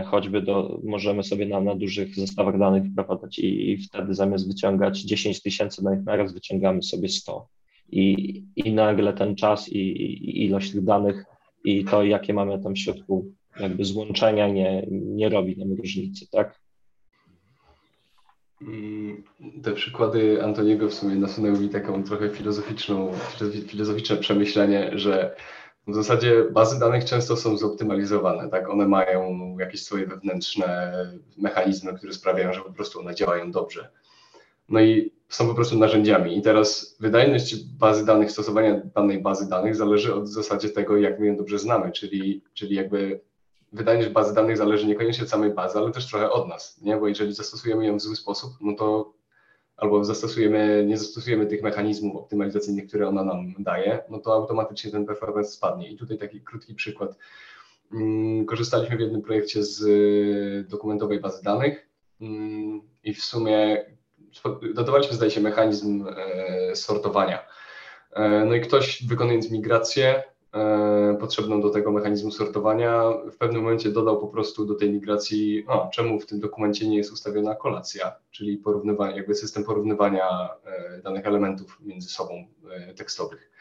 choćby 0.06 0.42
do, 0.42 0.80
możemy 0.84 1.24
sobie 1.24 1.46
na, 1.46 1.62
na 1.62 1.76
dużych 1.76 2.16
zestawach 2.16 2.60
danych 2.60 2.84
wprowadzać 2.92 3.40
i, 3.40 3.72
i 3.72 3.78
wtedy 3.78 4.14
zamiast 4.14 4.48
wyciągać 4.48 5.02
10 5.02 5.42
tysięcy 5.42 5.84
danych 5.84 6.06
naraz, 6.06 6.34
wyciągamy 6.34 6.84
sobie 6.84 7.10
100. 7.10 7.48
I, 7.92 8.44
i 8.56 8.74
nagle 8.74 9.14
ten 9.14 9.36
czas 9.36 9.70
i, 9.70 9.80
i 9.80 10.46
ilość 10.46 10.72
tych 10.72 10.84
danych 10.84 11.26
i 11.64 11.86
to, 11.86 12.04
jakie 12.04 12.34
mamy 12.34 12.64
tam 12.64 12.74
w 12.74 12.80
środku 12.80 13.32
jakby 13.60 13.86
złączenia 13.86 14.48
nie, 14.48 14.88
nie 14.92 15.30
robi 15.30 15.58
nam 15.58 15.78
różnicy, 15.78 16.28
tak? 16.32 16.60
Mm, 18.62 19.24
te 19.64 19.72
przykłady 19.72 20.44
Antoniego 20.44 20.88
w 20.90 20.94
sumie 20.94 21.16
nasunęły 21.16 21.60
mi 21.60 21.70
taką 21.70 22.04
trochę 22.04 22.30
filozoficzną, 22.30 23.12
filozoficzne 23.68 24.18
przemyślenie, 24.18 24.92
że 24.94 25.36
w 25.88 25.96
zasadzie 25.96 26.44
bazy 26.52 26.80
danych 26.80 27.06
często 27.06 27.38
są 27.38 27.58
zoptymalizowane, 27.58 28.50
tak? 28.50 28.70
One 28.70 28.88
mają 28.88 29.56
jakieś 29.60 29.84
swoje 29.84 30.08
wewnętrzne 30.08 30.94
mechanizmy, 31.38 31.94
które 31.94 32.14
sprawiają, 32.14 32.54
że 32.54 32.62
po 32.62 32.74
prostu 32.74 33.00
one 33.00 33.16
działają 33.16 33.52
dobrze. 33.52 33.90
No 34.70 34.82
i 34.82 35.12
są 35.30 35.48
po 35.48 35.54
prostu 35.54 35.78
narzędziami. 35.78 36.38
I 36.38 36.42
teraz 36.42 36.98
wydajność 37.00 37.66
bazy 37.66 38.06
danych, 38.06 38.32
stosowania 38.32 38.82
danej 38.96 39.22
bazy 39.22 39.50
danych 39.50 39.76
zależy 39.76 40.16
od 40.16 40.28
zasadzie 40.28 40.70
tego, 40.70 40.98
jak 40.98 41.20
my 41.20 41.28
ją 41.28 41.38
dobrze 41.38 41.60
znamy, 41.60 41.92
czyli, 41.92 42.44
czyli 42.54 42.76
jakby 42.76 43.22
wydajność 43.74 44.10
bazy 44.10 44.36
danych 44.36 44.58
zależy 44.58 44.88
niekoniecznie 44.88 45.24
od 45.24 45.30
samej 45.30 45.54
bazy, 45.54 45.78
ale 45.78 45.92
też 45.92 46.08
trochę 46.08 46.32
od 46.32 46.48
nas, 46.48 46.82
nie? 46.82 46.98
Bo 46.98 47.08
jeżeli 47.08 47.34
zastosujemy 47.34 47.86
ją 47.86 47.98
w 47.98 48.02
zły 48.02 48.16
sposób, 48.16 48.52
no 48.62 48.74
to 48.76 49.14
albo 49.78 50.04
zastosujemy, 50.04 50.86
nie 50.88 50.98
zastosujemy 50.98 51.46
tych 51.46 51.64
mechanizmów 51.64 52.16
optymalizacyjnych, 52.16 52.88
które 52.88 53.08
ona 53.08 53.24
nam 53.24 53.54
daje, 53.60 54.04
no 54.10 54.20
to 54.20 54.34
automatycznie 54.34 54.92
ten 54.92 55.06
performance 55.06 55.52
spadnie. 55.52 55.92
I 55.92 55.98
tutaj 55.98 56.18
taki 56.18 56.42
krótki 56.42 56.76
przykład. 56.76 57.18
Mm, 57.94 58.46
korzystaliśmy 58.46 58.98
w 58.98 59.00
jednym 59.00 59.22
projekcie 59.22 59.64
z 59.64 59.82
y, 59.82 60.66
dokumentowej 60.70 61.20
bazy 61.20 61.44
danych 61.44 61.90
mm, 62.22 62.82
i 63.04 63.14
w 63.14 63.24
sumie 63.24 63.86
dodawaliśmy, 64.74 65.16
zdaje 65.16 65.32
się, 65.32 65.42
mechanizm 65.42 66.06
e, 66.08 66.76
sortowania. 66.76 67.48
E, 68.12 68.46
no 68.46 68.56
i 68.56 68.62
ktoś 68.62 69.04
wykonując 69.08 69.52
migrację 69.52 70.24
potrzebną 71.20 71.62
do 71.62 71.70
tego 71.70 71.92
mechanizmu 71.92 72.32
sortowania, 72.32 73.04
w 73.32 73.38
pewnym 73.38 73.62
momencie 73.62 73.90
dodał 73.90 74.20
po 74.20 74.28
prostu 74.28 74.66
do 74.66 74.76
tej 74.76 74.92
migracji, 74.92 75.66
o, 75.68 75.90
czemu 75.94 76.20
w 76.20 76.26
tym 76.26 76.40
dokumencie 76.40 76.88
nie 76.88 76.98
jest 76.98 77.14
ustawiona 77.14 77.56
kolacja, 77.56 78.16
czyli 78.32 78.58
porównywanie, 78.58 79.18
jakby 79.18 79.36
system 79.36 79.64
porównywania 79.64 80.50
e, 80.66 81.02
danych 81.02 81.26
elementów 81.26 81.78
między 81.82 82.10
sobą 82.10 82.48
e, 82.72 82.94
tekstowych. 82.94 83.52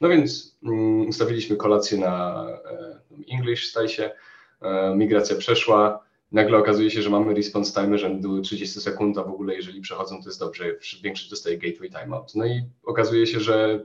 No 0.00 0.08
więc 0.08 0.58
um, 0.62 1.08
ustawiliśmy 1.08 1.56
kolację 1.56 1.98
na 1.98 2.46
English, 3.32 3.70
staje 3.70 3.88
się, 3.88 4.10
migracja 4.96 5.36
przeszła, 5.36 6.02
nagle 6.32 6.58
okazuje 6.58 6.90
się, 6.90 7.02
że 7.02 7.10
mamy 7.10 7.34
response 7.34 7.82
time 7.82 7.98
rzędu 7.98 8.40
30 8.40 8.80
sekund, 8.80 9.18
a 9.18 9.22
w 9.22 9.28
ogóle 9.28 9.54
jeżeli 9.54 9.80
przechodzą, 9.80 10.22
to 10.22 10.28
jest 10.28 10.40
dobrze, 10.40 10.64
większość 11.02 11.30
dostaje 11.30 11.58
gateway 11.58 11.90
timeout. 11.90 12.34
No 12.34 12.46
i 12.46 12.62
okazuje 12.84 13.26
się, 13.26 13.40
że 13.40 13.84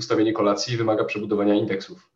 ustawienie 0.00 0.32
kolacji 0.32 0.76
wymaga 0.76 1.04
przebudowania 1.04 1.54
indeksów 1.54 2.10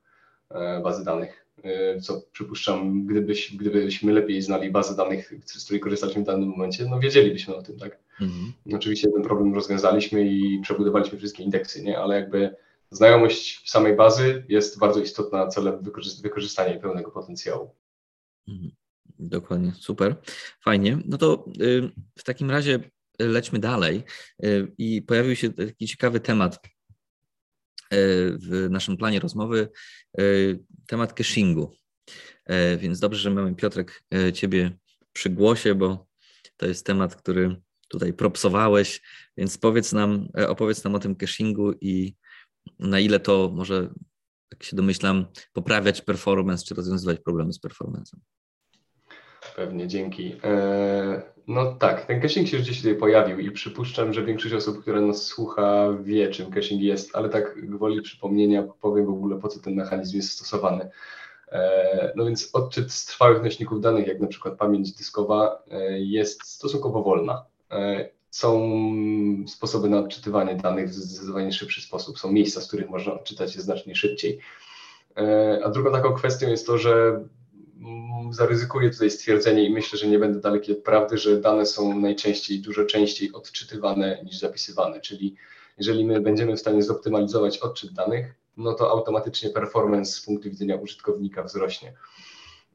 e, 0.50 0.80
bazy 0.82 1.04
danych, 1.04 1.46
e, 1.62 2.00
co 2.00 2.22
przypuszczam, 2.32 3.06
gdybyś, 3.06 3.56
gdybyśmy 3.56 4.12
lepiej 4.12 4.42
znali 4.42 4.70
bazę 4.70 4.96
danych, 4.96 5.32
z 5.44 5.64
której 5.64 5.80
korzystaliśmy 5.80 6.22
w 6.22 6.26
danym 6.26 6.48
momencie, 6.48 6.86
no 6.90 7.00
wiedzielibyśmy 7.00 7.54
o 7.54 7.62
tym, 7.62 7.78
tak? 7.78 7.98
Mhm. 8.20 8.52
Oczywiście 8.74 9.08
ten 9.12 9.22
problem 9.22 9.54
rozwiązaliśmy 9.54 10.28
i 10.28 10.60
przebudowaliśmy 10.62 11.18
wszystkie 11.18 11.42
indeksy, 11.42 11.82
nie? 11.82 11.98
Ale 11.98 12.14
jakby 12.14 12.56
znajomość 12.90 13.70
samej 13.70 13.96
bazy 13.96 14.44
jest 14.48 14.78
bardzo 14.78 15.00
istotna 15.00 15.46
celem 15.46 15.78
wykorzystania 16.22 16.78
pełnego 16.78 17.10
potencjału. 17.10 17.70
Mhm. 18.48 18.70
Dokładnie, 19.18 19.72
super, 19.78 20.16
fajnie. 20.60 20.98
No 21.04 21.18
to 21.18 21.44
y, 21.60 21.90
w 22.18 22.24
takim 22.24 22.50
razie 22.50 22.80
lećmy 23.18 23.58
dalej 23.58 24.02
y, 24.44 24.72
i 24.78 25.02
pojawił 25.02 25.36
się 25.36 25.52
taki 25.52 25.86
ciekawy 25.86 26.20
temat 26.20 26.58
w 28.38 28.66
naszym 28.70 28.96
planie 28.96 29.20
rozmowy 29.20 29.68
e, 30.18 30.22
temat 30.86 31.12
cashingu. 31.12 31.72
E, 32.44 32.76
więc 32.76 33.00
dobrze, 33.00 33.20
że 33.20 33.30
mamy 33.30 33.54
Piotrek 33.54 34.04
Ciebie 34.34 34.78
przy 35.12 35.30
głosie, 35.30 35.74
bo 35.74 36.06
to 36.56 36.66
jest 36.66 36.86
temat, 36.86 37.16
który 37.16 37.56
tutaj 37.88 38.12
propsowałeś, 38.12 39.02
więc 39.36 39.58
powiedz 39.58 39.92
nam, 39.92 40.28
opowiedz 40.48 40.84
nam 40.84 40.94
o 40.94 40.98
tym 40.98 41.16
cashingu 41.16 41.72
i 41.80 42.14
na 42.78 43.00
ile 43.00 43.20
to 43.20 43.50
może, 43.54 43.94
jak 44.52 44.62
się 44.62 44.76
domyślam, 44.76 45.26
poprawiać 45.52 46.02
performance 46.02 46.64
czy 46.64 46.74
rozwiązywać 46.74 47.20
problemy 47.20 47.52
z 47.52 47.58
performanceem. 47.58 48.22
Pewnie, 49.56 49.88
dzięki. 49.88 50.36
No 51.46 51.74
tak, 51.74 52.06
ten 52.06 52.20
caching 52.20 52.48
się 52.48 52.58
gdzieś 52.58 52.78
tutaj 52.78 52.94
pojawił 52.94 53.38
i 53.38 53.50
przypuszczam, 53.50 54.12
że 54.12 54.24
większość 54.24 54.54
osób, 54.54 54.80
która 54.80 55.00
nas 55.00 55.22
słucha, 55.22 55.88
wie, 56.02 56.28
czym 56.28 56.50
caching 56.50 56.82
jest, 56.82 57.16
ale 57.16 57.28
tak 57.28 57.66
gwoli 57.66 58.02
przypomnienia 58.02 58.62
powiem 58.80 59.06
w 59.06 59.10
ogóle, 59.10 59.40
po 59.40 59.48
co 59.48 59.60
ten 59.60 59.74
mechanizm 59.74 60.16
jest 60.16 60.30
stosowany. 60.30 60.90
E, 61.48 62.12
no 62.16 62.24
więc 62.24 62.50
odczyt 62.52 62.92
z 62.92 63.06
trwałych 63.06 63.42
nośników 63.42 63.80
danych, 63.80 64.06
jak 64.06 64.20
na 64.20 64.26
przykład 64.26 64.58
pamięć 64.58 64.92
dyskowa, 64.92 65.62
e, 65.70 66.00
jest 66.00 66.44
stosunkowo 66.46 67.02
wolna. 67.02 67.44
E, 67.70 68.08
są 68.30 68.70
sposoby 69.46 69.88
na 69.88 69.98
odczytywanie 69.98 70.54
danych 70.54 70.88
w 70.88 70.92
zdecydowanie 70.92 71.52
szybszy 71.52 71.82
sposób. 71.82 72.18
Są 72.18 72.32
miejsca, 72.32 72.60
z 72.60 72.68
których 72.68 72.90
można 72.90 73.12
odczytać 73.12 73.56
je 73.56 73.62
znacznie 73.62 73.94
szybciej. 73.94 74.38
A 75.64 75.68
drugą 75.70 75.92
taką 75.92 76.14
kwestią 76.14 76.48
jest 76.48 76.66
to, 76.66 76.78
że 76.78 77.24
zaryzykuję 78.34 78.90
tutaj 78.90 79.10
stwierdzenie 79.10 79.64
i 79.64 79.70
myślę, 79.70 79.98
że 79.98 80.06
nie 80.06 80.18
będę 80.18 80.40
daleki 80.40 80.72
od 80.72 80.78
prawdy, 80.78 81.18
że 81.18 81.40
dane 81.40 81.66
są 81.66 82.00
najczęściej, 82.00 82.60
dużo 82.60 82.84
częściej 82.84 83.32
odczytywane 83.32 84.20
niż 84.24 84.38
zapisywane. 84.38 85.00
Czyli 85.00 85.36
jeżeli 85.78 86.04
my 86.04 86.20
będziemy 86.20 86.56
w 86.56 86.60
stanie 86.60 86.82
zoptymalizować 86.82 87.58
odczyt 87.58 87.92
danych, 87.92 88.34
no 88.56 88.74
to 88.74 88.90
automatycznie 88.90 89.50
performance 89.50 90.12
z 90.12 90.20
punktu 90.20 90.50
widzenia 90.50 90.76
użytkownika 90.76 91.42
wzrośnie. 91.42 91.92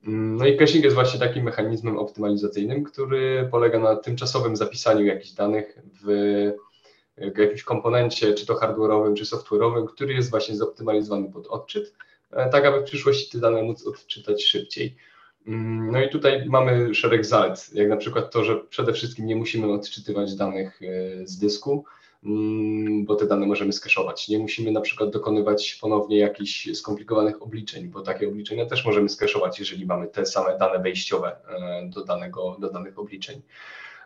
No 0.04 0.46
i 0.46 0.58
caching 0.58 0.84
jest 0.84 0.96
właśnie 0.96 1.20
takim 1.20 1.44
mechanizmem 1.44 1.98
optymalizacyjnym, 1.98 2.84
który 2.84 3.48
polega 3.52 3.80
na 3.80 3.96
tymczasowym 3.96 4.56
zapisaniu 4.56 5.06
jakichś 5.06 5.32
danych 5.32 5.80
w 6.04 7.38
jakimś 7.38 7.64
komponencie, 7.64 8.34
czy 8.34 8.46
to 8.46 8.54
hardware'owym, 8.54 9.14
czy 9.14 9.26
software'owym, 9.26 9.88
który 9.88 10.14
jest 10.14 10.30
właśnie 10.30 10.56
zoptymalizowany 10.56 11.32
pod 11.32 11.48
odczyt, 11.48 11.94
e, 12.32 12.50
tak 12.50 12.66
aby 12.66 12.80
w 12.80 12.84
przyszłości 12.84 13.32
te 13.32 13.40
dane 13.40 13.64
móc 13.64 13.88
odczytać 13.88 14.44
szybciej. 14.44 14.96
Mm, 15.50 15.92
no 15.92 16.02
i 16.02 16.10
tutaj 16.10 16.46
mamy 16.46 16.96
szereg 16.96 17.26
zalet, 17.26 17.70
jak 17.74 17.90
na 17.90 17.98
przykład 17.98 18.32
to, 18.32 18.44
że 18.44 18.56
przede 18.56 18.94
wszystkim 18.94 19.26
nie 19.26 19.36
musimy 19.36 19.72
odczytywać 19.72 20.36
danych 20.36 20.82
e, 20.82 21.28
z 21.28 21.38
dysku, 21.38 21.86
mm, 22.24 23.06
bo 23.06 23.16
te 23.16 23.28
dane 23.28 23.48
możemy 23.48 23.74
skeszować. 23.74 24.28
Nie 24.28 24.40
musimy 24.40 24.72
na 24.72 24.82
przykład 24.82 25.10
dokonywać 25.10 25.78
ponownie 25.82 26.18
jakichś 26.18 26.70
skomplikowanych 26.74 27.42
obliczeń, 27.42 27.88
bo 27.88 28.02
takie 28.02 28.28
obliczenia 28.28 28.66
też 28.66 28.86
możemy 28.86 29.10
skeszować, 29.10 29.60
jeżeli 29.60 29.86
mamy 29.86 30.08
te 30.08 30.26
same 30.26 30.58
dane 30.58 30.80
wejściowe 30.80 31.36
e, 31.48 31.90
do, 31.90 32.06
danego, 32.06 32.58
do 32.60 32.70
danych 32.72 33.00
obliczeń. 33.00 33.42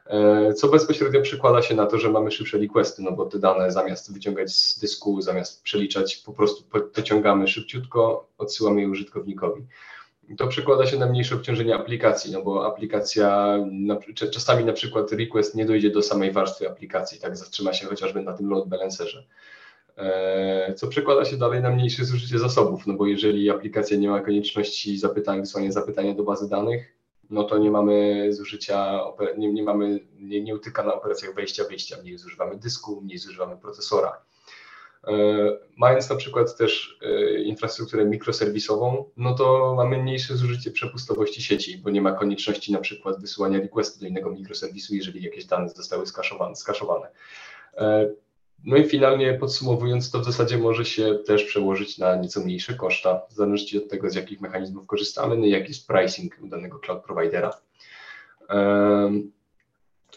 E, 0.06 0.54
co 0.54 0.68
bezpośrednio 0.68 1.22
przekłada 1.22 1.62
się 1.62 1.76
na 1.76 1.86
to, 1.86 1.98
że 1.98 2.10
mamy 2.10 2.32
szybsze 2.32 2.58
requesty, 2.58 3.02
no 3.02 3.12
bo 3.12 3.26
te 3.26 3.40
dane 3.40 3.72
zamiast 3.72 4.14
wyciągać 4.14 4.56
z 4.56 4.80
dysku, 4.80 5.22
zamiast 5.22 5.64
przeliczać, 5.64 6.16
po 6.16 6.34
prostu 6.34 6.64
pociągamy 6.94 7.48
szybciutko, 7.48 8.28
odsyłamy 8.38 8.82
je 8.82 8.90
użytkownikowi. 8.90 9.66
To 10.38 10.48
przekłada 10.48 10.86
się 10.86 10.98
na 10.98 11.06
mniejsze 11.06 11.36
obciążenie 11.36 11.76
aplikacji, 11.76 12.32
no 12.32 12.42
bo 12.42 12.68
aplikacja, 12.68 13.58
czasami 14.32 14.66
na 14.66 14.74
przykład 14.74 15.12
request 15.12 15.56
nie 15.56 15.66
dojdzie 15.66 15.90
do 15.90 16.02
samej 16.02 16.32
warstwy 16.32 16.70
aplikacji, 16.70 17.20
tak 17.20 17.38
zatrzyma 17.38 17.74
się 17.74 17.88
chociażby 17.88 18.22
na 18.22 18.34
tym 18.34 18.50
load 18.50 18.70
balancerze. 18.70 19.24
E, 19.98 20.74
co 20.74 20.88
przekłada 20.88 21.26
się 21.26 21.38
dalej 21.38 21.62
na 21.62 21.70
mniejsze 21.70 22.06
zużycie 22.06 22.40
zasobów, 22.40 22.88
no 22.88 22.94
bo 22.94 23.08
jeżeli 23.08 23.50
aplikacja 23.50 23.98
nie 23.98 24.10
ma 24.10 24.20
konieczności 24.20 24.98
zapytań, 24.98 25.40
wysłania 25.40 25.72
zapytania 25.72 26.14
do 26.14 26.24
bazy 26.24 26.50
danych, 26.50 26.94
no 27.30 27.44
to 27.44 27.58
nie 27.58 27.72
mamy 27.72 28.28
zużycia, 28.34 29.02
nie, 29.38 29.54
nie 29.54 29.64
mamy, 29.64 30.00
nie, 30.20 30.42
nie 30.42 30.56
utyka 30.56 30.84
na 30.84 30.94
operacjach 30.94 31.36
wejścia, 31.36 31.64
wyjścia, 31.70 31.98
mniej 32.02 32.18
zużywamy 32.18 32.58
dysku, 32.58 33.02
mniej 33.02 33.18
zużywamy 33.18 33.58
procesora. 33.58 34.22
E, 35.08 35.14
mając 35.78 36.10
na 36.10 36.16
przykład 36.16 36.58
też 36.58 37.00
e, 37.02 37.42
infrastrukturę 37.42 38.06
mikroserwisową, 38.06 39.06
no 39.18 39.36
to 39.36 39.74
mamy 39.78 40.04
mniejsze 40.04 40.38
zużycie 40.38 40.72
przepustowości 40.72 41.42
sieci, 41.42 41.78
bo 41.78 41.90
nie 41.90 42.02
ma 42.02 42.12
konieczności 42.12 42.72
na 42.72 42.80
przykład 42.80 43.22
wysyłania 43.22 43.60
requestu 43.60 44.00
do 44.00 44.08
innego 44.08 44.32
mikroserwisu, 44.32 44.96
jeżeli 44.96 45.24
jakieś 45.24 45.46
dane 45.46 45.70
zostały 45.70 46.08
skaszowane. 46.08 46.56
skaszowane. 46.56 47.08
No 48.64 48.78
i 48.78 48.84
finalnie 48.84 49.34
podsumowując, 49.34 50.12
to 50.12 50.20
w 50.20 50.26
zasadzie 50.26 50.58
może 50.58 50.86
się 50.86 51.20
też 51.26 51.44
przełożyć 51.44 51.98
na 51.98 52.16
nieco 52.16 52.40
mniejsze 52.42 52.74
koszta, 52.74 53.22
w 53.30 53.34
zależności 53.34 53.78
od 53.78 53.90
tego, 53.90 54.10
z 54.10 54.16
jakich 54.16 54.42
mechanizmów 54.42 54.88
korzystamy, 54.88 55.38
no 55.38 55.46
i 55.46 55.50
jaki 55.50 55.68
jest 55.68 55.88
pricing 55.88 56.36
danego 56.50 56.80
cloud 56.80 57.04
providera. 57.04 57.52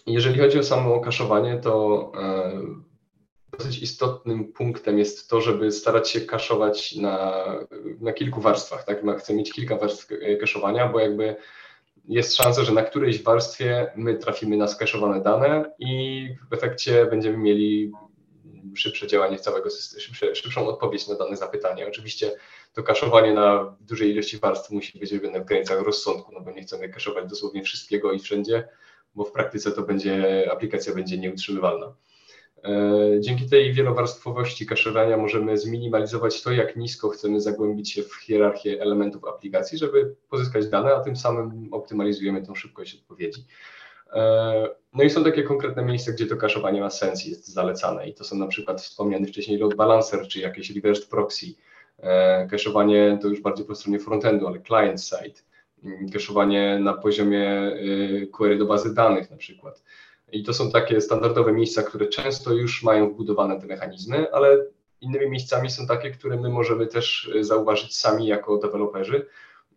Jeżeli 0.07 0.39
chodzi 0.39 0.59
o 0.59 0.63
samo 0.63 1.01
kaszowanie, 1.01 1.59
to 1.59 2.13
dosyć 3.59 3.83
istotnym 3.83 4.53
punktem 4.53 4.99
jest 4.99 5.31
to, 5.31 5.41
żeby 5.41 5.73
starać 5.73 6.11
się 6.11 6.21
kaszować 6.21 6.97
na, 6.97 7.45
na 8.01 8.13
kilku 8.13 8.41
warstwach. 8.41 8.85
Tak? 8.85 9.03
Chcę 9.19 9.35
mieć 9.35 9.53
kilka 9.53 9.77
warstw 9.77 10.09
kaszowania, 10.41 10.89
bo 10.89 11.01
jakby 11.01 11.37
jest 12.09 12.37
szansa, 12.37 12.65
że 12.65 12.73
na 12.73 12.83
którejś 12.83 13.23
warstwie 13.23 13.93
my 13.97 14.15
trafimy 14.15 14.57
na 14.57 14.69
skaszowane 14.69 15.23
dane 15.23 15.73
i 15.79 16.29
w 16.51 16.55
efekcie 16.55 17.07
będziemy 17.07 17.39
mieli 17.39 17.93
szybsze 18.75 19.07
działanie 19.07 19.39
całego 19.39 19.71
systemu, 19.71 20.01
szybsze, 20.01 20.35
szybszą 20.35 20.67
odpowiedź 20.67 21.09
na 21.09 21.15
dane 21.15 21.37
zapytanie. 21.37 21.89
Oczywiście 21.89 22.33
to 22.73 22.83
kaszowanie 22.83 23.35
na 23.35 23.77
dużej 23.81 24.11
ilości 24.11 24.39
warstw 24.39 24.71
musi 24.71 24.99
być 24.99 25.13
robione 25.13 25.41
w 25.41 25.45
granicach 25.45 25.83
rozsądku, 25.83 26.33
no 26.33 26.41
bo 26.41 26.51
nie 26.51 26.63
chcemy 26.63 26.89
kaszować 26.89 27.27
dosłownie 27.27 27.63
wszystkiego 27.63 28.13
i 28.13 28.19
wszędzie, 28.19 28.69
bo 29.15 29.25
w 29.25 29.33
praktyce 29.33 29.73
to 29.73 29.83
będzie, 29.83 30.49
aplikacja 30.53 30.95
będzie 30.95 31.19
nieutrzymywalna. 31.19 31.95
E, 32.65 33.21
dzięki 33.21 33.49
tej 33.49 33.73
wielowarstwowości 33.73 34.67
kaszowania 34.67 35.17
możemy 35.17 35.59
zminimalizować 35.59 36.43
to, 36.43 36.53
jak 36.53 36.77
nisko 36.77 37.09
chcemy 37.09 37.41
zagłębić 37.41 37.93
się 37.93 38.03
w 38.03 38.15
hierarchię 38.15 38.83
elementów 38.83 39.25
aplikacji, 39.25 39.79
żeby 39.79 40.15
pozyskać 40.31 40.69
dane, 40.69 40.95
a 40.95 41.01
tym 41.01 41.17
samym 41.17 41.69
optymalizujemy 41.73 42.43
tą 42.43 42.55
szybkość 42.55 42.95
odpowiedzi. 42.95 43.45
E, 44.13 44.69
no 44.95 45.05
i 45.05 45.11
są 45.11 45.25
takie 45.25 45.43
konkretne 45.43 45.85
miejsca, 45.85 46.13
gdzie 46.13 46.27
to 46.27 46.37
kaszowanie 46.37 46.81
ma 46.81 46.91
sens 46.91 47.27
i 47.27 47.31
jest 47.31 47.49
zalecane 47.49 48.09
i 48.09 48.15
to 48.15 48.25
są 48.25 48.37
na 48.37 48.47
przykład 48.47 48.81
wspomniany 48.81 49.27
wcześniej 49.27 49.59
load 49.59 49.75
balancer, 49.75 50.29
czy 50.29 50.41
jakieś 50.41 50.71
reversed 50.71 51.09
proxy. 51.09 51.47
Kaszowanie 52.51 53.19
to 53.23 53.29
już 53.29 53.41
bardziej 53.41 53.67
po 53.67 53.75
stronie 53.75 53.99
frontendu, 53.99 54.47
ale 54.47 54.61
client 54.61 55.03
side. 55.03 55.41
Kaszowanie 56.13 56.71
mm, 56.71 56.85
na 56.85 56.95
poziomie 56.95 57.73
y, 58.23 58.29
query 58.33 58.59
do 58.59 58.67
bazy 58.67 58.95
danych 58.95 59.31
na 59.31 59.37
przykład. 59.37 59.83
I 60.33 60.43
to 60.43 60.55
są 60.55 60.71
takie 60.71 61.01
standardowe 61.01 61.53
miejsca, 61.53 61.83
które 61.83 62.07
często 62.07 62.53
już 62.53 62.83
mają 62.83 63.11
wbudowane 63.11 63.61
te 63.61 63.67
mechanizmy, 63.67 64.33
ale 64.33 64.65
innymi 65.01 65.31
miejscami 65.31 65.71
są 65.71 65.87
takie, 65.87 66.11
które 66.11 66.37
my 66.37 66.49
możemy 66.49 66.87
też 66.87 67.31
y, 67.35 67.45
zauważyć 67.45 67.97
sami 67.97 68.27
jako 68.27 68.59
deweloperzy, 68.59 69.27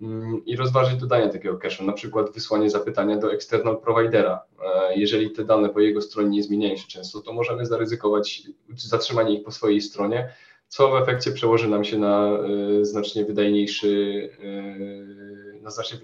Mm, 0.01 0.45
i 0.45 0.55
rozważyć 0.55 0.99
dodanie 0.99 1.30
takiego 1.30 1.57
cache'u, 1.57 1.85
na 1.85 1.93
przykład 1.93 2.34
wysłanie 2.34 2.69
zapytania 2.69 3.17
do 3.17 3.34
external 3.34 3.81
providera. 3.81 4.43
E, 4.63 4.99
jeżeli 4.99 5.31
te 5.31 5.43
dane 5.43 5.69
po 5.69 5.80
jego 5.80 6.01
stronie 6.01 6.30
nie 6.30 6.43
zmieniają 6.43 6.77
się 6.77 6.88
często, 6.88 7.21
to 7.21 7.34
możemy 7.34 7.65
zaryzykować 7.65 8.41
zatrzymanie 8.76 9.38
ich 9.38 9.43
po 9.43 9.51
swojej 9.51 9.81
stronie, 9.81 10.34
co 10.67 10.91
w 10.91 10.95
efekcie 10.95 11.31
przełoży 11.31 11.67
nam 11.67 11.84
się 11.84 11.97
na 11.97 12.30
e, 12.30 12.85
znacznie 12.85 13.26
wydajniejszy, 13.26 14.30
e, 14.39 15.61
na 15.61 15.71
znacznie 15.71 15.99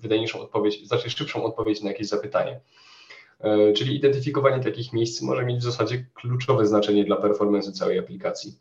wydajniejszą 0.00 0.40
odpowiedź, 0.40 0.86
znacznie 0.86 1.10
szybszą 1.10 1.44
odpowiedź 1.44 1.82
na 1.82 1.90
jakieś 1.90 2.08
zapytanie. 2.08 2.60
Czyli 3.76 3.96
identyfikowanie 3.96 4.64
takich 4.64 4.92
miejsc 4.92 5.22
może 5.22 5.44
mieć 5.44 5.60
w 5.60 5.62
zasadzie 5.62 6.04
kluczowe 6.14 6.66
znaczenie 6.66 7.04
dla 7.04 7.16
performance 7.16 7.72
całej 7.72 7.98
aplikacji. 7.98 8.58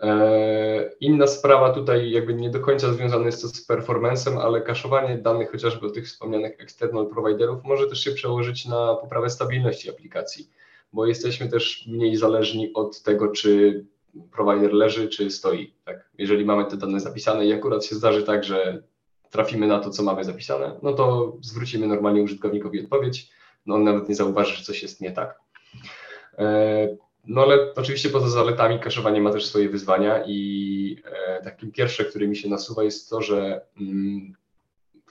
E, 0.00 0.90
inna 1.00 1.26
sprawa 1.26 1.72
tutaj 1.72 2.10
jakby 2.10 2.34
nie 2.34 2.50
do 2.50 2.60
końca 2.60 2.92
związana 2.92 3.26
jest 3.26 3.42
to 3.42 3.48
z 3.48 3.66
performancem, 3.66 4.38
ale 4.38 4.60
kaszowanie 4.60 5.18
danych 5.18 5.50
chociażby 5.50 5.90
tych 5.90 6.06
wspomnianych 6.06 6.60
external 6.60 7.06
providerów 7.06 7.64
może 7.64 7.86
też 7.86 8.04
się 8.04 8.12
przełożyć 8.12 8.66
na 8.66 8.94
poprawę 8.94 9.30
stabilności 9.30 9.90
aplikacji, 9.90 10.50
bo 10.92 11.06
jesteśmy 11.06 11.48
też 11.48 11.86
mniej 11.86 12.16
zależni 12.16 12.72
od 12.74 13.02
tego, 13.02 13.28
czy 13.28 13.84
provider 14.32 14.72
leży, 14.72 15.08
czy 15.08 15.30
stoi. 15.30 15.72
Tak? 15.84 16.10
Jeżeli 16.18 16.44
mamy 16.44 16.64
te 16.64 16.76
dane 16.76 17.00
zapisane 17.00 17.46
i 17.46 17.52
akurat 17.52 17.84
się 17.84 17.94
zdarzy 17.94 18.22
tak, 18.22 18.44
że 18.44 18.82
trafimy 19.30 19.66
na 19.66 19.78
to, 19.78 19.90
co 19.90 20.02
mamy 20.02 20.24
zapisane, 20.24 20.78
no 20.82 20.92
to 20.92 21.36
zwrócimy 21.40 21.86
normalnie 21.86 22.22
użytkownikowi 22.22 22.80
odpowiedź, 22.80 23.30
no 23.66 23.74
on 23.74 23.84
nawet 23.84 24.08
nie 24.08 24.14
zauważy, 24.14 24.56
że 24.56 24.64
coś 24.64 24.82
jest 24.82 25.00
nie 25.00 25.12
tak. 25.12 25.40
E, 26.38 26.88
no 27.26 27.42
ale 27.42 27.74
oczywiście 27.76 28.08
poza 28.08 28.28
zaletami 28.28 28.80
kaszowanie 28.80 29.20
ma 29.20 29.32
też 29.32 29.46
swoje 29.46 29.68
wyzwania 29.68 30.24
i 30.26 31.02
e, 31.04 31.42
takim 31.42 31.72
pierwsze, 31.72 32.04
które 32.04 32.28
mi 32.28 32.36
się 32.36 32.48
nasuwa 32.48 32.84
jest 32.84 33.10
to, 33.10 33.22
że 33.22 33.60
mm, 33.80 34.34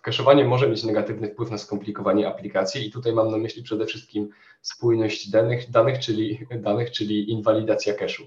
kaszowanie 0.01 0.45
może 0.45 0.69
mieć 0.69 0.83
negatywny 0.83 1.27
wpływ 1.27 1.51
na 1.51 1.57
skomplikowanie 1.57 2.27
aplikacji 2.27 2.87
i 2.87 2.91
tutaj 2.91 3.13
mam 3.13 3.31
na 3.31 3.37
myśli 3.37 3.63
przede 3.63 3.85
wszystkim 3.85 4.29
spójność 4.61 5.29
danych, 5.29 5.69
danych, 5.69 5.99
czyli, 5.99 6.39
danych 6.55 6.91
czyli 6.91 7.31
inwalidacja 7.31 7.93
cache'u. 7.93 8.23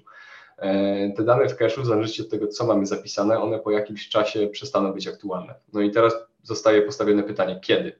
E, 0.62 1.12
te 1.16 1.24
dane 1.24 1.48
w 1.48 1.56
cache'u, 1.56 1.82
w 1.82 1.86
zależności 1.86 2.22
od 2.22 2.28
tego, 2.28 2.48
co 2.48 2.66
mamy 2.66 2.86
zapisane, 2.86 3.40
one 3.40 3.58
po 3.58 3.70
jakimś 3.70 4.08
czasie 4.08 4.48
przestaną 4.48 4.92
być 4.92 5.08
aktualne. 5.08 5.54
No 5.72 5.80
i 5.80 5.90
teraz 5.90 6.14
zostaje 6.42 6.82
postawione 6.82 7.22
pytanie, 7.22 7.60
kiedy? 7.62 7.92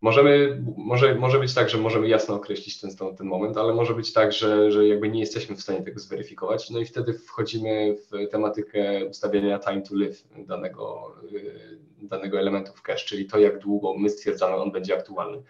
Możemy, 0.00 0.62
może, 0.76 1.14
może 1.14 1.38
być 1.38 1.54
tak, 1.54 1.70
że 1.70 1.78
możemy 1.78 2.08
jasno 2.08 2.34
określić 2.34 2.80
ten, 2.80 2.90
ten 3.16 3.26
moment, 3.26 3.56
ale 3.56 3.74
może 3.74 3.94
być 3.94 4.12
tak, 4.12 4.32
że, 4.32 4.72
że 4.72 4.88
jakby 4.88 5.08
nie 5.08 5.20
jesteśmy 5.20 5.56
w 5.56 5.62
stanie 5.62 5.82
tego 5.82 6.00
zweryfikować. 6.00 6.70
No 6.70 6.78
i 6.78 6.84
wtedy 6.84 7.12
wchodzimy 7.12 7.96
w 7.96 8.30
tematykę 8.30 9.04
ustawienia 9.04 9.58
time 9.58 9.82
to 9.82 9.94
live 9.94 10.24
danego, 10.46 11.14
y, 11.32 11.78
danego 12.02 12.38
elementu 12.38 12.72
w 12.72 12.82
cache, 12.82 13.06
czyli 13.06 13.26
to, 13.26 13.38
jak 13.38 13.58
długo 13.58 13.94
my 13.98 14.10
stwierdzamy, 14.10 14.56
on 14.56 14.72
będzie 14.72 14.94
aktualny. 14.94 15.42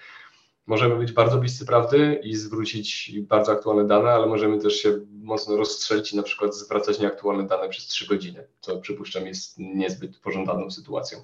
Możemy 0.71 0.97
być 0.97 1.13
bardzo 1.13 1.39
bliscy 1.39 1.67
prawdy 1.67 2.21
i 2.23 2.35
zwrócić 2.35 3.13
bardzo 3.21 3.53
aktualne 3.53 3.87
dane, 3.87 4.11
ale 4.11 4.27
możemy 4.27 4.61
też 4.61 4.75
się 4.75 4.99
mocno 5.23 5.57
rozstrzelić 5.57 6.13
i 6.13 6.17
na 6.17 6.23
przykład 6.23 6.55
zwracać 6.55 6.99
nieaktualne 6.99 7.47
dane 7.47 7.69
przez 7.69 7.87
3 7.87 8.07
godziny, 8.07 8.47
co 8.61 8.79
przypuszczam 8.79 9.27
jest 9.27 9.59
niezbyt 9.59 10.19
pożądaną 10.19 10.71
sytuacją. 10.71 11.19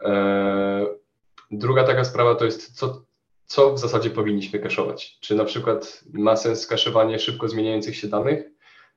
Eee, 0.00 0.86
Druga 1.50 1.84
taka 1.84 2.04
sprawa 2.04 2.34
to 2.34 2.44
jest, 2.44 2.78
co, 2.78 3.04
co 3.46 3.72
w 3.72 3.78
zasadzie 3.78 4.10
powinniśmy 4.10 4.58
kaszować. 4.58 5.18
Czy 5.20 5.34
na 5.34 5.44
przykład 5.44 6.04
ma 6.12 6.36
sens 6.36 6.66
kaszowanie 6.66 7.18
szybko 7.18 7.48
zmieniających 7.48 7.96
się 7.96 8.08
danych? 8.08 8.53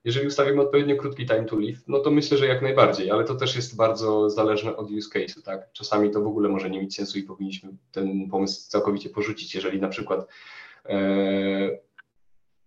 Jeżeli 0.08 0.28
ustawimy 0.28 0.62
odpowiednio 0.62 0.96
krótki 0.96 1.26
time 1.26 1.46
to 1.46 1.60
live, 1.60 1.84
no 1.88 2.00
to 2.00 2.12
myślę, 2.12 2.38
że 2.38 2.48
jak 2.48 2.62
najbardziej, 2.62 3.12
ale 3.12 3.24
to 3.24 3.36
też 3.36 3.56
jest 3.56 3.76
bardzo 3.76 4.30
zależne 4.30 4.76
od 4.76 4.92
use 4.92 5.10
case'u, 5.10 5.42
tak? 5.42 5.72
Czasami 5.74 6.12
to 6.12 6.22
w 6.22 6.28
ogóle 6.28 6.50
może 6.50 6.70
nie 6.70 6.82
mieć 6.82 6.96
sensu 6.96 7.20
i 7.20 7.24
powinniśmy 7.24 7.70
ten 7.92 8.30
pomysł 8.30 8.70
całkowicie 8.70 9.10
porzucić, 9.10 9.56
jeżeli 9.56 9.82
na 9.82 9.88
przykład 9.88 10.28
e, 10.86 11.00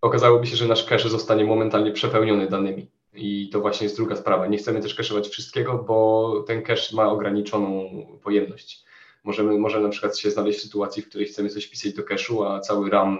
okazałoby 0.01 0.47
się, 0.47 0.55
że 0.55 0.67
nasz 0.67 0.85
cache 0.85 1.09
zostanie 1.09 1.45
momentalnie 1.45 1.91
przepełniony 1.91 2.47
danymi. 2.47 2.87
I 3.13 3.49
to 3.49 3.61
właśnie 3.61 3.85
jest 3.85 3.97
druga 3.97 4.15
sprawa. 4.15 4.47
Nie 4.47 4.57
chcemy 4.57 4.81
też 4.81 4.95
kaszować 4.95 5.27
wszystkiego, 5.27 5.83
bo 5.87 6.43
ten 6.47 6.63
cache 6.63 6.95
ma 6.95 7.09
ograniczoną 7.09 7.89
pojemność 8.23 8.85
możemy, 9.23 9.57
może 9.57 9.79
na 9.79 9.89
przykład 9.89 10.17
się 10.17 10.31
znaleźć 10.31 10.59
w 10.59 10.63
sytuacji, 10.63 11.03
w 11.03 11.09
której 11.09 11.27
chcemy 11.27 11.49
coś 11.49 11.67
pisać 11.67 11.93
do 11.93 12.03
cache'u, 12.03 12.47
a 12.47 12.59
cały 12.59 12.89
RAM 12.89 13.17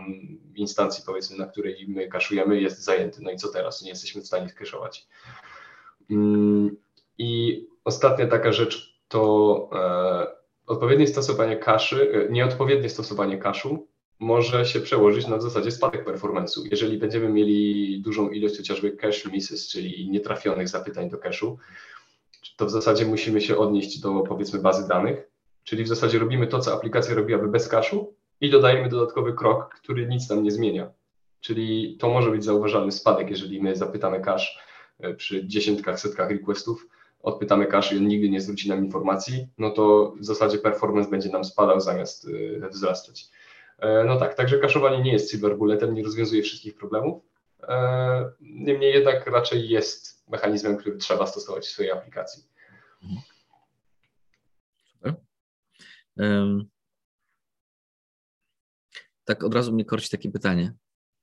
instancji, 0.55 1.03
powiedzmy, 1.05 1.37
na 1.37 1.45
której 1.45 1.85
my 1.87 2.07
kaszujemy, 2.07 2.61
jest 2.61 2.83
zajęty. 2.83 3.21
No 3.21 3.31
i 3.31 3.37
co 3.37 3.47
teraz? 3.47 3.81
Nie 3.81 3.89
jesteśmy 3.89 4.21
w 4.21 4.27
stanie 4.27 4.49
skaszować. 4.49 5.07
Mm, 6.09 6.77
I 7.17 7.61
ostatnia 7.83 8.27
taka 8.27 8.51
rzecz 8.51 9.01
to 9.07 9.69
e, 9.73 10.27
odpowiednie 10.67 11.07
stosowanie 11.07 11.57
kaszy, 11.57 12.27
e, 12.29 12.31
nieodpowiednie 12.31 12.89
stosowanie 12.89 13.37
kaszu 13.37 13.87
może 14.19 14.65
się 14.65 14.79
przełożyć 14.79 15.27
na 15.27 15.37
w 15.37 15.41
zasadzie 15.41 15.71
spadek 15.71 16.07
performance'u. 16.07 16.61
Jeżeli 16.71 16.97
będziemy 16.97 17.29
mieli 17.29 18.01
dużą 18.01 18.29
ilość 18.29 18.57
chociażby 18.57 18.91
cache 18.91 19.29
misses, 19.31 19.67
czyli 19.67 20.09
nietrafionych 20.09 20.69
zapytań 20.69 21.09
do 21.09 21.17
cache'u, 21.17 21.55
to 22.57 22.65
w 22.65 22.69
zasadzie 22.71 23.05
musimy 23.05 23.41
się 23.41 23.57
odnieść 23.57 23.99
do 23.99 24.19
powiedzmy 24.19 24.59
bazy 24.59 24.87
danych 24.87 25.30
Czyli 25.63 25.83
w 25.83 25.87
zasadzie 25.87 26.19
robimy 26.19 26.47
to, 26.47 26.59
co 26.59 26.73
aplikacja 26.73 27.15
robiłaby 27.15 27.47
bez 27.47 27.67
kaszu 27.67 28.13
i 28.41 28.49
dodajemy 28.49 28.89
dodatkowy 28.89 29.33
krok, 29.33 29.75
który 29.75 30.07
nic 30.07 30.29
nam 30.29 30.43
nie 30.43 30.51
zmienia. 30.51 30.91
Czyli 31.39 31.97
to 31.99 32.09
może 32.09 32.31
być 32.31 32.43
zauważalny 32.43 32.91
spadek, 32.91 33.29
jeżeli 33.29 33.61
my 33.61 33.75
zapytamy 33.75 34.21
cache 34.21 34.47
przy 35.17 35.47
dziesiątkach, 35.47 35.99
setkach 35.99 36.29
requestów, 36.29 36.87
odpytamy 37.23 37.65
cache 37.65 37.95
i 37.95 37.97
on 37.97 38.07
nigdy 38.07 38.29
nie 38.29 38.41
zwróci 38.41 38.69
nam 38.69 38.85
informacji, 38.85 39.47
no 39.57 39.69
to 39.69 40.13
w 40.19 40.25
zasadzie 40.25 40.57
performance 40.57 41.09
będzie 41.09 41.29
nam 41.29 41.43
spadał 41.43 41.79
zamiast 41.79 42.27
y, 42.27 42.61
wzrastać. 42.71 43.27
E, 43.79 44.03
no 44.03 44.17
tak, 44.19 44.35
także 44.35 44.59
kaszowanie 44.59 45.03
nie 45.03 45.11
jest 45.11 45.31
cyberbulletem, 45.31 45.93
nie 45.93 46.03
rozwiązuje 46.03 46.43
wszystkich 46.43 46.75
problemów. 46.75 47.23
E, 47.63 48.31
niemniej 48.41 48.93
jednak 48.93 49.27
raczej 49.27 49.69
jest 49.69 50.29
mechanizmem, 50.29 50.77
który 50.77 50.97
trzeba 50.97 51.27
stosować 51.27 51.65
w 51.65 51.69
swojej 51.69 51.91
aplikacji. 51.91 52.43
Tak 59.23 59.43
od 59.43 59.53
razu 59.53 59.73
mnie 59.73 59.85
korci 59.85 60.09
takie 60.09 60.31
pytanie. 60.31 60.73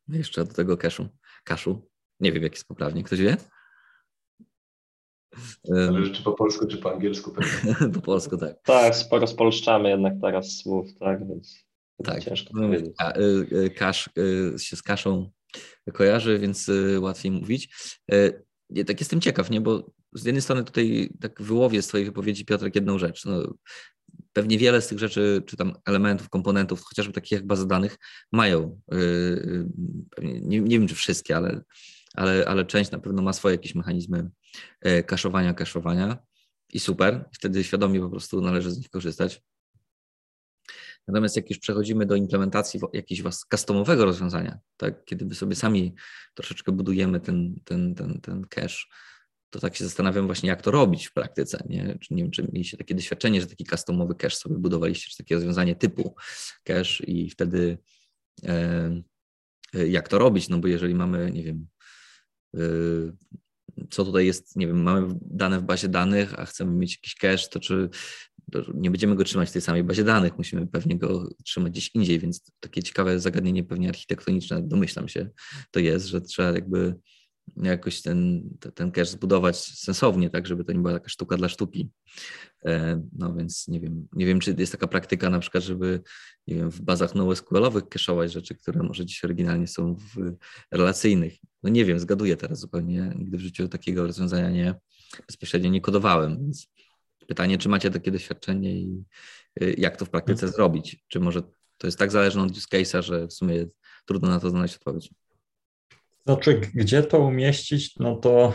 Jeszcze 0.08 0.44
do 0.44 0.54
tego 0.54 0.76
kaszu. 0.76 1.08
Kaszu. 1.44 1.88
Nie 2.20 2.32
wiem, 2.32 2.42
jaki 2.42 2.54
jest 2.54 2.68
poprawnie. 2.68 3.02
Ktoś 3.02 3.20
wie? 3.20 3.36
Zależy, 5.64 6.12
czy 6.12 6.22
po 6.22 6.32
polsku, 6.32 6.66
czy 6.66 6.78
po 6.78 6.92
angielsku. 6.92 7.32
po 7.94 8.00
polsku, 8.00 8.36
tak. 8.36 8.62
Tak, 8.62 8.96
sporo 8.96 9.26
spolszczamy 9.26 9.88
jednak 9.88 10.14
teraz 10.22 10.56
słów, 10.56 10.94
tak, 10.98 11.28
więc 11.28 11.64
tak. 12.04 12.24
ciężko 12.24 12.50
no, 12.54 12.62
powiedzieć. 12.62 12.96
Y, 13.16 13.56
y, 13.56 13.70
kasz 13.70 14.10
y, 14.18 14.58
się 14.58 14.76
z 14.76 14.82
kaszą 14.82 15.30
kojarzy, 15.92 16.38
więc 16.38 16.70
łatwiej 17.00 17.32
mówić. 17.32 17.68
Ja 18.70 18.84
tak 18.84 19.00
jestem 19.00 19.20
ciekaw, 19.20 19.50
nie, 19.50 19.60
bo 19.60 19.90
z 20.12 20.24
jednej 20.24 20.42
strony 20.42 20.64
tutaj 20.64 21.10
tak 21.20 21.42
wyłowię 21.42 21.82
z 21.82 21.86
Twojej 21.86 22.06
wypowiedzi, 22.06 22.44
Piotrek, 22.44 22.74
jedną 22.74 22.98
rzecz. 22.98 23.24
No, 23.24 23.54
pewnie 24.32 24.58
wiele 24.58 24.82
z 24.82 24.88
tych 24.88 24.98
rzeczy, 24.98 25.42
czy 25.46 25.56
tam 25.56 25.74
elementów, 25.86 26.28
komponentów, 26.28 26.82
chociażby 26.82 27.12
takich 27.12 27.32
jak 27.32 27.46
bazy 27.46 27.66
danych, 27.66 27.96
mają, 28.32 28.80
nie, 30.22 30.60
nie 30.60 30.78
wiem 30.78 30.88
czy 30.88 30.94
wszystkie, 30.94 31.36
ale 31.36 31.62
ale, 32.18 32.44
ale 32.48 32.64
część 32.64 32.90
na 32.90 32.98
pewno 32.98 33.22
ma 33.22 33.32
swoje 33.32 33.54
jakieś 33.54 33.74
mechanizmy 33.74 34.30
e, 34.80 35.02
kaszowania, 35.02 35.54
kaszowania 35.54 36.18
i 36.72 36.80
super. 36.80 37.28
Wtedy 37.32 37.64
świadomie 37.64 38.00
po 38.00 38.10
prostu 38.10 38.40
należy 38.40 38.70
z 38.70 38.78
nich 38.78 38.90
korzystać. 38.90 39.42
Natomiast 41.08 41.36
jak 41.36 41.50
już 41.50 41.58
przechodzimy 41.58 42.06
do 42.06 42.14
implementacji 42.14 42.80
jakiegoś 42.92 43.34
customowego 43.34 44.04
rozwiązania, 44.04 44.58
tak, 44.76 45.04
kiedy 45.04 45.24
my 45.24 45.34
sobie 45.34 45.56
sami 45.56 45.94
troszeczkę 46.34 46.72
budujemy 46.72 47.20
ten, 47.20 47.60
ten, 47.64 47.94
ten, 47.94 48.20
ten 48.20 48.46
cache, 48.48 48.84
to 49.50 49.60
tak 49.60 49.76
się 49.76 49.84
zastanawiam 49.84 50.26
właśnie, 50.26 50.48
jak 50.48 50.62
to 50.62 50.70
robić 50.70 51.06
w 51.06 51.12
praktyce. 51.12 51.62
Nie, 51.68 51.98
czy, 52.00 52.14
nie 52.14 52.22
wiem, 52.22 52.30
czy 52.30 52.48
mieliście 52.52 52.76
takie 52.76 52.94
doświadczenie, 52.94 53.40
że 53.40 53.46
taki 53.46 53.64
customowy 53.64 54.14
cache 54.14 54.36
sobie 54.36 54.58
budowaliście, 54.58 55.10
czy 55.10 55.16
takie 55.16 55.34
rozwiązanie 55.34 55.76
typu 55.76 56.16
cache 56.64 57.04
i 57.04 57.30
wtedy 57.30 57.78
e, 58.44 59.02
e 59.74 59.88
jak 59.88 60.08
to 60.08 60.18
robić, 60.18 60.48
no 60.48 60.58
bo 60.58 60.68
jeżeli 60.68 60.94
mamy, 60.94 61.32
nie 61.32 61.42
wiem, 61.42 61.66
Y, 62.56 63.12
co 63.90 64.04
tutaj 64.04 64.26
jest, 64.26 64.56
nie 64.56 64.66
wiem, 64.66 64.82
mamy 64.82 65.14
dane 65.20 65.60
w 65.60 65.62
bazie 65.62 65.88
danych, 65.88 66.38
a 66.40 66.44
chcemy 66.44 66.72
mieć 66.72 66.92
jakiś 66.92 67.14
cache, 67.14 67.48
to 67.50 67.60
czy 67.60 67.88
to 68.52 68.62
nie 68.74 68.90
będziemy 68.90 69.16
go 69.16 69.24
trzymać 69.24 69.48
w 69.48 69.52
tej 69.52 69.62
samej 69.62 69.84
bazie 69.84 70.04
danych, 70.04 70.38
musimy 70.38 70.66
pewnie 70.66 70.98
go 70.98 71.28
trzymać 71.44 71.72
gdzieś 71.72 71.90
indziej, 71.94 72.18
więc 72.18 72.52
takie 72.60 72.82
ciekawe 72.82 73.20
zagadnienie 73.20 73.64
pewnie 73.64 73.88
architektoniczne, 73.88 74.62
domyślam 74.62 75.08
się, 75.08 75.28
to 75.70 75.80
jest, 75.80 76.06
że 76.06 76.20
trzeba 76.20 76.52
jakby 76.52 76.94
jakoś 77.56 78.02
ten, 78.02 78.50
ten 78.74 78.92
cache 78.92 79.10
zbudować 79.10 79.56
sensownie, 79.56 80.30
tak, 80.30 80.46
żeby 80.46 80.64
to 80.64 80.72
nie 80.72 80.78
była 80.78 80.92
taka 80.92 81.08
sztuka 81.08 81.36
dla 81.36 81.48
sztuki. 81.48 81.90
E, 82.64 83.02
no 83.12 83.34
więc 83.34 83.68
nie 83.68 83.80
wiem, 83.80 84.08
nie 84.12 84.26
wiem, 84.26 84.40
czy 84.40 84.54
jest 84.58 84.72
taka 84.72 84.86
praktyka 84.86 85.30
na 85.30 85.38
przykład, 85.38 85.64
żeby 85.64 86.00
nie 86.46 86.54
wiem, 86.54 86.70
w 86.70 86.80
bazach 86.80 87.14
NoSQL-owych 87.14 87.84
cache'ować 87.84 88.28
rzeczy, 88.28 88.54
które 88.54 88.82
może 88.82 89.06
dziś 89.06 89.24
oryginalnie 89.24 89.66
są 89.66 89.94
w 89.94 90.36
relacyjnych. 90.72 91.34
No 91.62 91.70
nie 91.70 91.84
wiem, 91.84 91.98
zgaduję 91.98 92.36
teraz 92.36 92.60
zupełnie, 92.60 93.12
nigdy 93.18 93.36
w 93.36 93.40
życiu 93.40 93.68
takiego 93.68 94.06
rozwiązania 94.06 94.50
nie 94.50 94.74
bezpośrednio 95.26 95.70
nie 95.70 95.80
kodowałem, 95.80 96.38
więc 96.38 96.68
pytanie, 97.28 97.58
czy 97.58 97.68
macie 97.68 97.90
takie 97.90 98.10
doświadczenie 98.10 98.80
i 98.80 99.04
y, 99.62 99.74
jak 99.78 99.96
to 99.96 100.04
w 100.04 100.10
praktyce 100.10 100.40
hmm. 100.40 100.54
zrobić? 100.56 101.04
Czy 101.08 101.20
może 101.20 101.42
to 101.78 101.86
jest 101.86 101.98
tak 101.98 102.12
zależne 102.12 102.42
od 102.42 102.50
use 102.50 102.66
case'a, 102.72 103.02
że 103.02 103.26
w 103.26 103.32
sumie 103.32 103.66
trudno 104.06 104.28
na 104.28 104.40
to 104.40 104.50
znaleźć 104.50 104.74
odpowiedź? 104.74 105.10
Znaczy, 106.28 106.60
gdzie 106.74 107.02
to 107.02 107.18
umieścić, 107.18 107.96
no 107.96 108.16
to, 108.16 108.52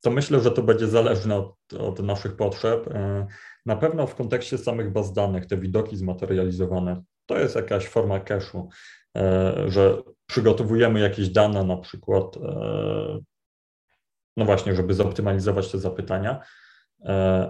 to 0.00 0.10
myślę, 0.10 0.40
że 0.40 0.50
to 0.50 0.62
będzie 0.62 0.88
zależne 0.88 1.36
od, 1.36 1.74
od 1.78 1.98
naszych 1.98 2.36
potrzeb. 2.36 2.88
E, 2.88 3.26
na 3.66 3.76
pewno 3.76 4.06
w 4.06 4.14
kontekście 4.14 4.58
samych 4.58 4.92
baz 4.92 5.12
danych, 5.12 5.46
te 5.46 5.56
widoki 5.56 5.96
zmaterializowane, 5.96 7.02
to 7.26 7.38
jest 7.38 7.56
jakaś 7.56 7.86
forma 7.86 8.18
cache'u, 8.18 8.66
e, 9.16 9.54
że 9.66 10.02
przygotowujemy 10.26 11.00
jakieś 11.00 11.28
dane, 11.28 11.64
na 11.64 11.76
przykład, 11.76 12.36
e, 12.36 13.18
no 14.36 14.44
właśnie, 14.44 14.74
żeby 14.74 14.94
zoptymalizować 14.94 15.72
te 15.72 15.78
zapytania, 15.78 16.40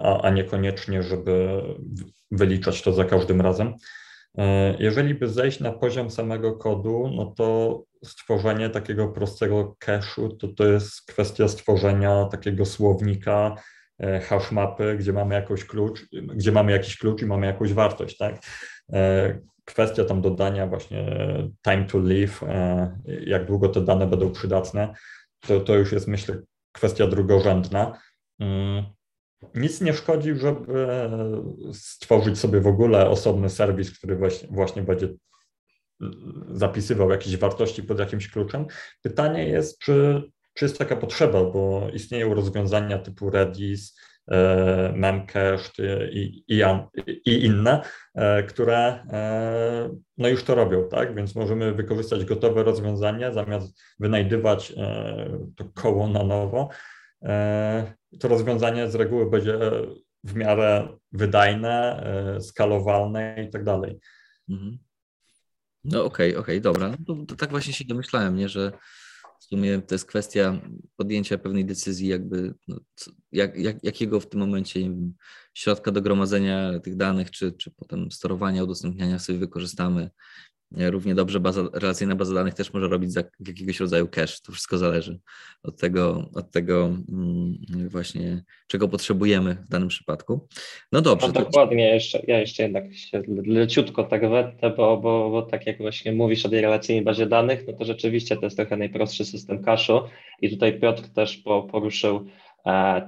a, 0.03 0.21
a 0.21 0.29
niekoniecznie, 0.29 1.03
żeby 1.03 1.61
wyliczać 2.31 2.81
to 2.81 2.93
za 2.93 3.05
każdym 3.05 3.41
razem. 3.41 3.73
Jeżeli 4.79 5.15
by 5.15 5.27
zejść 5.27 5.59
na 5.59 5.71
poziom 5.71 6.11
samego 6.11 6.53
kodu, 6.53 7.11
no 7.15 7.25
to 7.25 7.83
stworzenie 8.03 8.69
takiego 8.69 9.07
prostego 9.07 9.75
cache'u, 9.85 10.37
to 10.37 10.47
to 10.47 10.65
jest 10.65 11.05
kwestia 11.05 11.47
stworzenia 11.47 12.25
takiego 12.25 12.65
słownika, 12.65 13.55
e, 13.99 14.19
hash 14.19 14.51
mapy, 14.51 14.95
gdzie 14.99 15.13
mamy 15.13 15.35
jakiś 15.35 15.65
klucz, 15.65 16.05
gdzie 16.11 16.51
mamy 16.51 16.71
jakiś 16.71 16.97
klucz 16.97 17.21
i 17.21 17.25
mamy 17.25 17.47
jakąś 17.47 17.73
wartość, 17.73 18.17
tak? 18.17 18.35
E, 18.93 19.39
kwestia 19.65 20.05
tam 20.05 20.21
dodania 20.21 20.67
właśnie 20.67 21.05
time 21.63 21.85
to 21.85 21.97
live, 21.97 22.43
e, 22.43 22.97
jak 23.05 23.45
długo 23.45 23.69
te 23.69 23.81
dane 23.81 24.07
będą 24.07 24.31
przydatne, 24.31 24.93
to, 25.39 25.59
to 25.59 25.75
już 25.75 25.91
jest 25.91 26.07
myślę 26.07 26.41
kwestia 26.71 27.07
drugorzędna. 27.07 27.97
Nic 29.55 29.81
nie 29.81 29.93
szkodzi, 29.93 30.35
żeby 30.35 30.87
stworzyć 31.73 32.39
sobie 32.39 32.61
w 32.61 32.67
ogóle 32.67 33.09
osobny 33.09 33.49
serwis, 33.49 33.97
który 33.97 34.15
właśnie, 34.15 34.47
właśnie 34.51 34.81
będzie 34.81 35.07
zapisywał 36.51 37.09
jakieś 37.09 37.37
wartości 37.37 37.83
pod 37.83 37.99
jakimś 37.99 38.31
kluczem. 38.31 38.65
Pytanie 39.01 39.47
jest, 39.47 39.79
czy, 39.79 40.23
czy 40.53 40.65
jest 40.65 40.77
taka 40.77 40.95
potrzeba, 40.95 41.43
bo 41.43 41.87
istnieją 41.93 42.33
rozwiązania 42.33 42.99
typu 42.99 43.29
Redis, 43.29 43.99
e, 44.31 44.93
Memcache 44.95 46.09
i, 46.11 46.43
i, 46.47 46.63
i 47.25 47.45
inne, 47.45 47.81
e, 48.15 48.43
które 48.43 48.77
e, 48.77 49.89
no 50.17 50.27
już 50.27 50.43
to 50.43 50.55
robią, 50.55 50.87
tak? 50.89 51.15
Więc 51.15 51.35
możemy 51.35 51.73
wykorzystać 51.73 52.25
gotowe 52.25 52.63
rozwiązanie 52.63 53.33
zamiast 53.33 53.81
wynajdywać 53.99 54.73
to 55.55 55.65
koło 55.75 56.07
na 56.07 56.23
nowo. 56.23 56.69
To 58.19 58.27
rozwiązanie 58.27 58.91
z 58.91 58.95
reguły 58.95 59.29
będzie 59.29 59.59
w 60.23 60.35
miarę 60.35 60.97
wydajne, 61.11 62.03
skalowalne 62.41 63.45
i 63.47 63.49
tak 63.49 63.63
dalej. 63.63 63.99
Mhm. 64.49 64.77
No 65.83 66.05
okej, 66.05 66.29
okay, 66.29 66.41
okej, 66.41 66.57
okay, 66.57 66.61
dobra. 66.61 66.95
No 67.07 67.25
to, 67.25 67.35
tak 67.35 67.49
właśnie 67.49 67.73
się 67.73 67.85
domyślałem, 67.85 68.35
nie, 68.35 68.49
że 68.49 68.71
w 69.39 69.43
sumie 69.43 69.81
to 69.81 69.95
jest 69.95 70.05
kwestia 70.05 70.61
podjęcia 70.97 71.37
pewnej 71.37 71.65
decyzji, 71.65 72.07
jakby 72.07 72.53
no, 72.67 72.79
jak, 73.31 73.57
jak, 73.57 73.83
jakiego 73.83 74.19
w 74.19 74.29
tym 74.29 74.39
momencie 74.39 74.79
wiem, 74.79 75.13
środka 75.53 75.91
do 75.91 76.01
gromadzenia 76.01 76.79
tych 76.79 76.95
danych, 76.95 77.31
czy, 77.31 77.51
czy 77.51 77.71
potem 77.71 78.11
sterowania, 78.11 78.63
udostępniania 78.63 79.19
sobie 79.19 79.39
wykorzystamy. 79.39 80.09
Równie 80.77 81.15
dobrze 81.15 81.39
baza, 81.39 81.61
relacyjna 81.73 82.15
baza 82.15 82.33
danych 82.33 82.53
też 82.53 82.73
może 82.73 82.87
robić 82.87 83.11
za 83.11 83.23
jakiegoś 83.47 83.79
rodzaju 83.79 84.07
cache. 84.07 84.37
To 84.45 84.51
wszystko 84.51 84.77
zależy 84.77 85.19
od 85.63 85.77
tego, 85.77 86.29
od 86.35 86.51
tego 86.51 86.85
mm, 87.09 87.89
właśnie, 87.89 88.43
czego 88.67 88.87
potrzebujemy 88.87 89.55
w 89.55 89.69
danym 89.69 89.87
przypadku. 89.87 90.47
No 90.91 91.01
dobrze. 91.01 91.27
No 91.27 91.33
dokładnie, 91.33 91.87
to... 91.87 91.93
jeszcze, 91.93 92.21
ja 92.27 92.39
jeszcze 92.39 92.63
jednak 92.63 92.95
się 92.95 93.21
leciutko 93.45 94.03
tak 94.03 94.29
wetnę, 94.29 94.69
bo, 94.69 94.97
bo, 94.97 95.29
bo 95.29 95.41
tak 95.41 95.67
jak 95.67 95.77
właśnie 95.77 96.11
mówisz 96.11 96.45
o 96.45 96.49
tej 96.49 96.61
relacyjnej 96.61 97.05
bazie 97.05 97.25
danych, 97.25 97.63
no 97.67 97.73
to 97.73 97.85
rzeczywiście 97.85 98.37
to 98.37 98.45
jest 98.45 98.57
trochę 98.57 98.77
najprostszy 98.77 99.25
system 99.25 99.61
cache'u 99.61 100.01
i 100.41 100.49
tutaj 100.49 100.79
Piotr 100.79 101.09
też 101.09 101.37
poruszył 101.71 102.25
E, 102.25 102.50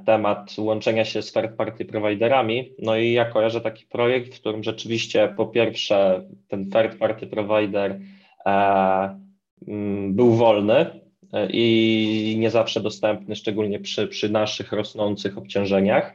temat 0.06 0.56
łączenia 0.58 1.06
się 1.06 1.22
z 1.22 1.34
third 1.34 1.56
party 1.56 1.86
providerami. 1.86 2.74
No 2.80 2.98
i 2.98 3.12
ja 3.12 3.26
kojarzę 3.26 3.62
taki 3.62 3.86
projekt, 3.86 4.36
w 4.36 4.40
którym 4.40 4.64
rzeczywiście 4.64 5.34
po 5.38 5.48
pierwsze 5.48 6.24
ten 6.48 6.72
third 6.72 6.98
party 7.00 7.28
provider 7.28 8.00
e, 8.46 9.20
mm, 9.68 10.14
był 10.14 10.32
wolny 10.32 11.02
e, 11.34 11.48
i 11.50 12.36
nie 12.40 12.50
zawsze 12.50 12.80
dostępny, 12.82 13.36
szczególnie 13.36 13.80
przy, 13.80 14.08
przy 14.08 14.30
naszych 14.30 14.72
rosnących 14.72 15.38
obciążeniach. 15.38 16.14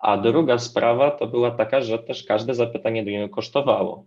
A 0.00 0.16
druga 0.16 0.58
sprawa 0.58 1.10
to 1.10 1.26
była 1.26 1.50
taka, 1.50 1.80
że 1.80 1.98
też 1.98 2.24
każde 2.24 2.54
zapytanie 2.54 3.04
do 3.04 3.10
niego 3.10 3.28
kosztowało. 3.28 4.04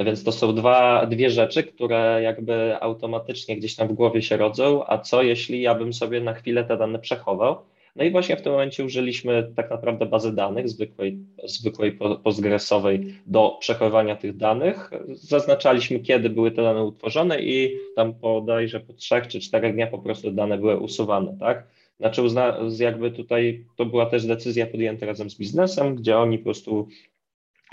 Więc 0.00 0.24
to 0.24 0.32
są 0.32 0.54
dwa, 0.54 1.06
dwie 1.06 1.30
rzeczy, 1.30 1.64
które 1.64 2.20
jakby 2.22 2.76
automatycznie 2.80 3.56
gdzieś 3.56 3.76
tam 3.76 3.88
w 3.88 3.92
głowie 3.92 4.22
się 4.22 4.36
rodzą, 4.36 4.84
a 4.86 4.98
co 4.98 5.22
jeśli 5.22 5.62
ja 5.62 5.74
bym 5.74 5.92
sobie 5.92 6.20
na 6.20 6.34
chwilę 6.34 6.64
te 6.64 6.76
dane 6.76 6.98
przechował 6.98 7.56
no 7.96 8.04
i 8.04 8.10
właśnie 8.10 8.36
w 8.36 8.42
tym 8.42 8.52
momencie 8.52 8.84
użyliśmy 8.84 9.52
tak 9.56 9.70
naprawdę 9.70 10.06
bazy 10.06 10.34
danych 10.34 10.68
zwykłej, 10.68 11.18
zwykłej 11.44 11.98
postgresowej 12.24 13.14
do 13.26 13.56
przechowywania 13.60 14.16
tych 14.16 14.36
danych. 14.36 14.90
Zaznaczaliśmy, 15.08 16.00
kiedy 16.00 16.30
były 16.30 16.50
te 16.50 16.62
dane 16.62 16.84
utworzone 16.84 17.42
i 17.42 17.78
tam 17.96 18.12
bodajże 18.12 18.80
po 18.80 18.92
trzech 18.92 19.26
czy 19.26 19.40
czterech 19.40 19.74
dniach 19.74 19.90
po 19.90 19.98
prostu 19.98 20.30
dane 20.30 20.58
były 20.58 20.76
usuwane, 20.78 21.36
tak? 21.40 21.66
znaczy 22.00 22.22
uzna, 22.22 22.58
jakby 22.78 23.10
tutaj 23.10 23.64
to 23.76 23.86
była 23.86 24.06
też 24.06 24.26
decyzja 24.26 24.66
podjęta 24.66 25.06
razem 25.06 25.30
z 25.30 25.38
biznesem, 25.38 25.94
gdzie 25.94 26.18
oni 26.18 26.38
po 26.38 26.44
prostu 26.44 26.88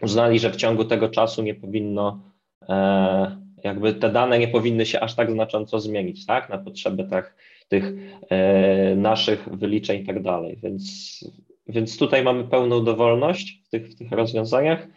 uznali, 0.02 0.40
że 0.40 0.52
w 0.52 0.56
ciągu 0.56 0.86
tego 0.86 1.10
czasu 1.10 1.44
nie 1.44 1.56
powinno, 1.56 2.20
e, 2.70 3.33
jakby 3.74 3.94
te 3.94 4.10
dane 4.10 4.40
nie 4.40 4.48
powinny 4.48 4.86
się 4.86 5.00
aż 5.00 5.16
tak 5.16 5.32
znacząco 5.32 5.80
zmienić, 5.80 6.26
tak, 6.26 6.50
na 6.50 6.58
potrzeby 6.58 7.04
tak, 7.04 7.36
tych 7.70 7.94
e, 8.30 8.96
naszych 8.96 9.50
wyliczeń 9.52 10.02
i 10.02 10.06
tak 10.06 10.22
dalej, 10.22 10.60
więc, 10.64 10.84
więc 11.68 11.98
tutaj 11.98 12.24
mamy 12.24 12.44
pełną 12.44 12.84
dowolność 12.84 13.62
w 13.66 13.70
tych, 13.70 13.90
w 13.90 13.96
tych 13.96 14.12
rozwiązaniach, 14.12 14.88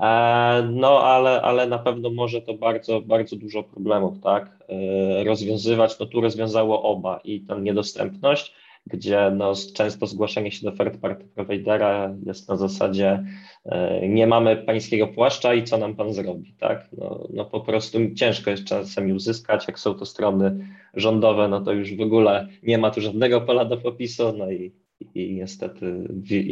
e, 0.00 0.68
no 0.72 1.02
ale, 1.02 1.42
ale 1.42 1.66
na 1.66 1.78
pewno 1.78 2.10
może 2.10 2.42
to 2.42 2.54
bardzo, 2.54 3.00
bardzo 3.00 3.36
dużo 3.36 3.62
problemów, 3.62 4.20
tak, 4.20 4.58
e, 4.68 5.24
rozwiązywać, 5.24 5.98
no 5.98 6.06
tu 6.06 6.20
rozwiązało 6.20 6.82
oba 6.82 7.20
i 7.24 7.40
ta 7.40 7.58
niedostępność, 7.58 8.54
gdzie 8.86 9.32
no, 9.36 9.52
często 9.74 10.06
zgłaszanie 10.06 10.50
się 10.52 10.70
do 10.70 10.76
third 10.76 11.00
party 11.00 11.24
providera 11.34 12.14
jest 12.26 12.48
na 12.48 12.56
zasadzie 12.56 13.24
e, 13.64 14.08
nie 14.08 14.26
mamy 14.26 14.56
pańskiego 14.56 15.08
płaszcza 15.08 15.54
i 15.54 15.64
co 15.64 15.78
nam 15.78 15.96
pan 15.96 16.12
zrobi, 16.12 16.54
tak? 16.58 16.88
No, 16.98 17.28
no 17.32 17.44
po 17.44 17.60
prostu 17.60 17.98
ciężko 18.14 18.50
jest 18.50 18.64
czasami 18.64 19.12
uzyskać, 19.12 19.68
jak 19.68 19.78
są 19.78 19.94
to 19.94 20.06
strony 20.06 20.66
rządowe, 20.94 21.48
no 21.48 21.60
to 21.60 21.72
już 21.72 21.96
w 21.96 22.00
ogóle 22.00 22.48
nie 22.62 22.78
ma 22.78 22.90
tu 22.90 23.00
żadnego 23.00 23.40
pola 23.40 23.64
do 23.64 23.76
popisu, 23.76 24.32
no 24.38 24.50
i, 24.50 24.72
i 25.14 25.34
niestety 25.34 26.08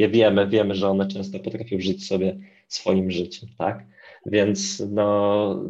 wiemy, 0.09 0.47
wiemy, 0.47 0.75
że 0.75 0.89
one 0.89 1.07
często 1.07 1.39
potrafią 1.39 1.79
żyć 1.79 2.07
sobie 2.07 2.37
swoim 2.67 3.11
życiem, 3.11 3.49
tak? 3.57 3.85
Więc 4.25 4.83
no 4.91 5.63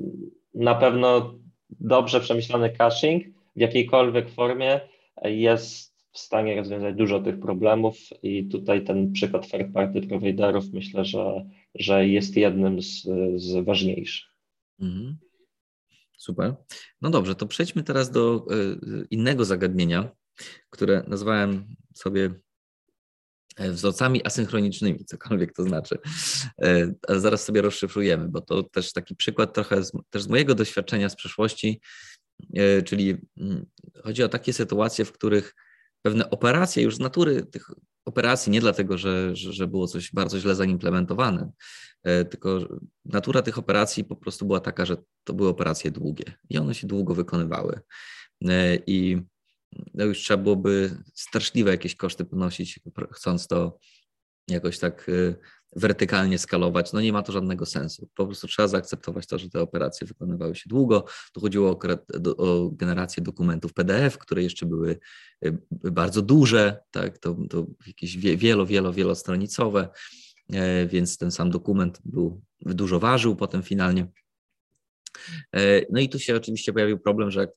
na 0.54 0.76
pewno 0.76 1.34
dobrze 1.80 2.20
przemyślany 2.20 2.70
caching 2.70 3.24
w 3.56 3.60
jakiejkolwiek 3.60 4.30
formie 4.30 4.80
jest 5.24 5.91
w 6.12 6.20
stanie 6.20 6.56
rozwiązać 6.56 6.96
dużo 6.96 7.20
tych 7.20 7.40
problemów 7.40 7.98
i 8.24 8.48
tutaj 8.48 8.84
ten 8.84 9.12
przykład 9.12 9.52
third 9.52 9.74
party 9.74 10.02
providerów 10.02 10.74
myślę, 10.74 11.06
że, 11.06 11.50
że 11.76 12.08
jest 12.08 12.38
jednym 12.38 12.82
z, 12.82 13.08
z 13.36 13.66
ważniejszych. 13.66 14.30
Mhm. 14.80 15.18
Super. 16.18 16.56
No 17.02 17.10
dobrze, 17.10 17.36
to 17.36 17.48
przejdźmy 17.48 17.84
teraz 17.84 18.12
do 18.12 18.46
y, 18.52 19.08
innego 19.10 19.46
zagadnienia, 19.46 20.12
które 20.70 21.04
nazwałem 21.08 21.76
sobie 21.94 22.34
e, 23.58 23.72
wzorcami 23.72 24.26
asynchronicznymi, 24.26 25.06
cokolwiek 25.06 25.54
to 25.54 25.64
znaczy. 25.64 25.98
E, 26.62 26.94
ale 27.08 27.20
zaraz 27.20 27.44
sobie 27.44 27.62
rozszyfrujemy, 27.62 28.30
bo 28.30 28.42
to 28.42 28.64
też 28.64 28.94
taki 28.94 29.16
przykład 29.16 29.54
trochę 29.54 29.84
z, 29.84 29.92
też 30.10 30.24
z 30.24 30.28
mojego 30.28 30.56
doświadczenia 30.56 31.10
z 31.10 31.16
przeszłości, 31.16 31.82
e, 32.56 32.82
czyli 32.82 33.18
mm, 33.38 33.66
chodzi 34.04 34.24
o 34.24 34.30
takie 34.30 34.54
sytuacje, 34.54 35.06
w 35.06 35.12
których 35.12 35.56
pewne 36.02 36.30
operacje 36.30 36.84
już 36.84 36.96
z 36.96 37.00
natury 37.00 37.46
tych 37.46 37.72
operacji, 38.06 38.52
nie 38.52 38.62
dlatego, 38.62 38.98
że, 38.98 39.36
że, 39.36 39.68
było 39.68 39.88
coś 39.88 40.12
bardzo 40.12 40.40
źle 40.40 40.56
zaimplementowane, 40.56 41.52
e, 42.04 42.26
tylko 42.26 42.60
natura 43.06 43.42
tych 43.42 43.58
operacji 43.58 44.04
po 44.04 44.16
prostu 44.16 44.46
była 44.46 44.60
taka, 44.60 44.86
że 44.86 44.98
to 45.24 45.34
były 45.34 45.50
operacje 45.50 45.92
długie 45.92 46.24
i 46.50 46.58
one 46.58 46.76
się 46.76 46.88
długo 46.88 47.16
wykonywały. 47.16 47.80
E, 48.50 48.76
I 48.76 49.22
no 49.94 50.06
już 50.06 50.18
trzeba 50.20 50.44
byłoby 50.44 50.98
straszliwe 51.16 51.72
jakieś 51.72 51.96
koszty 51.96 52.26
ponosić, 52.26 52.80
chcąc 53.12 53.48
to 53.48 53.80
jakoś 54.48 54.80
tak 54.80 55.10
e, 55.10 55.36
wertykalnie 55.76 56.38
skalować, 56.38 56.94
no 56.94 57.02
nie 57.02 57.14
ma 57.14 57.22
to 57.24 57.32
żadnego 57.32 57.66
sensu. 57.66 58.10
Po 58.16 58.26
prostu 58.26 58.48
trzeba 58.48 58.68
zaakceptować 58.68 59.28
to, 59.28 59.38
że 59.38 59.50
te 59.50 59.62
operacje 59.62 60.08
wykonywały 60.08 60.56
się 60.56 60.70
długo. 60.70 61.06
Tu 61.34 61.42
chodziło 61.42 61.70
o, 61.70 61.78
o 62.38 62.70
generację 62.70 63.24
dokumentów 63.24 63.74
PDF, 63.74 64.18
które 64.18 64.44
jeszcze 64.44 64.66
były 64.66 65.00
y, 65.46 65.58
bardzo 65.72 66.22
duże, 66.22 66.80
tak, 66.92 67.18
to, 67.18 67.38
to 67.50 67.66
jakieś 67.88 68.18
wielo, 68.18 68.66
wielo, 68.66 68.94
wielostronicowe, 68.94 69.90
e, 70.54 70.88
więc 70.88 71.18
ten 71.18 71.32
sam 71.32 71.52
dokument 71.52 72.02
był, 72.06 72.42
dużo 72.62 73.00
ważył 73.00 73.36
potem 73.36 73.64
finalnie. 73.64 74.08
E, 75.56 75.82
no 75.90 76.00
i 76.00 76.10
tu 76.10 76.20
się 76.20 76.36
oczywiście 76.36 76.74
pojawił 76.74 77.00
problem, 77.00 77.32
że 77.32 77.40
jak 77.40 77.50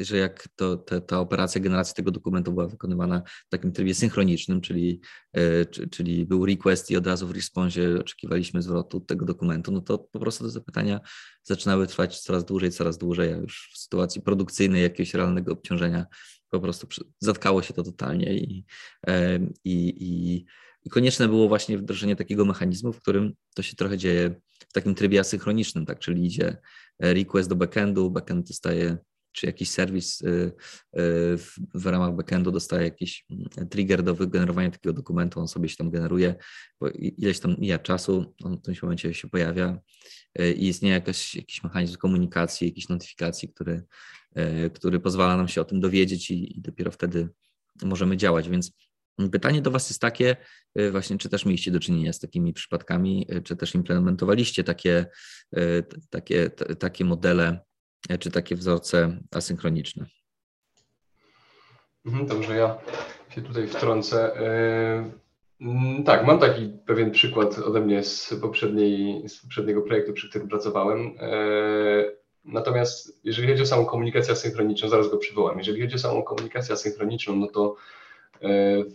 że 0.00 0.16
jak 0.16 0.48
to, 0.56 0.76
te, 0.76 1.00
ta 1.00 1.20
operacja 1.20 1.60
generacji 1.60 1.94
tego 1.94 2.10
dokumentu 2.10 2.52
była 2.52 2.68
wykonywana 2.68 3.22
w 3.46 3.50
takim 3.50 3.72
trybie 3.72 3.94
synchronicznym, 3.94 4.60
czyli, 4.60 5.00
e, 5.32 5.64
czyli 5.66 6.26
był 6.26 6.46
request 6.46 6.90
i 6.90 6.96
od 6.96 7.06
razu 7.06 7.26
w 7.26 7.30
responsie 7.30 7.98
oczekiwaliśmy 8.00 8.62
zwrotu 8.62 9.00
tego 9.00 9.26
dokumentu, 9.26 9.72
no 9.72 9.80
to 9.80 9.98
po 9.98 10.20
prostu 10.20 10.44
te 10.44 10.50
zapytania 10.50 11.00
zaczynały 11.42 11.86
trwać 11.86 12.20
coraz 12.20 12.44
dłużej, 12.44 12.70
coraz 12.70 12.98
dłużej, 12.98 13.32
a 13.32 13.36
już 13.36 13.70
w 13.74 13.78
sytuacji 13.78 14.22
produkcyjnej 14.22 14.82
jakiegoś 14.82 15.14
realnego 15.14 15.52
obciążenia 15.52 16.06
po 16.50 16.60
prostu 16.60 16.88
zatkało 17.20 17.62
się 17.62 17.74
to 17.74 17.82
totalnie 17.82 18.38
i, 18.38 18.64
e, 19.06 19.38
i, 19.64 19.88
i, 20.04 20.44
i 20.84 20.90
konieczne 20.90 21.28
było 21.28 21.48
właśnie 21.48 21.78
wdrożenie 21.78 22.16
takiego 22.16 22.44
mechanizmu, 22.44 22.92
w 22.92 23.00
którym 23.00 23.32
to 23.54 23.62
się 23.62 23.76
trochę 23.76 23.98
dzieje 23.98 24.40
w 24.68 24.72
takim 24.72 24.94
trybie 24.94 25.20
asynchronicznym, 25.20 25.86
tak, 25.86 25.98
czyli 25.98 26.26
idzie 26.26 26.56
request 27.00 27.48
do 27.48 27.56
backendu, 27.56 28.10
backend 28.10 28.48
dostaje 28.48 28.98
czy 29.38 29.46
jakiś 29.46 29.70
serwis 29.70 30.20
y, 30.20 30.26
y, 30.26 30.52
w, 31.38 31.54
w 31.74 31.86
ramach 31.86 32.14
backendu 32.14 32.50
dostaje 32.50 32.84
jakiś 32.84 33.26
mm, 33.30 33.68
trigger 33.68 34.02
do 34.02 34.14
wygenerowania 34.14 34.70
takiego 34.70 34.92
dokumentu, 34.92 35.40
on 35.40 35.48
sobie 35.48 35.68
się 35.68 35.76
tam 35.76 35.90
generuje, 35.90 36.34
bo 36.80 36.88
ileś 36.90 37.40
tam 37.40 37.56
mija 37.58 37.78
czasu, 37.78 38.34
on 38.44 38.56
w 38.56 38.62
tym 38.62 38.74
momencie 38.82 39.14
się 39.14 39.28
pojawia 39.28 39.78
y, 40.40 40.52
i 40.52 40.68
istnieje 40.68 40.94
jakaś, 40.94 41.34
jakiś 41.34 41.64
mechanizm 41.64 41.96
komunikacji, 41.96 42.66
jakiejś 42.66 42.88
notyfikacji, 42.88 43.48
który, 43.48 43.82
który 44.74 45.00
pozwala 45.00 45.36
nam 45.36 45.48
się 45.48 45.60
o 45.60 45.64
tym 45.64 45.80
dowiedzieć 45.80 46.30
i, 46.30 46.58
i 46.58 46.60
dopiero 46.60 46.90
wtedy 46.90 47.28
możemy 47.82 48.16
działać, 48.16 48.48
więc 48.48 48.72
Pytanie 49.32 49.62
do 49.62 49.70
Was 49.70 49.90
jest 49.90 50.00
takie, 50.00 50.36
właśnie, 50.90 51.18
czy 51.18 51.28
też 51.28 51.44
mieliście 51.44 51.70
do 51.70 51.80
czynienia 51.80 52.12
z 52.12 52.18
takimi 52.18 52.52
przypadkami, 52.52 53.26
czy 53.44 53.56
też 53.56 53.74
implementowaliście 53.74 54.64
takie, 54.64 55.06
takie, 56.10 56.50
takie 56.78 57.04
modele 57.04 57.60
czy 58.20 58.30
takie 58.30 58.56
wzorce 58.56 59.16
asynchroniczne. 59.30 60.06
Mhm, 62.06 62.26
dobrze, 62.26 62.56
ja 62.56 62.78
się 63.30 63.42
tutaj 63.42 63.66
wtrącę. 63.66 64.30
Yy, 65.60 66.04
tak, 66.04 66.26
mam 66.26 66.38
taki 66.38 66.72
pewien 66.86 67.10
przykład 67.10 67.58
ode 67.58 67.80
mnie 67.80 68.04
z, 68.04 68.34
poprzedniej, 68.40 69.28
z 69.28 69.42
poprzedniego 69.42 69.82
projektu, 69.82 70.12
przy 70.12 70.28
którym 70.30 70.48
pracowałem. 70.48 71.04
Yy, 71.04 72.18
natomiast 72.44 73.20
jeżeli 73.24 73.48
chodzi 73.48 73.62
o 73.62 73.66
samą 73.66 73.84
komunikację 73.84 74.32
asynchroniczną, 74.32 74.88
zaraz 74.88 75.10
go 75.10 75.18
przywołam. 75.18 75.58
Jeżeli 75.58 75.80
chodzi 75.82 75.94
o 75.94 75.98
samą 75.98 76.22
komunikację 76.22 76.74
asynchroniczną, 76.74 77.36
no 77.36 77.46
to 77.46 77.76
yy, 78.40 78.86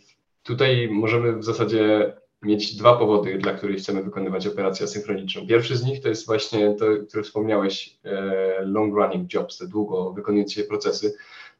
tutaj 0.43 0.89
możemy 0.91 1.38
w 1.38 1.43
zasadzie 1.43 2.13
mieć 2.43 2.75
dwa 2.75 2.97
powody, 2.97 3.37
dla 3.37 3.53
których 3.53 3.77
chcemy 3.77 4.03
wykonywać 4.03 4.47
operację 4.47 4.83
asynchroniczną. 4.83 5.47
Pierwszy 5.47 5.77
z 5.77 5.83
nich 5.83 6.01
to 6.01 6.09
jest 6.09 6.25
właśnie 6.25 6.73
to, 6.73 6.85
który 7.09 7.23
wspomniałeś, 7.23 7.99
e, 8.05 8.65
long 8.65 8.95
running 8.95 9.33
jobs, 9.33 9.57
te 9.57 9.67
długo 9.67 10.13
wykonujące 10.13 10.53
się 10.53 10.63
procesy, 10.63 11.15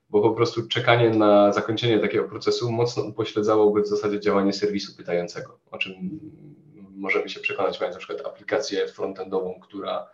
bo 0.10 0.22
po 0.22 0.32
prostu 0.32 0.68
czekanie 0.68 1.10
na 1.10 1.54
zakończenie 1.54 2.00
takiego 2.00 2.24
procesu 2.24 2.72
mocno 2.72 3.04
upośledzałoby 3.04 3.82
w 3.82 3.88
zasadzie 3.88 4.20
działanie 4.20 4.54
serwisu 4.54 4.98
pytającego, 4.98 5.60
o 5.72 5.78
czym 5.78 6.20
możemy 6.96 7.30
się 7.30 7.40
przekonać, 7.40 7.80
mając 7.80 7.96
na 7.96 8.00
przykład 8.00 8.28
aplikację 8.28 8.88
frontendową, 8.88 9.60
która 9.62 10.08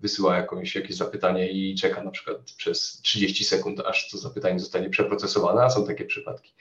wysyła 0.00 0.36
jakąś, 0.36 0.74
jakieś 0.74 0.96
zapytanie 0.96 1.52
i 1.52 1.74
czeka 1.74 2.02
na 2.02 2.10
przykład 2.10 2.36
przez 2.56 3.00
30 3.02 3.44
sekund, 3.44 3.80
aż 3.80 4.10
to 4.10 4.18
zapytanie 4.18 4.60
zostanie 4.60 4.90
przeprocesowane, 4.90 5.62
a 5.62 5.70
są 5.70 5.86
takie 5.86 6.04
przypadki. 6.04 6.54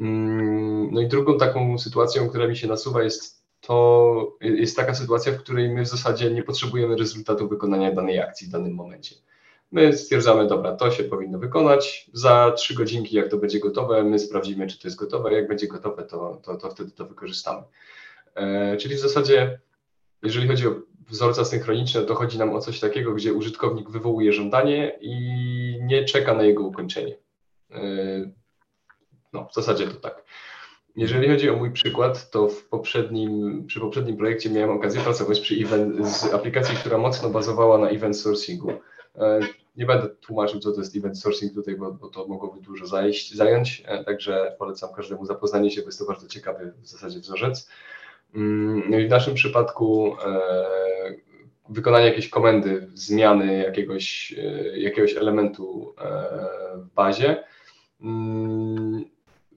Mm, 0.00 0.88
no 0.92 1.00
i 1.00 1.08
drugą 1.08 1.38
taką 1.38 1.78
sytuacją, 1.78 2.28
która 2.28 2.48
mi 2.48 2.56
się 2.56 2.68
nasuwa, 2.68 3.02
jest 3.02 3.44
to 3.66 4.36
jest 4.40 4.76
taka 4.76 4.94
sytuacja, 4.94 5.32
w 5.32 5.38
której 5.38 5.68
my 5.68 5.82
w 5.82 5.88
zasadzie 5.88 6.30
nie 6.30 6.42
potrzebujemy 6.42 6.96
rezultatu 6.96 7.48
wykonania 7.48 7.92
danej 7.92 8.20
akcji 8.20 8.46
w 8.46 8.50
danym 8.50 8.74
momencie. 8.74 9.14
My 9.72 9.92
stwierdzamy, 9.92 10.46
dobra, 10.46 10.76
to 10.76 10.90
się 10.90 11.04
powinno 11.04 11.38
wykonać. 11.38 12.10
Za 12.12 12.52
trzy 12.56 12.74
godzinki, 12.74 13.16
jak 13.16 13.28
to 13.28 13.36
będzie 13.36 13.60
gotowe, 13.60 14.04
my 14.04 14.18
sprawdzimy, 14.18 14.66
czy 14.66 14.78
to 14.78 14.88
jest 14.88 14.98
gotowe. 14.98 15.32
Jak 15.32 15.48
będzie 15.48 15.66
gotowe, 15.66 16.02
to, 16.02 16.40
to, 16.42 16.56
to 16.56 16.70
wtedy 16.70 16.90
to 16.90 17.06
wykorzystamy. 17.06 17.62
E, 18.34 18.76
czyli 18.76 18.94
w 18.94 18.98
zasadzie, 18.98 19.60
jeżeli 20.22 20.48
chodzi 20.48 20.68
o 20.68 20.74
wzorce 21.08 21.44
synchroniczne, 21.44 22.02
to 22.02 22.14
chodzi 22.14 22.38
nam 22.38 22.54
o 22.54 22.60
coś 22.60 22.80
takiego, 22.80 23.14
gdzie 23.14 23.34
użytkownik 23.34 23.90
wywołuje 23.90 24.32
żądanie 24.32 24.98
i 25.00 25.14
nie 25.82 26.04
czeka 26.04 26.34
na 26.34 26.42
jego 26.42 26.62
ukończenie. 26.62 27.16
E, 27.70 27.80
no, 29.34 29.48
w 29.50 29.54
zasadzie 29.54 29.86
to 29.86 29.94
tak. 29.94 30.24
Jeżeli 30.96 31.28
chodzi 31.28 31.50
o 31.50 31.56
mój 31.56 31.70
przykład, 31.70 32.30
to 32.30 32.48
w 32.48 32.64
poprzednim, 32.64 33.64
przy 33.66 33.80
poprzednim 33.80 34.16
projekcie 34.16 34.50
miałem 34.50 34.70
okazję 34.70 35.00
pracować 35.00 35.40
przy 35.40 35.54
event, 35.54 36.08
z 36.08 36.34
aplikacji, 36.34 36.76
która 36.76 36.98
mocno 36.98 37.30
bazowała 37.30 37.78
na 37.78 37.88
event 37.88 38.20
sourcingu. 38.20 38.72
E, 39.16 39.40
nie 39.76 39.86
będę 39.86 40.08
tłumaczył, 40.08 40.60
co 40.60 40.72
to 40.72 40.80
jest 40.80 40.96
event 40.96 41.18
sourcing 41.18 41.54
tutaj, 41.54 41.76
bo, 41.76 41.92
bo 41.92 42.08
to 42.08 42.28
mogłoby 42.28 42.60
dużo 42.60 42.86
zajść, 42.86 43.34
zająć, 43.34 43.82
e, 43.86 44.04
także 44.04 44.56
polecam 44.58 44.94
każdemu 44.94 45.26
zapoznanie 45.26 45.70
się, 45.70 45.80
bo 45.80 45.88
jest 45.88 45.98
to 45.98 46.04
bardzo 46.04 46.28
ciekawy 46.28 46.72
w 46.82 46.86
zasadzie 46.86 47.20
wzorzec. 47.20 47.68
Mm, 48.34 48.90
no 48.90 48.98
i 48.98 49.06
w 49.06 49.10
naszym 49.10 49.34
przypadku 49.34 50.16
e, 50.26 50.40
wykonanie 51.68 52.06
jakiejś 52.06 52.28
komendy, 52.28 52.88
zmiany 52.94 53.62
jakiegoś, 53.62 54.34
jakiegoś 54.76 55.16
elementu 55.16 55.94
w 56.76 56.94
bazie 56.94 57.44
mm, 58.00 59.04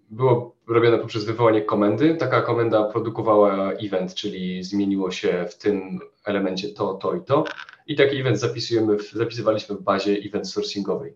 było 0.09 0.55
robione 0.67 0.97
poprzez 0.97 1.25
wywołanie 1.25 1.61
komendy. 1.61 2.15
Taka 2.15 2.41
komenda 2.41 2.83
produkowała 2.83 3.73
event, 3.73 4.13
czyli 4.13 4.63
zmieniło 4.63 5.11
się 5.11 5.45
w 5.49 5.57
tym 5.57 5.99
elemencie 6.25 6.69
to, 6.69 6.93
to 6.93 7.15
i 7.15 7.21
to. 7.21 7.43
I 7.87 7.95
taki 7.95 8.17
event 8.17 8.39
zapisujemy 8.39 8.97
w, 8.97 9.11
zapisywaliśmy 9.11 9.75
w 9.75 9.81
bazie 9.81 10.11
event 10.11 10.49
sourcingowej. 10.49 11.13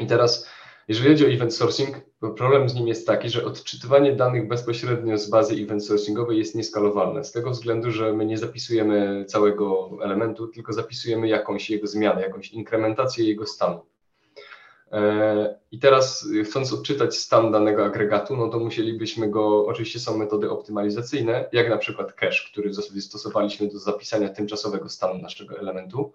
I 0.00 0.06
teraz, 0.06 0.50
jeżeli 0.88 1.08
chodzi 1.08 1.26
o 1.26 1.28
event 1.28 1.54
sourcing, 1.54 1.96
problem 2.36 2.68
z 2.68 2.74
nim 2.74 2.88
jest 2.88 3.06
taki, 3.06 3.30
że 3.30 3.44
odczytywanie 3.44 4.12
danych 4.12 4.48
bezpośrednio 4.48 5.18
z 5.18 5.30
bazy 5.30 5.54
event 5.54 5.86
sourcingowej 5.86 6.38
jest 6.38 6.54
nieskalowalne. 6.54 7.24
Z 7.24 7.32
tego 7.32 7.50
względu, 7.50 7.90
że 7.90 8.12
my 8.12 8.26
nie 8.26 8.38
zapisujemy 8.38 9.24
całego 9.24 9.90
elementu, 10.02 10.48
tylko 10.48 10.72
zapisujemy 10.72 11.28
jakąś 11.28 11.70
jego 11.70 11.86
zmianę, 11.86 12.22
jakąś 12.22 12.52
inkrementację 12.52 13.28
jego 13.28 13.46
stanu. 13.46 13.80
E, 14.92 15.58
I 15.70 15.78
teraz 15.78 16.28
chcąc 16.44 16.72
odczytać 16.72 17.16
stan 17.16 17.52
danego 17.52 17.84
agregatu, 17.84 18.36
no 18.36 18.48
to 18.48 18.58
musielibyśmy 18.58 19.30
go, 19.30 19.66
oczywiście 19.66 20.00
są 20.00 20.18
metody 20.18 20.50
optymalizacyjne, 20.50 21.48
jak 21.52 21.70
na 21.70 21.78
przykład 21.78 22.12
cache, 22.12 22.50
który 22.52 22.74
stosowaliśmy 23.00 23.68
do 23.68 23.78
zapisania 23.78 24.28
tymczasowego 24.28 24.88
stanu 24.88 25.22
naszego 25.22 25.58
elementu. 25.58 26.12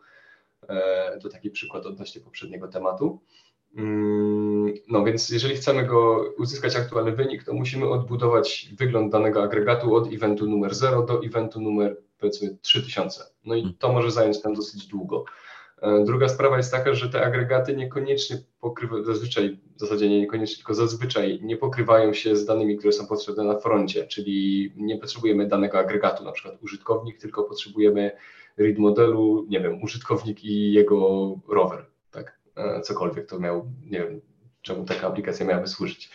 E, 0.69 1.19
to 1.19 1.29
taki 1.29 1.49
przykład 1.49 1.85
odnośnie 1.85 2.21
poprzedniego 2.21 2.67
tematu. 2.67 3.19
Mm, 3.75 4.73
no 4.87 5.03
więc 5.03 5.29
jeżeli 5.29 5.55
chcemy 5.55 5.85
go 5.85 6.25
uzyskać 6.37 6.75
aktualny 6.75 7.11
wynik, 7.11 7.43
to 7.43 7.53
musimy 7.53 7.89
odbudować 7.89 8.69
wygląd 8.77 9.11
danego 9.11 9.43
agregatu 9.43 9.95
od 9.95 10.13
eventu 10.13 10.47
numer 10.47 10.75
0 10.75 11.05
do 11.05 11.21
eventu 11.25 11.61
numer 11.61 11.97
powiedzmy 12.19 12.57
3000. 12.61 13.23
No 13.45 13.55
i 13.55 13.73
to 13.73 13.93
może 13.93 14.11
zająć 14.11 14.43
nam 14.43 14.53
dosyć 14.53 14.87
długo. 14.87 15.25
E, 15.81 16.03
druga 16.03 16.29
sprawa 16.29 16.57
jest 16.57 16.71
taka, 16.71 16.93
że 16.93 17.09
te 17.09 17.25
agregaty 17.25 17.75
niekoniecznie 17.75 18.37
pokrywają, 18.59 19.03
zazwyczaj, 19.03 19.59
w 19.75 19.79
zasadzie 19.79 20.09
nie 20.09 20.19
niekoniecznie, 20.19 20.55
tylko 20.55 20.73
zazwyczaj 20.73 21.39
nie 21.41 21.57
pokrywają 21.57 22.13
się 22.13 22.35
z 22.35 22.45
danymi, 22.45 22.77
które 22.77 22.93
są 22.93 23.07
potrzebne 23.07 23.43
na 23.43 23.59
froncie, 23.59 24.07
czyli 24.07 24.71
nie 24.75 24.97
potrzebujemy 24.97 25.47
danego 25.47 25.79
agregatu, 25.79 26.23
na 26.23 26.31
przykład 26.31 26.63
użytkownik, 26.63 27.17
tylko 27.17 27.43
potrzebujemy 27.43 28.11
read 28.57 28.77
modelu, 28.77 29.45
nie 29.49 29.59
wiem, 29.59 29.83
użytkownik 29.83 30.43
i 30.43 30.73
jego 30.73 31.31
rower, 31.47 31.85
tak, 32.11 32.39
e, 32.55 32.81
cokolwiek 32.81 33.27
to 33.27 33.39
miał, 33.39 33.71
nie 33.85 33.99
wiem, 33.99 34.21
czemu 34.61 34.85
taka 34.85 35.07
aplikacja 35.07 35.45
miałaby 35.45 35.67
służyć. 35.67 36.09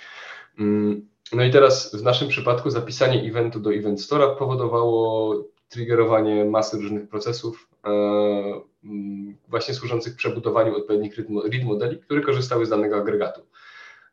Mm, 0.59 1.09
no 1.33 1.45
i 1.45 1.51
teraz 1.51 1.97
w 1.97 2.03
naszym 2.03 2.29
przypadku 2.29 2.71
zapisanie 2.71 3.29
eventu 3.29 3.61
do 3.61 3.75
Event 3.75 4.01
Store'a 4.01 4.37
powodowało 4.37 5.35
triggerowanie 5.69 6.45
masy 6.45 6.77
różnych 6.77 7.09
procesów, 7.09 7.69
właśnie 9.49 9.75
służących 9.75 10.17
przebudowaniu 10.17 10.77
odpowiednich 10.77 11.19
read 11.53 11.65
modeli, 11.65 11.99
które 11.99 12.21
korzystały 12.21 12.67
z 12.67 12.69
danego 12.69 12.97
agregatu. 12.97 13.41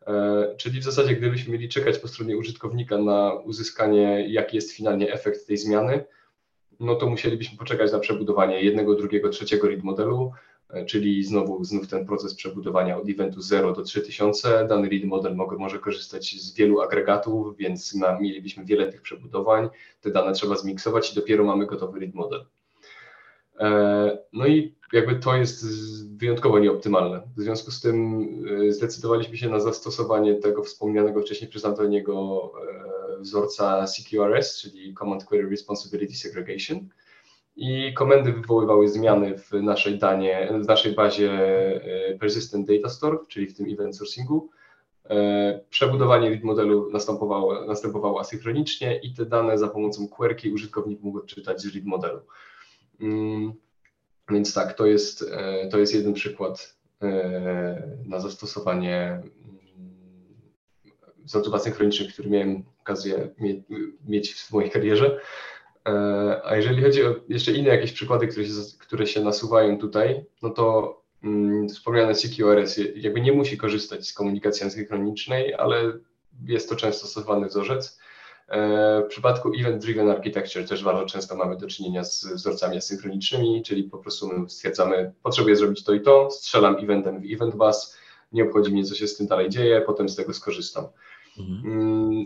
E, 0.07 0.55
czyli 0.57 0.79
w 0.79 0.83
zasadzie, 0.83 1.15
gdybyśmy 1.15 1.53
mieli 1.53 1.69
czekać 1.69 1.99
po 1.99 2.07
stronie 2.07 2.37
użytkownika 2.37 2.97
na 2.97 3.33
uzyskanie, 3.33 4.25
jaki 4.29 4.55
jest 4.55 4.71
finalnie 4.71 5.13
efekt 5.13 5.47
tej 5.47 5.57
zmiany, 5.57 6.05
no 6.79 6.95
to 6.95 7.09
musielibyśmy 7.09 7.57
poczekać 7.57 7.91
na 7.91 7.99
przebudowanie 7.99 8.61
jednego, 8.61 8.95
drugiego, 8.95 9.29
trzeciego 9.29 9.67
read 9.67 9.83
modelu, 9.83 10.31
E, 10.73 10.85
czyli 10.85 11.23
znowu 11.23 11.63
znów 11.63 11.87
ten 11.87 12.05
proces 12.05 12.35
przebudowania 12.35 12.97
od 12.97 13.09
eventu 13.09 13.41
0 13.41 13.73
do 13.73 13.83
3000. 13.83 14.67
Dany 14.67 14.89
read 14.89 15.03
model 15.03 15.35
może, 15.35 15.57
może 15.57 15.79
korzystać 15.79 16.35
z 16.41 16.55
wielu 16.55 16.81
agregatów, 16.81 17.57
więc 17.57 17.95
ma, 17.95 18.19
mielibyśmy 18.19 18.65
wiele 18.65 18.91
tych 18.91 19.01
przebudowań. 19.01 19.69
Te 20.01 20.11
dane 20.11 20.33
trzeba 20.33 20.55
zmiksować 20.55 21.11
i 21.11 21.15
dopiero 21.15 21.43
mamy 21.43 21.65
gotowy 21.65 21.99
read 21.99 22.13
model. 22.13 22.45
E, 23.59 24.17
no 24.33 24.47
i 24.47 24.75
jakby 24.93 25.15
to 25.15 25.35
jest 25.35 25.65
wyjątkowo 26.17 26.59
nieoptymalne. 26.59 27.21
W 27.37 27.41
związku 27.41 27.71
z 27.71 27.81
tym 27.81 28.27
e, 28.67 28.71
zdecydowaliśmy 28.71 29.37
się 29.37 29.49
na 29.49 29.59
zastosowanie 29.59 30.35
tego 30.35 30.63
wspomnianego 30.63 31.21
wcześniej 31.21 31.49
przez 31.49 31.65
Antoniego 31.65 32.51
wzorca 33.19 33.85
CQRS, 33.87 34.61
czyli 34.61 34.93
Command 34.93 35.25
Query 35.25 35.49
Responsibility 35.49 36.15
Segregation 36.15 36.89
i 37.55 37.93
komendy 37.93 38.33
wywoływały 38.33 38.87
zmiany 38.87 39.37
w 39.37 39.51
naszej 39.51 39.99
danie, 39.99 40.49
w 40.63 40.67
naszej 40.67 40.93
bazie 40.93 41.31
e, 41.31 42.17
Persistent 42.17 42.67
Data 42.67 42.89
Store, 42.89 43.17
czyli 43.27 43.47
w 43.47 43.57
tym 43.57 43.73
event 43.73 43.97
sourcingu. 43.97 44.49
E, 45.09 45.59
przebudowanie 45.69 46.39
modelu 46.43 46.89
następowało, 46.91 47.65
następowało 47.65 48.19
asynchronicznie 48.19 48.99
i 48.99 49.13
te 49.13 49.25
dane 49.25 49.57
za 49.57 49.67
pomocą 49.67 50.07
queryki 50.07 50.53
użytkownik 50.53 51.01
mógł 51.01 51.17
odczytać 51.17 51.61
z 51.61 51.75
read 51.75 51.85
modelu. 51.85 52.19
Mm, 53.03 53.53
więc 54.29 54.53
tak, 54.53 54.73
to 54.73 54.85
jest, 54.85 55.25
e, 55.31 55.67
to 55.67 55.79
jest 55.79 55.93
jeden 55.95 56.13
przykład 56.13 56.83
na 58.05 58.19
zastosowanie 58.19 59.03
mm, 59.05 59.29
wzorców 61.17 61.53
asynchronicznych, 61.53 62.13
który 62.13 62.29
miałem 62.29 62.63
okazję 62.81 63.29
mieć 64.07 64.33
w 64.33 64.51
mojej 64.51 64.71
karierze. 64.71 65.19
E, 65.87 66.41
a 66.45 66.55
jeżeli 66.55 66.83
chodzi 66.83 67.03
o 67.03 67.15
jeszcze 67.29 67.51
inne 67.51 67.69
jakieś 67.69 67.91
przykłady, 67.91 68.27
które 68.27 68.45
się, 68.45 68.51
które 68.79 69.07
się 69.07 69.21
nasuwają 69.21 69.77
tutaj, 69.77 70.25
no 70.41 70.49
to 70.49 70.97
mm, 71.23 71.69
wspomniane 71.69 72.15
CQRS 72.15 72.79
jakby 72.95 73.21
nie 73.21 73.33
musi 73.33 73.57
korzystać 73.57 74.07
z 74.07 74.13
komunikacji 74.13 74.67
asynchronicznej, 74.67 75.53
ale 75.53 75.99
jest 76.45 76.69
to 76.69 76.75
często 76.75 77.07
stosowany 77.07 77.47
wzorzec. 77.47 77.99
E, 78.53 79.01
w 79.05 79.07
przypadku 79.07 79.49
Event-Driven 79.49 80.11
Architecture 80.11 80.67
też 80.67 80.83
bardzo 80.83 81.05
często 81.05 81.35
mamy 81.35 81.57
do 81.57 81.67
czynienia 81.67 82.03
z 82.03 82.25
wzorcami 82.25 82.77
asynchronicznymi, 82.77 83.63
czyli 83.63 83.83
po 83.83 83.97
prostu 83.97 84.27
my 84.27 84.49
stwierdzamy, 84.49 85.13
potrzebuję 85.23 85.55
zrobić 85.55 85.83
to 85.83 85.93
i 85.93 86.01
to, 86.01 86.31
strzelam 86.31 86.75
eventem 86.75 87.21
w 87.21 87.33
event 87.33 87.55
bus, 87.55 87.97
nie 88.31 88.43
obchodzi 88.43 88.71
mnie, 88.71 88.83
co 88.83 88.95
się 88.95 89.07
z 89.07 89.17
tym 89.17 89.27
dalej 89.27 89.49
dzieje, 89.49 89.81
potem 89.81 90.09
z 90.09 90.15
tego 90.15 90.33
skorzystam. 90.33 90.85
Mhm. 91.39 91.73
Mm, 91.73 92.25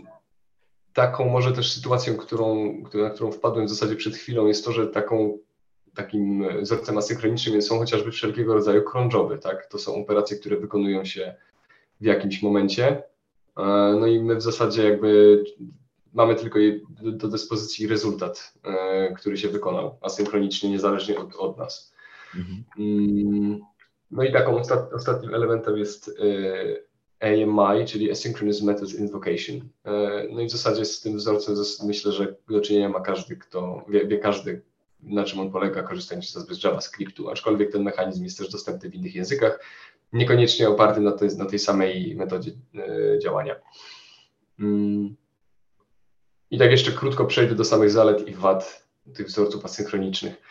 taką 0.92 1.28
może 1.28 1.52
też 1.52 1.72
sytuacją, 1.72 2.16
którą, 2.16 2.74
na 2.94 3.10
którą 3.10 3.32
wpadłem 3.32 3.66
w 3.66 3.70
zasadzie 3.70 3.96
przed 3.96 4.16
chwilą, 4.16 4.46
jest 4.46 4.64
to, 4.64 4.72
że 4.72 4.86
taką 4.86 5.38
takim 5.94 6.48
wzorcem 6.62 6.98
asynchronicznym 6.98 7.62
są 7.62 7.78
chociażby 7.78 8.10
wszelkiego 8.10 8.54
rodzaju 8.54 8.82
cron 8.82 9.10
tak? 9.42 9.66
To 9.66 9.78
są 9.78 9.94
operacje, 9.94 10.36
które 10.36 10.56
wykonują 10.56 11.04
się 11.04 11.34
w 12.00 12.04
jakimś 12.04 12.42
momencie. 12.42 13.02
E, 13.56 13.62
no 14.00 14.06
i 14.06 14.22
my 14.22 14.36
w 14.36 14.42
zasadzie 14.42 14.84
jakby 14.84 15.44
mamy 16.12 16.34
tylko 16.34 16.58
do 17.02 17.28
dyspozycji 17.28 17.86
rezultat, 17.86 18.54
e, 18.64 19.14
który 19.14 19.36
się 19.36 19.48
wykonał 19.48 19.98
asynchronicznie, 20.00 20.70
niezależnie 20.70 21.18
od, 21.18 21.34
od 21.34 21.58
nas. 21.58 21.94
Mhm. 22.36 22.64
Mm, 22.78 23.60
no 24.10 24.22
i 24.22 24.32
taką 24.32 24.62
ostatnim 24.94 25.34
elementem 25.34 25.76
jest 25.76 26.08
e, 26.08 26.88
AMI, 27.20 27.86
czyli 27.86 28.10
Asynchronous 28.10 28.62
Methods 28.62 28.94
Invocation. 28.94 29.68
E, 29.84 30.24
no 30.30 30.40
i 30.40 30.46
w 30.46 30.50
zasadzie 30.50 30.84
z 30.84 31.00
tym 31.00 31.16
wzorcem 31.16 31.56
myślę, 31.86 32.12
że 32.12 32.34
do 32.48 32.60
czynienia 32.60 32.88
ma 32.88 33.00
każdy, 33.00 33.36
kto 33.36 33.84
wie, 33.88 34.06
wie 34.06 34.18
każdy, 34.18 34.62
na 35.02 35.24
czym 35.24 35.40
on 35.40 35.52
polega, 35.52 35.82
korzystając 35.82 36.30
z 36.30 36.64
JavaScriptu, 36.64 37.30
aczkolwiek 37.30 37.72
ten 37.72 37.82
mechanizm 37.82 38.24
jest 38.24 38.38
też 38.38 38.50
dostępny 38.50 38.90
w 38.90 38.94
innych 38.94 39.14
językach, 39.14 39.60
niekoniecznie 40.12 40.68
oparty 40.68 41.00
na 41.00 41.12
tej, 41.12 41.36
na 41.36 41.46
tej 41.46 41.58
samej 41.58 42.16
metodzie 42.16 42.50
działania. 43.22 43.56
I 46.50 46.58
tak 46.58 46.70
jeszcze 46.70 46.92
krótko 46.92 47.24
przejdę 47.24 47.54
do 47.54 47.64
samych 47.64 47.90
zalet 47.90 48.28
i 48.28 48.34
wad 48.34 48.86
tych 49.14 49.26
wzorców 49.26 49.64
asynchronicznych. 49.64 50.42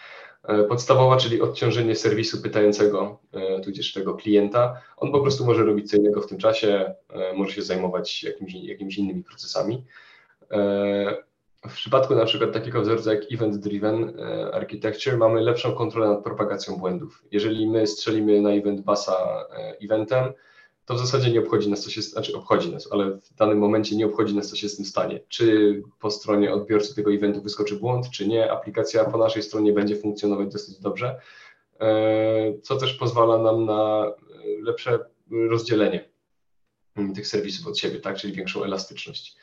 E, 0.47 0.63
podstawowa, 0.63 1.17
czyli 1.17 1.41
odciążenie 1.41 1.95
serwisu 1.95 2.41
pytającego, 2.41 3.19
e, 3.33 3.61
tudzież 3.61 3.93
tego 3.93 4.13
klienta. 4.13 4.81
On 4.97 5.11
po 5.11 5.19
prostu 5.19 5.45
może 5.45 5.63
robić 5.63 5.91
co 5.91 5.97
innego 5.97 6.21
w 6.21 6.27
tym 6.27 6.37
czasie, 6.37 6.93
e, 7.09 7.33
może 7.33 7.51
się 7.51 7.61
zajmować 7.61 8.23
jakimiś, 8.23 8.53
jakimiś 8.53 8.97
innymi 8.97 9.23
procesami. 9.23 9.85
W 11.69 11.73
przypadku 11.73 12.15
na 12.15 12.25
przykład 12.25 12.53
takiego 12.53 12.81
wzorca 12.81 13.13
jak 13.13 13.23
Event 13.31 13.55
Driven 13.55 14.19
Architecture 14.53 15.17
mamy 15.17 15.41
lepszą 15.41 15.71
kontrolę 15.71 16.07
nad 16.07 16.23
propagacją 16.23 16.77
błędów. 16.77 17.23
Jeżeli 17.31 17.69
my 17.69 17.87
strzelimy 17.87 18.41
na 18.41 18.49
event 18.49 18.81
basa 18.81 19.45
eventem, 19.81 20.33
to 20.87 20.95
w 20.95 20.99
zasadzie 20.99 21.31
nie 21.31 21.39
obchodzi 21.39 21.69
nas, 21.69 21.83
co 21.83 21.89
się, 21.89 22.01
znaczy 22.01 22.37
obchodzi 22.37 22.71
nas, 22.71 22.87
ale 22.91 23.11
w 23.11 23.33
danym 23.33 23.57
momencie 23.57 23.95
nie 23.95 24.05
obchodzi 24.05 24.35
nas, 24.35 24.49
co 24.49 24.55
się 24.55 24.69
z 24.69 24.75
tym 24.75 24.85
stanie. 24.85 25.19
Czy 25.27 25.81
po 25.99 26.11
stronie 26.11 26.53
odbiorcy 26.53 26.95
tego 26.95 27.13
eventu 27.13 27.41
wyskoczy 27.41 27.75
błąd, 27.75 28.09
czy 28.09 28.27
nie, 28.27 28.51
aplikacja 28.51 29.05
po 29.05 29.17
naszej 29.17 29.43
stronie 29.43 29.73
będzie 29.73 29.95
funkcjonować 29.95 30.53
dosyć 30.53 30.79
dobrze, 30.79 31.21
e, 31.79 32.59
co 32.63 32.75
też 32.75 32.93
pozwala 32.93 33.37
nam 33.37 33.65
na 33.65 34.11
lepsze 34.61 34.99
rozdzielenie 35.49 36.09
tych 37.15 37.27
serwisów 37.27 37.67
od 37.67 37.77
siebie, 37.77 37.99
tak, 37.99 38.17
czyli 38.17 38.33
większą 38.33 38.63
elastyczność. 38.63 39.35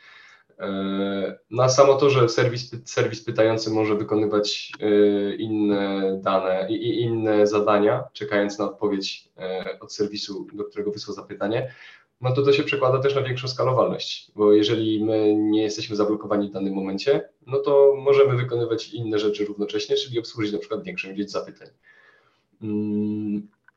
E, 0.58 1.38
na 1.50 1.68
samo 1.68 1.94
to, 1.94 2.10
że 2.10 2.28
serwis, 2.28 2.70
serwis 2.84 3.24
pytający 3.24 3.70
może 3.70 3.94
wykonywać 3.94 4.72
e, 4.80 5.34
inne 5.34 6.18
dane 6.22 6.66
i 6.70 7.00
inne 7.00 7.46
zadania, 7.46 8.04
czekając 8.12 8.58
na 8.58 8.64
odpowiedź 8.64 9.28
e, 9.38 9.78
od 9.80 9.92
serwisu, 9.92 10.46
do 10.52 10.64
którego 10.64 10.90
wysłał 10.90 11.14
zapytanie, 11.14 11.74
no 12.20 12.32
to 12.32 12.42
to 12.42 12.52
się 12.52 12.62
przekłada 12.62 12.98
też 12.98 13.14
na 13.14 13.22
większą 13.22 13.48
skalowalność, 13.48 14.32
bo 14.36 14.52
jeżeli 14.52 15.04
my 15.04 15.36
nie 15.36 15.62
jesteśmy 15.62 15.96
zablokowani 15.96 16.48
w 16.48 16.52
danym 16.52 16.74
momencie, 16.74 17.28
no 17.46 17.58
to 17.58 17.94
możemy 17.96 18.36
wykonywać 18.36 18.88
inne 18.88 19.18
rzeczy 19.18 19.44
równocześnie, 19.44 19.96
czyli 19.96 20.18
obsłużyć 20.18 20.52
na 20.52 20.58
przykład 20.58 20.82
większą 20.82 21.10
ilość 21.10 21.30
zapytań. 21.30 21.68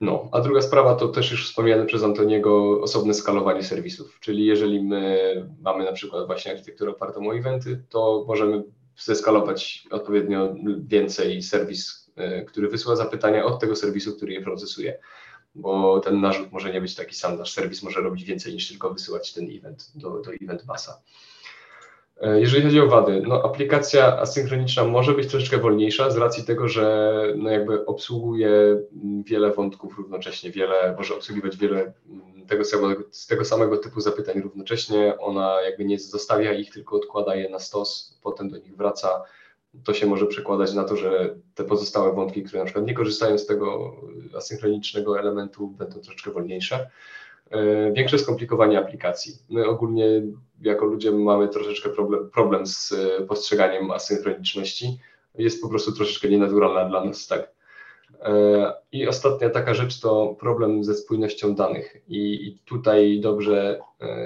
No, 0.01 0.29
a 0.31 0.41
druga 0.41 0.61
sprawa 0.61 0.95
to 0.95 1.07
też 1.07 1.31
już 1.31 1.49
wspomniane 1.49 1.85
przez 1.85 2.03
Antoniego 2.03 2.81
osobne 2.81 3.13
skalowanie 3.13 3.63
serwisów, 3.63 4.19
czyli 4.19 4.45
jeżeli 4.45 4.83
my 4.83 5.19
mamy 5.61 5.85
na 5.85 5.91
przykład 5.91 6.27
właśnie 6.27 6.51
architekturę 6.51 6.91
opartą 6.91 7.27
o 7.27 7.35
eventy, 7.35 7.83
to 7.89 8.25
możemy 8.27 8.63
zeskalować 8.97 9.87
odpowiednio 9.91 10.55
więcej 10.79 11.41
serwis, 11.41 12.11
e, 12.15 12.45
który 12.45 12.67
wysyła 12.67 12.95
zapytania 12.95 13.45
od 13.45 13.59
tego 13.59 13.75
serwisu, 13.75 14.15
który 14.15 14.33
je 14.33 14.41
procesuje, 14.41 14.99
bo 15.55 15.99
ten 15.99 16.21
narzut 16.21 16.51
może 16.51 16.73
nie 16.73 16.81
być 16.81 16.95
taki 16.95 17.15
sam, 17.15 17.37
nasz 17.37 17.53
serwis 17.53 17.83
może 17.83 18.01
robić 18.01 18.23
więcej 18.23 18.53
niż 18.53 18.67
tylko 18.67 18.93
wysyłać 18.93 19.33
ten 19.33 19.47
event 19.57 19.91
do, 19.95 20.21
do 20.21 20.31
event 20.41 20.65
basa. 20.65 21.01
E, 22.21 22.39
jeżeli 22.39 22.63
chodzi 22.63 22.81
o 22.81 22.87
wady, 22.87 23.23
no 23.27 23.43
aplikacja 23.43 24.19
asynchroniczna 24.19 24.83
może 24.83 25.13
być 25.13 25.27
troszeczkę 25.27 25.57
wolniejsza 25.57 26.11
z 26.11 26.17
racji 26.17 26.43
tego, 26.43 26.67
że 26.67 27.13
no 27.35 27.49
jakby 27.49 27.85
obsługuje 27.85 28.51
wiele 29.25 29.51
wątków 29.51 29.97
równocześnie, 29.97 30.51
wiele, 30.51 30.95
może 30.97 31.15
obsługiwać 31.15 31.57
wiele 31.57 31.93
tego 32.47 32.65
samego, 32.65 33.03
z 33.11 33.27
tego 33.27 33.45
samego 33.45 33.77
typu 33.77 34.01
zapytań 34.01 34.41
równocześnie. 34.41 35.17
Ona 35.19 35.61
jakby 35.61 35.85
nie 35.85 35.99
zostawia 35.99 36.53
ich, 36.53 36.73
tylko 36.73 36.95
odkłada 36.95 37.35
je 37.35 37.49
na 37.49 37.59
stos, 37.59 38.19
potem 38.23 38.49
do 38.49 38.57
nich 38.57 38.77
wraca. 38.77 39.23
To 39.83 39.93
się 39.93 40.05
może 40.05 40.25
przekładać 40.25 40.73
na 40.73 40.83
to, 40.83 40.95
że 40.95 41.35
te 41.55 41.63
pozostałe 41.63 42.13
wątki, 42.13 42.43
które 42.43 42.59
na 42.59 42.65
przykład 42.65 42.85
nie 42.85 42.93
korzystają 42.93 43.37
z 43.37 43.45
tego 43.45 43.95
asynchronicznego 44.37 45.19
elementu, 45.19 45.67
będą 45.67 45.99
troszeczkę 45.99 46.31
wolniejsze. 46.31 46.89
E, 47.51 47.91
większe 47.91 48.19
skomplikowanie 48.19 48.79
aplikacji. 48.79 49.33
My 49.49 49.65
ogólnie 49.65 50.21
jako 50.61 50.85
ludzie 50.85 51.11
mamy 51.11 51.47
troszeczkę 51.47 51.89
problem, 51.89 52.29
problem 52.29 52.67
z 52.67 52.91
e, 52.91 53.25
postrzeganiem 53.25 53.91
asynchroniczności. 53.91 54.99
Jest 55.37 55.61
po 55.61 55.69
prostu 55.69 55.91
troszeczkę 55.91 56.29
nienaturalna 56.29 56.89
dla 56.89 57.05
nas, 57.05 57.27
tak. 57.27 57.51
E, 58.21 58.73
I 58.91 59.07
ostatnia 59.07 59.49
taka 59.49 59.73
rzecz 59.73 59.99
to 59.99 60.35
problem 60.39 60.83
ze 60.83 60.95
spójnością 60.95 61.55
danych. 61.55 61.97
I 62.07 62.57
tutaj 62.65 63.19
dobrze 63.19 63.79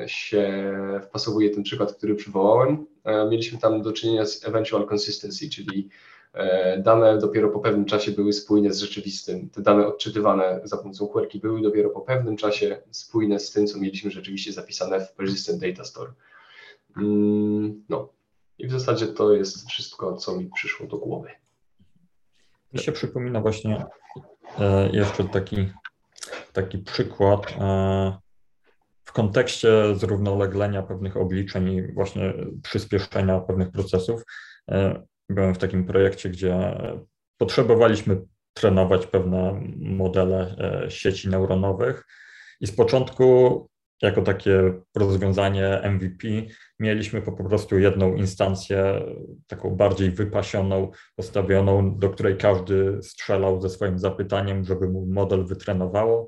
się 0.08 0.74
wpasowuje 1.04 1.50
ten 1.50 1.64
przykład, 1.64 1.94
który 1.94 2.16
przywołałem. 2.16 2.86
Mieliśmy 3.30 3.60
tam 3.60 3.82
do 3.82 3.92
czynienia 3.94 4.26
z 4.26 4.48
eventual 4.48 4.88
consistency, 4.94 5.50
czyli 5.50 5.90
dane 6.78 7.18
dopiero 7.18 7.50
po 7.50 7.60
pewnym 7.60 7.86
czasie 7.86 8.12
były 8.12 8.34
spójne 8.34 8.74
z 8.74 8.80
rzeczywistym. 8.80 9.50
Te 9.50 9.62
dane 9.62 9.88
odczytywane 9.88 10.62
za 10.64 10.78
pomocą 10.78 11.08
queryki 11.08 11.40
były 11.40 11.62
dopiero 11.62 11.90
po 11.90 12.02
pewnym 12.02 12.38
czasie 12.38 12.82
spójne 12.92 13.40
z 13.40 13.52
tym, 13.52 13.68
co 13.68 13.80
mieliśmy 13.80 14.12
rzeczywiście 14.12 14.54
zapisane 14.54 15.00
w 15.00 15.14
Persistent 15.14 15.62
Data 15.62 15.84
Store. 15.84 16.12
Mm, 16.98 17.84
no 17.90 18.10
i 18.60 18.68
w 18.68 18.72
zasadzie 18.72 19.08
to 19.08 19.34
jest 19.34 19.70
wszystko, 19.70 20.18
co 20.18 20.38
mi 20.38 20.50
przyszło 20.56 20.88
do 20.88 20.98
głowy. 20.98 21.30
Mi 22.74 22.80
się 22.80 22.92
przypomina 22.92 23.42
właśnie 23.42 23.86
e, 24.60 24.90
jeszcze 24.90 25.24
taki, 25.24 25.70
taki 26.54 26.78
przykład 26.78 27.56
e, 27.60 28.18
w 29.04 29.12
kontekście 29.12 29.96
zrównoleglenia 29.96 30.84
pewnych 30.84 31.18
obliczeń 31.18 31.68
i 31.72 31.94
właśnie 31.94 32.34
przyspieszenia 32.64 33.40
pewnych 33.40 33.72
procesów 33.72 34.24
byłem 35.32 35.56
w 35.56 35.58
takim 35.58 35.86
projekcie, 35.86 36.30
gdzie 36.30 36.78
potrzebowaliśmy 37.38 38.22
trenować 38.54 39.08
pewne 39.08 39.62
modele 39.78 40.56
e, 40.58 40.92
sieci 40.92 41.30
neuronowych 41.30 42.06
i 42.62 42.68
z 42.68 42.72
początku 42.72 43.68
jako 44.02 44.22
takie 44.22 44.74
rozwiązanie 44.96 45.82
MVP 45.84 46.28
mieliśmy 46.80 47.22
po 47.22 47.32
prostu 47.32 47.80
jedną 47.80 48.16
instancję, 48.16 49.02
taką 49.48 49.76
bardziej 49.76 50.12
wypasioną, 50.12 50.92
postawioną, 51.16 52.00
do 52.00 52.10
której 52.10 52.38
każdy 52.38 53.04
strzelał 53.04 53.62
ze 53.62 53.70
swoim 53.70 54.00
zapytaniem, 54.00 54.64
żeby 54.64 54.90
mu 54.90 55.06
model 55.06 55.46
wytrenowało. 55.46 56.28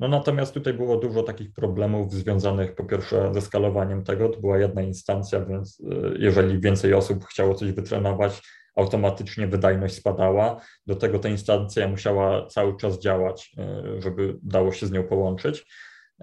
No 0.00 0.08
natomiast 0.08 0.54
tutaj 0.54 0.74
było 0.74 0.96
dużo 0.96 1.22
takich 1.22 1.52
problemów 1.52 2.12
związanych 2.12 2.74
po 2.74 2.84
pierwsze 2.84 3.34
ze 3.34 3.40
skalowaniem 3.40 4.04
tego, 4.04 4.28
to 4.28 4.40
była 4.40 4.58
jedna 4.58 4.82
instancja, 4.82 5.44
więc 5.44 5.80
e, 5.80 5.84
jeżeli 6.18 6.60
więcej 6.60 6.94
osób 6.94 7.24
chciało 7.24 7.54
coś 7.54 7.72
wytrenować, 7.72 8.42
automatycznie 8.76 9.46
wydajność 9.46 9.94
spadała. 9.94 10.60
Do 10.86 10.96
tego 10.96 11.18
ta 11.18 11.28
instancja 11.28 11.88
musiała 11.88 12.46
cały 12.46 12.76
czas 12.76 12.98
działać, 12.98 13.54
e, 13.58 13.82
żeby 14.02 14.38
dało 14.42 14.72
się 14.72 14.86
z 14.86 14.92
nią 14.92 15.04
połączyć. 15.04 15.66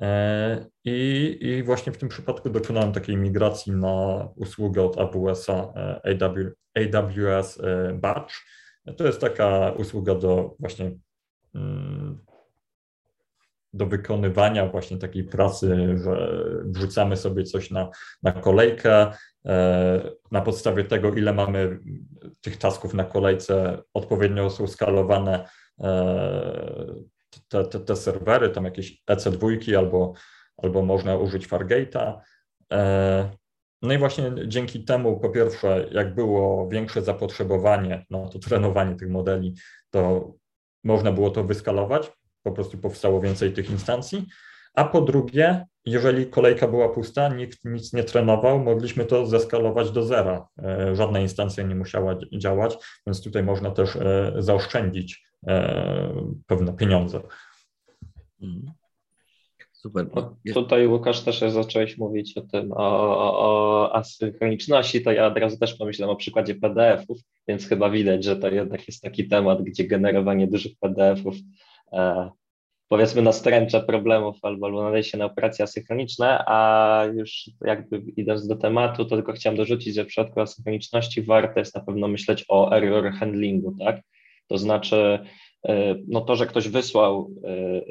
E, 0.01 0.65
I, 0.85 1.37
I, 1.41 1.63
właśnie 1.63 1.93
w 1.93 1.97
tym 1.97 2.09
przypadku 2.09 2.49
dokonałem 2.49 2.93
takiej 2.93 3.17
migracji 3.17 3.71
na 3.71 4.27
usługę 4.35 4.83
od 4.83 4.97
AWS-a 4.97 5.73
AWS 6.75 7.59
Batch. 7.93 8.33
To 8.97 9.05
jest 9.05 9.21
taka 9.21 9.71
usługa 9.71 10.15
do 10.15 10.55
właśnie 10.59 10.91
mm, 11.55 12.25
do 13.75 13.85
wykonywania 13.85 14.67
właśnie 14.67 14.97
takiej 14.97 15.23
pracy, 15.23 15.97
że 16.03 16.43
wrzucamy 16.65 17.17
sobie 17.17 17.43
coś 17.43 17.71
na, 17.71 17.89
na 18.23 18.31
kolejkę. 18.31 19.11
E, 19.45 20.01
na 20.31 20.41
podstawie 20.41 20.83
tego, 20.83 21.13
ile 21.13 21.33
mamy 21.33 21.79
tych 22.41 22.57
tasków 22.57 22.93
na 22.93 23.03
kolejce, 23.03 23.81
odpowiednio 23.93 24.49
są 24.49 24.67
skalowane 24.67 25.47
e, 25.79 26.95
te, 27.47 27.65
te, 27.65 27.79
te 27.79 27.95
serwery, 27.95 28.49
tam 28.49 28.65
jakieś 28.65 29.03
EC2 29.09 29.75
albo, 29.77 30.13
albo 30.57 30.81
można 30.81 31.17
użyć 31.17 31.47
Fargate'a. 31.47 32.19
E, 32.73 33.29
no 33.81 33.93
i 33.93 33.97
właśnie 33.97 34.31
dzięki 34.47 34.83
temu, 34.83 35.19
po 35.19 35.29
pierwsze, 35.29 35.87
jak 35.91 36.15
było 36.15 36.69
większe 36.69 37.01
zapotrzebowanie 37.01 38.05
na 38.09 38.29
to 38.29 38.39
trenowanie 38.39 38.95
tych 38.95 39.09
modeli, 39.09 39.53
to 39.89 40.31
można 40.83 41.11
było 41.11 41.29
to 41.29 41.43
wyskalować 41.43 42.11
po 42.45 42.51
prostu 42.51 42.77
powstało 42.77 43.21
więcej 43.21 43.53
tych 43.53 43.69
instancji. 43.69 44.25
A 44.73 44.85
po 44.85 45.01
drugie, 45.01 45.65
jeżeli 45.85 46.25
kolejka 46.25 46.67
była 46.67 46.89
pusta, 46.89 47.29
nikt 47.29 47.65
nic 47.65 47.93
nie 47.93 48.03
trenował, 48.03 48.59
mogliśmy 48.59 49.05
to 49.05 49.25
zeskalować 49.25 49.91
do 49.91 50.03
zera. 50.03 50.47
E, 50.63 50.95
żadna 50.95 51.19
instancja 51.19 51.63
nie 51.63 51.75
musiała 51.75 52.15
działać, 52.37 52.77
więc 53.07 53.23
tutaj 53.23 53.43
można 53.43 53.71
też 53.71 53.95
e, 53.95 54.33
zaoszczędzić 54.37 55.23
e, 55.47 56.13
pewne 56.47 56.73
pieniądze. 56.73 57.21
Mhm. 58.41 58.73
Super. 59.71 60.07
No, 60.15 60.35
tutaj 60.53 60.87
Łukasz 60.87 61.21
też 61.21 61.39
zacząłeś 61.39 61.97
mówić 61.97 62.37
o 62.37 62.41
tym, 62.41 62.71
o, 62.71 62.77
o, 62.77 63.39
o 63.39 63.95
asynchroniczności, 63.95 65.01
to 65.01 65.11
ja 65.11 65.27
od 65.27 65.37
razu 65.37 65.57
też 65.57 65.73
pomyślałem 65.73 66.13
o 66.13 66.17
przykładzie 66.17 66.55
PDF-ów, 66.55 67.19
więc 67.47 67.67
chyba 67.67 67.89
widać, 67.89 68.23
że 68.23 68.35
to 68.35 68.49
jednak 68.49 68.87
jest 68.87 69.01
taki 69.01 69.27
temat, 69.27 69.61
gdzie 69.61 69.87
generowanie 69.87 70.47
dużych 70.47 70.71
PDF-ów 70.79 71.35
powiedzmy 72.87 73.21
nastręcza 73.21 73.79
problemów 73.79 74.37
albo, 74.41 74.65
albo 74.65 74.83
nadaje 74.83 75.03
się 75.03 75.17
na 75.17 75.25
operacje 75.25 75.63
asynchroniczne, 75.63 76.43
a 76.47 77.05
już 77.13 77.49
jakby 77.65 78.03
idąc 78.17 78.47
do 78.47 78.55
tematu, 78.55 79.05
to 79.05 79.15
tylko 79.15 79.33
chciałem 79.33 79.57
dorzucić, 79.57 79.95
że 79.95 80.03
w 80.03 80.07
przypadku 80.07 80.41
asynchroniczności 80.41 81.21
warto 81.21 81.59
jest 81.59 81.75
na 81.75 81.81
pewno 81.81 82.07
myśleć 82.07 82.45
o 82.49 82.71
error 82.77 83.11
handlingu, 83.11 83.75
tak? 83.79 84.01
To 84.47 84.57
znaczy, 84.57 85.19
e, 85.67 85.95
no 86.07 86.21
to, 86.21 86.35
że 86.35 86.45
ktoś 86.45 86.67
wysłał 86.69 87.31
e, 87.43 87.81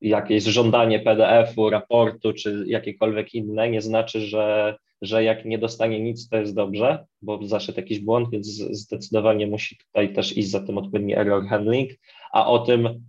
jakieś 0.00 0.44
żądanie 0.44 1.00
PDF-u, 1.00 1.70
raportu 1.70 2.32
czy 2.32 2.64
jakiekolwiek 2.66 3.34
inne, 3.34 3.70
nie 3.70 3.82
znaczy, 3.82 4.20
że, 4.20 4.76
że 5.02 5.24
jak 5.24 5.44
nie 5.44 5.58
dostanie 5.58 6.00
nic, 6.00 6.28
to 6.28 6.36
jest 6.36 6.54
dobrze, 6.54 7.06
bo 7.22 7.46
zaszedł 7.46 7.80
jakiś 7.80 8.00
błąd, 8.00 8.30
więc 8.30 8.46
zdecydowanie 8.70 9.46
musi 9.46 9.76
tutaj 9.76 10.12
też 10.12 10.36
iść 10.36 10.50
za 10.50 10.60
tym 10.60 10.78
odpowiedni 10.78 11.14
error 11.14 11.46
handling, 11.46 11.90
a 12.32 12.46
o 12.46 12.58
tym 12.58 13.04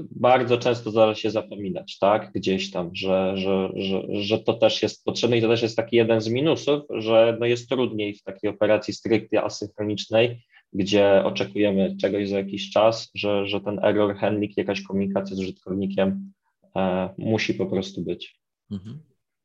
bardzo 0.00 0.58
często 0.58 0.90
zdarza 0.90 1.14
się 1.14 1.30
zapominać, 1.30 1.98
tak, 1.98 2.32
gdzieś 2.32 2.70
tam, 2.70 2.90
że, 2.94 3.32
że, 3.36 3.70
że, 3.74 4.02
że 4.08 4.38
to 4.38 4.54
też 4.54 4.82
jest 4.82 5.04
potrzebne 5.04 5.38
i 5.38 5.42
to 5.42 5.48
też 5.48 5.62
jest 5.62 5.76
taki 5.76 5.96
jeden 5.96 6.20
z 6.20 6.28
minusów, 6.28 6.82
że 6.90 7.36
no 7.40 7.46
jest 7.46 7.68
trudniej 7.68 8.14
w 8.14 8.22
takiej 8.22 8.50
operacji 8.50 8.94
stricte 8.94 9.42
asynchronicznej, 9.42 10.42
gdzie 10.72 11.24
oczekujemy 11.24 11.96
czegoś 12.00 12.28
za 12.28 12.38
jakiś 12.38 12.70
czas, 12.70 13.10
że, 13.14 13.46
że 13.46 13.60
ten 13.60 13.78
error 13.84 14.16
handling, 14.16 14.56
jakaś 14.56 14.82
komunikacja 14.82 15.36
z 15.36 15.40
użytkownikiem 15.40 16.32
e, 16.76 17.08
musi 17.18 17.54
po 17.54 17.66
prostu 17.66 18.02
być. 18.02 18.40
Mhm. 18.70 18.98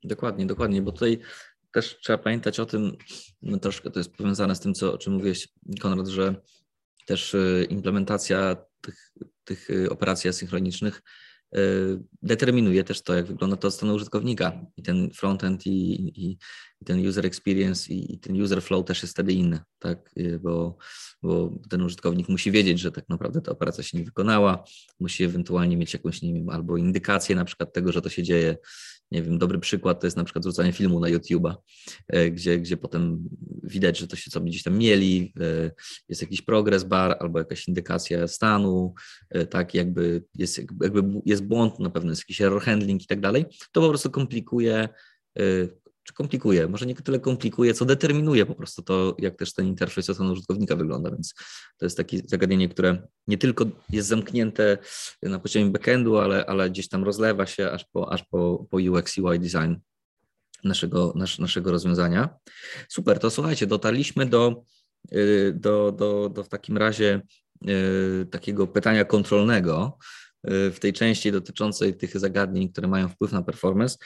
Dokładnie, 0.03 0.45
dokładnie, 0.45 0.81
bo 0.81 0.91
tutaj 0.91 1.19
też 1.73 1.99
trzeba 1.99 2.17
pamiętać 2.17 2.59
o 2.59 2.65
tym, 2.65 2.97
no 3.41 3.57
troszkę 3.57 3.91
to 3.91 3.99
jest 3.99 4.15
powiązane 4.15 4.55
z 4.55 4.59
tym, 4.59 4.73
co, 4.73 4.93
o 4.93 4.97
czym 4.97 5.13
mówiłeś, 5.13 5.47
Konrad, 5.79 6.07
że 6.07 6.35
też 7.05 7.35
e, 7.35 7.63
implementacja 7.63 8.55
tych, 8.81 9.11
tych 9.43 9.69
y, 9.69 9.89
operacji 9.89 10.29
asynchronicznych 10.29 11.01
y, 11.55 11.59
determinuje 12.21 12.83
też 12.83 13.01
to, 13.01 13.13
jak 13.13 13.25
wygląda 13.25 13.57
to 13.57 13.67
od 13.67 13.73
strony 13.73 13.93
użytkownika. 13.93 14.65
I 14.77 14.83
ten 14.83 15.09
frontend, 15.11 15.67
i, 15.67 16.11
i 16.25 16.37
ten 16.85 17.07
user 17.07 17.25
experience, 17.25 17.93
i, 17.93 18.13
i, 18.13 18.19
ten 18.19 18.41
user 18.41 18.61
flow 18.61 18.85
też 18.85 19.01
jest 19.01 19.13
wtedy 19.13 19.33
inny, 19.33 19.59
tak? 19.79 20.11
Y, 20.17 20.39
bo, 20.39 20.77
bo 21.21 21.59
ten 21.69 21.81
użytkownik 21.81 22.29
musi 22.29 22.51
wiedzieć, 22.51 22.79
że 22.79 22.91
tak 22.91 23.09
naprawdę 23.09 23.41
ta 23.41 23.51
operacja 23.51 23.83
się 23.83 23.97
nie 23.97 24.03
wykonała, 24.03 24.63
musi 24.99 25.23
ewentualnie 25.23 25.77
mieć 25.77 25.93
jakąś, 25.93 26.21
nie 26.21 26.33
wiem, 26.33 26.49
albo 26.49 26.77
indykację 26.77 27.35
na 27.35 27.45
przykład 27.45 27.73
tego, 27.73 27.91
że 27.91 28.01
to 28.01 28.09
się 28.09 28.23
dzieje. 28.23 28.57
Nie 29.11 29.23
wiem, 29.23 29.37
dobry 29.37 29.59
przykład 29.59 29.99
to 29.99 30.07
jest 30.07 30.17
na 30.17 30.23
przykład 30.23 30.45
wrzucanie 30.45 30.71
filmu 30.73 30.99
na 30.99 31.07
YouTube'a, 31.07 31.55
gdzie, 32.31 32.59
gdzie 32.59 32.77
potem 32.77 33.29
widać, 33.63 33.97
że 33.99 34.07
to 34.07 34.15
się 34.15 34.31
sobie 34.31 34.49
gdzieś 34.49 34.63
tam 34.63 34.77
mieli, 34.77 35.33
jest 36.09 36.21
jakiś 36.21 36.41
progress 36.41 36.83
bar 36.83 37.17
albo 37.19 37.39
jakaś 37.39 37.67
indykacja 37.67 38.27
stanu, 38.27 38.93
tak 39.49 39.73
jakby 39.73 40.23
jest, 40.35 40.57
jakby 40.57 41.03
jest 41.25 41.43
błąd, 41.43 41.79
na 41.79 41.89
pewno 41.89 42.11
jest 42.11 42.21
jakiś 42.21 42.41
error 42.41 42.61
handling 42.61 43.03
i 43.03 43.07
tak 43.07 43.19
dalej, 43.19 43.45
to 43.71 43.81
po 43.81 43.89
prostu 43.89 44.11
komplikuje 44.11 44.89
czy 46.03 46.13
komplikuje, 46.13 46.67
może 46.67 46.85
nie 46.85 46.95
tyle 46.95 47.19
komplikuje, 47.19 47.73
co 47.73 47.85
determinuje 47.85 48.45
po 48.45 48.55
prostu 48.55 48.81
to, 48.81 49.15
jak 49.19 49.35
też 49.35 49.53
ten 49.53 49.67
interfejs 49.67 50.09
od 50.09 50.19
użytkownika 50.19 50.75
wygląda, 50.75 51.11
więc 51.11 51.33
to 51.77 51.85
jest 51.85 51.97
takie 51.97 52.21
zagadnienie, 52.25 52.69
które 52.69 53.07
nie 53.27 53.37
tylko 53.37 53.65
jest 53.89 54.07
zamknięte 54.07 54.77
na 55.21 55.39
poziomie 55.39 55.71
backendu, 55.71 56.17
ale, 56.17 56.45
ale 56.45 56.69
gdzieś 56.69 56.89
tam 56.89 57.03
rozlewa 57.03 57.45
się 57.45 57.71
aż 57.71 57.85
po, 57.85 58.13
aż 58.13 58.23
po, 58.23 58.67
po 58.69 58.77
UX 58.77 59.17
UI 59.17 59.39
design 59.39 59.73
naszego, 60.63 61.13
nasz, 61.15 61.39
naszego 61.39 61.71
rozwiązania. 61.71 62.29
Super, 62.89 63.19
to 63.19 63.29
słuchajcie, 63.29 63.67
dotarliśmy 63.67 64.25
do, 64.25 64.63
y, 65.13 65.53
do, 65.55 65.91
do, 65.91 66.29
do 66.29 66.43
w 66.43 66.49
takim 66.49 66.77
razie 66.77 67.21
y, 67.67 68.25
takiego 68.31 68.67
pytania 68.67 69.05
kontrolnego 69.05 69.97
y, 70.47 70.71
w 70.71 70.79
tej 70.79 70.93
części 70.93 71.31
dotyczącej 71.31 71.97
tych 71.97 72.19
zagadnień, 72.19 72.69
które 72.69 72.87
mają 72.87 73.09
wpływ 73.09 73.31
na 73.31 73.41
performance. 73.41 73.97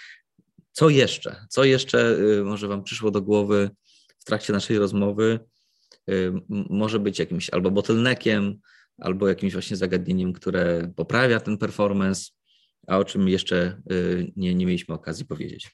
Co 0.76 0.89
jeszcze? 0.89 1.35
Co 1.49 1.64
jeszcze 1.64 2.18
y, 2.39 2.43
może 2.43 2.68
Wam 2.68 2.84
przyszło 2.84 3.11
do 3.11 3.22
głowy 3.22 3.69
w 4.19 4.26
trakcie 4.26 4.53
naszej 4.53 4.77
rozmowy? 4.77 5.39
Y, 6.10 6.34
może 6.69 6.99
być 6.99 7.19
jakimś 7.19 7.49
albo 7.49 7.72
bottleneckiem, 7.72 8.60
albo 9.02 9.27
jakimś 9.27 9.53
właśnie 9.53 9.77
zagadnieniem, 9.77 10.34
które 10.34 10.91
poprawia 10.95 11.39
ten 11.39 11.57
performance, 11.57 12.31
a 12.88 12.97
o 12.97 13.06
czym 13.06 13.30
jeszcze 13.30 13.81
y, 13.91 14.31
nie, 14.35 14.56
nie 14.56 14.65
mieliśmy 14.65 14.95
okazji 14.95 15.26
powiedzieć. 15.26 15.72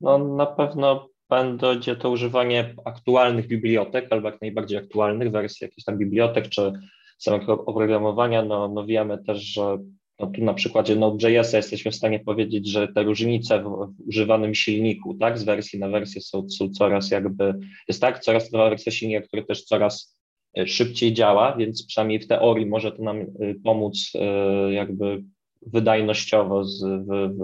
No 0.00 0.18
na 0.18 0.46
pewno 0.46 1.08
będzie 1.30 1.96
to 1.96 2.10
używanie 2.10 2.74
aktualnych 2.84 3.46
bibliotek, 3.46 4.06
albo 4.10 4.28
jak 4.30 4.40
najbardziej 4.40 4.78
aktualnych 4.78 5.30
wersji 5.30 5.64
jakichś 5.64 5.84
tam 5.84 5.98
bibliotek, 5.98 6.48
czy 6.48 6.72
samego 7.18 7.64
oprogramowania. 7.64 8.42
No, 8.44 8.68
no 8.68 8.86
wiemy 8.86 9.24
też, 9.24 9.38
że 9.38 9.78
no 10.20 10.26
tu 10.26 10.44
na 10.44 10.54
przykładzie 10.54 10.96
Node.js 10.96 11.52
jesteśmy 11.52 11.90
w 11.90 11.96
stanie 11.96 12.20
powiedzieć, 12.20 12.68
że 12.68 12.88
te 12.88 13.02
różnice 13.02 13.62
w, 13.62 13.64
w, 13.64 14.08
używanym 14.08 14.54
silniku, 14.54 15.14
tak, 15.14 15.38
z 15.38 15.44
wersji 15.44 15.78
na 15.78 15.88
wersję 15.88 16.20
są, 16.20 16.48
są 16.48 16.70
coraz 16.70 17.10
jakby, 17.10 17.54
jest 17.88 18.00
tak, 18.00 18.20
coraz 18.20 18.52
nowa 18.52 18.70
wersja 18.70 18.92
silnika, 18.92 19.26
który 19.26 19.44
też 19.44 19.64
coraz 19.64 20.18
e, 20.58 20.66
szybciej 20.66 21.14
działa, 21.14 21.56
więc 21.56 21.86
przynajmniej 21.86 22.20
w 22.20 22.28
teorii 22.28 22.66
może 22.66 22.92
to 22.92 23.02
nam 23.02 23.20
e, 23.20 23.26
pomóc 23.64 24.12
e, 24.14 24.72
jakby 24.72 25.22
wydajnościowo 25.66 26.64
z, 26.64 26.82
w, 26.82 27.06
w, 27.06 27.40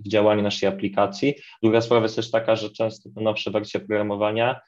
w 0.00 0.08
działaniu 0.08 0.42
naszej 0.42 0.68
aplikacji. 0.68 1.34
Druga 1.62 1.80
sprawa 1.80 2.02
jest 2.02 2.16
też 2.16 2.30
taka, 2.30 2.56
że 2.56 2.70
często 2.70 3.10
te 3.14 3.20
nowsze 3.20 3.50
wersje 3.50 3.82
oprogramowania 3.82 4.60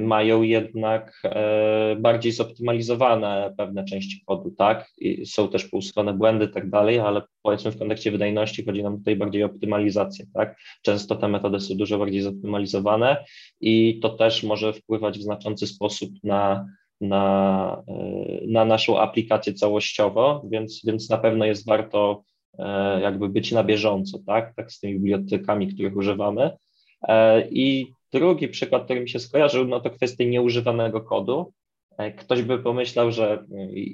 mają 0.00 0.42
jednak 0.42 1.20
e, 1.24 1.96
bardziej 1.98 2.32
zoptymalizowane 2.32 3.54
pewne 3.56 3.84
części 3.84 4.22
kodu, 4.26 4.50
tak? 4.50 4.90
I 4.98 5.26
są 5.26 5.48
też 5.48 5.64
pousuwane 5.64 6.14
błędy 6.14 6.44
i 6.44 6.48
tak 6.48 6.70
dalej, 6.70 6.98
ale 6.98 7.22
powiedzmy 7.42 7.70
w 7.70 7.78
kontekście 7.78 8.10
wydajności 8.10 8.64
chodzi 8.64 8.82
nam 8.82 8.98
tutaj 8.98 9.16
bardziej 9.16 9.42
o 9.42 9.46
optymalizację, 9.46 10.24
tak? 10.34 10.58
Często 10.82 11.16
te 11.16 11.28
metody 11.28 11.60
są 11.60 11.74
dużo 11.74 11.98
bardziej 11.98 12.20
zoptymalizowane 12.20 13.24
i 13.60 13.98
to 14.02 14.08
też 14.08 14.42
może 14.42 14.72
wpływać 14.72 15.18
w 15.18 15.22
znaczący 15.22 15.66
sposób 15.66 16.10
na, 16.24 16.66
na, 17.00 17.82
e, 17.88 18.46
na 18.46 18.64
naszą 18.64 19.00
aplikację 19.00 19.54
całościowo, 19.54 20.42
więc, 20.50 20.82
więc 20.84 21.10
na 21.10 21.18
pewno 21.18 21.44
jest 21.44 21.66
warto 21.66 22.22
jakby 23.02 23.28
być 23.28 23.52
na 23.52 23.64
bieżąco, 23.64 24.18
tak? 24.26 24.54
Tak 24.54 24.72
z 24.72 24.80
tymi 24.80 24.94
bibliotekami, 24.94 25.74
których 25.74 25.96
używamy. 25.96 26.50
I 27.50 27.86
Drugi 28.18 28.48
przykład, 28.48 28.84
który 28.84 29.00
mi 29.00 29.08
się 29.08 29.18
skojarzył, 29.18 29.64
no 29.64 29.80
to 29.80 29.90
kwestia 29.90 30.24
nieużywanego 30.24 31.00
kodu. 31.00 31.52
E, 31.98 32.12
ktoś 32.12 32.42
by 32.42 32.58
pomyślał, 32.58 33.12
że 33.12 33.44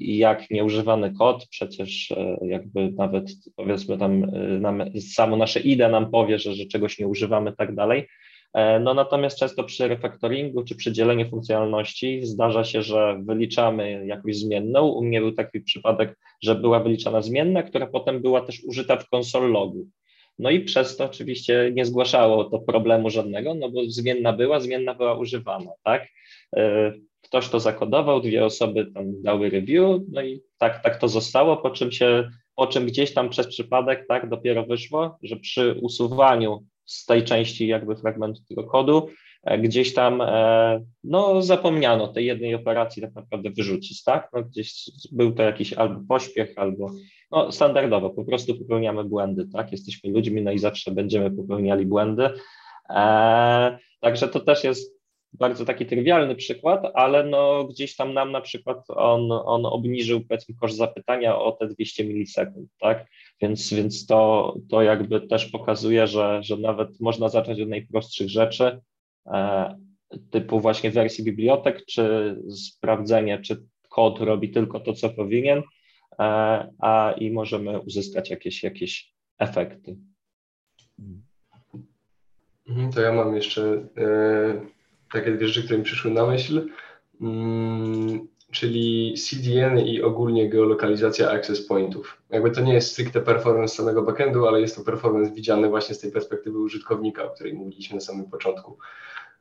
jak 0.00 0.50
nieużywany 0.50 1.12
kod, 1.18 1.46
przecież 1.50 2.12
e, 2.12 2.36
jakby 2.42 2.92
nawet 2.92 3.30
powiedzmy 3.56 3.98
tam 3.98 4.24
e, 4.24 4.28
nam, 4.38 4.82
samo 5.00 5.36
nasze 5.36 5.60
IDE 5.60 5.88
nam 5.88 6.10
powie, 6.10 6.38
że, 6.38 6.54
że 6.54 6.66
czegoś 6.66 6.98
nie 6.98 7.08
używamy 7.08 7.52
tak 7.52 7.74
dalej. 7.74 8.08
No 8.80 8.94
natomiast 8.94 9.38
często 9.38 9.64
przy 9.64 9.88
refaktoringu 9.88 10.64
czy 10.64 10.76
przy 10.76 10.92
dzieleniu 10.92 11.28
funkcjonalności 11.28 12.26
zdarza 12.26 12.64
się, 12.64 12.82
że 12.82 13.20
wyliczamy 13.24 14.06
jakąś 14.06 14.36
zmienną. 14.36 14.88
U 14.88 15.04
mnie 15.04 15.20
był 15.20 15.32
taki 15.32 15.60
przypadek, 15.60 16.18
że 16.42 16.54
była 16.54 16.80
wyliczana 16.80 17.22
zmienna, 17.22 17.62
która 17.62 17.86
potem 17.86 18.22
była 18.22 18.40
też 18.40 18.64
użyta 18.64 18.96
w 18.96 19.14
console 19.14 19.48
logu. 19.48 19.86
No 20.38 20.50
i 20.50 20.60
przez 20.60 20.96
to 20.96 21.04
oczywiście 21.04 21.70
nie 21.74 21.84
zgłaszało 21.84 22.44
to 22.44 22.58
problemu 22.58 23.10
żadnego, 23.10 23.54
no 23.54 23.70
bo 23.70 23.80
zmienna 23.86 24.32
była, 24.32 24.60
zmienna 24.60 24.94
była 24.94 25.18
używana, 25.18 25.70
tak? 25.84 26.08
E, 26.56 26.92
ktoś 27.22 27.48
to 27.48 27.60
zakodował, 27.60 28.20
dwie 28.20 28.44
osoby 28.44 28.86
tam 28.94 29.22
dały 29.22 29.50
review, 29.50 30.00
no 30.08 30.22
i 30.22 30.42
tak, 30.58 30.82
tak 30.82 30.96
to 30.96 31.08
zostało, 31.08 31.56
po 31.56 31.70
czym 31.70 31.92
się, 31.92 32.28
po 32.56 32.66
czym 32.66 32.86
gdzieś 32.86 33.14
tam 33.14 33.28
przez 33.28 33.46
przypadek, 33.46 34.04
tak, 34.08 34.28
dopiero 34.28 34.66
wyszło, 34.66 35.18
że 35.22 35.36
przy 35.36 35.74
usuwaniu 35.82 36.64
z 36.84 37.06
tej 37.06 37.24
części 37.24 37.66
jakby 37.66 37.96
fragmentu 37.96 38.40
tego 38.48 38.64
kodu, 38.64 39.08
e, 39.44 39.58
gdzieś 39.58 39.94
tam 39.94 40.20
e, 40.20 40.84
no, 41.04 41.42
zapomniano 41.42 42.08
tej 42.08 42.26
jednej 42.26 42.54
operacji 42.54 43.02
tak 43.02 43.14
naprawdę 43.14 43.50
wyrzucić, 43.50 44.02
tak? 44.02 44.28
No, 44.32 44.42
gdzieś 44.42 44.90
był 45.12 45.32
to 45.32 45.42
jakiś 45.42 45.72
albo 45.72 46.00
pośpiech, 46.08 46.52
albo 46.56 46.90
no, 47.32 47.52
standardowo, 47.52 48.10
po 48.10 48.24
prostu 48.24 48.54
popełniamy 48.54 49.04
błędy, 49.04 49.48
tak? 49.52 49.72
Jesteśmy 49.72 50.10
ludźmi, 50.10 50.42
no 50.42 50.52
i 50.52 50.58
zawsze 50.58 50.90
będziemy 50.90 51.30
popełniali 51.30 51.86
błędy. 51.86 52.30
E, 52.90 53.78
także 54.00 54.28
to 54.28 54.40
też 54.40 54.64
jest 54.64 55.02
bardzo 55.32 55.64
taki 55.64 55.86
trywialny 55.86 56.34
przykład, 56.34 56.82
ale 56.94 57.24
no 57.24 57.64
gdzieś 57.64 57.96
tam 57.96 58.14
nam 58.14 58.32
na 58.32 58.40
przykład 58.40 58.84
on, 58.88 59.32
on 59.32 59.66
obniżył 59.66 60.20
powiedzmy 60.20 60.54
koszt 60.54 60.76
zapytania 60.76 61.38
o 61.38 61.52
te 61.52 61.68
200 61.68 62.04
milisekund, 62.04 62.70
tak? 62.80 63.06
Więc, 63.40 63.72
więc 63.72 64.06
to, 64.06 64.54
to 64.70 64.82
jakby 64.82 65.20
też 65.20 65.46
pokazuje, 65.46 66.06
że, 66.06 66.42
że 66.42 66.56
nawet 66.56 67.00
można 67.00 67.28
zacząć 67.28 67.60
od 67.60 67.68
najprostszych 67.68 68.28
rzeczy, 68.28 68.80
e, 69.26 69.74
typu 70.30 70.60
właśnie 70.60 70.90
wersji 70.90 71.24
bibliotek, 71.24 71.84
czy 71.86 72.36
sprawdzenie, 72.50 73.38
czy 73.38 73.62
kod 73.88 74.20
robi 74.20 74.50
tylko 74.50 74.80
to, 74.80 74.92
co 74.92 75.10
powinien, 75.10 75.62
a 76.18 77.14
i 77.18 77.30
możemy 77.30 77.80
uzyskać 77.80 78.30
jakieś, 78.30 78.62
jakieś 78.62 79.12
efekty. 79.38 79.96
Mhm, 82.68 82.92
to 82.92 83.00
ja 83.00 83.12
mam 83.12 83.36
jeszcze 83.36 83.62
e, 83.96 84.66
takie 85.12 85.32
dwie 85.32 85.48
rzeczy, 85.48 85.62
które 85.62 85.78
mi 85.78 85.84
przyszły 85.84 86.10
na 86.10 86.26
myśl, 86.26 86.68
mm, 87.20 88.28
czyli 88.50 89.14
CDN 89.14 89.78
i 89.78 90.02
ogólnie 90.02 90.48
geolokalizacja 90.48 91.30
access 91.30 91.66
pointów. 91.66 92.22
Jakby 92.30 92.50
to 92.50 92.60
nie 92.60 92.74
jest 92.74 92.92
stricte 92.92 93.20
performance 93.20 93.74
samego 93.74 94.02
backendu, 94.02 94.46
ale 94.46 94.60
jest 94.60 94.76
to 94.76 94.84
performance 94.84 95.34
widziany 95.34 95.68
właśnie 95.68 95.94
z 95.94 96.00
tej 96.00 96.12
perspektywy 96.12 96.58
użytkownika, 96.58 97.24
o 97.24 97.30
której 97.30 97.54
mówiliśmy 97.54 97.94
na 97.94 98.00
samym 98.00 98.30
początku. 98.30 98.78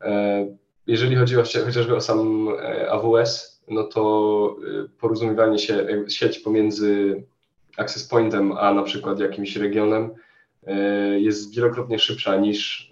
E, 0.02 0.48
jeżeli 0.88 1.15
chodzi 1.15 1.38
o, 1.38 1.43
chociażby 1.43 1.95
o 1.95 2.02
sam 2.02 2.48
AWS, 2.89 3.61
no 3.68 3.84
to 3.84 4.56
y, 4.86 4.90
porozumiewanie 5.00 5.60
się, 5.60 5.88
sieć 6.08 6.40
pomiędzy 6.40 7.24
access 7.78 8.08
pointem 8.08 8.52
a 8.52 8.74
na 8.74 8.84
przykład 8.84 9.20
jakimś 9.20 9.56
regionem 9.56 10.10
y, 10.68 11.20
jest 11.20 11.56
wielokrotnie 11.56 12.00
szybsza 12.00 12.36
niż 12.36 12.92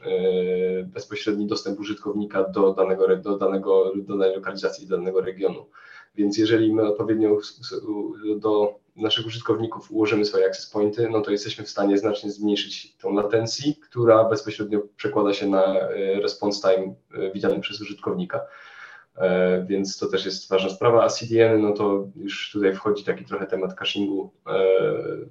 y, 0.79 0.83
bezpośredni 0.83 1.47
dostęp 1.47 1.79
użytkownika 1.79 2.43
do 2.43 2.73
danego, 2.73 3.17
do 3.17 3.37
danego, 3.37 3.91
do 3.95 4.17
danej 4.17 4.35
lokalizacji, 4.35 4.87
do 4.87 4.97
danego 4.97 5.21
regionu. 5.21 5.65
Więc 6.15 6.37
jeżeli 6.37 6.73
my 6.73 6.87
odpowiednio 6.87 7.37
do 8.37 8.79
naszych 8.95 9.25
użytkowników 9.25 9.91
ułożymy 9.91 10.25
swoje 10.25 10.45
access 10.45 10.69
pointy, 10.69 11.09
no 11.09 11.21
to 11.21 11.31
jesteśmy 11.31 11.65
w 11.65 11.69
stanie 11.69 11.97
znacznie 11.97 12.31
zmniejszyć 12.31 12.97
tą 12.97 13.13
latencji, 13.13 13.75
która 13.75 14.23
bezpośrednio 14.23 14.81
przekłada 14.95 15.33
się 15.33 15.47
na 15.47 15.63
response 16.21 16.61
time 16.61 16.93
widziany 17.33 17.59
przez 17.59 17.81
użytkownika. 17.81 18.41
E, 19.19 19.65
więc 19.69 19.97
to 19.97 20.07
też 20.07 20.25
jest 20.25 20.49
ważna 20.49 20.69
sprawa. 20.69 21.03
A 21.03 21.09
CDN, 21.09 21.61
no 21.61 21.71
to 21.73 22.07
już 22.15 22.51
tutaj 22.51 22.75
wchodzi 22.75 23.03
taki 23.03 23.25
trochę 23.25 23.47
temat 23.47 23.73
cachingu. 23.73 24.31
E, 24.47 24.59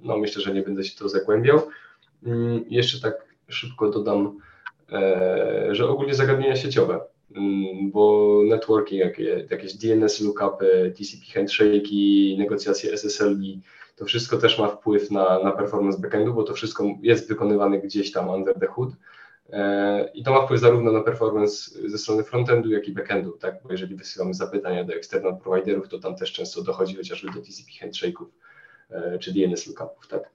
no 0.01 0.17
myślę, 0.17 0.41
że 0.41 0.53
nie 0.53 0.61
będę 0.61 0.83
się 0.83 0.97
to 0.97 1.09
zagłębiał. 1.09 1.61
Mm, 2.23 2.65
jeszcze 2.69 3.01
tak 3.01 3.25
szybko 3.47 3.89
dodam, 3.89 4.39
e, 4.91 5.67
że 5.71 5.89
ogólnie 5.89 6.13
zagadnienia 6.13 6.55
sieciowe, 6.55 6.99
mm, 7.35 7.91
bo 7.91 8.41
networking, 8.49 9.01
jakieś 9.49 9.73
DNS 9.73 10.21
lookupy, 10.21 10.93
TCP 10.97 11.33
handshake, 11.33 12.37
negocjacje 12.37 12.93
SSL, 12.93 13.37
to 13.95 14.05
wszystko 14.05 14.37
też 14.37 14.59
ma 14.59 14.67
wpływ 14.67 15.11
na, 15.11 15.43
na 15.43 15.51
performance 15.51 16.01
backendu, 16.01 16.33
bo 16.33 16.43
to 16.43 16.53
wszystko 16.53 16.85
jest 17.01 17.29
wykonywane 17.29 17.79
gdzieś 17.79 18.11
tam 18.11 18.29
under 18.29 18.59
the 18.59 18.67
hood. 18.67 18.89
E, 19.51 20.09
I 20.13 20.23
to 20.23 20.33
ma 20.33 20.45
wpływ 20.45 20.61
zarówno 20.61 20.91
na 20.91 21.01
performance 21.01 21.71
ze 21.89 21.97
strony 21.97 22.23
frontendu, 22.23 22.69
jak 22.69 22.87
i 22.87 22.91
backendu, 22.91 23.31
tak? 23.31 23.63
Bo 23.63 23.71
jeżeli 23.71 23.95
wysyłamy 23.95 24.33
zapytania 24.33 24.83
do 24.83 24.93
external 24.93 25.37
providerów, 25.37 25.89
to 25.89 25.99
tam 25.99 26.15
też 26.15 26.31
często 26.31 26.63
dochodzi 26.63 26.95
chociażby 26.95 27.27
do 27.27 27.41
TCP 27.41 27.71
handshake'ów 27.81 28.25
e, 28.89 29.19
czy 29.19 29.33
DNS 29.33 29.67
lookupów, 29.67 30.07
tak? 30.07 30.29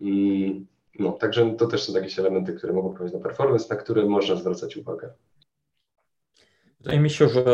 Mm, 0.00 0.66
no, 0.98 1.12
także 1.12 1.54
to 1.58 1.66
też 1.66 1.82
są 1.82 1.92
jakieś 1.92 2.18
elementy, 2.18 2.52
które 2.52 2.72
mogą 2.72 2.92
wpływać 2.94 3.12
na 3.12 3.20
performance, 3.20 3.74
na 3.74 3.80
które 3.80 4.04
można 4.04 4.36
zwracać 4.36 4.76
uwagę. 4.76 5.12
Wydaje 6.80 7.00
mi 7.00 7.10
się, 7.10 7.28
że 7.28 7.44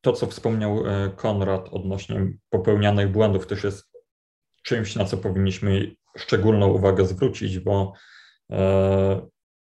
to, 0.00 0.12
co 0.12 0.26
wspomniał 0.26 0.86
e, 0.86 1.10
Konrad 1.16 1.68
odnośnie 1.72 2.32
popełnianych 2.50 3.12
błędów, 3.12 3.46
też 3.46 3.64
jest 3.64 3.92
czymś, 4.62 4.96
na 4.96 5.04
co 5.04 5.16
powinniśmy 5.16 5.94
szczególną 6.16 6.68
uwagę 6.68 7.06
zwrócić, 7.06 7.58
bo 7.58 7.92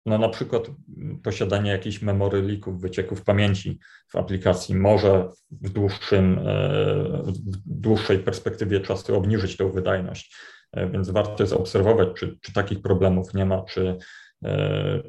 no 0.06 0.18
na 0.18 0.30
przykład 0.30 0.64
posiadanie 1.23 1.72
jakichś 1.72 2.02
memory 2.02 2.41
leaków, 2.41 2.82
wycieków 2.82 3.23
pamięci 3.23 3.80
w 4.07 4.15
aplikacji 4.15 4.76
może 4.76 5.30
w, 5.52 5.69
dłuższym, 5.69 6.40
e, 6.40 6.44
w 7.26 7.80
dłuższej 7.80 8.19
perspektywie 8.19 8.80
czasu 8.80 9.15
obniżyć 9.15 9.57
tę 9.57 9.72
wydajność, 9.72 10.36
więc 10.91 11.10
warto 11.10 11.44
jest 11.44 11.53
obserwować, 11.53 12.07
czy, 12.18 12.38
czy 12.41 12.53
takich 12.53 12.82
problemów 12.82 13.34
nie 13.34 13.45
ma, 13.45 13.64
czy, 13.64 13.98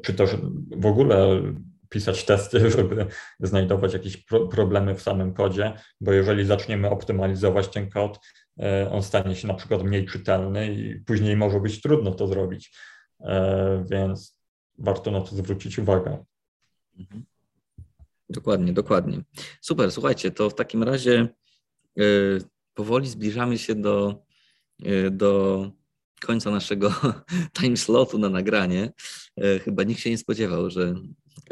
czy 0.03 0.13
też 0.13 0.29
w 0.77 0.85
ogóle 0.85 1.41
pisać 1.89 2.25
testy, 2.25 2.59
żeby 2.71 3.05
znajdować 3.39 3.93
jakieś 3.93 4.17
pro 4.17 4.47
problemy 4.47 4.95
w 4.95 5.01
samym 5.01 5.33
kodzie, 5.33 5.73
bo 6.01 6.13
jeżeli 6.13 6.45
zaczniemy 6.45 6.89
optymalizować 6.89 7.67
ten 7.67 7.89
kod, 7.89 8.19
e, 8.59 8.89
on 8.91 9.03
stanie 9.03 9.35
się 9.35 9.47
na 9.47 9.53
przykład 9.53 9.83
mniej 9.83 10.05
czytelny 10.05 10.73
i 10.73 10.99
później 10.99 11.35
może 11.35 11.59
być 11.59 11.81
trudno 11.81 12.11
to 12.11 12.27
zrobić, 12.27 12.77
e, 13.19 13.85
więc 13.91 14.36
warto 14.77 15.11
na 15.11 15.21
to 15.21 15.35
zwrócić 15.35 15.79
uwagę. 15.79 16.25
Mhm. 16.99 17.23
Dokładnie, 18.29 18.73
dokładnie. 18.73 19.21
Super, 19.61 19.91
słuchajcie, 19.91 20.31
to 20.31 20.49
w 20.49 20.55
takim 20.55 20.83
razie 20.83 21.27
e, 21.99 22.03
powoli 22.73 23.09
zbliżamy 23.09 23.57
się 23.57 23.75
do, 23.75 24.23
do 25.11 25.71
końca 26.21 26.51
naszego 26.51 26.93
time 27.61 27.77
slotu 27.77 28.17
na 28.17 28.29
nagranie. 28.29 28.93
Chyba 29.63 29.83
nikt 29.83 30.01
się 30.01 30.09
nie 30.09 30.17
spodziewał, 30.17 30.69
że 30.69 30.95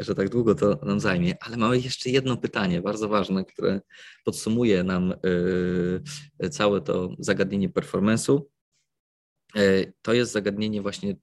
że 0.00 0.14
tak 0.14 0.28
długo 0.28 0.54
to 0.54 0.80
nam 0.82 1.00
zajmie, 1.00 1.34
ale 1.40 1.56
mamy 1.56 1.78
jeszcze 1.78 2.10
jedno 2.10 2.36
pytanie, 2.36 2.82
bardzo 2.82 3.08
ważne, 3.08 3.44
które 3.44 3.80
podsumuje 4.24 4.84
nam 4.84 5.14
y, 6.42 6.50
całe 6.50 6.80
to 6.80 7.10
zagadnienie 7.18 7.68
performance'u. 7.68 8.40
Y, 9.56 9.92
to 10.02 10.12
jest 10.12 10.32
zagadnienie 10.32 10.82
właśnie 10.82 11.16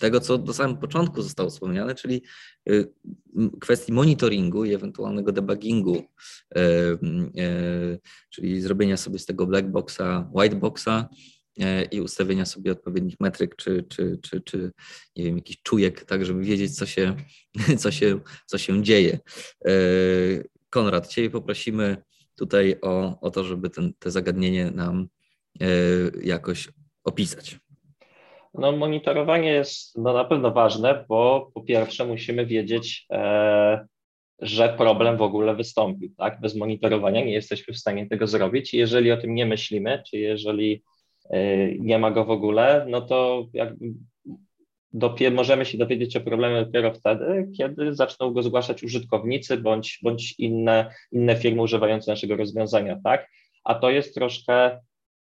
tego, 0.00 0.20
co 0.20 0.38
do 0.38 0.54
samego 0.54 0.80
początku 0.80 1.22
zostało 1.22 1.50
wspomniane, 1.50 1.94
czyli 1.94 2.22
y, 2.70 2.92
kwestii 3.60 3.92
monitoringu 3.92 4.64
i 4.64 4.74
ewentualnego 4.74 5.32
debuggingu, 5.32 6.02
czyli 8.30 8.60
zrobienia 8.60 8.96
sobie 8.96 9.18
z 9.18 9.26
tego 9.26 9.46
black 9.46 9.68
boxa, 9.68 10.30
white 10.34 10.56
boxa, 10.56 11.08
i 11.90 12.00
ustawienia 12.00 12.46
sobie 12.46 12.72
odpowiednich 12.72 13.20
metryk, 13.20 13.56
czy, 13.56 13.84
czy, 13.88 14.18
czy, 14.22 14.40
czy 14.40 14.72
nie 15.16 15.24
wiem, 15.24 15.36
jakiś 15.36 15.62
czujek, 15.62 16.04
tak, 16.04 16.24
żeby 16.24 16.44
wiedzieć, 16.44 16.76
co 16.76 16.86
się, 16.86 17.16
co 17.82 17.90
się, 17.90 18.20
co 18.46 18.58
się 18.58 18.82
dzieje. 18.82 19.18
Konrad, 20.70 21.08
Ciebie 21.08 21.30
poprosimy 21.30 21.96
tutaj 22.34 22.76
o, 22.82 23.20
o 23.20 23.30
to, 23.30 23.44
żeby 23.44 23.70
ten, 23.70 23.94
te 23.98 24.10
zagadnienie 24.10 24.70
nam 24.70 25.08
jakoś 26.22 26.68
opisać. 27.04 27.60
No, 28.54 28.72
monitorowanie 28.72 29.52
jest 29.52 29.98
no, 29.98 30.12
na 30.12 30.24
pewno 30.24 30.50
ważne, 30.50 31.04
bo 31.08 31.50
po 31.54 31.62
pierwsze 31.62 32.04
musimy 32.04 32.46
wiedzieć, 32.46 33.06
e, 33.12 33.86
że 34.38 34.74
problem 34.78 35.16
w 35.16 35.22
ogóle 35.22 35.54
wystąpił. 35.54 36.14
Tak? 36.16 36.40
Bez 36.40 36.56
monitorowania 36.56 37.24
nie 37.24 37.32
jesteśmy 37.32 37.74
w 37.74 37.78
stanie 37.78 38.08
tego 38.08 38.26
zrobić. 38.26 38.74
Jeżeli 38.74 39.12
o 39.12 39.16
tym 39.16 39.34
nie 39.34 39.46
myślimy, 39.46 40.02
czy 40.10 40.18
jeżeli 40.18 40.82
Y, 41.34 41.76
nie 41.80 41.98
ma 41.98 42.10
go 42.10 42.24
w 42.24 42.30
ogóle, 42.30 42.86
no 42.88 43.00
to 43.00 43.46
dopiero, 44.92 45.36
możemy 45.36 45.64
się 45.64 45.78
dowiedzieć 45.78 46.16
o 46.16 46.20
problemie 46.20 46.64
dopiero 46.64 46.94
wtedy, 46.94 47.48
kiedy 47.56 47.94
zaczną 47.94 48.30
go 48.30 48.42
zgłaszać 48.42 48.82
użytkownicy 48.82 49.56
bądź, 49.56 49.98
bądź 50.02 50.34
inne, 50.38 50.94
inne 51.12 51.36
firmy 51.36 51.62
używające 51.62 52.10
naszego 52.10 52.36
rozwiązania, 52.36 53.00
tak? 53.04 53.28
A 53.64 53.74
to 53.74 53.90
jest 53.90 54.14
troszkę, 54.14 54.80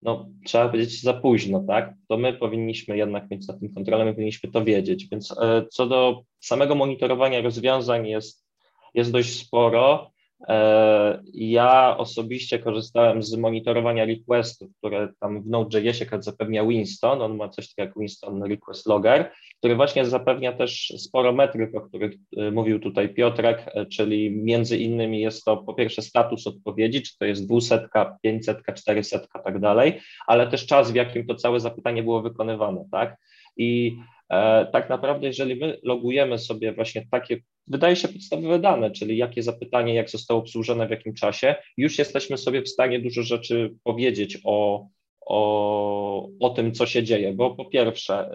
no 0.06 0.30
trzeba 0.46 0.70
powiedzieć 0.70 1.02
za 1.02 1.14
późno, 1.14 1.64
tak? 1.68 1.94
To 2.08 2.18
my 2.18 2.34
powinniśmy 2.34 2.98
jednak 2.98 3.30
mieć 3.30 3.48
na 3.48 3.54
tym 3.54 3.74
kontrolę, 3.74 4.06
my 4.06 4.14
powinniśmy 4.14 4.52
to 4.52 4.64
wiedzieć. 4.64 5.08
Więc 5.12 5.32
e, 5.32 5.66
co 5.72 5.88
do 5.88 6.22
samego 6.40 6.76
monitorowania 6.76 7.42
rozwiązań 7.42 8.08
jest, 8.08 8.46
jest 8.94 9.12
dość 9.12 9.40
sporo. 9.40 10.12
E, 10.48 11.24
ja 11.34 11.98
osobiście 11.98 12.60
korzystałem 12.60 13.24
z 13.24 13.36
monitorowania 13.36 14.06
requestów, 14.06 14.70
które 14.78 15.10
tam 15.20 15.42
w 15.42 15.48
Node.jsie 15.48 16.06
zapewnia 16.20 16.66
Winston. 16.66 17.22
On 17.22 17.36
ma 17.36 17.50
coś 17.50 17.68
takiego 17.68 17.90
jak 17.90 18.00
Winston 18.00 18.44
Request 18.44 18.88
Logger, 18.88 19.32
który 19.60 19.76
właśnie 19.76 20.06
zapewnia 20.06 20.54
też 20.54 20.94
sporo 20.98 21.34
metryk, 21.34 21.76
o 21.76 21.82
których 21.82 22.12
e, 22.38 22.52
mówił 22.52 22.80
tutaj 22.80 23.14
Piotrek, 23.14 23.66
e, 23.68 23.86
czyli 23.86 24.32
między 24.32 24.78
innymi 24.78 25.20
jest 25.20 25.44
to 25.44 25.58
po 25.58 25.74
pierwsze 25.74 26.02
status 26.02 26.48
odpowiedzi, 26.48 27.02
czy 27.02 27.18
to 27.18 27.26
jest 27.26 27.48
200, 27.48 27.88
500, 28.22 28.58
400, 28.76 29.20
tak 29.20 29.60
dalej, 29.60 30.00
ale 30.28 30.48
też 30.48 30.66
czas, 30.66 30.92
w 30.92 30.96
jakim 30.96 31.28
to 31.28 31.36
całe 31.36 31.60
zapytanie 31.60 32.04
było 32.04 32.22
wykonywane, 32.22 32.86
tak? 32.92 33.18
I 33.58 33.98
e, 34.30 34.66
tak 34.66 34.90
naprawdę, 34.90 35.28
jeżeli 35.28 35.56
my 35.56 35.80
logujemy 35.84 36.40
sobie 36.40 36.74
właśnie 36.74 37.08
takie 37.12 37.38
wydaje 37.68 37.96
się 37.96 38.08
podstawowe 38.08 38.60
dane, 38.60 38.92
czyli 38.92 39.18
jakie 39.18 39.44
zapytanie, 39.44 39.94
jak 39.94 40.10
zostało 40.10 40.40
obsłużone, 40.40 40.88
w 40.88 40.92
jakim 40.92 41.14
czasie, 41.14 41.56
już 41.78 42.00
jesteśmy 42.00 42.38
sobie 42.38 42.62
w 42.62 42.70
stanie 42.70 43.00
dużo 43.00 43.24
rzeczy 43.24 43.76
powiedzieć 43.84 44.38
o, 44.44 44.88
o, 45.26 46.30
o 46.40 46.50
tym, 46.50 46.72
co 46.72 46.86
się 46.86 47.04
dzieje, 47.04 47.34
bo 47.34 47.56
po 47.56 47.66
pierwsze, 47.66 48.30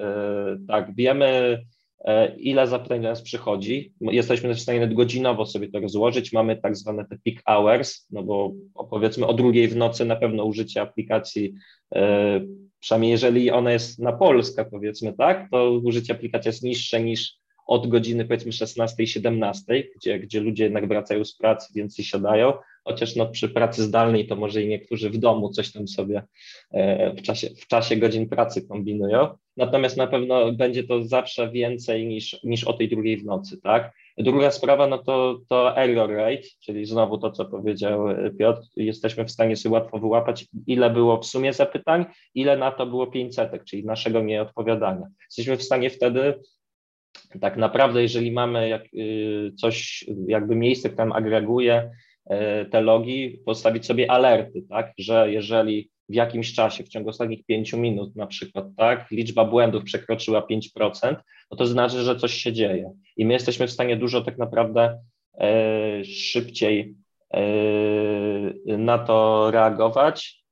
yy, 0.58 0.66
tak, 0.66 0.94
wiemy, 0.94 1.62
yy, 2.04 2.12
ile 2.38 2.66
zapytań 2.66 3.02
do 3.02 3.08
nas 3.08 3.22
przychodzi, 3.22 3.92
jesteśmy 4.00 4.54
w 4.54 4.60
stanie 4.60 4.88
godzinowo 4.88 5.46
sobie 5.46 5.68
to 5.68 5.80
rozłożyć, 5.80 6.32
mamy 6.32 6.56
tak 6.56 6.76
zwane 6.76 7.04
te 7.04 7.18
peak 7.24 7.42
hours, 7.44 8.06
no 8.10 8.22
bo 8.22 8.52
powiedzmy 8.90 9.26
o 9.26 9.34
drugiej 9.34 9.68
w 9.68 9.76
nocy 9.76 10.04
na 10.04 10.16
pewno 10.16 10.44
użycie 10.44 10.80
aplikacji 10.80 11.54
yy, 11.94 12.00
przynajmniej 12.80 13.10
jeżeli 13.10 13.50
ona 13.50 13.72
jest 13.72 13.98
na 13.98 14.12
Polskę, 14.12 14.64
powiedzmy 14.64 15.12
tak, 15.12 15.48
to 15.50 15.70
użycie 15.70 16.14
aplikacji 16.14 16.48
jest 16.48 16.62
niższe 16.62 17.02
niż 17.02 17.40
od 17.66 17.86
godziny 17.86 18.24
powiedzmy 18.24 18.52
16, 18.52 19.06
17, 19.06 19.84
gdzie, 19.96 20.18
gdzie 20.18 20.40
ludzie 20.40 20.64
jednak 20.64 20.88
wracają 20.88 21.24
z 21.24 21.36
pracy, 21.36 21.72
więcej 21.74 22.04
siadają, 22.04 22.52
chociaż 22.84 23.16
no, 23.16 23.26
przy 23.26 23.48
pracy 23.48 23.82
zdalnej 23.82 24.26
to 24.26 24.36
może 24.36 24.62
i 24.62 24.68
niektórzy 24.68 25.10
w 25.10 25.18
domu 25.18 25.50
coś 25.50 25.72
tam 25.72 25.88
sobie 25.88 26.22
e, 26.70 27.14
w 27.14 27.22
czasie, 27.22 27.50
w 27.50 27.66
czasie 27.66 27.96
godzin 27.96 28.28
pracy 28.28 28.68
kombinują. 28.68 29.28
Natomiast 29.56 29.96
na 29.96 30.06
pewno 30.06 30.52
będzie 30.52 30.84
to 30.84 31.04
zawsze 31.04 31.50
więcej 31.50 32.06
niż, 32.06 32.40
niż 32.44 32.64
o 32.64 32.72
tej 32.72 32.88
drugiej 32.88 33.16
w 33.16 33.24
nocy, 33.24 33.60
tak? 33.62 33.92
Druga 34.18 34.50
sprawa, 34.50 34.86
no 34.86 34.98
to, 34.98 35.38
to 35.48 35.76
error 35.76 36.10
rate, 36.10 36.48
czyli 36.60 36.84
znowu 36.84 37.18
to, 37.18 37.30
co 37.30 37.44
powiedział 37.44 38.04
Piotr, 38.38 38.60
jesteśmy 38.76 39.24
w 39.24 39.30
stanie 39.30 39.56
sobie 39.56 39.72
łatwo 39.72 39.98
wyłapać, 39.98 40.46
ile 40.66 40.90
było 40.90 41.18
w 41.18 41.26
sumie 41.26 41.52
zapytań, 41.52 42.04
ile 42.34 42.56
na 42.56 42.70
to 42.70 42.86
było 42.86 43.06
500, 43.06 43.64
czyli 43.64 43.84
naszego 43.84 44.20
nieodpowiadania. 44.20 45.06
Jesteśmy 45.28 45.56
w 45.56 45.62
stanie 45.62 45.90
wtedy 45.90 46.34
tak 47.40 47.56
naprawdę, 47.56 48.02
jeżeli 48.02 48.32
mamy 48.32 48.68
jak, 48.68 48.84
y, 48.94 49.52
coś, 49.60 50.04
jakby 50.26 50.56
miejsce, 50.56 50.88
które 50.88 50.96
tam 50.96 51.12
agreguje 51.12 51.90
te 52.70 52.80
logi, 52.80 53.42
postawić 53.46 53.86
sobie 53.86 54.10
alerty, 54.10 54.62
tak, 54.68 54.92
że 54.98 55.32
jeżeli 55.32 55.90
w 56.10 56.14
jakimś 56.14 56.54
czasie, 56.54 56.84
w 56.84 56.88
ciągu 56.88 57.08
ostatnich 57.08 57.44
pięciu 57.44 57.78
minut 57.78 58.16
na 58.16 58.26
przykład, 58.26 58.66
tak, 58.76 59.10
liczba 59.10 59.44
błędów 59.44 59.84
przekroczyła 59.84 60.40
5%, 60.40 61.16
no 61.50 61.56
to 61.56 61.66
znaczy, 61.66 62.02
że 62.02 62.16
coś 62.16 62.34
się 62.34 62.52
dzieje. 62.52 62.92
I 63.16 63.26
my 63.26 63.32
jesteśmy 63.32 63.66
w 63.66 63.70
stanie 63.70 63.96
dużo 63.96 64.20
tak 64.20 64.38
naprawdę 64.38 64.98
e, 65.38 66.04
szybciej 66.04 66.94
e, 67.34 67.40
na 68.78 68.98
to 68.98 69.50
reagować. 69.50 70.44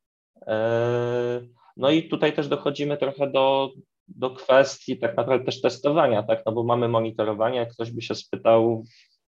E, 0.47 1.41
no 1.77 1.91
i 1.91 2.09
tutaj 2.09 2.33
też 2.33 2.49
dochodzimy 2.49 2.97
trochę 2.97 3.31
do, 3.31 3.73
do 4.09 4.31
kwestii 4.31 4.99
tak 4.99 5.17
naprawdę 5.17 5.45
też 5.45 5.61
testowania, 5.61 6.23
tak, 6.23 6.43
no 6.47 6.53
bo 6.53 6.65
mamy 6.65 6.89
monitorowanie, 6.89 7.59
jak 7.59 7.73
ktoś 7.73 7.91
by 7.91 8.03
się 8.03 8.15
spytał, 8.15 8.85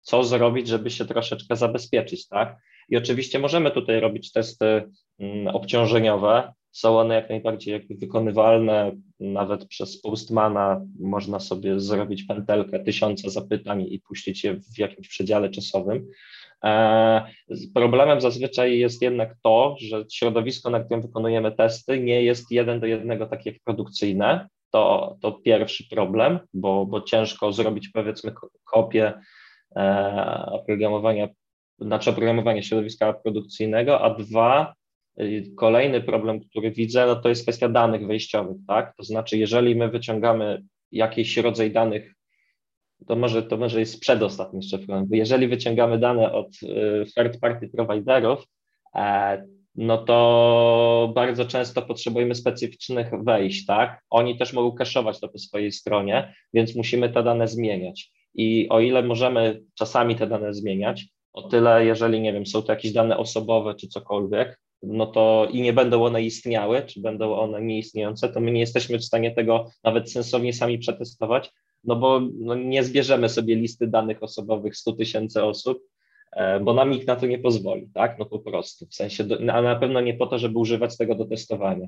co 0.09 0.23
zrobić, 0.23 0.67
żeby 0.67 0.89
się 0.89 1.05
troszeczkę 1.05 1.55
zabezpieczyć, 1.55 2.27
tak, 2.27 2.57
i 2.89 2.97
oczywiście 2.97 3.39
możemy 3.39 3.71
tutaj 3.71 3.99
robić 3.99 4.31
testy 4.31 4.83
mm, 5.19 5.47
obciążeniowe, 5.47 6.53
są 6.71 6.99
one 6.99 7.15
jak 7.15 7.29
najbardziej 7.29 7.73
jakby 7.73 7.95
wykonywalne, 7.95 8.91
nawet 9.19 9.65
przez 9.65 10.01
Postmana 10.01 10.81
można 10.99 11.39
sobie 11.39 11.79
zrobić 11.79 12.23
pętelkę 12.23 12.79
tysiąca 12.79 13.29
zapytań 13.29 13.81
i 13.81 13.99
puścić 13.99 14.43
je 14.43 14.53
w 14.75 14.79
jakimś 14.79 15.07
przedziale 15.07 15.49
czasowym. 15.49 16.07
E, 16.63 17.23
problemem 17.73 18.21
zazwyczaj 18.21 18.79
jest 18.79 19.01
jednak 19.01 19.35
to, 19.43 19.75
że 19.79 20.05
środowisko, 20.11 20.69
na 20.69 20.79
którym 20.79 21.01
wykonujemy 21.01 21.51
testy, 21.51 21.99
nie 21.99 22.23
jest 22.23 22.51
jeden 22.51 22.79
do 22.79 22.85
jednego 22.85 23.25
takie 23.25 23.51
jak 23.51 23.59
produkcyjne, 23.63 24.47
to, 24.71 25.15
to 25.21 25.31
pierwszy 25.31 25.89
problem, 25.89 26.39
bo, 26.53 26.85
bo 26.85 27.01
ciężko 27.01 27.51
zrobić 27.51 27.89
powiedzmy 27.89 28.33
kopię 28.63 29.13
oprogramowania, 30.51 31.27
znaczy 31.79 32.09
oprogramowanie 32.09 32.63
środowiska 32.63 33.13
produkcyjnego, 33.13 34.01
a 34.01 34.13
dwa, 34.13 34.73
y, 35.21 35.51
kolejny 35.57 36.01
problem, 36.01 36.39
który 36.39 36.71
widzę, 36.71 37.05
no 37.05 37.15
to 37.15 37.29
jest 37.29 37.43
kwestia 37.43 37.69
danych 37.69 38.07
wejściowych, 38.07 38.57
tak? 38.67 38.95
To 38.95 39.03
znaczy, 39.03 39.37
jeżeli 39.37 39.75
my 39.75 39.89
wyciągamy 39.89 40.63
jakiś 40.91 41.37
rodzaj 41.37 41.71
danych 41.71 42.19
to 43.07 43.15
może, 43.15 43.43
to 43.43 43.57
może 43.57 43.79
jest 43.79 43.99
przedostatni 43.99 44.63
szczyt 44.63 44.81
Jeżeli 45.11 45.47
wyciągamy 45.47 45.99
dane 45.99 46.31
od 46.31 46.51
third 47.15 47.39
party 47.39 47.67
providerów, 47.67 48.45
no 49.75 49.97
to 49.97 51.11
bardzo 51.15 51.45
często 51.45 51.81
potrzebujemy 51.81 52.35
specyficznych 52.35 53.11
wejść, 53.23 53.65
tak? 53.65 54.01
Oni 54.09 54.37
też 54.37 54.53
mogą 54.53 54.71
kaszować 54.71 55.19
to 55.19 55.29
po 55.29 55.39
swojej 55.39 55.71
stronie, 55.71 56.33
więc 56.53 56.75
musimy 56.75 57.09
te 57.09 57.23
dane 57.23 57.47
zmieniać. 57.47 58.11
I 58.35 58.69
o 58.69 58.79
ile 58.79 59.03
możemy 59.03 59.61
czasami 59.75 60.15
te 60.15 60.27
dane 60.27 60.53
zmieniać, 60.53 61.05
o 61.33 61.49
tyle, 61.49 61.85
jeżeli, 61.85 62.21
nie 62.21 62.33
wiem, 62.33 62.45
są 62.45 62.61
to 62.61 62.71
jakieś 62.71 62.91
dane 62.91 63.17
osobowe 63.17 63.75
czy 63.75 63.87
cokolwiek, 63.87 64.59
no 64.83 65.05
to 65.05 65.47
i 65.51 65.61
nie 65.61 65.73
będą 65.73 66.03
one 66.03 66.23
istniały, 66.23 66.81
czy 66.81 67.01
będą 67.01 67.35
one 67.35 67.61
nieistniejące, 67.61 68.29
to 68.29 68.39
my 68.39 68.51
nie 68.51 68.59
jesteśmy 68.59 68.99
w 68.99 69.05
stanie 69.05 69.31
tego 69.31 69.69
nawet 69.83 70.11
sensownie 70.11 70.53
sami 70.53 70.79
przetestować, 70.79 71.51
no 71.83 71.95
bo 71.95 72.21
no 72.39 72.55
nie 72.55 72.83
zbierzemy 72.83 73.29
sobie 73.29 73.55
listy 73.55 73.87
danych 73.87 74.23
osobowych 74.23 74.77
100 74.77 74.93
tysięcy 74.93 75.43
osób, 75.43 75.79
bo 76.61 76.73
nam 76.73 76.91
nikt 76.91 77.07
na 77.07 77.15
to 77.15 77.25
nie 77.25 77.39
pozwoli, 77.39 77.87
tak? 77.93 78.19
No 78.19 78.25
po 78.25 78.39
prostu, 78.39 78.85
w 78.85 78.95
sensie, 78.95 79.23
a 79.53 79.61
na 79.61 79.75
pewno 79.75 80.01
nie 80.01 80.13
po 80.13 80.27
to, 80.27 80.39
żeby 80.39 80.59
używać 80.59 80.97
tego 80.97 81.15
do 81.15 81.25
testowania. 81.25 81.87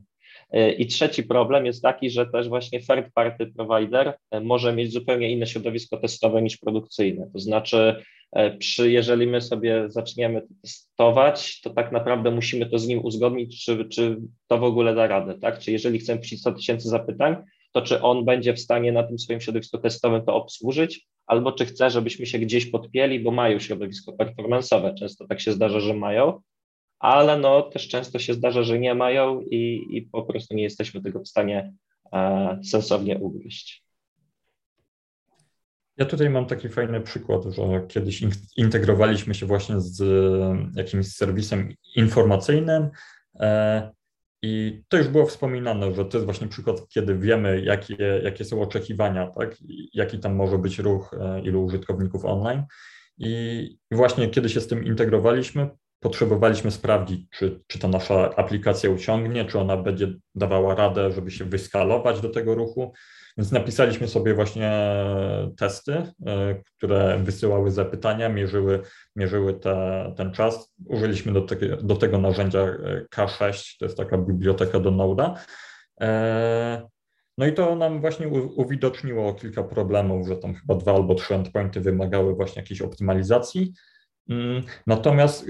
E, 0.51 0.71
I 0.71 0.87
trzeci 0.87 1.23
problem 1.23 1.65
jest 1.65 1.81
taki, 1.81 2.09
że 2.09 2.25
też 2.25 2.49
właśnie 2.49 2.79
third 2.79 3.13
party 3.13 3.47
provider 3.57 4.13
e, 4.31 4.39
może 4.39 4.73
mieć 4.73 4.93
zupełnie 4.93 5.31
inne 5.31 5.47
środowisko 5.47 5.97
testowe 5.97 6.41
niż 6.41 6.57
produkcyjne. 6.57 7.29
To 7.33 7.39
znaczy, 7.39 8.03
przy, 8.59 8.91
jeżeli 8.91 9.27
my 9.27 9.41
sobie 9.41 9.85
zaczniemy 9.87 10.41
testować, 10.61 11.61
to 11.61 11.69
tak 11.69 11.91
naprawdę 11.91 12.31
musimy 12.31 12.65
to 12.65 12.79
z 12.79 12.87
nim 12.87 13.05
uzgodnić, 13.05 13.65
czy, 13.65 13.85
czy 13.85 14.17
to 14.47 14.57
w 14.57 14.63
ogóle 14.63 14.95
da 14.95 15.07
radę, 15.07 15.39
tak? 15.39 15.59
Czy 15.59 15.71
jeżeli 15.71 15.99
chcemy 15.99 16.21
przyjść 16.21 16.41
100 16.41 16.51
tysięcy 16.51 16.89
zapytań, 16.89 17.35
to 17.71 17.81
czy 17.81 18.01
on 18.01 18.25
będzie 18.25 18.53
w 18.53 18.59
stanie 18.59 18.91
na 18.91 19.03
tym 19.03 19.19
swoim 19.19 19.41
środowisku 19.41 19.77
testowym 19.77 20.25
to 20.25 20.35
obsłużyć, 20.35 21.07
albo 21.31 21.51
czy 21.51 21.65
chce, 21.65 21.89
żebyśmy 21.89 22.25
się 22.25 22.39
gdzieś 22.39 22.65
podpięli, 22.65 23.19
bo 23.19 23.31
mają 23.31 23.59
środowisko 23.59 24.13
performanceowe. 24.13 24.93
Często 24.93 25.27
tak 25.27 25.41
się 25.41 25.51
zdarza, 25.51 25.79
że 25.79 25.93
mają, 25.93 26.41
ale 26.99 27.37
no 27.37 27.61
też 27.61 27.87
często 27.87 28.19
się 28.19 28.33
zdarza, 28.33 28.63
że 28.63 28.79
nie 28.79 28.95
mają 28.95 29.41
i, 29.41 29.87
i 29.89 30.01
po 30.01 30.23
prostu 30.23 30.55
nie 30.55 30.63
jesteśmy 30.63 31.01
tego 31.01 31.19
w 31.19 31.27
stanie 31.27 31.73
e, 32.13 32.59
sensownie 32.63 33.17
ugryźć. 33.17 33.83
Ja 35.97 36.05
tutaj 36.05 36.29
mam 36.29 36.45
taki 36.45 36.69
fajny 36.69 37.01
przykład, 37.01 37.43
że 37.43 37.85
kiedyś 37.87 38.23
integrowaliśmy 38.57 39.33
się 39.33 39.45
właśnie 39.45 39.75
z 39.79 40.03
jakimś 40.75 41.07
serwisem 41.07 41.73
informacyjnym 41.95 42.89
e, 43.39 43.91
i 44.41 44.83
to 44.87 44.97
już 44.97 45.07
było 45.07 45.25
wspominane, 45.25 45.93
że 45.95 46.05
to 46.05 46.17
jest 46.17 46.25
właśnie 46.25 46.47
przykład, 46.47 46.87
kiedy 46.89 47.17
wiemy, 47.17 47.61
jakie, 47.61 48.21
jakie 48.23 48.45
są 48.45 48.61
oczekiwania, 48.61 49.27
tak? 49.27 49.55
jaki 49.93 50.19
tam 50.19 50.35
może 50.35 50.57
być 50.57 50.79
ruch, 50.79 51.13
e, 51.13 51.41
ilu 51.41 51.65
użytkowników 51.65 52.25
online. 52.25 52.63
I 53.17 53.77
właśnie 53.91 54.29
kiedy 54.29 54.49
się 54.49 54.61
z 54.61 54.67
tym 54.67 54.85
integrowaliśmy, 54.85 55.69
potrzebowaliśmy 56.01 56.71
sprawdzić, 56.71 57.29
czy, 57.29 57.61
czy 57.67 57.79
ta 57.79 57.87
nasza 57.87 58.35
aplikacja 58.35 58.89
uciągnie, 58.89 59.45
czy 59.45 59.59
ona 59.59 59.77
będzie 59.77 60.13
dawała 60.35 60.75
radę, 60.75 61.11
żeby 61.11 61.31
się 61.31 61.45
wyskalować 61.45 62.21
do 62.21 62.29
tego 62.29 62.55
ruchu. 62.55 62.93
Więc 63.37 63.51
napisaliśmy 63.51 64.07
sobie 64.07 64.33
właśnie 64.33 64.71
testy, 65.57 65.93
e, 65.93 66.61
które 66.77 67.19
wysyłały 67.23 67.71
zapytania, 67.71 68.29
mierzyły, 68.29 68.81
mierzyły 69.15 69.53
te, 69.53 70.13
ten 70.17 70.31
czas. 70.31 70.73
Użyliśmy 70.85 71.33
do, 71.33 71.41
te, 71.41 71.55
do 71.77 71.95
tego 71.95 72.17
narzędzia 72.17 72.59
e, 72.59 73.05
K6, 73.15 73.75
to 73.79 73.85
jest 73.85 73.97
taka 73.97 74.17
biblioteka 74.17 74.79
do 74.79 74.91
Node'a. 74.91 75.33
E, 76.01 76.87
no 77.37 77.45
i 77.45 77.53
to 77.53 77.75
nam 77.75 78.01
właśnie 78.01 78.27
uwidoczniło 78.55 79.33
kilka 79.33 79.63
problemów, 79.63 80.27
że 80.27 80.37
tam 80.37 80.53
chyba 80.53 80.75
dwa 80.75 80.95
albo 80.95 81.15
trzy 81.15 81.35
endpointy 81.35 81.81
wymagały 81.81 82.35
właśnie 82.35 82.61
jakiejś 82.61 82.81
optymalizacji. 82.81 83.73
Mm, 84.29 84.63
natomiast 84.87 85.45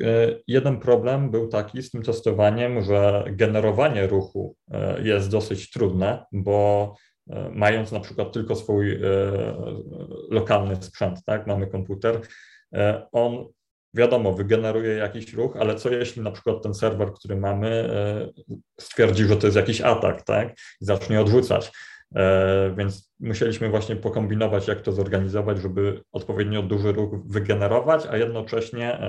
jeden 0.48 0.80
problem 0.80 1.32
był 1.32 1.48
taki 1.48 1.82
z 1.82 1.92
tym 1.92 2.04
testowaniem, 2.04 2.82
że 2.84 3.24
generowanie 3.28 4.08
ruchu 4.08 4.56
jest 5.04 5.30
dosyć 5.30 5.72
trudne, 5.72 6.26
bo 6.32 6.94
E, 7.30 7.50
mając 7.54 7.92
na 7.92 8.00
przykład 8.00 8.32
tylko 8.32 8.56
swój 8.56 8.94
e, 8.94 9.00
lokalny 10.30 10.76
sprzęt, 10.76 11.26
tak, 11.26 11.48
mamy 11.48 11.68
komputer, 11.68 12.22
e, 12.74 13.08
on 13.12 13.48
wiadomo, 13.94 14.34
wygeneruje 14.34 14.94
jakiś 14.94 15.34
ruch, 15.34 15.58
ale 15.58 15.76
co 15.76 15.90
jeśli 15.90 16.22
na 16.22 16.32
przykład 16.32 16.64
ten 16.64 16.74
serwer, 16.74 17.14
który 17.14 17.36
mamy, 17.36 17.90
stwierdzi, 18.80 19.24
że 19.24 19.38
to 19.38 19.48
jest 19.48 19.58
jakiś 19.58 19.82
atak, 19.82 20.22
tak, 20.22 20.50
i 20.82 20.86
zacznie 20.86 21.22
odrzucać. 21.22 21.72
Więc 22.78 23.14
musieliśmy 23.20 23.70
właśnie 23.70 23.96
pokombinować, 23.96 24.68
jak 24.68 24.82
to 24.82 24.92
zorganizować, 24.92 25.62
żeby 25.62 26.04
odpowiednio 26.12 26.64
duży 26.64 26.92
ruch 26.92 27.28
wygenerować, 27.28 28.06
a 28.06 28.18
jednocześnie 28.18 29.00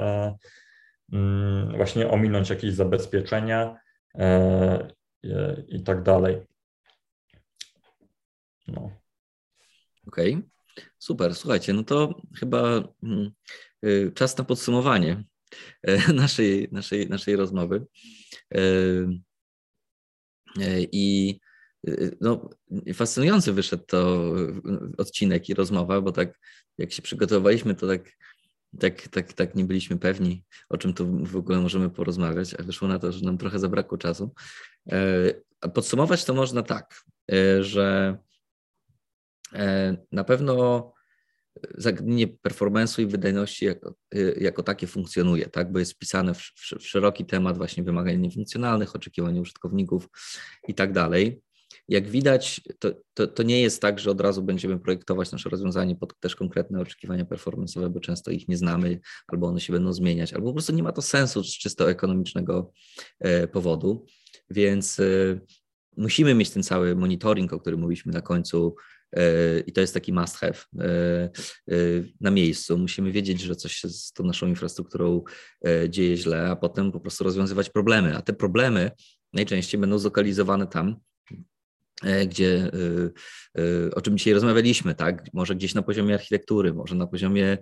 mm, 1.12 1.76
właśnie 1.76 2.10
ominąć 2.10 2.50
jakieś 2.50 2.74
zabezpieczenia 2.74 3.76
i 5.68 5.82
tak 5.82 6.02
dalej. 6.02 6.40
No. 8.68 8.90
Okej, 10.06 10.34
okay. 10.34 10.90
super. 10.98 11.34
Słuchajcie, 11.34 11.72
no 11.72 11.84
to 11.84 12.22
chyba 12.40 12.82
y, 13.84 14.12
czas 14.14 14.38
na 14.38 14.44
podsumowanie 14.44 15.24
e, 15.82 16.12
naszej, 16.12 16.68
naszej, 16.72 17.08
naszej 17.08 17.36
rozmowy. 17.36 17.86
E, 18.54 18.58
e, 20.60 20.82
I 20.92 21.40
no, 22.20 22.50
fascynujący 22.94 23.52
wyszedł 23.52 23.84
to 23.86 24.32
odcinek 24.98 25.48
i 25.48 25.54
rozmowa, 25.54 26.00
bo 26.00 26.12
tak 26.12 26.38
jak 26.78 26.92
się 26.92 27.02
przygotowaliśmy, 27.02 27.74
to 27.74 27.86
tak, 27.86 28.12
tak, 28.80 29.08
tak, 29.08 29.32
tak 29.32 29.54
nie 29.54 29.64
byliśmy 29.64 29.98
pewni, 29.98 30.44
o 30.68 30.78
czym 30.78 30.94
tu 30.94 31.24
w 31.24 31.36
ogóle 31.36 31.60
możemy 31.60 31.90
porozmawiać, 31.90 32.54
a 32.60 32.62
wyszło 32.62 32.88
na 32.88 32.98
to, 32.98 33.12
że 33.12 33.24
nam 33.24 33.38
trochę 33.38 33.58
zabrakło 33.58 33.98
czasu. 33.98 34.34
Podsumować 35.74 36.24
to 36.24 36.34
można 36.34 36.62
tak, 36.62 37.02
że 37.60 38.16
E, 39.54 39.96
na 40.12 40.24
pewno 40.24 40.92
zagadnienie 41.78 42.28
performance'u 42.28 43.02
i 43.02 43.06
wydajności 43.06 43.64
jako, 43.64 43.94
jako, 44.40 44.62
takie 44.62 44.86
funkcjonuje, 44.86 45.48
tak? 45.48 45.72
bo 45.72 45.78
jest 45.78 45.92
wpisane 45.92 46.34
w, 46.34 46.38
w, 46.38 46.78
w 46.78 46.86
szeroki 46.86 47.24
temat 47.24 47.56
właśnie 47.56 47.82
wymagań 47.82 48.20
niefunkcjonalnych, 48.20 48.96
oczekiwań 48.96 49.38
użytkowników 49.38 50.08
i 50.68 50.74
tak 50.74 50.92
dalej. 50.92 51.40
Jak 51.88 52.08
widać, 52.08 52.60
to, 52.78 52.90
to, 53.14 53.26
to, 53.26 53.42
nie 53.42 53.60
jest 53.60 53.82
tak, 53.82 53.98
że 53.98 54.10
od 54.10 54.20
razu 54.20 54.42
będziemy 54.42 54.78
projektować 54.78 55.32
nasze 55.32 55.48
rozwiązanie 55.48 55.96
pod 55.96 56.20
też 56.20 56.36
konkretne 56.36 56.80
oczekiwania 56.80 57.24
performance'owe, 57.24 57.88
bo 57.88 58.00
często 58.00 58.30
ich 58.30 58.48
nie 58.48 58.56
znamy, 58.56 59.00
albo 59.28 59.46
one 59.46 59.60
się 59.60 59.72
będą 59.72 59.92
zmieniać, 59.92 60.32
albo 60.32 60.46
po 60.46 60.52
prostu 60.52 60.72
nie 60.72 60.82
ma 60.82 60.92
to 60.92 61.02
sensu 61.02 61.44
z 61.44 61.58
czysto 61.58 61.90
ekonomicznego 61.90 62.72
e, 63.20 63.48
powodu. 63.48 64.06
Więc 64.50 65.00
e, 65.00 65.04
musimy 65.96 66.34
mieć 66.34 66.50
ten 66.50 66.62
cały 66.62 66.96
monitoring, 66.96 67.52
o 67.52 67.60
którym 67.60 67.80
mówiliśmy 67.80 68.12
na 68.12 68.20
końcu, 68.20 68.76
i 69.66 69.72
to 69.72 69.80
jest 69.80 69.94
taki 69.94 70.12
must 70.12 70.36
have 70.36 70.54
e, 70.78 70.84
e, 70.84 71.74
na 72.20 72.30
miejscu. 72.30 72.78
Musimy 72.78 73.12
wiedzieć, 73.12 73.40
że 73.40 73.56
coś 73.56 73.72
się 73.72 73.88
z 73.88 74.12
tą 74.12 74.24
naszą 74.24 74.46
infrastrukturą 74.46 75.22
e, 75.66 75.90
dzieje 75.90 76.16
źle, 76.16 76.50
a 76.50 76.56
potem 76.56 76.92
po 76.92 77.00
prostu 77.00 77.24
rozwiązywać 77.24 77.70
problemy. 77.70 78.16
A 78.16 78.22
te 78.22 78.32
problemy 78.32 78.90
najczęściej 79.32 79.80
będą 79.80 79.98
zlokalizowane 79.98 80.66
tam, 80.66 80.96
E, 80.96 81.11
gdzie, 82.26 82.70
e, 83.56 83.60
e, 83.62 83.94
o 83.94 84.00
czym 84.00 84.18
dzisiaj 84.18 84.34
rozmawialiśmy, 84.34 84.94
tak? 84.94 85.24
Może 85.32 85.54
gdzieś 85.54 85.74
na 85.74 85.82
poziomie 85.82 86.14
architektury, 86.14 86.74
może 86.74 86.94
na 86.94 87.06
poziomie 87.06 87.58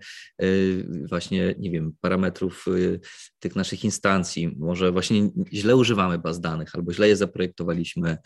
właśnie, 1.09 1.55
nie 1.59 1.71
wiem, 1.71 1.93
parametrów 2.01 2.67
tych 3.39 3.57
naszych 3.57 3.85
instancji, 3.85 4.57
może 4.59 4.93
właśnie 4.93 5.31
źle 5.53 5.77
używamy 5.77 6.19
baz 6.19 6.41
danych 6.41 6.75
albo 6.75 6.93
źle 6.93 7.09
je 7.09 7.17
zaprojektowaliśmy, 7.17 8.17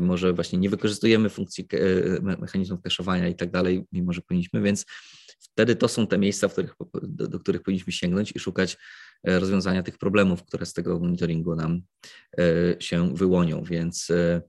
może 0.00 0.32
właśnie 0.32 0.58
nie 0.58 0.70
wykorzystujemy 0.70 1.28
funkcji 1.28 1.68
mechanizmów 2.22 2.80
cache'owania 2.80 3.30
i 3.30 3.34
tak 3.34 3.50
dalej, 3.50 3.84
mimo 3.92 4.12
że 4.12 4.20
powinniśmy, 4.20 4.62
więc 4.62 4.84
wtedy 5.38 5.76
to 5.76 5.88
są 5.88 6.06
te 6.06 6.18
miejsca, 6.18 6.48
których, 6.48 6.74
do, 7.02 7.28
do 7.28 7.40
których 7.40 7.62
powinniśmy 7.62 7.92
sięgnąć 7.92 8.32
i 8.36 8.38
szukać 8.38 8.76
rozwiązania 9.24 9.82
tych 9.82 9.98
problemów, 9.98 10.44
które 10.44 10.66
z 10.66 10.72
tego 10.72 11.00
monitoringu 11.00 11.56
nam 11.56 11.82
się 12.80 13.14
wyłonią, 13.14 13.64
więc 13.64 14.10
E, 14.10 14.42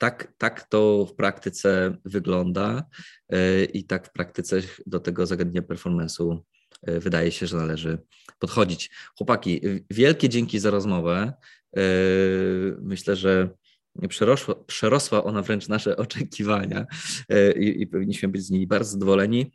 tak, 0.00 0.32
tak 0.38 0.68
to 0.68 1.06
w 1.06 1.14
praktyce 1.14 1.96
wygląda 2.04 2.84
e, 3.28 3.64
i 3.64 3.84
tak 3.84 4.06
w 4.06 4.12
praktyce 4.12 4.60
do 4.86 5.00
tego 5.00 5.26
zagadnienia 5.26 5.62
performance'u 5.62 6.38
e, 6.82 7.00
wydaje 7.00 7.32
się, 7.32 7.46
że 7.46 7.56
należy 7.56 7.98
podchodzić. 8.38 8.90
Chłopaki, 9.18 9.60
wielkie 9.90 10.28
dzięki 10.28 10.58
za 10.58 10.70
rozmowę. 10.70 11.32
Myślę, 12.82 13.16
że 13.16 13.50
przerosła, 14.08 14.54
przerosła 14.54 15.24
ona 15.24 15.42
wręcz 15.42 15.68
nasze 15.68 15.96
oczekiwania 16.06 16.86
i, 17.56 17.82
i 17.82 17.86
powinniśmy 17.86 18.28
być 18.28 18.42
z 18.42 18.50
niej 18.50 18.66
bardzo 18.66 18.90
zadowoleni. 18.92 19.52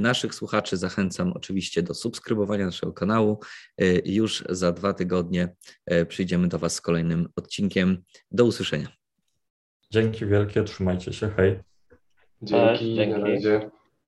Naszych 0.00 0.34
słuchaczy 0.34 0.76
zachęcam 0.76 1.32
oczywiście 1.32 1.82
do 1.82 1.94
subskrybowania 1.94 2.66
naszego 2.66 2.92
kanału. 2.92 3.40
Już 4.04 4.44
za 4.48 4.72
dwa 4.72 4.92
tygodnie 4.92 5.54
przyjdziemy 6.08 6.48
do 6.48 6.58
Was 6.58 6.74
z 6.74 6.80
kolejnym 6.80 7.28
odcinkiem. 7.36 8.02
Do 8.30 8.44
usłyszenia. 8.44 8.88
Dzięki 9.90 10.26
wielkie, 10.26 10.64
trzymajcie 10.64 11.12
się, 11.12 11.30
hej. 11.36 11.60
Dzięki, 12.42 12.94
dzięki. 12.94 13.20
na 13.20 13.26
razie. 13.28 13.70